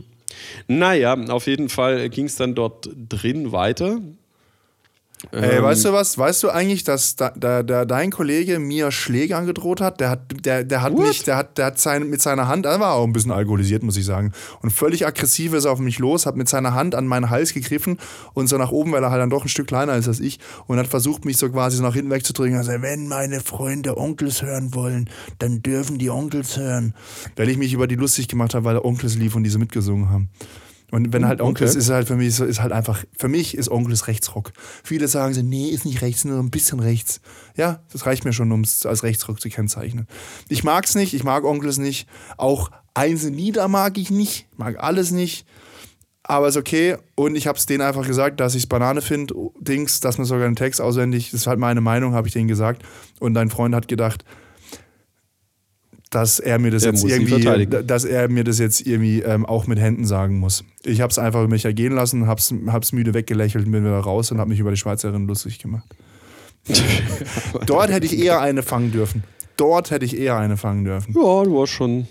Naja, 0.67 1.15
auf 1.30 1.47
jeden 1.47 1.69
Fall 1.69 2.09
ging 2.09 2.26
es 2.26 2.36
dann 2.36 2.55
dort 2.55 2.89
drin 3.09 3.51
weiter. 3.51 3.99
Ey, 5.32 5.57
Ähm, 5.57 5.63
weißt 5.63 5.86
du 5.86 5.93
was? 5.93 6.17
Weißt 6.17 6.43
du 6.43 6.49
eigentlich, 6.49 6.84
dass 6.84 7.15
da, 7.15 7.32
da, 7.36 7.63
da 7.63 7.86
dein 7.86 8.11
Kollege 8.11 8.59
mir 8.59 8.91
Schläge 8.91 9.36
angedroht 9.36 9.82
hat? 9.82 9.99
Der 9.99 10.09
hat, 10.09 10.21
der, 10.45 10.63
der 10.63 10.82
hat 10.82 10.93
What? 10.93 11.07
mich, 11.07 11.23
der 11.23 11.38
hat, 11.38 11.57
der 11.57 11.67
hat 11.67 11.80
sein, 11.80 12.09
mit 12.09 12.21
seiner 12.21 12.47
Hand, 12.47 12.65
er 12.65 12.80
war 12.80 12.93
auch 12.93 13.03
ein 13.05 13.13
bisschen 13.13 13.32
alkoholisiert, 13.32 13.84
muss 13.84 13.97
ich 13.97 14.05
sagen. 14.05 14.32
Und 14.61 14.71
völlig 14.71 15.05
aggressiv 15.05 15.53
ist 15.53 15.65
er 15.65 15.71
auf 15.71 15.80
mich 15.80 15.99
los, 15.99 16.26
hat 16.26 16.36
mit 16.36 16.49
seiner 16.49 16.73
Hand 16.73 16.95
an 16.95 17.07
meinen 17.07 17.30
Hals 17.30 17.53
gegriffen 17.53 17.97
und 18.34 18.47
so 18.47 18.57
nach 18.57 18.71
oben, 18.71 18.91
weil 18.91 19.03
er 19.03 19.11
halt 19.11 19.21
dann 19.21 19.30
doch 19.30 19.43
ein 19.45 19.49
Stück 19.49 19.67
kleiner 19.67 19.95
ist 19.95 20.07
als 20.07 20.19
ich 20.19 20.39
und 20.67 20.78
hat 20.78 20.88
versucht, 20.88 21.26
mich 21.26 21.38
so 21.38 21.49
quasi 21.49 21.78
so 21.78 21.84
nach 21.84 21.93
hinten 21.93 22.11
wegzudrücken. 22.11 22.57
Also, 22.57 22.71
wenn 22.82 23.07
meine 23.07 23.41
Freunde 23.41 23.97
Onkels 23.97 24.41
hören 24.41 24.73
wollen, 24.73 25.09
dann 25.39 25.61
dürfen 25.61 25.97
die 25.97 26.09
Onkels 26.09 26.57
hören. 26.57 26.93
Weil 27.36 27.49
ich 27.49 27.57
mich 27.57 27.73
über 27.73 27.88
die 27.88 27.95
lustig 27.95 28.28
gemacht 28.28 28.53
habe, 28.53 28.65
weil 28.65 28.78
Onkels 28.78 29.15
lief 29.15 29.36
und 29.36 29.43
diese 29.43 29.59
mitgesungen 29.59 30.09
haben. 30.09 30.30
Und 30.92 31.14
wenn 31.14 31.28
halt 31.28 31.42
Onkels 31.42 31.72
okay. 31.72 31.80
ist 31.80 31.90
halt 31.90 32.08
für 32.08 32.16
mich 32.16 32.36
so, 32.36 32.46
ist 32.46 32.62
halt 32.62 32.72
einfach, 32.72 33.04
für 33.18 33.28
mich 33.28 33.58
ist 33.58 33.70
Onkels 33.70 34.08
Rechtsrock. 34.08 34.54
Viele 34.84 35.08
sagen 35.08 35.34
so, 35.34 35.42
nee, 35.42 35.70
ist 35.70 35.86
nicht 35.86 36.02
rechts, 36.02 36.26
nur 36.26 36.40
ein 36.40 36.52
bisschen 36.52 36.80
rechts. 36.80 37.22
Ja, 37.58 37.80
das 37.92 38.06
reicht 38.06 38.24
mir 38.24 38.34
schon, 38.34 38.52
um 38.52 38.62
es 38.62 38.86
als 38.86 39.04
Rechtsrock 39.04 39.42
zu 39.42 39.50
kennzeichnen. 39.50 40.08
Ich 40.48 40.64
mag's 40.64 40.96
nicht, 40.96 41.14
ich 41.14 41.24
mag 41.24 41.44
Onkels 41.44 41.78
nicht. 41.78 42.08
Auch 42.38 42.72
einzelne 42.94 43.36
Lieder 43.36 43.68
mag 43.68 43.98
ich 43.98 44.12
nicht, 44.12 44.48
mag 44.58 44.82
alles 44.82 45.12
nicht. 45.12 45.46
Aber 46.28 46.48
ist 46.48 46.58
okay. 46.58 46.98
Und 47.16 47.36
ich 47.36 47.48
habe 47.48 47.58
es 47.58 47.66
denen 47.66 47.82
einfach 47.82 48.06
gesagt, 48.06 48.40
dass 48.40 48.56
ich's 48.56 48.66
Banane 48.66 49.02
finde, 49.02 49.34
Dings, 49.60 50.00
dass 50.00 50.18
man 50.18 50.26
sogar 50.26 50.48
einen 50.48 50.56
Text 50.56 50.82
auswendig, 50.82 51.32
das 51.32 51.42
ist 51.42 51.48
halt 51.48 51.60
meine 51.60 51.82
Meinung, 51.82 52.14
habe 52.14 52.28
ich 52.28 52.34
denen 52.34 52.48
gesagt. 52.48 52.84
Und 53.20 53.36
dein 53.36 53.50
Freund 53.50 53.76
hat 53.76 53.88
gedacht, 53.88 54.26
dass 56.16 56.39
er 56.39 56.59
mir 56.59 56.72
das 56.72 56.84
Er 56.84 56.93
jetzt 56.93 57.03
irgendwie, 57.03 57.68
dass 57.68 58.05
er 58.05 58.30
mir 58.30 58.45
das 58.45 58.57
jetzt 58.57 58.88
irgendwie 58.88 59.20
ähm, 59.22 59.45
auch 59.45 59.68
mit 59.68 59.80
Händen 59.80 60.05
sagen 60.05 60.39
muss. 60.39 60.63
Ich 60.86 61.01
habe 61.01 61.11
es 61.11 61.20
einfach 61.20 61.41
über 61.41 61.49
mich 61.49 61.66
ergehen 61.66 61.91
lassen, 61.91 62.26
hab's, 62.26 62.53
hab's 62.68 62.93
müde 62.93 63.13
weggelächelt 63.13 63.66
und 63.66 63.72
bin 63.74 63.84
wieder 63.84 63.99
raus 63.99 64.32
und 64.32 64.39
habe 64.39 64.49
mich 64.49 64.59
über 64.59 64.72
die 64.72 64.78
Schweizerin 64.78 65.28
lustig 65.28 65.59
gemacht. 65.59 65.84
Dort 67.66 67.91
hätte 67.91 68.05
ich 68.05 68.18
eher 68.18 68.39
eine 68.39 68.63
fangen 68.63 68.93
dürfen. 68.93 69.26
Dort 69.57 69.91
hätte 69.91 70.05
ich 70.05 70.18
eher 70.18 70.38
eine 70.38 70.55
fangen 70.55 70.86
dürfen. 70.86 71.13
Ja, 71.13 71.43
du 71.43 71.53
warst 71.53 71.74
schon. 71.74 72.07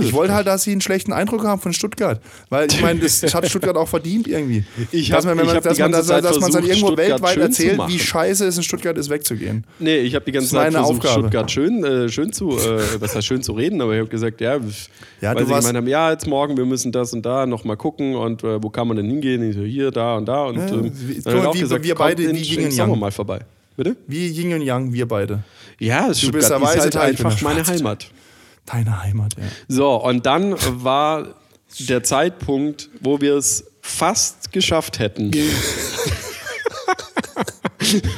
Ich 0.00 0.12
wollte 0.12 0.32
halt, 0.34 0.46
dass 0.46 0.62
sie 0.62 0.72
einen 0.72 0.80
schlechten 0.80 1.12
Eindruck 1.12 1.44
haben 1.44 1.60
von 1.60 1.72
Stuttgart. 1.72 2.20
Weil 2.48 2.70
ich 2.70 2.80
meine, 2.80 3.00
das 3.00 3.22
hat 3.34 3.48
Stuttgart 3.48 3.76
auch 3.76 3.88
verdient 3.88 4.26
irgendwie. 4.26 4.64
Ich 4.92 5.08
dass 5.10 5.18
hab- 5.18 5.24
man, 5.36 5.38
wenn 5.38 5.46
man, 5.54 5.62
dass 5.62 5.78
man, 5.78 5.92
dass, 5.92 6.06
dass 6.06 6.22
man 6.22 6.22
dann 6.32 6.40
versucht, 6.52 6.64
irgendwo 6.68 6.86
Stuttgart 6.88 7.08
weltweit 7.22 7.36
erzählt, 7.38 7.80
wie 7.88 7.98
scheiße 7.98 8.46
es 8.46 8.56
in 8.56 8.62
Stuttgart 8.62 8.96
ist, 8.98 9.10
wegzugehen. 9.10 9.64
Nee, 9.78 9.98
ich 9.98 10.14
habe 10.14 10.24
die 10.24 10.32
ganze 10.32 10.46
ist 10.46 10.52
Zeit 10.52 10.72
versucht, 10.72 10.96
Aufgabe. 11.06 11.20
Stuttgart 11.20 11.50
schön, 11.50 11.84
äh, 11.84 12.08
schön 12.08 12.32
zu, 12.32 12.50
äh, 12.58 12.80
was 13.00 13.14
heißt 13.14 13.26
schön 13.26 13.42
zu 13.42 13.52
reden, 13.52 13.80
aber 13.80 13.92
ich 13.94 14.00
habe 14.00 14.08
gesagt, 14.10 14.40
ja, 14.40 14.54
Ja, 15.20 15.34
weil 15.34 15.46
sie 15.46 15.52
gemeint 15.52 15.76
haben, 15.76 15.86
ja, 15.86 16.10
jetzt 16.10 16.26
morgen, 16.26 16.56
wir 16.56 16.64
müssen 16.66 16.92
das 16.92 17.12
und 17.12 17.24
da 17.26 17.46
nochmal 17.46 17.76
gucken 17.76 18.14
und 18.16 18.42
äh, 18.44 18.62
wo 18.62 18.70
kann 18.70 18.88
man 18.88 18.96
denn 18.96 19.06
hingehen? 19.06 19.48
Ich 19.50 19.56
so, 19.56 19.62
hier, 19.62 19.90
da 19.90 20.16
und 20.16 20.26
da 20.26 20.44
und 20.44 20.56
Ja, 20.56 20.68
ähm, 20.68 20.92
dann 21.24 21.46
auch 21.46 21.54
wie- 21.54 21.60
gesagt, 21.60 21.84
wir 21.84 21.94
beide 21.94 22.22
in, 22.24 22.36
im 22.36 22.64
und 22.64 22.70
Sommer 22.72 22.88
Yang. 22.92 22.98
mal 22.98 23.10
vorbei. 23.10 23.40
Bitte? 23.76 23.96
Wie 24.06 24.26
Yin 24.28 24.52
und 24.54 24.62
Yang, 24.62 24.92
wir 24.92 25.06
beide. 25.08 25.40
Ja, 25.78 26.02
der 26.02 26.10
ist 26.10 26.22
weiße 26.32 26.80
halt 26.80 26.96
einfach 26.96 27.40
meine 27.42 27.66
Heimat. 27.66 28.06
Deine 28.66 29.02
Heimat, 29.02 29.34
ja. 29.36 29.44
So, 29.68 29.94
und 29.94 30.26
dann 30.26 30.54
war 30.82 31.34
der 31.78 32.02
Zeitpunkt, 32.02 32.90
wo 33.00 33.20
wir 33.20 33.34
es 33.36 33.64
fast 33.80 34.52
geschafft 34.52 34.98
hätten. 34.98 35.32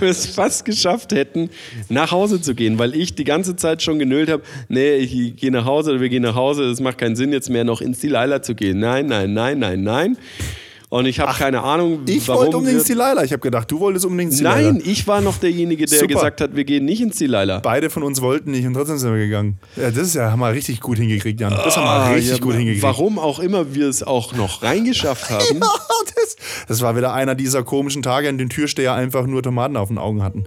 wir 0.00 0.08
es 0.08 0.26
fast 0.26 0.64
geschafft 0.64 1.12
hätten, 1.12 1.50
nach 1.88 2.10
Hause 2.12 2.40
zu 2.40 2.54
gehen, 2.54 2.78
weil 2.78 2.94
ich 2.94 3.14
die 3.14 3.24
ganze 3.24 3.56
Zeit 3.56 3.82
schon 3.82 3.98
genölt 3.98 4.30
habe, 4.30 4.42
nee, 4.68 4.94
ich 4.96 5.36
gehe 5.36 5.50
nach 5.50 5.64
Hause 5.64 5.92
oder 5.92 6.00
wir 6.00 6.08
gehen 6.08 6.22
nach 6.22 6.34
Hause, 6.34 6.64
es 6.64 6.80
macht 6.80 6.98
keinen 6.98 7.16
Sinn 7.16 7.32
jetzt 7.32 7.50
mehr 7.50 7.64
noch 7.64 7.80
ins 7.80 8.00
Delilah 8.00 8.42
zu 8.42 8.54
gehen. 8.54 8.78
Nein, 8.78 9.06
nein, 9.06 9.32
nein, 9.32 9.58
nein, 9.58 9.82
nein. 9.82 10.18
Und 10.94 11.06
ich 11.06 11.18
habe 11.18 11.32
keine 11.36 11.60
Ahnung, 11.64 12.02
Ich 12.06 12.28
warum 12.28 12.44
wollte 12.44 12.56
unbedingt 12.58 12.78
ins 12.78 12.86
Delilah. 12.86 13.24
Ich 13.24 13.32
habe 13.32 13.40
gedacht, 13.40 13.68
du 13.68 13.80
wolltest 13.80 14.06
unbedingt 14.06 14.30
ins 14.30 14.38
Delilah. 14.40 14.72
Nein, 14.74 14.82
ich 14.84 15.08
war 15.08 15.20
noch 15.20 15.38
derjenige, 15.38 15.86
der 15.86 15.98
Super. 15.98 16.14
gesagt 16.14 16.40
hat, 16.40 16.54
wir 16.54 16.62
gehen 16.62 16.84
nicht 16.84 17.00
ins 17.00 17.16
Delilah. 17.18 17.58
Beide 17.58 17.90
von 17.90 18.04
uns 18.04 18.20
wollten 18.22 18.52
nicht 18.52 18.64
und 18.64 18.74
trotzdem 18.74 18.98
sind 18.98 19.10
wir 19.12 19.18
gegangen. 19.18 19.58
Ja, 19.74 19.90
das 19.90 20.06
ist 20.06 20.14
ja, 20.14 20.30
haben 20.30 20.38
wir 20.38 20.52
richtig 20.52 20.80
gut 20.80 20.98
hingekriegt, 20.98 21.40
Jan. 21.40 21.50
Das 21.50 21.76
haben 21.76 21.82
wir 21.82 21.90
Ah, 21.90 22.12
richtig 22.12 22.34
ja, 22.34 22.38
gut 22.38 22.54
hingekriegt. 22.54 22.84
Warum 22.84 23.18
auch 23.18 23.40
immer 23.40 23.74
wir 23.74 23.88
es 23.88 24.04
auch 24.04 24.34
noch 24.34 24.62
reingeschafft 24.62 25.30
haben. 25.30 25.58
das, 26.14 26.36
das 26.68 26.80
war 26.80 26.96
wieder 26.96 27.12
einer 27.12 27.34
dieser 27.34 27.64
komischen 27.64 28.02
Tage, 28.02 28.28
an 28.28 28.38
denen 28.38 28.50
Türsteher 28.50 28.94
einfach 28.94 29.26
nur 29.26 29.42
Tomaten 29.42 29.76
auf 29.76 29.88
den 29.88 29.98
Augen 29.98 30.22
hatten. 30.22 30.44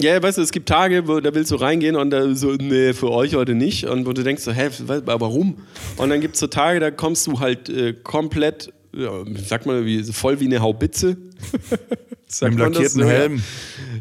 Ja, 0.00 0.22
weißt 0.22 0.38
du, 0.38 0.42
es 0.42 0.52
gibt 0.52 0.68
Tage, 0.68 1.08
wo 1.08 1.18
da 1.20 1.34
willst 1.34 1.50
du 1.50 1.56
reingehen 1.56 1.94
und 1.96 2.10
da 2.10 2.32
so, 2.34 2.52
nee, 2.52 2.94
für 2.94 3.10
euch 3.10 3.34
heute 3.34 3.54
nicht. 3.54 3.84
Und 3.84 4.06
wo 4.06 4.12
du 4.14 4.22
denkst 4.22 4.44
so, 4.44 4.52
hä, 4.52 4.70
warum? 5.04 5.56
Und 5.96 6.08
dann 6.08 6.20
gibt 6.22 6.36
es 6.36 6.40
so 6.40 6.46
Tage, 6.46 6.78
da 6.80 6.90
kommst 6.92 7.26
du 7.26 7.40
halt 7.40 7.68
äh, 7.68 7.94
komplett, 7.94 8.72
ja, 8.94 9.10
sag 9.44 9.66
mal, 9.66 9.84
wie, 9.84 10.02
voll 10.04 10.40
wie 10.40 10.46
eine 10.46 10.60
Haubitze. 10.60 11.16
Sagt 12.26 12.58
man 12.58 12.72
das 12.72 12.94
lackierten 12.94 13.00
ja? 13.00 13.06
Helm. 13.06 13.42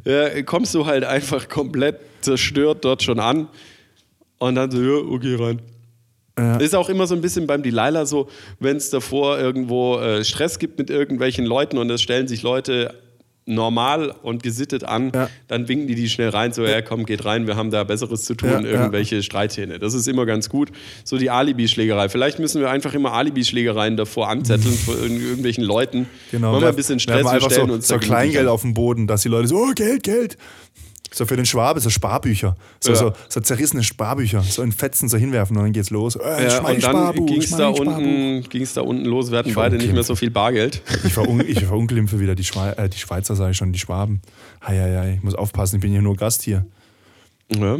Ja, 0.05 0.41
kommst 0.43 0.75
du 0.75 0.85
halt 0.85 1.03
einfach 1.05 1.47
komplett 1.47 1.99
zerstört 2.21 2.83
dort 2.83 3.03
schon 3.03 3.19
an. 3.19 3.47
Und 4.37 4.55
dann 4.55 4.69
so, 4.69 4.81
ja, 4.81 4.95
okay, 4.95 5.35
rein. 5.35 5.61
Ja. 6.37 6.57
Ist 6.57 6.75
auch 6.75 6.89
immer 6.89 7.07
so 7.07 7.15
ein 7.15 7.21
bisschen 7.21 7.47
beim 7.47 7.63
Delilah 7.63 8.05
so, 8.05 8.29
wenn 8.59 8.77
es 8.77 8.91
davor 8.91 9.39
irgendwo 9.39 9.97
äh, 9.97 10.23
Stress 10.23 10.59
gibt 10.59 10.77
mit 10.77 10.89
irgendwelchen 10.89 11.45
Leuten 11.45 11.77
und 11.77 11.89
es 11.89 12.01
stellen 12.01 12.27
sich 12.27 12.43
Leute 12.43 12.93
normal 13.47 14.13
und 14.21 14.43
gesittet 14.43 14.83
an, 14.83 15.11
Ja. 15.15 15.29
dann 15.47 15.67
winken 15.67 15.87
die 15.87 15.95
die 15.95 16.09
schnell 16.09 16.29
rein, 16.29 16.51
so, 16.53 16.65
ja 16.65 16.81
komm, 16.81 17.05
geht 17.05 17.25
rein, 17.25 17.47
wir 17.47 17.55
haben 17.55 17.71
da 17.71 17.83
Besseres 17.83 18.25
zu 18.25 18.35
tun, 18.35 18.49
Ja, 18.49 18.59
ja. 18.59 18.67
irgendwelche 18.67 19.23
Streithähne. 19.23 19.79
Das 19.79 19.93
ist 19.93 20.07
immer 20.07 20.25
ganz 20.25 20.49
gut. 20.49 20.69
So 21.03 21.17
die 21.17 21.29
Alibi-Schlägerei. 21.29 22.09
Vielleicht 22.09 22.39
müssen 22.39 22.59
wir 22.61 22.69
einfach 22.69 22.93
immer 22.93 23.13
Alibi-Schlägereien 23.13 23.97
davor 23.97 24.29
anzetteln 24.29 24.73
von 24.75 24.95
irg- 24.95 25.21
irgendwelchen 25.21 25.63
Leuten. 25.63 26.07
Genau. 26.31 26.51
Machen 26.51 26.61
wir 26.63 26.69
ein 26.69 26.75
bisschen 26.75 26.99
Stress, 26.99 27.23
wir 27.23 27.31
einfach 27.31 27.49
stellen 27.51 27.67
so, 27.69 27.73
uns 27.73 27.87
so 27.87 27.97
Kleingeld 27.97 28.47
auf 28.47 28.61
den 28.61 28.73
Boden, 28.73 29.07
dass 29.07 29.21
die 29.23 29.29
Leute 29.29 29.47
so, 29.47 29.57
oh, 29.57 29.71
Geld, 29.73 30.03
Geld. 30.03 30.37
So 31.11 31.25
für 31.25 31.35
den 31.35 31.45
Schwabe, 31.45 31.79
so 31.79 31.89
Sparbücher. 31.89 32.55
So, 32.79 32.91
Ja. 32.91 32.95
so, 32.97 33.13
so 33.29 33.39
zerrissene 33.39 33.83
Sparbücher. 33.83 34.41
So 34.41 34.61
in 34.61 34.71
Fetzen 34.71 35.09
so 35.09 35.17
hinwerfen 35.17 35.55
und 35.57 35.63
dann 35.63 35.73
geht's 35.73 35.89
los. 35.89 36.15
Äh, 36.15 36.47
Ja, 36.47 36.59
und 36.59 36.83
dann 36.83 37.25
ging 37.25 37.39
es 37.39 37.51
da, 37.51 37.67
unten, 37.69 38.43
ging's 38.49 38.73
da 38.73 38.81
unten 38.81 39.05
los. 39.05 39.31
Wir 39.31 39.39
hatten 39.39 39.49
Ich 39.49 39.55
beide 39.55 39.77
nicht 39.77 39.93
mehr 39.93 40.03
so 40.03 40.15
viel 40.15 40.29
Bargeld. 40.31 40.81
Ich, 41.05 41.13
verun 41.13 41.41
ich 41.47 41.63
verunglimpfe 41.63 42.19
wieder 42.19 42.35
die, 42.35 42.43
Schwei 42.43 42.71
äh, 42.71 42.89
die 42.89 42.97
Schweizer, 42.97 43.35
sage 43.35 43.51
ich 43.51 43.57
schon, 43.57 43.71
die 43.71 43.79
Schwaben. 43.79 44.21
Hei, 44.65 44.77
hei, 44.77 44.97
hei, 44.97 45.13
ich 45.17 45.23
muss 45.23 45.35
aufpassen, 45.35 45.77
ich 45.77 45.81
bin 45.81 45.91
hier 45.91 46.01
nur 46.01 46.15
Gast 46.15 46.43
hier. 46.43 46.65
Ja, 47.55 47.77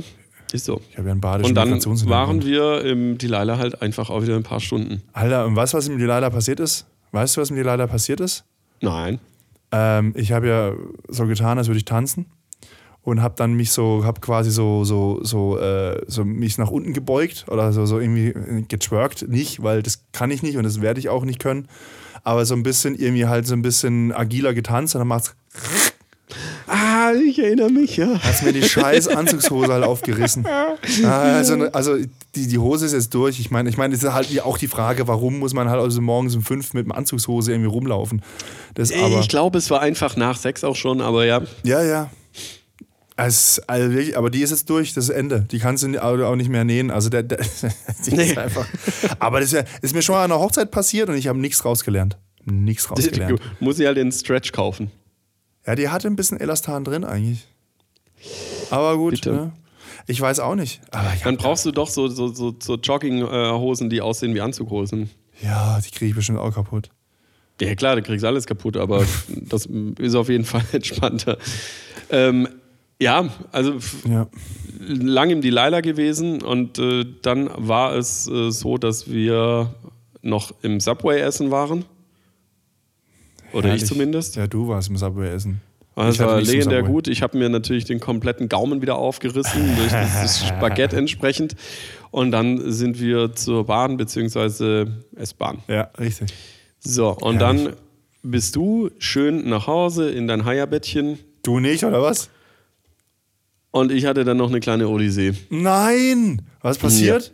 ist 0.53 0.65
so. 0.65 0.81
Ich 0.91 0.97
habe 0.97 1.07
ja 1.07 1.11
einen 1.11 1.21
badischen 1.21 1.49
Und 1.49 1.55
dann 1.55 2.09
waren 2.09 2.43
wir 2.43 2.83
im 2.85 3.17
Delilah 3.17 3.57
halt 3.57 3.81
einfach 3.81 4.09
auch 4.09 4.21
wieder 4.21 4.35
ein 4.35 4.43
paar 4.43 4.61
Stunden. 4.61 5.01
Alter, 5.13 5.45
und 5.45 5.55
weißt 5.55 5.73
du, 5.73 5.77
was 5.77 5.87
im 5.87 5.97
Delilah 5.97 6.29
passiert 6.29 6.59
ist? 6.59 6.85
Weißt 7.11 7.35
du, 7.35 7.41
was 7.41 7.49
im 7.49 7.57
Delilah 7.57 7.87
passiert 7.87 8.21
ist? 8.21 8.45
Nein. 8.81 9.19
Ähm, 9.71 10.13
ich 10.15 10.31
habe 10.31 10.47
ja 10.47 10.73
so 11.09 11.25
getan, 11.25 11.57
als 11.57 11.67
würde 11.67 11.77
ich 11.79 11.85
tanzen 11.85 12.25
und 13.07 13.21
habe 13.21 13.35
dann 13.37 13.53
mich 13.53 13.71
so, 13.71 14.03
habe 14.03 14.19
quasi 14.19 14.51
so, 14.51 14.83
so, 14.83 15.21
so, 15.23 15.57
äh, 15.57 16.01
so 16.07 16.25
mich 16.25 16.57
nach 16.57 16.69
unten 16.69 16.91
gebeugt 16.91 17.45
oder 17.47 17.71
so, 17.71 17.85
so 17.85 18.01
irgendwie 18.01 18.33
getwerkt. 18.67 19.29
Nicht, 19.29 19.63
weil 19.63 19.81
das 19.81 20.03
kann 20.11 20.29
ich 20.29 20.43
nicht 20.43 20.57
und 20.57 20.65
das 20.65 20.81
werde 20.81 20.99
ich 20.99 21.07
auch 21.07 21.23
nicht 21.23 21.39
können. 21.39 21.69
Aber 22.25 22.45
so 22.45 22.53
ein 22.53 22.63
bisschen, 22.63 22.95
irgendwie 22.95 23.25
halt 23.25 23.47
so 23.47 23.53
ein 23.53 23.61
bisschen 23.61 24.11
agiler 24.11 24.53
getanzt 24.53 24.93
und 24.93 24.99
dann 24.99 25.07
macht's, 25.07 25.35
Ah, 26.67 27.13
ich 27.13 27.39
erinnere 27.39 27.69
mich, 27.69 27.95
ja. 27.95 28.19
hat's 28.21 28.41
mir 28.41 28.51
die 28.51 28.61
scheiß 28.61 29.07
Anzugshose 29.15 29.71
halt 29.71 29.85
aufgerissen. 29.85 30.45
Ah, 30.45 30.75
Also, 31.37 31.53
also 31.71 31.95
die, 32.35 32.47
die 32.47 32.57
Hose 32.57 32.87
ist 32.87 32.91
jetzt 32.91 33.13
durch. 33.13 33.39
Ich 33.39 33.51
meine, 33.51 33.69
ich 33.69 33.77
meine, 33.77 33.95
es 33.95 34.03
ist 34.03 34.11
halt 34.11 34.41
auch 34.41 34.57
die 34.57 34.67
Frage, 34.67 35.07
warum 35.07 35.39
muss 35.39 35.53
man 35.53 35.69
halt 35.69 35.79
also 35.79 36.01
morgens 36.01 36.35
um 36.35 36.41
fünf 36.41 36.73
mit 36.73 36.83
dem 36.83 36.91
Anzugshose 36.91 37.53
irgendwie 37.53 37.69
rumlaufen. 37.69 38.21
Das 38.73 38.91
aber, 38.91 39.21
ich 39.21 39.29
glaube, 39.29 39.57
es 39.59 39.69
war 39.69 39.79
einfach 39.79 40.17
nach 40.17 40.35
sechs 40.37 40.65
auch 40.65 40.75
schon, 40.75 40.99
aber 40.99 41.25
ja. 41.25 41.41
Ja, 41.63 41.81
ja. 41.81 42.09
Es, 43.19 43.59
also 43.67 43.91
wirklich, 43.91 44.15
aber 44.15 44.29
die 44.29 44.41
ist 44.41 44.51
jetzt 44.51 44.69
durch, 44.69 44.93
das 44.93 45.05
ist 45.05 45.09
Ende. 45.09 45.41
Die 45.51 45.57
kannst 45.57 45.83
du 45.83 46.01
auch 46.03 46.35
nicht 46.35 46.49
mehr 46.49 46.63
nähen. 46.63 46.91
Also 46.91 47.09
der, 47.09 47.23
der 47.23 47.39
die 48.05 48.11
Nee. 48.15 48.29
ist 48.31 48.37
einfach. 48.37 48.67
Aber 49.19 49.39
das 49.39 49.53
ist, 49.53 49.65
ist 49.81 49.95
mir 49.95 50.03
schon 50.03 50.13
mal 50.15 50.23
an 50.23 50.31
einer 50.31 50.39
Hochzeit 50.39 50.69
passiert 50.69 51.09
und 51.09 51.15
ich 51.15 51.27
habe 51.27 51.39
nichts 51.39 51.65
rausgelernt. 51.65 52.17
Nichts 52.45 52.89
rausgelernt. 52.91 53.41
Muss 53.59 53.79
ich 53.79 53.87
halt 53.87 53.97
den 53.97 54.11
Stretch 54.11 54.51
kaufen. 54.51 54.91
Ja, 55.65 55.75
die 55.75 55.89
hatte 55.89 56.07
ein 56.07 56.15
bisschen 56.15 56.39
Elastan 56.39 56.83
drin 56.83 57.03
eigentlich. 57.03 57.47
Aber 58.69 58.97
gut, 58.97 59.25
ne? 59.25 59.51
Ich 60.05 60.21
weiß 60.21 60.39
auch 60.39 60.55
nicht. 60.55 60.79
Dann 61.23 61.37
brauchst 61.37 61.65
du 61.65 61.71
doch 61.71 61.89
so, 61.89 62.07
so, 62.07 62.27
so, 62.29 62.55
so 62.61 62.75
Jogginghosen, 62.75 63.89
die 63.89 63.99
aussehen 64.01 64.33
wie 64.35 64.41
Anzughosen. 64.41 65.09
ja 65.41 65.79
die 65.81 65.89
kriege 65.91 66.09
ich 66.11 66.15
bestimmt 66.15 66.37
auch 66.39 66.53
kaputt. 66.53 66.89
Ja, 67.59 67.73
klar, 67.75 67.95
du 67.95 68.03
kriegst 68.03 68.23
alles 68.23 68.45
kaputt, 68.45 68.77
aber 68.77 69.03
das 69.27 69.67
ist 69.97 70.15
auf 70.15 70.29
jeden 70.29 70.45
Fall 70.45 70.63
entspannter. 70.71 71.37
Ähm, 72.11 72.47
ja, 72.99 73.29
also 73.51 73.75
Ja. 74.07 74.27
lang 74.79 75.29
im 75.29 75.41
Delilah 75.41 75.81
gewesen 75.81 76.41
und 76.41 76.79
äh, 76.79 77.05
dann 77.21 77.49
war 77.55 77.95
es 77.95 78.27
äh, 78.27 78.51
so, 78.51 78.77
dass 78.77 79.09
wir 79.11 79.73
noch 80.21 80.53
im 80.61 80.79
Subway 80.79 81.19
essen 81.21 81.51
waren. 81.51 81.85
Oder 83.53 83.67
Herrlich. 83.69 83.83
ich 83.83 83.87
zumindest. 83.87 84.35
Ja, 84.35 84.47
du 84.47 84.67
warst 84.67 84.89
im 84.89 84.97
Subway 84.97 85.29
essen. 85.29 85.61
Das 85.95 86.19
hatte 86.19 86.31
war 86.31 86.41
legendär 86.41 86.83
gut. 86.83 87.07
Ich 87.07 87.23
habe 87.23 87.37
mir 87.39 87.49
natürlich 87.49 87.85
den 87.85 87.99
kompletten 87.99 88.49
Gaumen 88.49 88.83
wieder 88.83 88.97
aufgerissen, 88.97 89.75
durch 89.77 89.91
das 89.91 90.45
Spaghetti 90.47 90.95
entsprechend. 90.95 91.55
Und 92.11 92.31
dann 92.31 92.71
sind 92.71 92.99
wir 92.99 93.33
zur 93.33 93.65
Bahn 93.65 93.97
bzw. 93.97 94.85
S-Bahn. 95.15 95.59
Ja, 95.67 95.89
richtig. 95.97 96.31
So, 96.79 97.09
und 97.15 97.39
Herrlich. 97.39 97.63
dann 97.63 97.73
bist 98.21 98.55
du 98.55 98.91
schön 98.99 99.49
nach 99.49 99.65
Hause 99.65 100.09
in 100.11 100.27
dein 100.27 100.45
Heierbettchen 100.45 101.17
Du 101.41 101.59
nicht, 101.59 101.83
oder 101.83 102.01
was? 102.01 102.29
Und 103.71 103.91
ich 103.91 104.05
hatte 104.05 104.23
dann 104.23 104.37
noch 104.37 104.49
eine 104.49 104.59
kleine 104.59 104.87
Odyssee. 104.87 105.33
Nein! 105.49 106.41
Was 106.61 106.77
passiert? 106.77 107.31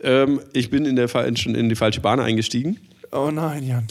Ähm, 0.00 0.40
ich 0.52 0.70
bin 0.70 0.84
in, 0.86 0.96
der, 0.96 1.08
schon 1.36 1.54
in 1.54 1.68
die 1.68 1.74
falsche 1.74 2.00
Bahn 2.00 2.20
eingestiegen. 2.20 2.78
Oh 3.12 3.30
nein, 3.32 3.66
Jan. 3.66 3.86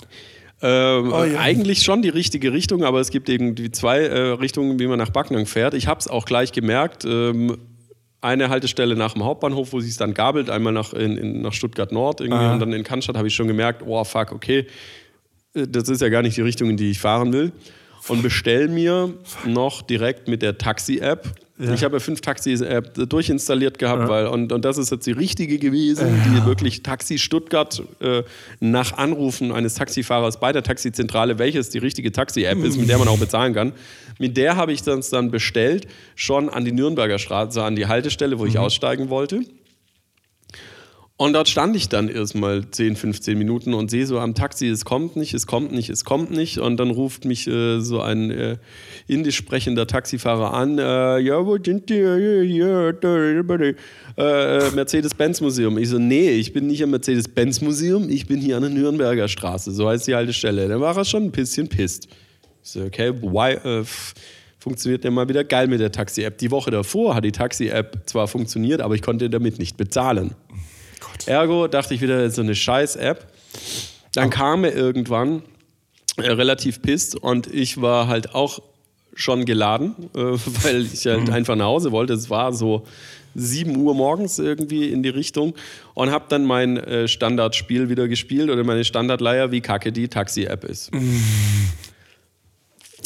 Ähm, 0.62 1.12
Oh 1.14 1.24
ja. 1.24 1.40
Eigentlich 1.40 1.84
schon 1.84 2.02
die 2.02 2.10
richtige 2.10 2.54
Richtung, 2.54 2.84
aber 2.84 3.00
es 3.00 3.12
gibt 3.12 3.30
irgendwie 3.30 3.72
zwei 3.72 4.00
äh, 4.02 4.20
Richtungen, 4.32 4.80
wie 4.80 4.88
man 4.88 4.98
nach 4.98 5.10
Backnang 5.10 5.46
fährt. 5.46 5.74
Ich 5.74 5.88
habe 5.88 6.00
es 6.00 6.08
auch 6.08 6.26
gleich 6.26 6.52
gemerkt. 6.52 7.06
Ähm, 7.06 7.58
eine 8.22 8.50
Haltestelle 8.50 8.96
nach 8.96 9.14
dem 9.14 9.24
Hauptbahnhof, 9.24 9.74
wo 9.74 9.80
sich 9.80 9.92
es 9.92 9.98
dann 9.98 10.14
gabelt, 10.16 10.50
einmal 10.50 10.74
nach, 10.74 10.94
in, 10.94 11.18
in, 11.18 11.42
nach 11.42 11.54
Stuttgart 11.54 11.92
Nord 11.92 12.20
irgendwie 12.22 12.44
Ah. 12.44 12.54
und 12.54 12.60
dann 12.60 12.74
in 12.74 12.84
Cannstatt 12.84 13.16
habe 13.16 13.28
ich 13.28 13.36
schon 13.36 13.48
gemerkt, 13.48 13.84
oh 13.86 14.04
fuck, 14.04 14.32
okay, 14.32 14.66
äh, 15.54 15.68
das 15.68 15.88
ist 15.90 16.02
ja 16.02 16.10
gar 16.10 16.24
nicht 16.24 16.36
die 16.36 16.42
Richtung, 16.42 16.70
in 16.72 16.78
die 16.78 16.90
ich 16.92 17.00
fahren 17.00 17.32
will. 17.32 17.52
Und 18.08 18.24
bestell 18.24 18.68
mir 18.68 19.14
noch 19.46 19.82
direkt 19.82 20.28
mit 20.28 20.42
der 20.42 20.58
Taxi-App. 20.58 21.28
Ich 21.60 21.84
habe 21.84 21.96
ja 21.96 22.00
fünf 22.00 22.22
Taxi-App 22.22 23.10
durchinstalliert 23.10 23.80
gehabt, 23.80 24.08
weil, 24.08 24.28
und, 24.28 24.52
und 24.52 24.64
das 24.64 24.78
ist 24.78 24.92
jetzt 24.92 25.08
die 25.08 25.12
richtige 25.12 25.58
gewesen, 25.58 26.22
die 26.28 26.46
wirklich 26.46 26.84
Taxi 26.84 27.18
Stuttgart 27.18 27.82
äh, 28.00 28.22
nach 28.60 28.96
Anrufen 28.98 29.52
eines 29.52 29.74
Taxifahrers 29.74 30.40
bei 30.40 30.52
der 30.52 30.62
Taxizentrale, 30.62 31.40
welches 31.40 31.72
die 31.72 31.80
richtige 31.80 32.12
Taxi-App 32.12 32.64
ist, 32.64 32.78
mit 32.78 32.90
der 32.90 33.00
man 33.00 33.08
auch 33.08 33.18
bezahlen 33.18 33.56
kann. 33.56 33.74
Mit 34.20 34.38
der 34.38 34.56
habe 34.56 34.72
ich 34.72 34.84
das 34.84 35.10
dann 35.10 35.32
bestellt, 35.32 35.88
schon 36.16 36.50
an 36.50 36.64
die 36.64 36.72
Nürnberger 36.72 37.18
Straße, 37.18 37.64
an 37.64 37.76
die 37.76 37.88
Haltestelle, 37.88 38.38
wo 38.38 38.46
ich 38.46 38.60
aussteigen 38.60 39.10
wollte. 39.10 39.42
Und 41.20 41.34
dort 41.34 41.50
stand 41.50 41.76
ich 41.76 41.90
dann 41.90 42.10
erstmal 42.10 42.70
10, 42.70 42.96
15 42.96 43.36
Minuten 43.40 43.74
und 43.74 43.90
sehe 43.90 44.06
so 44.06 44.20
am 44.20 44.36
Taxi, 44.36 44.68
es 44.68 44.86
kommt 44.86 45.16
nicht, 45.16 45.34
es 45.34 45.48
kommt 45.48 45.72
nicht, 45.72 45.90
es 45.90 46.06
kommt 46.06 46.30
nicht. 46.30 46.60
Und 46.60 46.78
dann 46.78 46.92
ruft 46.92 47.26
mich 47.26 47.48
äh, 47.48 47.80
so 47.80 48.02
ein 48.02 48.30
äh, 48.30 48.58
indisch 49.08 49.36
sprechender 49.36 49.88
Taxifahrer 49.88 50.54
an. 50.54 50.78
Äh, 50.78 51.18
ja, 51.20 51.44
wo 51.44 51.58
sind 51.58 51.90
die? 51.90 52.02
Da, 52.02 52.92
da, 52.92 53.58
da. 53.58 54.68
Äh, 54.68 54.72
Mercedes-Benz-Museum. 54.76 55.80
Ich 55.80 55.90
so, 55.90 55.98
nee, 55.98 56.30
ich 56.30 56.54
bin 56.54 56.68
nicht 56.68 56.84
am 56.84 56.92
Mercedes-Benz-Museum, 56.92 58.12
ich 58.12 58.28
bin 58.28 58.40
hier 58.40 58.58
an 58.58 58.62
der 58.62 58.72
Nürnberger 58.72 59.28
Straße. 59.28 59.72
So 59.72 59.90
heißt 59.90 60.06
die 60.06 60.14
alte 60.14 60.34
Stelle. 60.34 60.68
Dann 60.68 60.82
war 60.82 60.96
er 60.96 61.04
schon 61.04 61.24
ein 61.24 61.32
bisschen 61.32 61.68
pisst. 61.68 62.10
Ich 62.64 62.70
so, 62.70 62.84
okay, 62.84 63.12
why, 63.24 63.54
äh, 63.54 63.84
funktioniert 64.60 65.04
ja 65.04 65.10
mal 65.10 65.28
wieder 65.28 65.44
geil 65.44 65.68
mit 65.68 65.80
der 65.80 65.92
Taxi-App. 65.92 66.38
Die 66.38 66.52
Woche 66.52 66.70
davor 66.70 67.16
hat 67.16 67.24
die 67.24 67.32
Taxi-App 67.32 68.04
zwar 68.06 68.28
funktioniert, 68.28 68.82
aber 68.82 68.94
ich 68.94 69.02
konnte 69.02 69.32
damit 69.32 69.58
nicht 69.58 69.78
bezahlen. 69.78 70.36
Ergo 71.28 71.68
dachte 71.68 71.94
ich 71.94 72.02
wieder, 72.02 72.30
so 72.30 72.42
eine 72.42 72.56
Scheiß-App. 72.56 73.28
Dann 74.14 74.30
kam 74.30 74.64
er 74.64 74.76
irgendwann 74.76 75.44
äh, 76.18 76.32
relativ 76.32 76.82
pisst 76.82 77.16
und 77.16 77.48
ich 77.48 77.82
war 77.82 78.08
halt 78.08 78.34
auch 78.34 78.60
schon 79.14 79.46
geladen, 79.46 79.96
äh, 80.16 80.20
weil 80.64 80.86
ich 80.86 81.06
halt 81.06 81.30
einfach 81.30 81.56
nach 81.56 81.66
Hause 81.66 81.92
wollte. 81.92 82.14
Es 82.14 82.30
war 82.30 82.54
so 82.54 82.86
7 83.36 83.76
Uhr 83.78 83.94
morgens 83.94 84.40
irgendwie 84.40 84.90
in 84.90 85.04
die 85.04 85.10
Richtung 85.10 85.54
und 85.94 86.12
habe 86.12 86.26
dann 86.30 86.46
mein 86.46 86.78
äh, 86.78 87.08
Standardspiel 87.08 87.90
wieder 87.90 88.08
gespielt 88.08 88.50
oder 88.50 88.64
meine 88.64 88.84
Standardleier, 88.84 89.52
wie 89.52 89.62
kacke 89.62 89.92
die 89.92 90.08
Taxi-App 90.08 90.64
ist. 90.64 90.92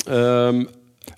Ähm, 0.08 0.70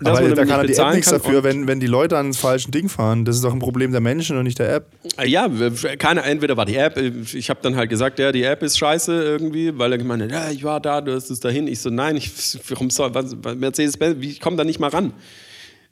dass 0.04 0.18
Aber 0.18 0.28
man 0.28 0.36
da 0.36 0.46
kann 0.46 0.60
er 0.62 0.68
die 0.68 0.74
App 0.76 0.94
nichts 0.94 1.10
dafür, 1.10 1.44
wenn, 1.44 1.68
wenn 1.68 1.80
die 1.80 1.88
Leute 1.88 2.18
ans 2.18 2.38
falschen 2.38 2.72
Ding 2.72 2.90
fahren. 2.90 3.26
Das 3.26 3.36
ist 3.36 3.44
doch 3.44 3.54
ein 3.54 3.60
Problem 3.60 3.92
der 3.92 4.02
Menschen 4.02 4.38
und 4.38 4.44
nicht 4.44 4.60
der 4.60 4.74
App. 4.76 4.88
Äh, 5.18 5.28
Ja, 5.28 5.50
keine, 5.98 6.24
entweder 6.24 6.58
war 6.58 6.66
die 6.66 6.76
App, 6.76 6.98
äh, 6.98 7.12
ich 7.34 7.50
habe 7.50 7.60
dann 7.64 7.76
halt 7.76 7.90
gesagt, 7.90 8.20
ja, 8.20 8.32
die 8.32 8.44
App 8.44 8.62
ist 8.64 8.78
scheiße 8.78 9.24
irgendwie, 9.24 9.78
weil 9.78 9.92
er 9.92 9.98
gemeint 9.98 10.24
hat, 10.24 10.32
ja, 10.32 10.52
ich 10.52 10.64
war 10.64 10.80
da, 10.80 11.02
du 11.02 11.14
hast 11.14 11.30
es 11.30 11.40
dahin. 11.40 11.68
Ich 11.68 11.80
so, 11.80 11.90
nein, 11.90 12.16
ich, 12.16 12.32
warum 12.70 12.90
soll, 12.90 13.14
was, 13.14 13.36
Mercedes-Benz, 13.56 14.18
wie- 14.20 14.30
ich 14.30 14.40
komme 14.40 14.58
da 14.58 14.64
nicht 14.64 14.80
mal 14.80 14.90
ran. 14.90 15.14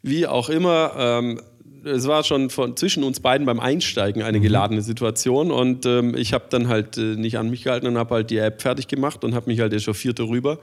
Wie 0.04 0.26
auch 0.28 0.50
immer, 0.50 0.94
ähm, 0.98 1.42
es 1.84 2.08
war 2.08 2.24
schon 2.24 2.50
von, 2.52 2.78
zwischen 2.78 3.04
uns 3.04 3.20
beiden 3.22 3.46
beim 3.48 3.60
Einsteigen 3.60 4.22
eine 4.22 4.40
geladene 4.40 4.82
Situation 4.84 5.50
und 5.52 5.86
ähm, 5.88 6.16
ich 6.16 6.32
habe 6.34 6.46
dann 6.50 6.68
halt 6.68 6.98
äh, 6.98 7.16
nicht 7.16 7.38
an 7.40 7.50
mich 7.50 7.64
gehalten 7.64 7.88
und 7.88 7.98
habe 7.98 8.14
halt 8.16 8.30
die 8.30 8.38
App 8.38 8.62
fertig 8.62 8.88
gemacht 8.88 9.24
und 9.24 9.34
habe 9.34 9.50
mich 9.50 9.60
halt 9.60 9.74
echauffiert 9.74 10.20
darüber. 10.20 10.60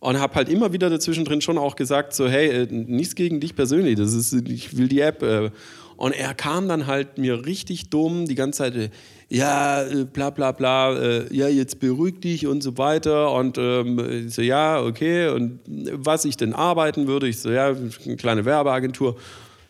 Und 0.00 0.20
habe 0.20 0.34
halt 0.36 0.48
immer 0.48 0.72
wieder 0.72 0.90
dazwischen 0.90 1.24
drin 1.24 1.40
schon 1.40 1.58
auch 1.58 1.74
gesagt, 1.74 2.14
so, 2.14 2.28
hey, 2.28 2.48
äh, 2.48 2.68
nichts 2.70 3.14
gegen 3.16 3.40
dich 3.40 3.56
persönlich, 3.56 3.96
das 3.96 4.14
ist, 4.14 4.32
ich 4.48 4.76
will 4.76 4.88
die 4.88 5.00
App. 5.00 5.22
Äh. 5.22 5.50
Und 5.96 6.12
er 6.12 6.34
kam 6.34 6.68
dann 6.68 6.86
halt 6.86 7.18
mir 7.18 7.44
richtig 7.44 7.90
dumm 7.90 8.26
die 8.26 8.36
ganze 8.36 8.58
Zeit, 8.58 8.76
äh, 8.76 8.90
ja, 9.28 9.84
bla 10.12 10.30
bla 10.30 10.52
bla, 10.52 11.24
ja, 11.30 11.48
jetzt 11.48 11.80
beruhig 11.80 12.20
dich 12.20 12.46
und 12.46 12.62
so 12.62 12.78
weiter. 12.78 13.32
Und 13.32 13.58
ähm, 13.58 14.30
so, 14.30 14.40
ja, 14.40 14.80
okay. 14.80 15.28
Und 15.28 15.58
was 15.66 16.24
ich 16.24 16.38
denn 16.38 16.54
arbeiten 16.54 17.08
würde, 17.08 17.28
ich 17.28 17.40
so, 17.40 17.50
ja, 17.50 17.66
eine 17.66 18.16
kleine 18.16 18.46
Werbeagentur. 18.46 19.16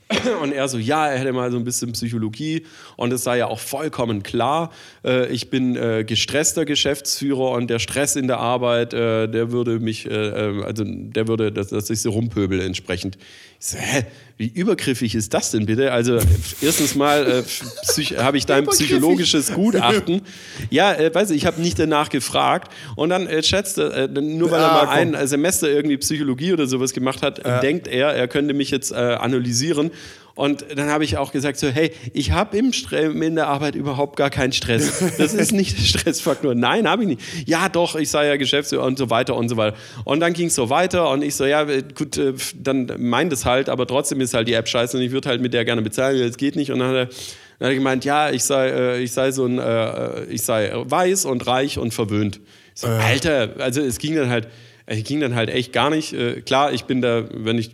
Und 0.42 0.52
er 0.52 0.68
so, 0.68 0.78
ja, 0.78 1.08
er 1.08 1.18
hätte 1.18 1.32
mal 1.32 1.50
so 1.50 1.58
ein 1.58 1.64
bisschen 1.64 1.92
Psychologie 1.92 2.64
und 2.96 3.12
es 3.12 3.24
sei 3.24 3.38
ja 3.38 3.46
auch 3.46 3.60
vollkommen 3.60 4.22
klar, 4.22 4.70
äh, 5.04 5.28
ich 5.28 5.50
bin 5.50 5.76
äh, 5.76 6.04
gestresster 6.04 6.64
Geschäftsführer 6.64 7.50
und 7.50 7.68
der 7.68 7.78
Stress 7.78 8.16
in 8.16 8.26
der 8.26 8.38
Arbeit, 8.38 8.94
äh, 8.94 9.28
der 9.28 9.52
würde 9.52 9.80
mich, 9.80 10.06
äh, 10.06 10.10
äh, 10.10 10.64
also 10.64 10.84
der 10.86 11.28
würde, 11.28 11.52
dass, 11.52 11.68
dass 11.68 11.90
ich 11.90 12.00
so 12.00 12.10
rumpöbel 12.10 12.60
entsprechend. 12.60 13.18
Ich 13.60 13.66
so, 13.66 13.78
hä, 13.78 14.06
wie 14.38 14.46
übergriffig 14.46 15.14
ist 15.14 15.34
das 15.34 15.50
denn 15.50 15.66
bitte? 15.66 15.92
Also 15.92 16.18
erstens 16.62 16.94
mal 16.94 17.44
äh, 17.44 18.02
habe 18.16 18.38
ich 18.38 18.46
da 18.46 18.54
ein 18.56 18.66
psychologisches 18.66 19.52
Gutachten. 19.52 20.22
Ja, 20.70 20.94
äh, 20.94 21.14
weiß 21.14 21.30
ich, 21.30 21.38
ich 21.38 21.46
habe 21.46 21.60
nicht 21.60 21.78
danach 21.78 22.08
gefragt 22.08 22.72
und 22.96 23.10
dann 23.10 23.26
äh, 23.26 23.42
schätzte, 23.42 24.08
äh, 24.14 24.20
nur 24.20 24.50
weil 24.52 24.60
er 24.60 24.70
Ah, 24.70 24.84
mal 24.84 25.02
komm. 25.04 25.14
ein 25.16 25.26
Semester 25.26 25.68
irgendwie 25.68 25.96
Psychologie 25.98 26.52
oder 26.52 26.66
sowas 26.66 26.92
gemacht 26.92 27.22
hat, 27.22 27.42
denkt 27.62 27.88
er, 27.88 28.08
er 28.14 28.28
könnte 28.28 28.54
mich 28.54 28.70
jetzt 28.70 28.92
äh, 28.92 28.94
analysieren. 28.94 29.90
Und 30.34 30.64
dann 30.76 30.88
habe 30.88 31.02
ich 31.02 31.16
auch 31.16 31.32
gesagt, 31.32 31.58
so, 31.58 31.66
hey, 31.66 31.90
ich 32.12 32.30
habe 32.30 32.56
im 32.56 32.70
Stre- 32.70 33.10
in 33.20 33.34
der 33.34 33.48
Arbeit 33.48 33.74
überhaupt 33.74 34.14
gar 34.14 34.30
keinen 34.30 34.52
Stress. 34.52 35.02
Das 35.18 35.34
ist 35.34 35.50
nicht 35.50 35.76
der 35.76 35.82
Stressfaktor. 35.82 36.54
Nein, 36.54 36.88
habe 36.88 37.02
ich 37.02 37.08
nicht. 37.08 37.20
Ja, 37.46 37.68
doch, 37.68 37.96
ich 37.96 38.08
sei 38.08 38.28
ja 38.28 38.36
Geschäftsführer 38.36 38.84
und 38.84 38.98
so 38.98 39.10
weiter 39.10 39.34
und 39.34 39.48
so 39.48 39.56
weiter. 39.56 39.76
Und 40.04 40.20
dann 40.20 40.34
ging 40.34 40.46
es 40.46 40.54
so 40.54 40.70
weiter 40.70 41.10
und 41.10 41.22
ich 41.22 41.34
so, 41.34 41.44
ja, 41.44 41.62
äh, 41.68 41.82
gut, 41.92 42.16
äh, 42.18 42.34
dann 42.54 42.88
meint 42.98 43.32
es 43.32 43.46
halt, 43.46 43.68
aber 43.68 43.84
trotzdem 43.88 44.20
ist 44.20 44.27
halt 44.34 44.48
die 44.48 44.54
App 44.54 44.68
scheiße 44.68 44.96
und 44.96 45.02
ich 45.02 45.10
würde 45.10 45.28
halt 45.28 45.40
mit 45.40 45.54
der 45.54 45.64
gerne 45.64 45.82
bezahlen, 45.82 46.20
das 46.20 46.36
geht 46.36 46.56
nicht. 46.56 46.70
Und 46.70 46.80
dann 46.80 46.88
hat 46.88 46.96
er, 46.96 47.04
dann 47.06 47.66
hat 47.66 47.72
er 47.72 47.74
gemeint, 47.74 48.04
ja, 48.04 48.30
ich 48.30 48.44
sei, 48.44 48.68
äh, 48.68 49.02
ich 49.02 49.12
sei 49.12 49.30
so 49.32 49.46
ein, 49.46 49.58
äh, 49.58 50.24
ich 50.24 50.42
sei 50.42 50.72
weiß 50.74 51.24
und 51.24 51.46
reich 51.46 51.78
und 51.78 51.94
verwöhnt. 51.94 52.40
Ich 52.74 52.80
so, 52.80 52.86
Alter, 52.88 53.54
also 53.58 53.80
es 53.80 53.98
ging 53.98 54.14
dann 54.14 54.30
halt, 54.30 54.48
es 54.86 55.04
ging 55.04 55.20
dann 55.20 55.34
halt 55.34 55.50
echt 55.50 55.72
gar 55.72 55.90
nicht. 55.90 56.12
Äh, 56.12 56.42
klar, 56.42 56.72
ich 56.72 56.84
bin 56.84 57.02
da, 57.02 57.24
wenn 57.32 57.58
ich 57.58 57.70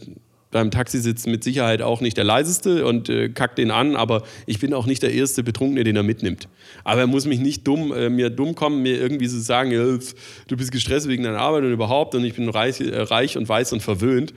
beim 0.55 0.71
Taxi 0.71 1.01
sitzt 1.01 1.27
mit 1.27 1.43
Sicherheit 1.43 1.83
auch 1.83 2.01
nicht 2.01 2.17
der 2.17 2.23
leiseste 2.23 2.87
und 2.87 3.09
äh, 3.09 3.29
kackt 3.29 3.59
den 3.59 3.73
an, 3.73 3.97
aber 3.97 4.23
ich 4.47 4.61
bin 4.61 4.73
auch 4.73 4.87
nicht 4.87 5.03
der 5.03 5.13
erste 5.13 5.43
Betrunkene, 5.43 5.83
den 5.83 5.97
er 5.97 6.05
mitnimmt. 6.05 6.49
Aber 6.85 7.01
er 7.01 7.07
muss 7.09 7.27
mich 7.27 7.41
nicht 7.41 7.67
dumm, 7.67 7.93
äh, 7.93 8.09
mir 8.09 8.31
dumm 8.31 8.55
kommen, 8.55 8.81
mir 8.81 9.01
irgendwie 9.01 9.27
so 9.27 9.41
sagen, 9.41 9.73
ja, 9.73 9.83
du 9.83 10.57
bist 10.57 10.71
gestresst 10.71 11.09
wegen 11.09 11.25
deiner 11.25 11.41
Arbeit 11.41 11.65
und 11.65 11.73
überhaupt 11.73 12.15
und 12.15 12.25
ich 12.25 12.35
bin 12.35 12.49
reich, 12.49 12.81
äh, 12.81 13.01
reich 13.01 13.37
und 13.37 13.49
weiß 13.49 13.73
und 13.73 13.83
verwöhnt. 13.83 14.33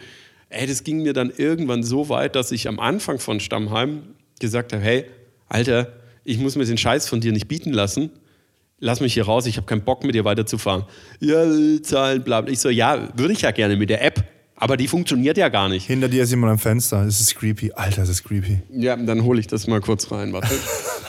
Ey, 0.49 0.65
das 0.65 0.83
ging 0.83 1.01
mir 1.01 1.13
dann 1.13 1.31
irgendwann 1.35 1.83
so 1.83 2.09
weit, 2.09 2.35
dass 2.35 2.51
ich 2.51 2.67
am 2.67 2.79
Anfang 2.79 3.19
von 3.19 3.39
Stammheim 3.39 4.03
gesagt 4.39 4.73
habe, 4.73 4.83
hey, 4.83 5.05
Alter, 5.49 5.93
ich 6.23 6.37
muss 6.37 6.55
mir 6.55 6.65
den 6.65 6.77
Scheiß 6.77 7.07
von 7.07 7.19
dir 7.19 7.31
nicht 7.31 7.47
bieten 7.47 7.73
lassen. 7.73 8.11
Lass 8.79 8.99
mich 9.01 9.13
hier 9.13 9.25
raus, 9.25 9.45
ich 9.45 9.57
habe 9.57 9.65
keinen 9.65 9.83
Bock 9.83 10.03
mit 10.03 10.13
dir 10.13 10.23
weiterzufahren. 10.23 10.83
Ja, 11.19 11.43
Zahlen, 11.81 12.23
bla. 12.23 12.41
bla. 12.41 12.51
Ich 12.51 12.59
so, 12.59 12.69
ja, 12.69 13.09
würde 13.17 13.33
ich 13.33 13.41
ja 13.41 13.51
gerne 13.51 13.75
mit 13.75 13.89
der 13.89 14.03
App, 14.03 14.23
aber 14.55 14.77
die 14.77 14.87
funktioniert 14.87 15.37
ja 15.37 15.49
gar 15.49 15.67
nicht. 15.67 15.87
Hinter 15.87 16.09
dir 16.09 16.23
ist 16.23 16.29
jemand 16.29 16.51
am 16.51 16.59
Fenster. 16.59 17.03
Das 17.03 17.19
ist 17.19 17.35
creepy. 17.35 17.71
Alter, 17.73 18.01
das 18.01 18.09
ist 18.09 18.23
creepy. 18.23 18.59
Ja, 18.71 18.95
dann 18.95 19.23
hole 19.23 19.39
ich 19.39 19.47
das 19.47 19.67
mal 19.67 19.81
kurz 19.81 20.11
rein, 20.11 20.31
warte. 20.31 20.53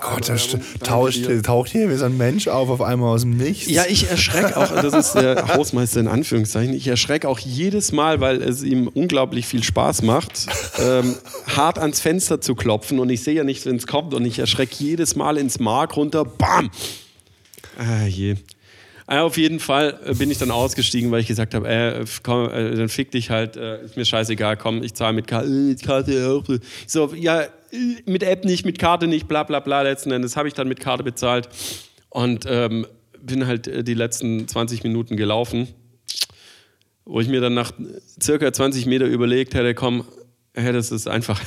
Gott, 0.00 0.28
da 0.28 0.34
st- 0.34 0.58
tauscht, 0.82 1.28
taucht 1.42 1.70
hier 1.70 1.88
wie 1.90 1.94
so 1.96 2.04
ein 2.04 2.16
Mensch 2.16 2.48
auf, 2.48 2.68
auf 2.70 2.80
einmal 2.80 3.14
aus 3.14 3.22
dem 3.22 3.36
Nichts. 3.36 3.70
Ja, 3.70 3.84
ich 3.88 4.08
erschrecke 4.10 4.56
auch, 4.56 4.70
das 4.80 4.94
ist 4.94 5.12
der 5.14 5.48
Hausmeister 5.54 6.00
in 6.00 6.08
Anführungszeichen, 6.08 6.74
ich 6.74 6.86
erschrecke 6.86 7.28
auch 7.28 7.38
jedes 7.38 7.92
Mal, 7.92 8.20
weil 8.20 8.42
es 8.42 8.62
ihm 8.62 8.88
unglaublich 8.88 9.46
viel 9.46 9.62
Spaß 9.62 10.02
macht, 10.02 10.46
ähm, 10.78 11.14
hart 11.56 11.78
ans 11.78 12.00
Fenster 12.00 12.40
zu 12.40 12.54
klopfen 12.54 12.98
und 12.98 13.10
ich 13.10 13.22
sehe 13.22 13.34
ja 13.34 13.44
nicht, 13.44 13.64
wenn 13.66 13.76
es 13.76 13.86
kommt 13.86 14.14
und 14.14 14.24
ich 14.24 14.38
erschrecke 14.38 14.74
jedes 14.78 15.16
Mal 15.16 15.36
ins 15.38 15.58
Mark 15.58 15.96
runter, 15.96 16.24
bam! 16.24 16.70
Ah 17.78 18.06
je. 18.06 18.36
Äh, 19.06 19.18
auf 19.18 19.36
jeden 19.36 19.60
Fall 19.60 19.98
äh, 20.06 20.14
bin 20.14 20.30
ich 20.30 20.38
dann 20.38 20.50
ausgestiegen, 20.50 21.10
weil 21.10 21.20
ich 21.20 21.26
gesagt 21.26 21.54
habe, 21.54 21.68
äh, 21.68 22.04
komm, 22.22 22.48
äh, 22.50 22.74
dann 22.74 22.88
fick 22.88 23.10
dich 23.10 23.30
halt, 23.30 23.56
äh, 23.56 23.84
ist 23.84 23.96
mir 23.96 24.04
scheißegal, 24.04 24.56
komm, 24.56 24.82
ich 24.82 24.94
zahle 24.94 25.12
mit 25.12 25.26
Karte, 25.26 25.76
Karte 25.84 26.42
So, 26.86 27.12
ja, 27.14 27.44
mit 28.06 28.22
App 28.22 28.44
nicht, 28.44 28.64
mit 28.64 28.78
Karte 28.78 29.06
nicht, 29.06 29.28
bla 29.28 29.42
bla 29.42 29.60
bla. 29.60 29.82
Letzten 29.82 30.10
Endes 30.10 30.36
habe 30.36 30.48
ich 30.48 30.54
dann 30.54 30.68
mit 30.68 30.80
Karte 30.80 31.02
bezahlt 31.04 31.48
und 32.08 32.44
ähm, 32.48 32.86
bin 33.20 33.46
halt 33.46 33.86
die 33.88 33.94
letzten 33.94 34.46
20 34.48 34.84
Minuten 34.84 35.16
gelaufen, 35.16 35.68
wo 37.04 37.20
ich 37.20 37.28
mir 37.28 37.40
dann 37.40 37.54
nach 37.54 37.72
circa 38.22 38.52
20 38.52 38.86
Meter 38.86 39.06
überlegt 39.06 39.54
hätte, 39.54 39.74
komm, 39.74 40.04
hättest 40.54 40.92
es 40.92 41.06
einfach, 41.06 41.40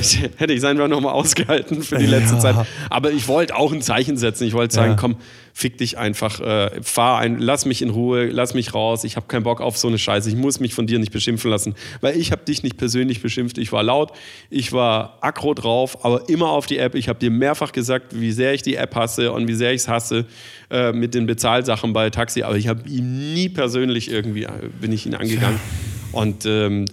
ich, 0.00 0.20
hätte 0.36 0.52
ich 0.52 0.58
es 0.58 0.64
einfach 0.64 0.88
nochmal 0.88 1.12
ausgehalten 1.12 1.82
für 1.82 1.98
die 1.98 2.06
letzte 2.06 2.34
Ja. 2.36 2.40
Zeit. 2.40 2.66
Aber 2.90 3.10
ich 3.12 3.28
wollte 3.28 3.54
auch 3.54 3.72
ein 3.72 3.82
Zeichen 3.82 4.16
setzen. 4.16 4.44
Ich 4.44 4.54
wollte 4.54 4.74
sagen, 4.74 4.92
Ja. 4.92 4.96
komm, 4.98 5.16
fick 5.52 5.78
dich 5.78 5.98
einfach, 5.98 6.40
äh, 6.40 6.82
fahr 6.82 7.18
ein, 7.18 7.38
lass 7.38 7.66
mich 7.66 7.82
in 7.82 7.90
Ruhe, 7.90 8.26
lass 8.26 8.54
mich 8.54 8.74
raus. 8.74 9.04
Ich 9.04 9.16
habe 9.16 9.26
keinen 9.26 9.42
Bock 9.42 9.60
auf 9.60 9.76
so 9.76 9.88
eine 9.88 9.98
Scheiße. 9.98 10.28
Ich 10.28 10.36
muss 10.36 10.60
mich 10.60 10.74
von 10.74 10.86
dir 10.86 10.98
nicht 10.98 11.12
beschimpfen 11.12 11.50
lassen, 11.50 11.74
weil 12.00 12.16
ich 12.16 12.32
habe 12.32 12.44
dich 12.44 12.62
nicht 12.62 12.76
persönlich 12.76 13.22
beschimpft. 13.22 13.58
Ich 13.58 13.72
war 13.72 13.82
laut, 13.82 14.12
ich 14.50 14.72
war 14.72 15.18
aggro 15.20 15.54
drauf, 15.54 16.04
aber 16.04 16.28
immer 16.28 16.50
auf 16.50 16.66
die 16.66 16.78
App. 16.78 16.94
Ich 16.94 17.08
habe 17.08 17.18
dir 17.18 17.30
mehrfach 17.30 17.72
gesagt, 17.72 18.18
wie 18.18 18.32
sehr 18.32 18.54
ich 18.54 18.62
die 18.62 18.76
App 18.76 18.94
hasse 18.94 19.32
und 19.32 19.48
wie 19.48 19.54
sehr 19.54 19.72
ich 19.72 19.82
es 19.82 19.88
hasse 19.88 20.26
äh, 20.70 20.92
mit 20.92 21.14
den 21.14 21.26
Bezahlsachen 21.26 21.92
bei 21.92 22.10
Taxi. 22.10 22.42
Aber 22.42 22.56
ich 22.56 22.68
habe 22.68 22.88
ihn 22.88 23.34
nie 23.34 23.48
persönlich 23.48 24.10
irgendwie, 24.10 24.44
äh, 24.44 24.70
bin 24.80 24.92
ich 24.92 25.06
ihn 25.06 25.14
angegangen. 25.14 25.60
Und 26.12 26.44
ähm, 26.44 26.84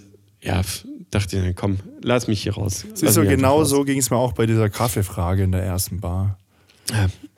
ja, 0.42 0.62
dachte 1.12 1.38
ich, 1.50 1.56
komm, 1.56 1.80
lass 2.02 2.28
mich 2.28 2.44
hier 2.44 2.54
raus. 2.54 2.86
Siehst 2.94 3.18
du, 3.18 3.24
genau 3.24 3.58
raus. 3.58 3.70
so 3.70 3.84
ging 3.84 4.00
es 4.00 4.10
mir 4.10 4.18
auch 4.18 4.32
bei 4.32 4.46
dieser 4.46 4.70
Kaffeefrage 4.70 5.44
in 5.44 5.52
der 5.52 5.64
ersten 5.64 6.00
Bar. 6.00 6.38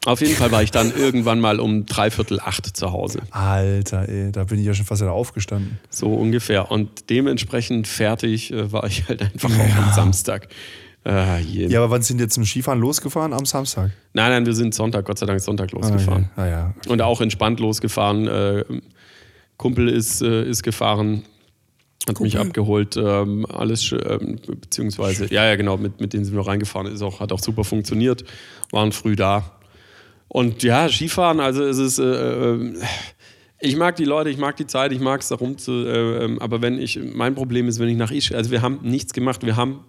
Auf 0.06 0.22
jeden 0.22 0.36
Fall 0.36 0.52
war 0.52 0.64
ich 0.64 0.72
dann 0.72 0.96
irgendwann 0.96 1.40
mal 1.40 1.60
um 1.60 1.86
dreiviertel 1.86 2.40
acht 2.40 2.66
zu 2.76 2.92
Hause. 2.92 3.20
Alter, 3.30 4.10
ey, 4.10 4.32
da 4.32 4.46
bin 4.46 4.60
ich 4.60 4.66
ja 4.66 4.74
schon 4.74 4.86
fast 4.86 5.02
wieder 5.02 5.12
aufgestanden. 5.12 5.80
So 5.90 6.14
ungefähr. 6.14 6.72
Und 6.72 7.10
dementsprechend 7.10 7.88
fertig 7.88 8.52
äh, 8.52 8.72
war 8.72 8.86
ich 8.86 9.08
halt 9.08 9.22
einfach 9.22 9.50
auch 9.50 9.76
am 9.78 9.94
Samstag. 9.94 10.48
Je. 11.04 11.66
Ja, 11.66 11.80
aber 11.80 11.90
wann 11.90 12.04
sind 12.04 12.22
jetzt 12.22 12.36
zum 12.36 12.46
Skifahren 12.46 12.80
losgefahren? 12.80 13.34
Am 13.34 13.46
Samstag. 13.46 13.90
Nein, 14.14 14.30
nein, 14.30 14.46
wir 14.46 14.54
sind 14.54 14.76
Sonntag, 14.76 15.06
Gott 15.06 15.18
sei 15.18 15.26
Dank 15.26 15.42
Sonntag 15.42 15.72
losgefahren. 15.72 16.30
Ah, 16.36 16.46
ja. 16.46 16.76
Und 16.88 17.02
auch 17.02 17.22
entspannt 17.22 17.60
losgefahren. 17.60 18.28
Äh, 18.28 18.64
Kumpel 19.58 19.90
ist, 19.90 20.22
ist 20.22 20.62
gefahren, 20.62 21.24
hat 22.08 22.20
mich 22.20 22.38
abgeholt, 22.38 22.98
ähm, 22.98 23.46
alles, 23.46 23.92
ähm, 23.92 24.40
beziehungsweise, 24.60 25.32
ja, 25.32 25.46
ja, 25.46 25.56
genau, 25.56 25.78
mit, 25.78 26.02
mit 26.02 26.14
denen 26.14 26.26
sind 26.26 26.36
wir 26.36 26.46
reingefahren, 26.46 26.92
ist 26.92 27.02
auch, 27.02 27.20
hat 27.20 27.32
auch 27.32 27.40
super 27.40 27.64
funktioniert, 27.64 28.24
waren 28.72 28.92
früh 28.92 29.16
da. 29.16 29.60
Und 30.28 30.64
ja, 30.64 30.88
Skifahren, 30.90 31.40
also 31.40 31.64
es 31.64 31.78
ist, 31.78 32.00
äh, 32.00 32.54
äh, 32.54 32.74
ich 33.60 33.76
mag 33.76 33.96
die 33.98 34.06
Leute, 34.06 34.30
ich 34.30 34.38
mag 34.38 34.56
die 34.56 34.66
Zeit, 34.66 34.92
ich 34.92 35.00
mag 35.00 35.22
es 35.22 35.28
da 35.28 35.36
rum 35.36 35.58
zu, 35.58 35.86
äh, 35.86 36.24
ähm, 36.24 36.40
aber 36.40 36.62
wenn 36.62 36.80
ich, 36.80 37.00
mein 37.14 37.36
Problem 37.36 37.68
ist, 37.68 37.80
wenn 37.80 37.90
ich 37.90 37.98
nach 37.98 38.12
Isch, 38.12 38.32
also 38.32 38.50
wir 38.50 38.62
haben 38.62 38.80
nichts 38.82 39.14
gemacht, 39.14 39.46
wir 39.46 39.56
haben 39.56 39.82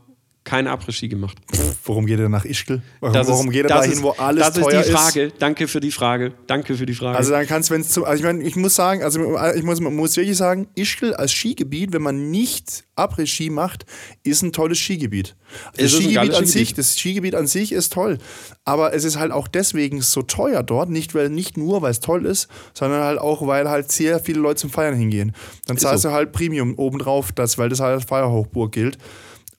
kein 0.45 0.67
Après-Ski 0.67 1.09
gemacht. 1.09 1.39
Warum 1.85 2.07
geht 2.07 2.19
er 2.19 2.29
nach 2.29 2.45
Ischgl? 2.45 2.83
Warum, 3.01 3.15
Das 3.15 3.29
ist, 3.29 3.51
geht 3.51 3.65
er 3.65 3.69
das 3.69 3.79
dahin, 3.81 3.93
ist, 3.93 4.03
wo 4.03 4.11
alles 4.11 4.47
das 4.47 4.55
teuer 4.55 4.81
ist 4.81 4.89
die 4.89 4.93
Frage. 4.93 5.33
Danke 5.39 5.69
für 5.69 5.81
die 5.81 5.93
Frage. 5.93 6.33
Danke 6.47 6.75
für 6.77 6.87
die 6.87 6.95
Frage. 6.95 7.17
Also 7.17 7.31
dann 7.31 7.47
kannst 7.47 7.71
du, 7.71 7.75
wenn 7.75 7.81
es 7.83 7.91
zum, 7.91 8.05
also 8.05 8.19
ich 8.19 8.25
meine, 8.25 8.43
ich 8.43 8.57
muss 8.57 8.75
sagen, 8.75 9.03
also 9.03 9.21
ich 9.55 9.63
muss, 9.63 9.81
muss 9.81 10.17
wirklich 10.17 10.37
sagen, 10.37 10.69
Ischgl 10.75 11.15
als 11.15 11.33
Skigebiet, 11.33 11.93
wenn 11.93 12.03
man 12.03 12.31
nicht 12.31 12.85
Après-Ski 12.97 13.51
macht, 13.51 13.87
ist 14.25 14.43
ein 14.43 14.53
tolles 14.53 14.79
Skigebiet. 14.79 15.37
Das 15.77 15.85
ist 15.85 16.03
Skigebiet 16.03 16.35
an 16.35 16.47
sich, 16.47 16.69
Skigebiet. 16.69 16.79
das 16.79 16.99
Skigebiet 16.99 17.35
an 17.35 17.47
sich 17.47 17.73
ist 17.73 17.93
toll, 17.93 18.19
aber 18.65 18.95
es 18.95 19.05
ist 19.05 19.19
halt 19.19 19.33
auch 19.33 19.49
deswegen 19.49 20.03
so 20.03 20.23
teuer 20.23 20.63
dort, 20.63 20.91
nicht 20.91 21.15
weil 21.15 21.31
nicht 21.31 21.57
nur 21.57 21.83
weil 21.83 21.93
es 21.93 22.01
toll 22.01 22.27
ist, 22.27 22.49
sondern 22.75 23.03
halt 23.03 23.19
auch 23.19 23.47
weil 23.47 23.69
halt 23.69 23.93
sehr 23.93 24.19
viele 24.21 24.41
Leute 24.41 24.61
zum 24.61 24.71
Feiern 24.71 24.95
hingehen. 24.95 25.33
Dann 25.67 25.79
zahlst 25.79 26.03
so. 26.03 26.09
du 26.09 26.15
halt 26.15 26.33
Premium 26.33 26.75
obendrauf, 26.77 27.33
das, 27.33 27.59
weil 27.59 27.69
das 27.69 27.81
halt 27.81 27.95
als 27.95 28.05
Feierhochburg 28.05 28.73
gilt. 28.73 28.99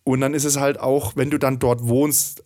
Und 0.04 0.22
dann 0.22 0.34
ist 0.34 0.44
es 0.44 0.58
halt 0.60 0.80
auch, 0.80 1.16
wenn 1.16 1.30
du 1.30 1.38
dann 1.38 1.60
dort 1.60 1.88
wohnst, 1.88 2.44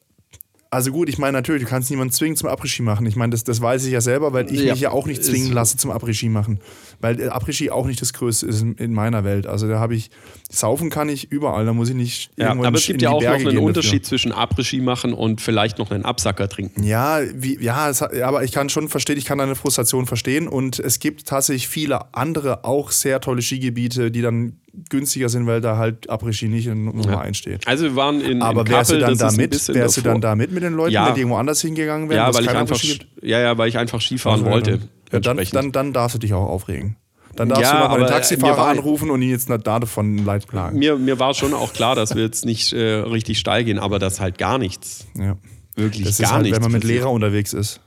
also 0.69 0.91
gut, 0.91 1.09
ich 1.09 1.17
meine 1.17 1.31
natürlich, 1.31 1.63
du 1.63 1.69
kannst 1.69 1.89
niemanden 1.89 2.13
zwingen 2.13 2.35
zum 2.35 2.49
Après-Ski 2.49 2.81
machen. 2.81 3.05
Ich 3.05 3.15
meine, 3.15 3.31
das, 3.31 3.43
das 3.43 3.61
weiß 3.61 3.85
ich 3.85 3.91
ja 3.93 4.01
selber, 4.01 4.33
weil 4.33 4.51
ich 4.51 4.59
Ja, 4.59 4.73
mich 4.73 4.81
ja 4.81 4.91
auch 4.91 5.07
nicht 5.07 5.23
zwingen 5.23 5.51
lasse 5.53 5.77
zum 5.77 5.91
Après-Ski 5.91 6.29
machen. 6.29 6.59
Weil 6.99 7.19
äh, 7.19 7.27
Après-Ski 7.27 7.69
auch 7.71 7.85
nicht 7.85 8.01
das 8.01 8.13
Größte 8.13 8.47
ist 8.47 8.61
in, 8.61 8.73
in 8.75 8.93
meiner 8.93 9.23
Welt. 9.23 9.45
Also 9.47 9.67
da 9.67 9.79
habe 9.79 9.95
ich, 9.95 10.09
saufen 10.49 10.89
kann 10.89 11.09
ich 11.09 11.31
überall, 11.31 11.65
da 11.65 11.73
muss 11.73 11.89
ich 11.89 11.95
nicht 11.95 12.31
ja, 12.37 12.47
irgendwo 12.47 12.65
aber 12.65 12.77
es 12.77 12.85
gibt 12.87 13.01
ja 13.01 13.09
auch 13.09 13.13
noch 13.15 13.19
Berge 13.21 13.43
einen 13.43 13.49
gehen 13.57 13.63
Unterschied 13.65 14.05
zwischen 14.05 14.31
Après-Ski 14.31 14.81
machen 14.81 15.13
und 15.13 15.41
vielleicht 15.41 15.77
noch 15.77 15.91
einen 15.91 16.05
Absacker 16.05 16.49
trinken. 16.49 16.81
Dafür. 16.81 16.89
Ja, 16.89 17.19
wie, 17.35 17.61
ja, 17.61 17.89
es, 17.89 18.01
aber 18.01 18.43
ich 18.43 18.51
kann 18.51 18.69
schon 18.69 18.89
verstehen, 18.89 19.17
ich 19.17 19.25
kann 19.25 19.37
deine 19.37 19.55
Frustration 19.55 20.05
verstehen 20.05 20.47
und 20.47 20.79
es 20.79 20.99
gibt 20.99 21.27
tatsächlich 21.27 21.67
viele 21.67 22.13
andere 22.13 22.63
auch 22.65 22.91
sehr 22.91 23.21
tolle 23.21 23.41
Skigebiete, 23.41 24.09
die 24.11 24.21
dann 24.21 24.53
günstiger 24.89 25.27
sind, 25.29 25.47
weil 25.47 25.61
da 25.61 25.77
halt 25.77 26.09
Après-Ski 26.09 26.47
nicht 26.49 26.67
in 26.67 26.85
Nummer 26.85 27.11
Ja. 27.11 27.19
1 27.19 27.37
steht. 27.37 27.67
Also 27.67 27.85
wir 27.85 27.95
waren 27.95 28.21
in, 28.21 28.41
Aber 28.41 28.61
in 28.61 28.67
wärst 28.69 28.91
du 28.91 28.99
Kappel, 28.99 29.07
dann 29.07 29.17
das 29.17 29.33
ist 29.33 29.37
da 29.37 29.41
mit? 29.75 29.75
Wärst 29.75 29.97
du 29.97 30.01
dann 30.01 30.21
da 30.21 30.35
mit 30.35 30.51
mit 30.51 30.63
den 30.63 30.73
Leuten, 30.73 30.93
Ja. 30.93 31.07
wenn 31.07 31.15
die 31.15 31.21
irgendwo 31.21 31.37
anders 31.37 31.61
hingegangen 31.61 32.09
wären? 32.09 32.17
Ja, 32.27 32.33
weil 32.33 32.43
ich 32.43 32.49
einfach, 32.49 32.79
ja, 33.21 33.39
ja, 33.39 33.57
weil 33.57 33.69
ich 33.69 33.77
einfach 33.77 34.01
Skifahren 34.01 34.39
Also, 34.41 34.51
wollte. 34.51 34.79
Ja, 35.11 35.19
dann, 35.19 35.37
dann, 35.51 35.71
dann 35.71 35.93
darfst 35.93 36.15
du 36.15 36.19
dich 36.19 36.33
auch 36.33 36.47
aufregen. 36.47 36.95
Dann 37.35 37.49
darfst 37.49 37.63
Ja, 37.63 37.79
du 37.79 37.85
aber, 37.85 37.97
den 37.99 38.07
äh, 38.07 38.09
Taxifahrer 38.09 38.57
war- 38.57 38.67
anrufen 38.69 39.09
und 39.11 39.21
ihn 39.21 39.29
jetzt 39.29 39.47
nicht 39.49 39.65
davon 39.67 40.17
leid 40.25 40.47
klagen. 40.47 40.79
mir, 40.79 40.97
mir 40.97 41.19
war 41.19 41.33
schon 41.33 41.53
auch 41.53 41.71
klar, 41.73 41.95
dass 41.95 42.15
wir 42.15 42.23
jetzt 42.23 42.45
nicht 42.45 42.73
äh, 42.73 42.95
richtig 42.95 43.37
steil 43.39 43.63
gehen, 43.63 43.77
aber 43.79 43.99
das 43.99 44.19
halt 44.19 44.37
gar 44.37 44.57
nichts. 44.57 45.05
Ja. 45.15 45.37
Wirklich 45.75 46.03
Das 46.05 46.17
gar 46.17 46.25
ist 46.29 46.33
halt, 46.33 46.43
nichts. 46.43 46.55
wenn 46.57 46.63
man 46.63 46.71
mit. 46.71 46.83
Lehrer 46.83 47.11
unterwegs 47.11 47.53
ist. 47.53 47.79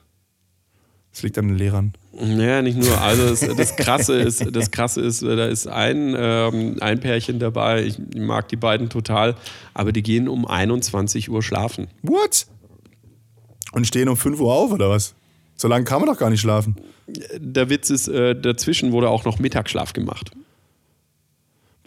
Das 1.12 1.25
liegt 1.25 1.37
an 1.39 1.49
den 1.49 1.57
Lehrern. 1.59 1.93
Naja, 2.12 2.62
nicht 2.62 2.79
nur. 2.79 3.01
Also 3.01 3.29
das, 3.29 3.41
das 3.57 3.75
Krasse 3.75 4.14
ist, 4.14 4.47
das 4.55 4.71
Krasse 4.71 5.01
ist, 5.01 5.23
da 5.23 5.47
ist 5.47 5.66
ein, 5.66 6.14
ähm, 6.16 6.77
ein 6.81 7.01
Pärchen 7.01 7.41
dabei. 7.41 7.83
Ich 7.85 7.99
mag 8.16 8.47
die 8.49 8.57
beiden 8.57 8.89
total, 8.89 9.35
aber 9.75 9.91
die 9.91 10.05
gehen 10.05 10.29
um 10.29 10.47
21 10.47 11.29
Uhr 11.29 11.43
schlafen. 11.43 11.89
What? 12.03 12.47
Und 13.73 13.89
stehen 13.89 14.09
um 14.09 14.16
5 14.16 14.39
Uhr 14.41 14.53
auf, 14.55 14.71
oder 14.71 14.89
was? 14.91 15.14
So 15.61 15.69
lange 15.69 15.85
kann 15.85 16.01
man 16.01 16.09
doch 16.09 16.19
gar 16.19 16.31
nicht 16.31 16.41
schlafen. 16.41 16.75
Der 17.37 17.69
Witz 17.69 17.91
ist, 17.91 18.09
äh, 18.09 18.35
dazwischen 18.35 18.93
wurde 18.93 19.11
auch 19.11 19.27
noch 19.27 19.39
Mittagsschlaf 19.39 19.93
gemacht. 19.93 20.31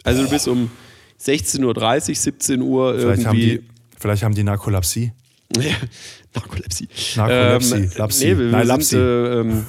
Also 0.04 0.22
du 0.22 0.30
bist 0.30 0.46
um 0.46 0.70
16.30 1.20 1.64
Uhr, 1.64 2.14
17 2.14 2.62
Uhr 2.62 2.94
Vielleicht 2.94 3.26
haben, 3.26 3.36
irgendwie. 3.36 3.58
die, 3.58 3.68
vielleicht 3.98 4.22
haben 4.22 4.34
die 4.36 4.44
Narkolepsie. 4.44 5.12
Narkolepsie. 6.34 6.88
Narkolepsie, 7.16 7.74
Ähm, 7.74 7.90
Lapsie. 7.96 8.24
Nee, 8.26 8.38
wir, 8.38 8.44
Nein, 8.46 8.60
wir 8.60 8.64
Lapsie. 8.64 8.86
sind, 8.90 9.00
äh, 9.00 9.40
ähm, 9.40 9.66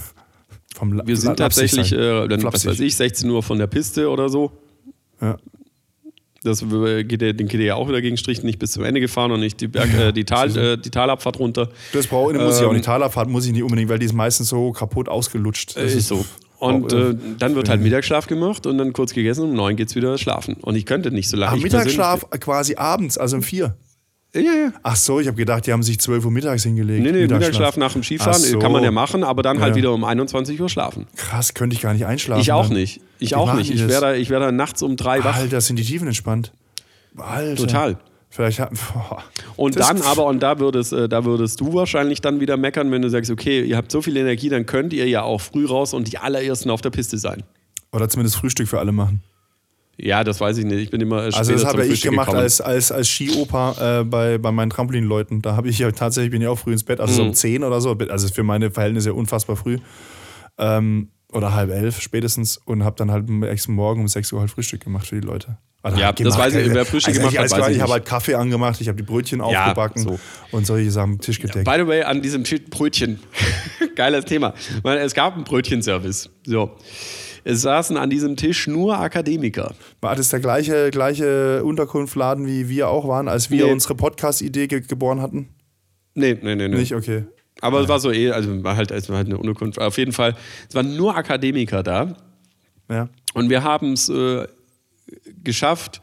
Vom 0.75 0.93
La- 0.93 1.07
wir 1.07 1.17
sind 1.17 1.37
tatsächlich, 1.37 1.91
äh, 1.91 2.27
dann, 2.27 2.43
was 2.43 2.63
weiß 2.63 2.79
ich, 2.81 2.95
16 2.95 3.27
Uhr 3.29 3.41
von 3.41 3.57
der 3.57 3.67
Piste 3.67 4.07
oder 4.09 4.29
so. 4.29 4.51
Ja. 5.19 5.37
Das 6.45 6.61
äh, 6.61 7.03
geht 7.03 7.21
der, 7.21 7.33
den 7.33 7.47
geht 7.47 7.59
ja 7.61 7.75
auch 7.75 7.87
wieder 7.89 8.01
gegen 8.01 8.17
Strich 8.17 8.43
nicht 8.43 8.59
bis 8.59 8.71
zum 8.71 8.83
Ende 8.83 9.01
gefahren 9.01 9.31
und 9.31 9.39
nicht 9.41 9.59
die, 9.61 9.67
Berg, 9.67 9.93
äh, 9.97 10.11
die, 10.13 10.23
Tal, 10.25 10.55
äh, 10.57 10.77
die 10.77 10.89
Talabfahrt 10.91 11.39
runter. 11.39 11.69
Das 11.93 12.07
brauche 12.07 12.33
ich, 12.33 12.39
muss 12.39 12.59
ich 12.59 12.63
auch 12.65 12.69
Ähm, 12.69 12.75
nicht. 12.75 12.85
Talabfahrt 12.85 13.29
muss 13.29 13.45
ich 13.45 13.51
nicht 13.51 13.63
unbedingt, 13.63 13.89
weil 13.89 13.99
die 13.99 14.05
ist 14.05 14.13
meistens 14.13 14.49
so 14.49 14.71
kaputt 14.71 15.09
ausgelutscht. 15.09 15.75
Das 15.75 15.93
Äh, 15.93 15.97
ist 15.97 16.07
so. 16.07 16.25
Und 16.57 16.93
auch, 16.93 16.97
äh, 16.97 17.15
dann 17.37 17.55
wird 17.55 17.67
halt 17.67 17.81
Mittagsschlaf 17.81 18.27
gemacht 18.27 18.65
und 18.65 18.77
dann 18.77 18.93
kurz 18.93 19.13
gegessen 19.13 19.43
und 19.43 19.49
um 19.51 19.55
neun 19.55 19.75
geht's 19.75 19.95
wieder 19.95 20.17
schlafen. 20.17 20.55
Und 20.61 20.75
ich 20.75 20.85
könnte 20.85 21.11
nicht 21.11 21.27
so 21.29 21.35
lange. 21.35 21.53
Am 21.53 21.59
Mittagsschlaf 21.61 22.29
quasi 22.39 22.75
abends, 22.75 23.17
also 23.17 23.35
um 23.37 23.43
4. 23.43 23.75
Ja, 24.35 24.41
ja. 24.41 24.73
Ach 24.83 24.95
so, 24.95 25.19
ich 25.19 25.27
habe 25.27 25.37
gedacht, 25.37 25.65
die 25.65 25.71
haben 25.73 25.81
sich 25.83 25.99
12 25.99 26.25
Uhr 26.25 26.31
mittags 26.31 26.63
hingelegt. 26.63 27.01
Nee, 27.03 27.11
nee, 27.11 27.21
Mittagsschlaf 27.21 27.77
nach 27.77 27.93
dem 27.93 28.03
Skifahren 28.03 28.39
so. 28.41 28.59
kann 28.59 28.71
man 28.71 28.83
ja 28.83 28.91
machen, 28.91 29.23
aber 29.23 29.41
dann 29.43 29.59
halt 29.61 29.71
Ja. 29.71 29.75
wieder 29.77 29.93
um 29.93 30.03
21 30.03 30.59
Uhr 30.61 30.69
schlafen. 30.69 31.07
Krass, 31.15 31.53
könnte 31.53 31.75
ich 31.75 31.81
gar 31.81 31.93
nicht 31.93 32.05
einschlafen. 32.05 32.41
Ich 32.41 32.51
auch 32.51 32.69
nicht. 32.69 33.01
Ich 33.19 33.31
Wie 33.31 33.35
auch 33.35 33.53
nicht. 33.53 33.71
Ich 33.73 33.87
wäre 33.87 34.01
da, 34.01 34.13
ich 34.13 34.29
wär 34.29 34.39
da 34.39 34.51
nachts 34.51 34.81
um 34.83 34.97
drei 34.97 35.23
wach. 35.23 35.37
Alter, 35.37 35.61
sind 35.61 35.77
die 35.79 35.83
Tiefen 35.85 36.07
entspannt. 36.07 36.51
Alter. 37.17 37.55
Total. 37.55 37.97
Vielleicht 38.29 38.59
hat, 38.59 38.71
boah. 38.93 39.23
Und 39.55 39.77
Das- 39.79 39.87
dann 39.87 40.01
aber, 40.01 40.25
und 40.25 40.43
da 40.43 40.59
würdest, 40.59 40.91
äh, 40.91 41.07
da 41.07 41.23
würdest 41.23 41.61
du 41.61 41.73
wahrscheinlich 41.73 42.19
dann 42.19 42.41
wieder 42.41 42.57
meckern, 42.57 42.91
wenn 42.91 43.01
du 43.01 43.09
sagst, 43.09 43.31
okay, 43.31 43.61
ihr 43.63 43.77
habt 43.77 43.89
so 43.91 44.01
viel 44.01 44.17
Energie, 44.17 44.49
dann 44.49 44.65
könnt 44.65 44.91
ihr 44.91 45.07
ja 45.07 45.21
auch 45.23 45.39
früh 45.39 45.65
raus 45.65 45.93
und 45.93 46.11
die 46.11 46.17
allerersten 46.17 46.69
auf 46.69 46.81
der 46.81 46.89
Piste 46.89 47.17
sein. 47.17 47.43
Oder 47.93 48.09
zumindest 48.09 48.35
Frühstück 48.35 48.67
für 48.67 48.79
alle 48.79 48.91
machen. 48.91 49.21
Ja, 49.97 50.23
das 50.23 50.41
weiß 50.41 50.57
ich 50.57 50.65
nicht. 50.65 50.79
Ich 50.81 50.89
bin 50.91 50.99
immer 51.01 51.23
äh, 51.27 51.31
Also 51.33 51.53
das 51.53 51.65
habe 51.65 51.85
ja 51.85 51.91
ich 51.93 52.01
gemacht 52.01 52.27
gekommen. 52.27 52.43
als, 52.43 52.59
als, 52.61 52.91
als 52.91 53.07
Skiopa 53.07 53.99
äh, 54.01 54.03
bei, 54.03 54.37
bei 54.37 54.51
meinen 54.51 54.69
Trampolinleuten. 54.69 55.41
Da 55.41 55.55
habe 55.55 55.69
ich 55.69 55.79
ja 55.79 55.89
tatsächlich, 55.91 56.31
bin 56.31 56.41
ich 56.41 56.47
auch 56.47 56.59
früh 56.59 56.73
ins 56.73 56.83
Bett, 56.83 56.99
also 56.99 57.13
so 57.13 57.21
Mhm. 57.23 57.29
um 57.29 57.33
10 57.33 57.63
oder 57.63 57.79
so. 57.81 57.91
Also 58.09 58.27
für 58.27 58.43
meine 58.43 58.71
Verhältnisse 58.71 59.13
unfassbar 59.13 59.55
früh. 59.55 59.77
Ähm, 60.57 61.09
oder 61.31 61.53
halb 61.53 61.69
elf 61.71 61.99
spätestens 62.01 62.57
und 62.65 62.83
habe 62.83 62.95
dann 62.97 63.11
halt 63.11 63.27
am 63.27 63.39
nächsten 63.39 63.73
Morgen 63.73 64.01
um 64.01 64.07
6 64.07 64.31
Uhr 64.31 64.39
halt 64.41 64.51
Frühstück 64.51 64.81
gemacht 64.83 65.07
für 65.07 65.19
die 65.19 65.25
Leute. 65.25 65.57
Also 65.81 65.99
Ja, 65.99 66.07
halt 66.07 66.19
das 66.25 66.37
weiß 66.37 66.55
ich, 66.55 66.73
wer 66.73 66.85
Frühstück 66.85 67.09
also 67.09 67.19
gemacht 67.19 67.33
ich, 67.33 67.37
hat, 67.37 67.41
alles 67.43 67.51
weiß 67.51 67.57
klar, 67.59 67.69
ich 67.71 67.75
ich 67.77 67.81
habe 67.81 67.91
halt 67.93 68.05
Kaffee 68.05 68.35
angemacht, 68.35 68.79
ich 68.81 68.87
habe 68.87 68.95
die 68.97 69.03
Brötchen 69.03 69.39
Ja, 69.39 69.45
aufgebacken 69.45 70.01
so. 70.01 70.19
und 70.51 70.65
solche 70.65 70.89
Sachen 70.91 71.13
am 71.13 71.21
Tisch 71.21 71.39
gedeckt. 71.39 71.65
By 71.65 71.75
the 71.77 71.87
way, 71.87 72.03
an 72.03 72.21
diesem 72.21 72.43
Tisch- 72.43 72.61
Brötchen. 72.69 73.19
Geiles 73.95 74.25
Thema. 74.25 74.53
Es 74.83 75.13
gab 75.13 75.35
einen 75.35 75.43
Brötchenservice. 75.43 76.29
So. 76.45 76.71
Es 77.47 77.61
saßen 77.61 77.95
an 77.95 78.09
diesem 78.09 78.35
Tisch 78.37 78.67
nur 78.67 78.97
Akademiker. 78.99 79.75
War 80.01 80.15
das 80.15 80.29
der 80.29 80.39
gleiche, 80.39 80.89
gleiche 80.89 81.63
Unterkunftladen, 81.63 82.47
wie 82.47 82.69
wir 82.69 82.89
auch 82.89 83.07
waren, 83.07 83.27
als 83.27 83.51
wir 83.51 83.65
Nee. 83.67 83.71
unsere 83.71 83.93
Podcast-Idee 83.95 84.65
ge 84.67 84.81
geboren 84.81 85.21
hatten? 85.21 85.49
Nee, 86.15 86.33
nee, 86.41 86.55
nee, 86.55 86.67
nee. 86.67 86.75
Nicht? 86.77 86.95
Okay. 86.95 87.25
Aber 87.61 87.81
es 87.81 87.87
war 87.87 87.99
so 87.99 88.11
eh, 88.11 88.31
also 88.31 88.63
war 88.63 88.75
halt, 88.75 88.89
es 88.91 89.09
war 89.09 89.17
halt 89.17 89.27
eine 89.27 89.37
Unterkunft. 89.37 89.79
Auf 89.79 89.97
jeden 89.97 90.11
Fall, 90.11 90.35
es 90.67 90.73
waren 90.75 90.97
nur 90.97 91.15
Akademiker 91.15 91.83
da. 91.83 92.15
Ja. 92.89 93.09
Und 93.35 93.49
wir 93.49 93.63
haben 93.63 93.93
es 93.93 94.09
äh, 94.09 94.47
geschafft, 95.43 96.01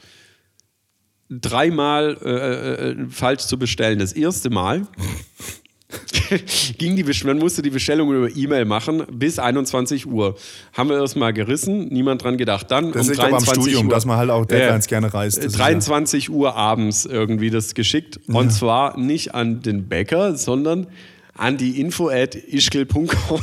dreimal 1.29 2.17
äh, 2.23 2.91
äh, 2.91 3.09
falsch 3.09 3.43
zu 3.47 3.59
bestellen. 3.59 3.99
Das 3.99 4.13
erste 4.13 4.51
Mal 4.51 4.87
ging 6.79 6.97
die 6.97 7.03
Best- 7.03 7.25
man 7.25 7.39
musste 7.39 7.63
die 7.63 7.71
Bestellung 7.71 8.13
über 8.13 8.29
E-Mail 8.35 8.65
machen 8.65 9.05
bis 9.11 9.39
21 9.39 10.07
Uhr. 10.07 10.37
Haben 10.73 10.91
wir 10.91 11.01
erst 11.01 11.17
mal 11.17 11.33
gerissen, 11.33 11.89
niemand 11.89 12.23
dran 12.25 12.37
gedacht. 12.39 12.71
Dann 12.71 12.93
Das 12.93 13.03
um 13.07 13.09
liegt 13.13 13.21
aber 13.21 13.37
am 13.37 13.45
23 13.45 13.63
Studium, 13.63 13.87
Uhr, 13.89 13.95
dass 13.95 14.07
man 14.07 14.17
halt 14.17 14.31
auch 14.31 14.47
Deadlines 14.47 14.87
gerne 14.87 15.13
reißt. 15.13 15.39
Das 15.39 15.45
ist 15.47 15.53
ja- 15.59 15.65
23 15.65 16.31
Uhr 16.31 16.55
abends 16.57 17.05
irgendwie 17.07 17.51
das 17.51 17.75
geschickt. 17.75 18.19
Und 18.29 18.51
zwar 18.51 18.99
nicht 18.99 19.35
an 19.35 19.63
den 19.63 19.89
Bäcker, 19.89 20.37
sondern 20.37 20.87
an 21.35 21.57
die 21.57 21.81
info 21.81 22.09
at 22.09 22.35
ischgl.com. 22.35 23.41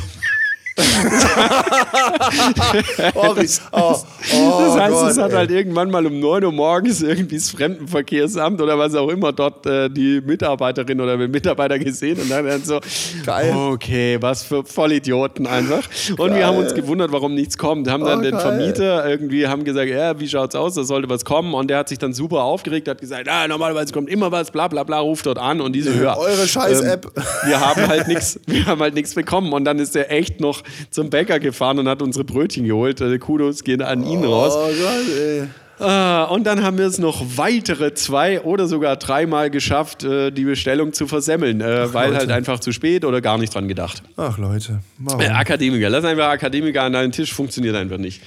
Oh, 3.14 3.34
oh, 3.72 3.96
oh 4.34 4.60
Das 4.64 4.78
heißt, 4.80 4.92
Gott, 4.92 5.10
es 5.10 5.18
hat 5.18 5.30
ey. 5.30 5.36
halt 5.36 5.50
irgendwann 5.50 5.90
mal 5.90 6.06
um 6.06 6.18
9 6.20 6.44
Uhr 6.44 6.52
morgens 6.52 7.02
irgendwie 7.02 7.36
das 7.36 7.50
Fremdenverkehrsamt 7.50 8.60
oder 8.60 8.78
was 8.78 8.94
auch 8.94 9.08
immer 9.08 9.32
dort 9.32 9.66
äh, 9.66 9.88
die 9.88 10.20
Mitarbeiterin 10.20 11.00
oder 11.00 11.16
den 11.16 11.30
Mitarbeiter 11.30 11.78
gesehen 11.78 12.20
und 12.20 12.30
dann, 12.30 12.46
dann 12.46 12.62
so, 12.64 12.80
Geil. 13.24 13.54
okay, 13.54 14.18
was 14.20 14.42
für 14.42 14.64
Vollidioten 14.64 15.46
einfach. 15.46 15.82
Und 16.16 16.34
wir 16.34 16.46
haben 16.46 16.58
uns 16.58 16.74
gewundert, 16.74 17.12
warum 17.12 17.34
nichts 17.34 17.56
kommt. 17.58 17.88
Haben 17.88 18.04
dann 18.04 18.20
Oh, 18.20 18.22
den 18.22 18.32
geil. 18.32 18.40
Vermieter 18.40 19.08
irgendwie, 19.08 19.46
haben 19.46 19.64
gesagt, 19.64 19.88
ja, 19.88 20.18
wie 20.18 20.28
schaut's 20.28 20.54
aus, 20.54 20.74
da 20.74 20.84
sollte 20.84 21.08
was 21.08 21.24
kommen 21.24 21.54
und 21.54 21.68
der 21.70 21.78
hat 21.78 21.88
sich 21.88 21.98
dann 21.98 22.12
super 22.12 22.42
aufgeregt, 22.42 22.88
hat 22.88 23.00
gesagt, 23.00 23.28
ah, 23.28 23.46
normalerweise 23.48 23.92
kommt 23.92 24.08
immer 24.10 24.30
was, 24.32 24.50
bla 24.50 24.68
bla 24.68 24.84
bla, 24.84 24.98
ruft 24.98 25.26
dort 25.26 25.38
an 25.38 25.60
und 25.60 25.72
diese 25.72 25.94
Hör. 25.94 26.18
Eure 26.18 26.46
Scheiß-App. 26.46 27.06
Ähm, 27.16 27.22
wir 27.46 27.60
haben 27.60 27.86
halt 27.88 28.08
nichts, 28.08 28.38
wir 28.46 28.66
haben 28.66 28.80
halt 28.80 28.94
nichts 28.94 29.14
bekommen 29.14 29.52
und 29.52 29.64
dann 29.64 29.78
ist 29.78 29.96
er 29.96 30.10
echt 30.10 30.40
noch 30.40 30.62
zum 30.90 31.10
Bäcker 31.10 31.38
gefahren 31.40 31.78
und 31.78 31.88
hat 31.88 32.02
unsere 32.02 32.24
Brötchen 32.24 32.64
geholt. 32.64 33.00
Äh, 33.00 33.18
Kudos 33.18 33.64
gehen 33.64 33.82
an 33.82 34.04
ihn 34.06 34.24
raus. 34.24 34.54
Oh 34.56 34.66
Gott, 34.66 35.18
ey. 35.18 35.44
Ah, 35.82 36.24
und 36.24 36.44
dann 36.46 36.62
haben 36.62 36.76
wir 36.76 36.84
es 36.84 36.98
noch 36.98 37.24
weitere 37.36 37.94
zwei 37.94 38.42
oder 38.42 38.66
sogar 38.66 38.96
dreimal 38.96 39.48
geschafft, 39.48 40.04
äh, 40.04 40.30
die 40.30 40.44
Bestellung 40.44 40.92
zu 40.92 41.06
versemmeln, 41.06 41.62
äh, 41.62 41.94
weil 41.94 42.08
Leute. 42.08 42.18
halt 42.18 42.30
einfach 42.32 42.60
zu 42.60 42.70
spät 42.72 43.02
oder 43.02 43.22
gar 43.22 43.38
nicht 43.38 43.54
dran 43.54 43.66
gedacht. 43.66 44.02
Ach 44.18 44.36
Leute, 44.36 44.80
warum? 44.98 45.22
Akademiker, 45.22 45.88
lass 45.88 46.04
einfach 46.04 46.28
Akademiker 46.28 46.82
an 46.82 46.92
deinen 46.92 47.12
Tisch, 47.12 47.32
funktioniert 47.32 47.76
einfach 47.76 47.96
nicht. 47.96 48.20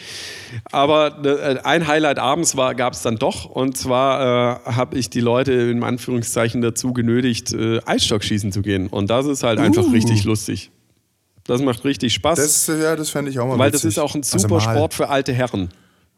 Aber 0.71 1.15
ein 1.63 1.85
Highlight 1.87 2.17
abends 2.17 2.55
gab 2.55 2.93
es 2.93 3.03
dann 3.03 3.17
doch 3.17 3.45
und 3.45 3.77
zwar 3.77 4.65
äh, 4.65 4.71
habe 4.71 4.97
ich 4.97 5.11
die 5.11 5.21
Leute 5.21 5.51
in 5.53 5.83
Anführungszeichen 5.83 6.61
dazu 6.63 6.91
genötigt, 6.91 7.53
äh, 7.53 7.79
Eisstockschießen 7.85 8.51
zu 8.51 8.63
gehen. 8.63 8.87
Und 8.87 9.11
das 9.11 9.27
ist 9.27 9.43
halt 9.43 9.59
einfach 9.59 9.83
Uh. 9.83 9.91
richtig 9.91 10.23
lustig. 10.23 10.71
Das 11.45 11.61
macht 11.61 11.83
richtig 11.85 12.13
Spaß. 12.13 12.37
Das, 12.37 12.67
ja, 12.67 12.95
das 12.95 13.09
fände 13.09 13.29
ich 13.31 13.39
auch 13.39 13.47
mal 13.47 13.57
Weil 13.59 13.71
das 13.71 13.83
witzig. 13.83 13.97
ist 13.97 13.99
auch 13.99 14.15
ein 14.15 14.21
Also 14.23 14.37
super 14.39 14.55
mal. 14.55 14.61
Sport 14.61 14.93
für 14.93 15.09
alte 15.09 15.33
Herren. 15.33 15.69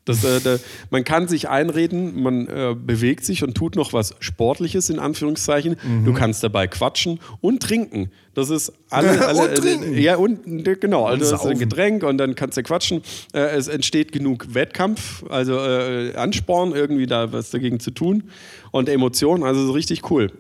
Das, 0.08 0.24
äh, 0.24 0.40
da, 0.40 0.58
man 0.92 1.04
kann 1.04 1.28
sich 1.28 1.50
einreden, 1.50 2.22
man 2.22 2.48
äh, 2.48 2.76
bewegt 2.80 3.26
sich 3.26 3.44
und 3.44 3.56
tut 3.56 3.76
noch 3.76 3.92
was 3.92 4.14
Sportliches 4.20 4.92
in 4.92 5.00
Anführungszeichen. 5.00 5.78
Mhm. 5.82 6.06
Du 6.06 6.14
kannst 6.14 6.44
dabei 6.44 6.68
quatschen 6.68 7.20
und 7.42 7.64
trinken. 7.64 8.12
Das 8.36 8.52
ist 8.52 8.72
alle, 8.92 9.10
alle 9.28 9.50
Und 9.50 9.56
trinken. 9.56 9.96
Äh, 9.96 10.00
ja 10.02 10.18
und 10.18 10.68
äh, 10.68 10.76
genau, 10.76 11.06
also 11.06 11.32
das 11.32 11.42
ist 11.44 11.48
ein. 11.48 11.58
Getränk 11.58 12.04
und 12.04 12.20
dann 12.20 12.36
kannst 12.36 12.56
du 12.56 12.62
quatschen. 12.62 13.02
Äh, 13.34 13.40
es 13.58 13.68
entsteht 13.68 14.12
genug 14.12 14.54
Wettkampf, 14.54 15.24
also 15.28 15.58
äh, 15.58 16.14
Ansporn 16.16 16.74
irgendwie 16.74 17.08
da 17.08 17.34
was 17.34 17.50
dagegen 17.50 17.80
zu 17.80 17.90
tun 17.90 18.26
und 18.70 18.90
Emotionen. 18.90 19.44
Also 19.44 19.64
es 19.64 19.70
ist 19.70 19.76
richtig 19.76 20.12
cool. 20.12 20.32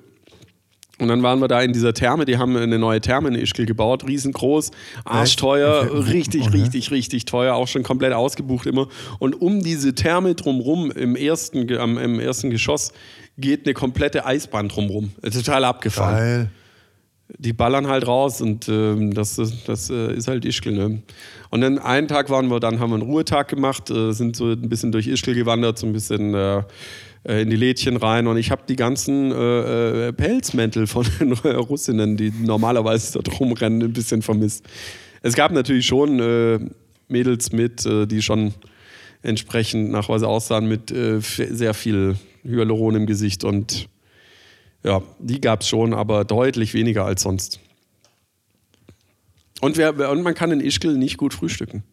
Und 0.97 1.09
dann 1.09 1.21
waren 1.23 1.39
wir 1.39 1.49
da 1.49 1.61
in 1.61 1.73
dieser 1.73 1.93
Therme, 1.93 2.23
die 2.23 2.37
haben 2.37 2.55
eine 2.55 2.79
neue 2.79 3.01
Therme 3.01 3.27
in 3.27 3.35
Ischgl 3.35 3.65
gebaut, 3.65 4.07
riesengroß, 4.07 4.71
arschteuer, 5.03 6.07
richtig, 6.07 6.47
Okay. 6.47 6.57
richtig, 6.61 6.91
richtig 6.91 7.25
teuer, 7.25 7.53
auch 7.55 7.67
schon 7.67 7.83
komplett 7.83 8.13
ausgebucht 8.13 8.65
immer. 8.65 8.87
Und 9.19 9.41
um 9.41 9.61
diese 9.61 9.93
Therme 9.93 10.35
drumrum 10.35 10.91
im 10.91 11.15
ersten, 11.15 11.67
im 11.67 12.19
ersten 12.19 12.49
Geschoss 12.49 12.93
geht 13.37 13.65
eine 13.65 13.73
komplette 13.73 14.25
Eisbahn 14.25 14.69
drumrum. 14.69 15.11
Total 15.21 15.65
abgefahren. 15.65 16.15
Geil. 16.15 16.49
Die 17.39 17.53
ballern 17.53 17.87
halt 17.87 18.05
raus 18.07 18.39
und 18.39 18.69
ähm, 18.69 19.13
das, 19.13 19.37
ist- 19.39 19.67
das 19.67 19.89
äh, 19.89 20.13
ist 20.13 20.27
halt 20.27 20.45
Ischgl. 20.45 20.71
Ne? 20.71 21.01
Und 21.49 21.61
dann 21.61 21.79
einen 21.79 22.07
Tag 22.07 22.29
waren 22.29 22.47
wir, 22.49 22.59
dann 22.59 22.79
haben 22.79 22.91
wir 22.91 22.95
einen 22.95 23.03
Ruhetag 23.03 23.47
gemacht, 23.47 23.89
äh, 23.89 24.11
sind 24.13 24.35
so 24.35 24.51
ein 24.51 24.69
bisschen 24.69 24.91
durch 24.91 25.07
Ischgl 25.07 25.33
gewandert, 25.33 25.79
so 25.79 25.87
ein 25.87 25.91
bisschen 25.93 26.35
äh, 27.27 27.41
in 27.41 27.49
die 27.49 27.55
Lädchen 27.55 27.97
rein 27.97 28.27
und 28.27 28.37
ich 28.37 28.51
habe 28.51 28.63
die 28.67 28.75
ganzen 28.75 29.31
äh, 29.31 30.07
äh, 30.07 30.13
Pelzmäntel 30.13 30.87
von 30.87 31.05
den 31.19 31.33
Russinnen, 31.45 32.17
die 32.17 32.31
normalerweise 32.31 33.19
da 33.19 33.31
rumrennen, 33.31 33.81
ein 33.81 33.93
bisschen 33.93 34.21
vermisst. 34.21 34.65
Es 35.21 35.35
gab 35.35 35.51
natürlich 35.51 35.85
schon 35.85 36.19
äh, 36.19 36.59
Mädels 37.07 37.51
mit, 37.51 37.85
äh, 37.85 38.05
die 38.05 38.21
schon 38.21 38.53
entsprechend 39.23 39.91
nach 39.91 40.07
was 40.07 40.23
aussahen, 40.23 40.67
mit 40.67 40.91
äh, 40.91 41.19
sehr 41.19 41.73
viel 41.73 42.15
Hyaluron 42.43 42.95
im 42.95 43.05
Gesicht 43.07 43.43
und 43.43 43.89
ja, 44.83 45.01
die 45.19 45.41
gab 45.41 45.61
es 45.61 45.67
schon, 45.67 45.95
aber 45.95 46.25
deutlich 46.25 46.75
weniger 46.75 47.05
als 47.05 47.23
sonst. 47.23 47.59
Und, 49.61 49.77
wer, 49.77 50.11
und 50.11 50.21
man 50.21 50.35
kann 50.35 50.51
in 50.51 50.59
Ischgl 50.59 50.95
nicht 50.95 51.17
gut 51.17 51.33
frühstücken. 51.33 51.83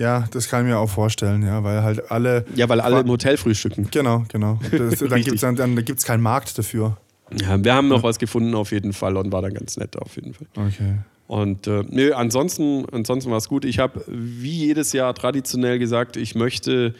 Ja, 0.00 0.24
das 0.30 0.48
kann 0.48 0.64
ich 0.64 0.70
mir 0.72 0.78
auch 0.78 0.88
vorstellen, 0.88 1.42
ja, 1.42 1.62
weil 1.62 1.82
halt 1.82 2.10
alle. 2.10 2.46
Ja, 2.54 2.70
weil 2.70 2.80
alle 2.80 3.00
im 3.00 3.08
Hotel 3.08 3.36
frühstücken. 3.36 3.88
Genau, 3.90 4.24
genau. 4.28 4.58
Das, 4.70 4.98
dann 4.98 5.20
gibt 5.22 5.34
es 5.34 5.42
dann, 5.42 5.56
dann 5.56 5.84
gibt's 5.84 6.04
keinen 6.04 6.22
Markt 6.22 6.56
dafür. 6.56 6.96
Ja, 7.38 7.62
wir 7.62 7.74
haben 7.74 7.88
noch 7.88 8.02
was 8.02 8.18
gefunden 8.18 8.54
auf 8.54 8.72
jeden 8.72 8.94
Fall 8.94 9.18
und 9.18 9.30
war 9.30 9.42
dann 9.42 9.52
ganz 9.52 9.76
nett 9.76 9.96
auf 9.98 10.16
jeden 10.16 10.32
Fall. 10.32 10.46
Okay. 10.56 10.94
Und 11.26 11.66
äh, 11.66 11.84
nö, 11.90 12.12
ansonsten, 12.14 12.86
ansonsten 12.90 13.30
war 13.30 13.36
es 13.36 13.48
gut. 13.48 13.66
Ich 13.66 13.78
habe 13.78 14.02
wie 14.08 14.66
jedes 14.66 14.94
Jahr 14.94 15.14
traditionell 15.14 15.78
gesagt, 15.78 16.16
ich 16.16 16.34
möchte 16.34 16.94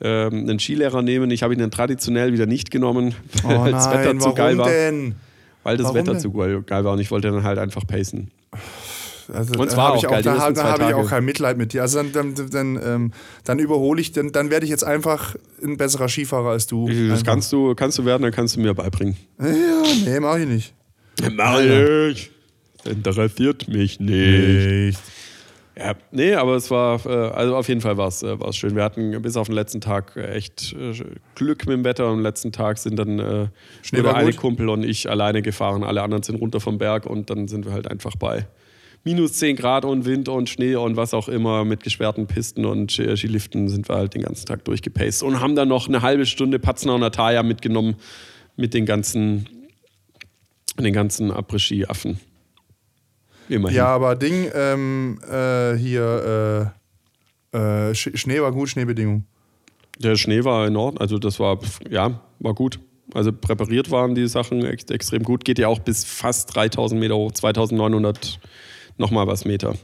ähm, 0.00 0.32
einen 0.48 0.60
Skilehrer 0.60 1.02
nehmen. 1.02 1.30
Ich 1.32 1.42
habe 1.42 1.54
ihn 1.54 1.60
dann 1.60 1.72
traditionell 1.72 2.32
wieder 2.32 2.46
nicht 2.46 2.70
genommen, 2.70 3.14
Oh 3.42 3.48
weil 3.48 3.58
nein, 3.58 3.72
das 3.72 3.90
Wetter 3.90 4.18
zu 4.20 4.32
geil 4.32 4.56
war. 4.58 4.68
denn? 4.68 5.16
Weil 5.64 5.76
das 5.76 5.84
Warum 5.86 5.96
Wetter 5.96 6.12
denn? 6.12 6.20
zu 6.20 6.30
geil 6.32 6.84
war 6.84 6.92
und 6.92 7.00
ich 7.00 7.10
wollte 7.10 7.32
dann 7.32 7.42
halt 7.42 7.58
einfach 7.58 7.84
pacen. 7.86 8.30
Also, 9.32 9.54
Und 9.58 9.70
zwar 9.70 9.92
auch 9.92 10.02
ich 10.02 10.08
geil, 10.08 10.22
da 10.22 10.50
da 10.50 10.64
habe 10.64 10.84
ich 10.84 10.94
auch 10.94 11.08
kein 11.08 11.24
Mitleid 11.24 11.56
mit 11.56 11.72
dir. 11.72 11.82
Also 11.82 12.02
dann, 12.02 12.12
dann, 12.12 12.50
dann, 12.50 12.80
ähm, 12.84 13.12
dann 13.44 13.58
überhole 13.58 14.00
ich, 14.00 14.12
dann, 14.12 14.32
dann 14.32 14.50
werde 14.50 14.64
ich 14.64 14.70
jetzt 14.70 14.84
einfach 14.84 15.36
ein 15.62 15.76
besserer 15.76 16.08
Skifahrer 16.08 16.50
als 16.50 16.66
du. 16.66 16.88
Das 16.88 16.96
Einfach. 16.96 17.24
kannst 17.24 17.52
du, 17.52 17.74
kannst 17.74 17.98
du 17.98 18.04
werden, 18.04 18.22
dann 18.22 18.32
kannst 18.32 18.56
du 18.56 18.60
mir 18.60 18.74
beibringen. 18.74 19.16
Ja, 19.38 19.46
nee, 20.04 20.20
mach 20.20 20.36
ich 20.36 20.46
nicht. 20.46 20.74
Mach 21.32 21.60
ich. 21.60 22.30
Interessiert 22.84 23.68
mich 23.68 24.00
nicht. 24.00 24.98
Ja, 25.76 25.94
nee, 26.12 26.34
aber 26.34 26.54
es 26.54 26.70
war, 26.70 27.04
äh, 27.04 27.08
also 27.08 27.56
auf 27.56 27.68
jeden 27.68 27.80
Fall 27.80 27.96
war 27.96 28.06
es 28.06 28.22
äh, 28.22 28.38
war's 28.38 28.56
schön. 28.56 28.76
Wir 28.76 28.84
hatten 28.84 29.20
bis 29.22 29.36
auf 29.36 29.48
den 29.48 29.56
letzten 29.56 29.80
Tag 29.80 30.16
äh, 30.16 30.28
echt 30.32 30.74
Glück 31.34 31.66
mit 31.66 31.74
dem 31.74 31.84
Wetter. 31.84 32.04
Am 32.04 32.20
letzten 32.20 32.52
Tag 32.52 32.78
sind 32.78 32.96
dann 32.96 33.18
äh, 33.18 33.48
Schnee 33.82 34.00
nur 34.00 34.12
der 34.12 34.16
eine? 34.16 34.32
Kumpel 34.34 34.68
und 34.68 34.84
ich 34.84 35.10
alleine 35.10 35.42
gefahren. 35.42 35.82
Alle 35.82 36.02
anderen 36.02 36.22
sind 36.22 36.36
runter 36.36 36.60
vom 36.60 36.78
Berg 36.78 37.06
und 37.06 37.28
dann 37.28 37.48
sind 37.48 37.64
wir 37.64 37.72
halt 37.72 37.90
einfach 37.90 38.14
bei 38.14 38.46
minus 39.04 39.34
10 39.34 39.56
Grad 39.56 39.84
und 39.84 40.04
Wind 40.06 40.28
und 40.28 40.48
Schnee 40.48 40.74
und 40.76 40.96
was 40.96 41.14
auch 41.14 41.28
immer 41.28 41.64
mit 41.64 41.82
gesperrten 41.82 42.26
Pisten 42.26 42.64
und 42.64 42.90
Ski- 42.90 43.16
Skiliften 43.16 43.68
sind 43.68 43.88
wir 43.88 43.96
halt 43.96 44.14
den 44.14 44.22
ganzen 44.22 44.46
Tag 44.46 44.64
durchgepaced 44.64 45.22
und 45.22 45.40
haben 45.40 45.54
dann 45.54 45.68
noch 45.68 45.88
eine 45.88 46.02
halbe 46.02 46.26
Stunde 46.26 46.58
Patzner 46.58 46.94
und 46.94 47.00
Nataya 47.00 47.42
mitgenommen 47.42 47.96
mit 48.56 48.72
den 48.74 48.86
ganzen, 48.86 49.46
den 50.78 50.92
ganzen 50.94 51.30
Après-Ski-Affen. 51.30 52.18
Immerhin. 53.48 53.76
Ja, 53.76 53.88
aber 53.88 54.16
Ding, 54.16 54.50
ähm, 54.54 55.18
äh, 55.30 55.74
hier, 55.76 56.72
äh, 57.52 57.56
äh, 57.58 57.90
Sch- 57.92 58.16
Schnee 58.16 58.40
war 58.40 58.52
gut, 58.52 58.70
Schneebedingungen. 58.70 59.26
Der 59.98 60.16
Schnee 60.16 60.44
war 60.44 60.66
in 60.66 60.76
Ordnung, 60.76 61.00
also 61.00 61.18
das 61.18 61.38
war, 61.38 61.58
ja, 61.90 62.20
war 62.40 62.54
gut. 62.54 62.80
Also 63.12 63.32
präpariert 63.32 63.90
waren 63.90 64.14
die 64.14 64.26
Sachen 64.26 64.64
ex 64.64 64.84
extrem 64.84 65.22
gut. 65.22 65.44
Geht 65.44 65.58
ja 65.58 65.68
auch 65.68 65.78
bis 65.78 66.04
fast 66.04 66.54
3000 66.56 66.98
Meter 66.98 67.14
hoch, 67.16 67.30
2900 67.32 68.40
nochmal 68.96 69.26
was 69.26 69.44
Meter. 69.44 69.74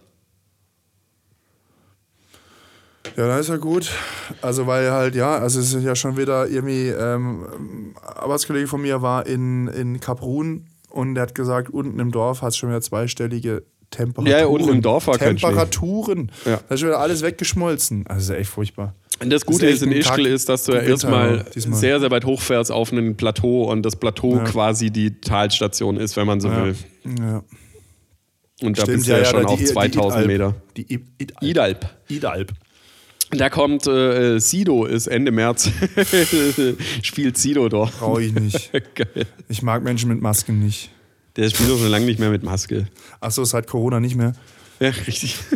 Ja, 3.17 3.27
dann 3.27 3.41
ist 3.41 3.49
ja 3.49 3.57
gut. 3.57 3.91
Also, 4.43 4.67
weil 4.67 4.91
halt, 4.91 5.15
ja, 5.15 5.37
also 5.39 5.59
es 5.59 5.73
ist 5.75 5.83
ja 5.83 5.97
schon 5.97 6.17
wieder 6.17 6.49
irgendwie, 6.49 6.89
ähm, 6.89 7.47
ein 7.59 7.95
Arbeitskollege 8.03 8.67
von 8.69 8.81
mir 8.83 9.03
war 9.03 9.27
in, 9.27 9.69
in 9.69 10.01
Kaprun 10.01 10.67
und 10.91 11.15
der 11.15 11.23
hat 11.23 11.35
gesagt, 11.35 11.71
unten 11.71 11.99
im 11.99 12.13
Dorf 12.13 12.43
hat 12.43 12.51
es 12.51 12.57
schon 12.57 12.69
wieder 12.69 12.81
zweistellige 12.83 13.65
Temperaturen. 13.91 14.27
Ja, 14.31 14.39
ja, 14.41 14.47
unten 14.47 14.69
im 14.69 14.83
Dorf 14.83 15.07
war. 15.09 15.19
Temperaturen. 15.19 16.31
Ja. 16.45 16.61
Da 16.69 16.75
ist 16.75 16.81
schon 16.81 16.91
wieder 16.91 17.01
alles 17.01 17.23
weggeschmolzen. 17.23 18.07
Also, 18.07 18.29
das 18.29 18.37
ist 18.37 18.43
echt 18.43 18.51
furchtbar. 18.51 18.95
Und 19.23 19.31
das 19.31 19.45
Gute 19.45 19.67
ist 19.67 19.83
ist, 19.83 19.89
echt 19.89 19.93
in 19.93 19.99
Ischgl 19.99 20.27
ist, 20.27 20.49
dass 20.49 20.65
du 20.65 20.73
ja 20.73 20.81
erstmal 20.81 21.45
sehr, 21.55 22.01
sehr 22.01 22.11
weit 22.11 22.25
hochfährst 22.25 22.71
auf 22.73 22.93
ein 22.93 23.17
Plateau 23.17 23.65
und 23.71 23.83
das 23.83 23.97
Plateau 23.97 24.37
Ja. 24.37 24.45
quasi 24.45 24.91
die 24.91 25.21
Talstation 25.21 25.97
ist, 25.97 26.17
wenn 26.17 26.27
man 26.27 26.41
so 26.41 26.49
Ja. 26.49 26.65
will. 26.65 26.77
Ja. 27.19 27.43
Und 28.63 28.79
da 28.79 28.83
Stimmt, 28.83 28.99
bist 28.99 29.09
du 29.09 29.13
ja, 29.13 29.25
schon 29.25 29.43
da 29.43 29.49
auf 29.49 29.59
die- 29.59 29.65
die 29.65 29.71
2000 29.73 30.25
Idalp. 30.25 30.27
Meter. 30.27 30.55
Die 30.77 31.01
Idalp. 31.41 31.87
Idalp. 32.09 32.53
Da 33.33 33.49
kommt 33.49 33.87
äh, 33.87 34.39
Sido, 34.41 34.85
ist 34.87 35.07
Ende 35.07 35.31
März. 35.31 35.71
Spielt 37.03 37.39
Sido 37.39 37.69
dort. 37.69 37.97
Brauche 37.99 38.23
ich 38.23 38.33
nicht. 38.35 38.73
Geil. 38.95 39.27
Ich 39.49 39.63
mag 39.63 39.83
Menschen 39.85 40.09
mit 40.11 40.21
Masken 40.21 40.59
nicht. 40.59 40.91
Der 41.37 41.49
spielt 41.49 41.71
doch 41.71 41.79
schon 41.79 41.89
lange 41.91 42.07
nicht 42.07 42.19
mehr 42.19 42.31
mit 42.31 42.43
Maske. 42.43 42.89
Achso, 43.21 43.45
seit 43.45 43.69
Corona 43.69 44.01
nicht 44.01 44.17
mehr. 44.17 44.33
Ja, 44.81 44.89
richtig. 45.07 45.37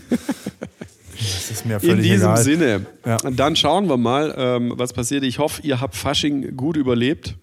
Das 1.16 1.50
ist 1.50 1.64
mir 1.64 1.74
In 1.74 1.80
völlig 1.80 2.02
diesem 2.02 2.28
egal. 2.28 2.42
Sinne. 2.42 2.86
Ja. 3.06 3.16
Dann 3.18 3.54
schauen 3.54 3.88
wir 3.88 3.96
mal, 3.96 4.34
ähm, 4.36 4.72
was 4.76 4.92
passiert. 4.92 5.22
Ich 5.22 5.38
hoffe, 5.38 5.62
ihr 5.62 5.80
habt 5.80 5.94
Fasching 5.94 6.56
gut 6.56 6.76
überlebt. 6.76 7.36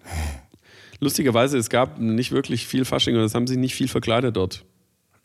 Lustigerweise, 1.00 1.56
es 1.56 1.70
gab 1.70 1.98
nicht 1.98 2.30
wirklich 2.32 2.66
viel 2.66 2.84
Fasching 2.84 3.16
und 3.16 3.22
es 3.22 3.34
haben 3.34 3.46
sich 3.46 3.56
nicht 3.56 3.74
viel 3.74 3.88
verkleidet 3.88 4.36
dort. 4.36 4.64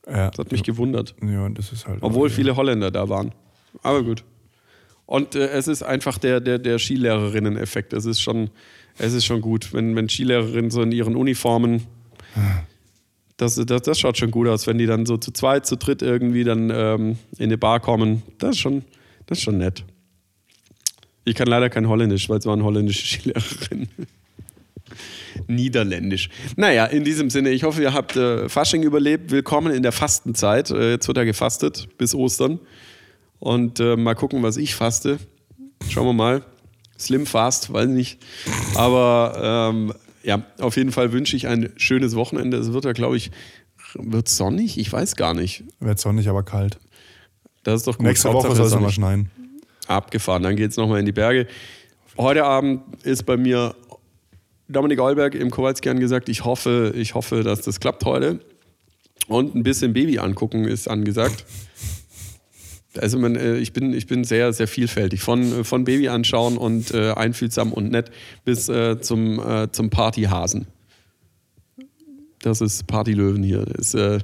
Ja. 0.10 0.30
Das 0.30 0.40
hat 0.40 0.52
mich 0.52 0.64
gewundert. 0.64 1.16
ja, 1.22 1.50
das 1.50 1.72
ist 1.72 1.88
halt. 1.88 2.00
Obwohl 2.02 2.30
viele 2.30 2.56
Holländer 2.56 2.92
da 2.92 3.10
waren. 3.10 3.34
Aber 3.84 4.04
gut. 4.04 4.24
Und 5.06 5.36
äh, 5.36 5.50
es 5.50 5.68
ist 5.68 5.84
einfach 5.84 6.18
der, 6.18 6.40
der, 6.40 6.60
der 6.60 6.80
Skilehrerinnen-Effekt. 6.80 7.94
Es 7.94 8.06
ist 8.06 8.22
schon, 8.22 8.50
es 8.98 9.14
ist 9.14 9.26
schon 9.26 9.42
gut, 9.42 9.74
wenn, 9.74 9.96
wenn 9.96 10.10
Skilehrerinnen 10.10 10.72
so 10.72 10.82
in 10.82 10.92
ihren 10.92 11.16
Uniformen. 11.16 11.84
Das, 13.38 13.56
das, 13.56 13.82
das 13.82 14.00
schaut 14.00 14.18
schon 14.18 14.32
gut 14.32 14.48
aus, 14.48 14.68
wenn 14.68 14.78
die 14.78 14.86
dann 14.86 15.06
so 15.06 15.18
zu 15.18 15.32
zweit, 15.32 15.66
zu 15.66 15.78
dritt 15.78 16.02
irgendwie 16.02 16.44
dann 16.44 16.70
ähm, 16.70 17.18
in 17.38 17.46
eine 17.46 17.58
Bar 17.58 17.80
kommen. 17.80 18.24
Das 18.38 18.52
ist 18.52 18.60
schon, 18.60 18.84
das 19.28 19.38
ist 19.38 19.44
schon 19.44 19.58
nett. 19.58 19.84
Ich 21.24 21.36
kann 21.36 21.48
leider 21.48 21.70
kein 21.70 21.88
Holländisch, 21.88 22.30
weil 22.30 22.40
es 22.40 22.46
waren 22.46 22.64
holländische 22.64 23.06
Skilehrerinnen. 23.20 23.90
Niederländisch. 25.48 26.30
Naja, 26.56 26.86
in 26.86 27.04
diesem 27.04 27.30
Sinne, 27.30 27.50
ich 27.50 27.64
hoffe, 27.64 27.82
ihr 27.82 27.94
habt 27.94 28.16
äh, 28.16 28.50
Fasching 28.50 28.84
überlebt. 28.84 29.32
Willkommen 29.32 29.74
in 29.74 29.84
der 29.84 29.92
Fastenzeit. 29.92 30.72
Äh, 30.72 30.92
jetzt 30.92 31.08
wird 31.08 31.18
er 31.18 31.26
gefastet 31.26 31.88
bis 31.98 32.16
Ostern. 32.16 32.60
Und 33.40 33.80
äh, 33.80 33.96
mal 33.96 34.16
gucken, 34.16 34.44
was 34.44 34.58
ich 34.58 34.76
faste. 34.76 35.20
Schauen 35.90 36.06
wir 36.08 36.14
mal. 36.14 36.44
Slim 37.00 37.26
Fast, 37.26 37.72
weiß 37.72 37.88
nicht. 37.88 38.20
Aber 38.76 39.72
ähm, 39.72 39.94
ja, 40.24 40.44
auf 40.60 40.76
jeden 40.78 40.92
Fall 40.92 41.12
wünsche 41.12 41.36
ich 41.36 41.48
ein 41.48 41.72
schönes 41.78 42.16
Wochenende. 42.16 42.58
Es 42.58 42.74
wird 42.74 42.86
ja, 42.86 42.94
glaube 42.94 43.18
ich, 43.18 43.32
wird 43.94 44.28
sonnig? 44.28 44.78
Ich 44.78 44.92
weiß 44.92 45.16
gar 45.16 45.34
nicht. 45.34 45.64
Wird 45.80 46.00
sonnig, 46.00 46.28
aber 46.28 46.44
kalt. 46.44 46.80
Das 47.64 47.82
ist 47.82 47.88
doch 47.88 47.98
gut. 47.98 48.08
Nächste 48.08 48.34
Woche 48.34 48.56
soll 48.56 48.66
es 48.66 48.74
nochmal 48.74 48.92
schneien. 48.92 49.30
abgefahren. 49.88 50.44
Dann 50.44 50.56
geht 50.56 50.72
es 50.72 50.78
nochmal 50.78 51.00
in 51.00 51.06
die 51.06 51.12
Berge. 51.12 51.48
Heute 52.18 52.46
Abend 52.46 52.82
ist 53.06 53.26
bei 53.26 53.38
mir 53.38 53.76
Dominik 54.70 55.00
Eulberg 55.00 55.36
im 55.36 55.50
Kowalski 55.50 55.94
gesagt, 55.96 56.30
ich 56.30 56.44
hoffe, 56.44 56.94
ich 56.96 57.16
hoffe, 57.16 57.44
dass 57.44 57.62
das 57.62 57.80
klappt 57.80 58.06
heute. 58.06 58.40
Und 59.28 59.56
ein 59.56 59.64
bisschen 59.64 59.94
Baby 59.94 60.20
angucken 60.20 60.66
ist 60.66 60.90
angesagt. 60.90 61.46
Also 62.98 63.20
man, 63.20 63.36
äh, 63.36 63.58
ich, 63.58 63.74
bin, 63.74 63.94
ich 63.94 64.08
bin 64.08 64.24
sehr, 64.24 64.54
sehr 64.54 64.68
vielfältig. 64.68 65.22
Von, 65.22 65.60
äh, 65.60 65.64
von 65.64 65.84
Baby 65.84 66.10
anschauen 66.10 66.58
und 66.58 66.94
äh, 66.94 67.12
einfühlsam 67.12 67.74
und 67.74 67.92
nett 67.92 68.12
bis 68.44 68.70
äh, 68.70 69.00
zum, 69.00 69.40
äh, 69.40 69.72
zum 69.72 69.90
Partyhasen. 69.90 70.68
Das 72.42 72.62
ist 72.62 72.88
Partylöwen 72.88 73.44
hier. 73.44 73.66
Das 73.66 73.94
äh, 73.94 74.20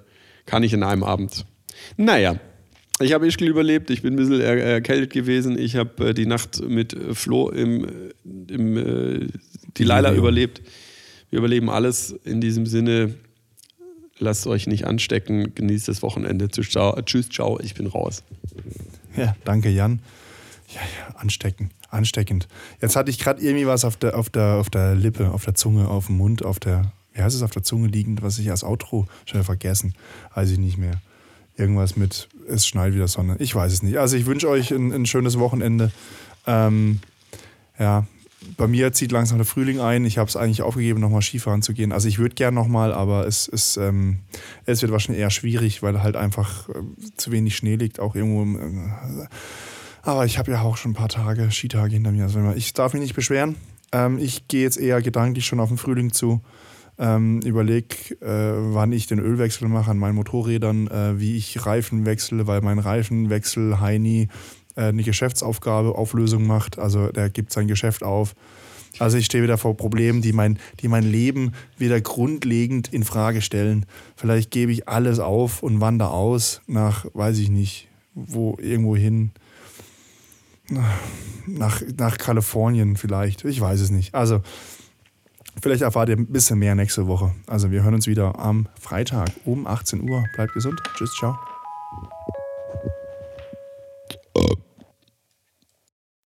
kann 0.45 0.63
ich 0.63 0.73
in 0.73 0.83
einem 0.83 1.03
Abend. 1.03 1.45
Naja, 1.97 2.39
ich 2.99 3.13
habe 3.13 3.27
Ischgl 3.27 3.47
überlebt, 3.47 3.89
ich 3.89 4.01
bin 4.01 4.13
ein 4.13 4.17
bisschen 4.17 4.39
er 4.39 4.57
erkältet 4.63 5.11
gewesen. 5.11 5.57
Ich 5.57 5.75
habe 5.75 6.09
äh, 6.09 6.13
die 6.13 6.25
Nacht 6.25 6.61
mit 6.67 6.93
äh, 6.93 7.13
Flo 7.15 7.49
im, 7.49 7.85
äh, 7.85 8.53
im 8.53 8.77
äh, 8.77 9.27
die 9.77 9.83
Laila 9.83 10.09
Delirium. 10.09 10.17
überlebt. 10.17 10.61
Wir 11.29 11.39
überleben 11.39 11.69
alles. 11.69 12.11
In 12.23 12.41
diesem 12.41 12.65
Sinne, 12.65 13.15
lasst 14.19 14.45
euch 14.47 14.67
nicht 14.67 14.85
anstecken, 14.85 15.55
genießt 15.55 15.87
das 15.87 16.01
Wochenende. 16.01 16.47
Tschüss, 16.47 16.69
ciao, 16.69 17.01
tschüss, 17.01 17.29
ciao, 17.29 17.59
ich 17.59 17.73
bin 17.73 17.87
raus. 17.87 18.23
Ja, 19.15 19.35
danke, 19.43 19.69
Jan. 19.69 19.99
Ja, 20.73 20.81
ja, 20.81 21.15
anstecken, 21.15 21.69
ansteckend. 21.89 22.47
Jetzt 22.81 22.95
hatte 22.95 23.11
ich 23.11 23.19
gerade 23.19 23.41
irgendwie 23.41 23.67
was 23.67 23.85
auf 23.85 23.97
der, 23.97 24.17
auf, 24.17 24.29
der, 24.29 24.55
auf 24.55 24.69
der 24.69 24.95
Lippe, 24.95 25.31
auf 25.31 25.45
der 25.45 25.53
Zunge, 25.55 25.87
auf 25.87 26.07
dem 26.07 26.17
Mund, 26.17 26.43
auf 26.43 26.59
der, 26.59 26.93
wie 27.13 27.21
heißt 27.21 27.35
es, 27.35 27.43
auf 27.43 27.51
der 27.51 27.63
Zunge 27.63 27.87
liegend, 27.87 28.21
was 28.21 28.39
ich 28.39 28.49
als 28.49 28.63
Outro 28.63 29.07
schon 29.25 29.43
vergessen. 29.43 29.93
Weiß 30.33 30.49
ich 30.49 30.57
nicht 30.57 30.77
mehr. 30.77 31.01
Irgendwas 31.55 31.95
mit, 31.95 32.29
es 32.47 32.67
schneit 32.67 32.93
wieder 32.93 33.07
Sonne. 33.07 33.35
Ich 33.39 33.53
weiß 33.53 33.71
es 33.71 33.83
nicht. 33.83 33.97
Also 33.97 34.17
ich 34.17 34.25
wünsche 34.25 34.49
euch 34.49 34.71
ein, 34.71 34.91
ein 34.91 35.05
schönes 35.05 35.39
Wochenende. 35.39 35.91
Ähm, 36.45 36.99
ja, 37.79 38.05
bei 38.57 38.67
mir 38.67 38.91
zieht 38.93 39.11
langsam 39.11 39.37
der 39.37 39.45
Frühling 39.45 39.79
ein. 39.79 40.05
Ich 40.05 40.17
habe 40.17 40.27
es 40.27 40.35
eigentlich 40.35 40.61
aufgegeben, 40.61 40.99
nochmal 40.99 41.21
Skifahren 41.21 41.61
zu 41.61 41.73
gehen. 41.73 41.91
Also 41.91 42.07
ich 42.07 42.19
würde 42.19 42.35
gern 42.35 42.53
nochmal, 42.53 42.93
aber 42.93 43.25
es, 43.27 43.47
es, 43.47 43.77
ähm, 43.77 44.19
es 44.65 44.81
wird 44.81 44.91
wahrscheinlich 44.91 45.21
eher 45.21 45.29
schwierig, 45.29 45.81
weil 45.81 46.01
halt 46.03 46.15
einfach 46.15 46.69
äh, 46.69 46.73
zu 47.17 47.31
wenig 47.31 47.55
Schnee 47.55 47.75
liegt, 47.75 47.99
auch 47.99 48.15
irgendwo. 48.15 48.43
im, 48.43 48.87
Äh, 48.89 49.27
aber 50.05 50.25
ich 50.25 50.37
habe 50.37 50.51
ja 50.51 50.61
auch 50.61 50.75
schon 50.75 50.91
ein 50.91 50.95
paar 50.95 51.09
Tage, 51.09 51.49
Skitage 51.49 51.93
hinter 51.93 52.11
mir. 52.11 52.23
Also 52.23 52.39
ich 52.55 52.73
darf 52.73 52.93
mich 52.93 53.01
nicht 53.01 53.15
beschweren. 53.15 53.55
Ähm, 53.93 54.17
ich 54.17 54.47
gehe 54.49 54.63
jetzt 54.63 54.77
eher 54.77 55.01
gedanklich 55.01 55.45
schon 55.45 55.61
auf 55.61 55.69
den 55.69 55.77
Frühling 55.77 56.11
zu. 56.11 56.41
Ähm, 57.03 57.41
überleg, 57.41 58.15
äh, 58.21 58.25
wann 58.27 58.93
ich 58.93 59.07
den 59.07 59.19
Ölwechsel 59.19 59.67
mache 59.67 59.91
an 59.91 59.97
meinen 59.97 60.15
Motorrädern, 60.15 60.87
äh, 60.87 61.19
wie 61.19 61.35
ich 61.35 61.65
Reifen 61.65 62.05
wechsle, 62.05 62.47
weil 62.47 62.61
mein 62.61 62.79
Reifenwechsel 62.79 63.81
Heini 63.81 64.29
äh, 64.75 64.83
eine 64.83 65.03
Geschäftsaufgabe, 65.03 65.95
Auflösung 65.95 66.47
macht. 66.47 66.79
Also 66.79 67.09
der 67.09 67.29
gibt 67.29 67.51
sein 67.51 67.67
Geschäft 67.67 68.03
auf. 68.03 68.35
Also 68.99 69.17
ich 69.17 69.25
stehe 69.25 69.43
wieder 69.43 69.57
vor 69.57 69.75
Problemen, 69.75 70.21
die 70.21 70.31
mein, 70.31 70.57
die 70.79 70.87
mein 70.87 71.03
Leben 71.03 71.51
wieder 71.77 71.99
grundlegend 71.99 72.93
in 72.93 73.03
Frage 73.03 73.41
stellen. 73.41 73.85
Vielleicht 74.15 74.49
gebe 74.49 74.71
ich 74.71 74.87
alles 74.87 75.19
auf 75.19 75.61
und 75.61 75.81
wandere 75.81 76.11
aus 76.11 76.61
nach, 76.67 77.05
weiß 77.13 77.37
ich 77.39 77.49
nicht, 77.49 77.89
wo 78.13 78.55
irgendwo 78.61 78.95
hin. 78.95 79.31
Nach, 81.47 81.81
nach 81.97 82.17
Kalifornien 82.17 82.95
vielleicht. 82.95 83.43
Ich 83.43 83.59
weiß 83.59 83.81
es 83.81 83.89
nicht. 83.89 84.15
Also, 84.15 84.41
Vielleicht 85.63 85.81
erfahrt 85.81 86.09
ihr 86.09 86.17
ein 86.17 86.25
bisschen 86.25 86.59
mehr 86.59 86.75
nächste 86.75 87.07
Woche. 87.07 87.31
Also 87.47 87.71
wir 87.71 87.83
hören 87.83 87.93
uns 87.93 88.05
wieder 88.05 88.37
am 88.37 88.67
Freitag 88.77 89.29
um 89.45 89.65
18 89.65 90.01
Uhr. 90.09 90.21
Bleibt 90.35 90.51
gesund. 90.51 90.77
Tschüss, 90.97 91.09
ciao. 91.17 91.37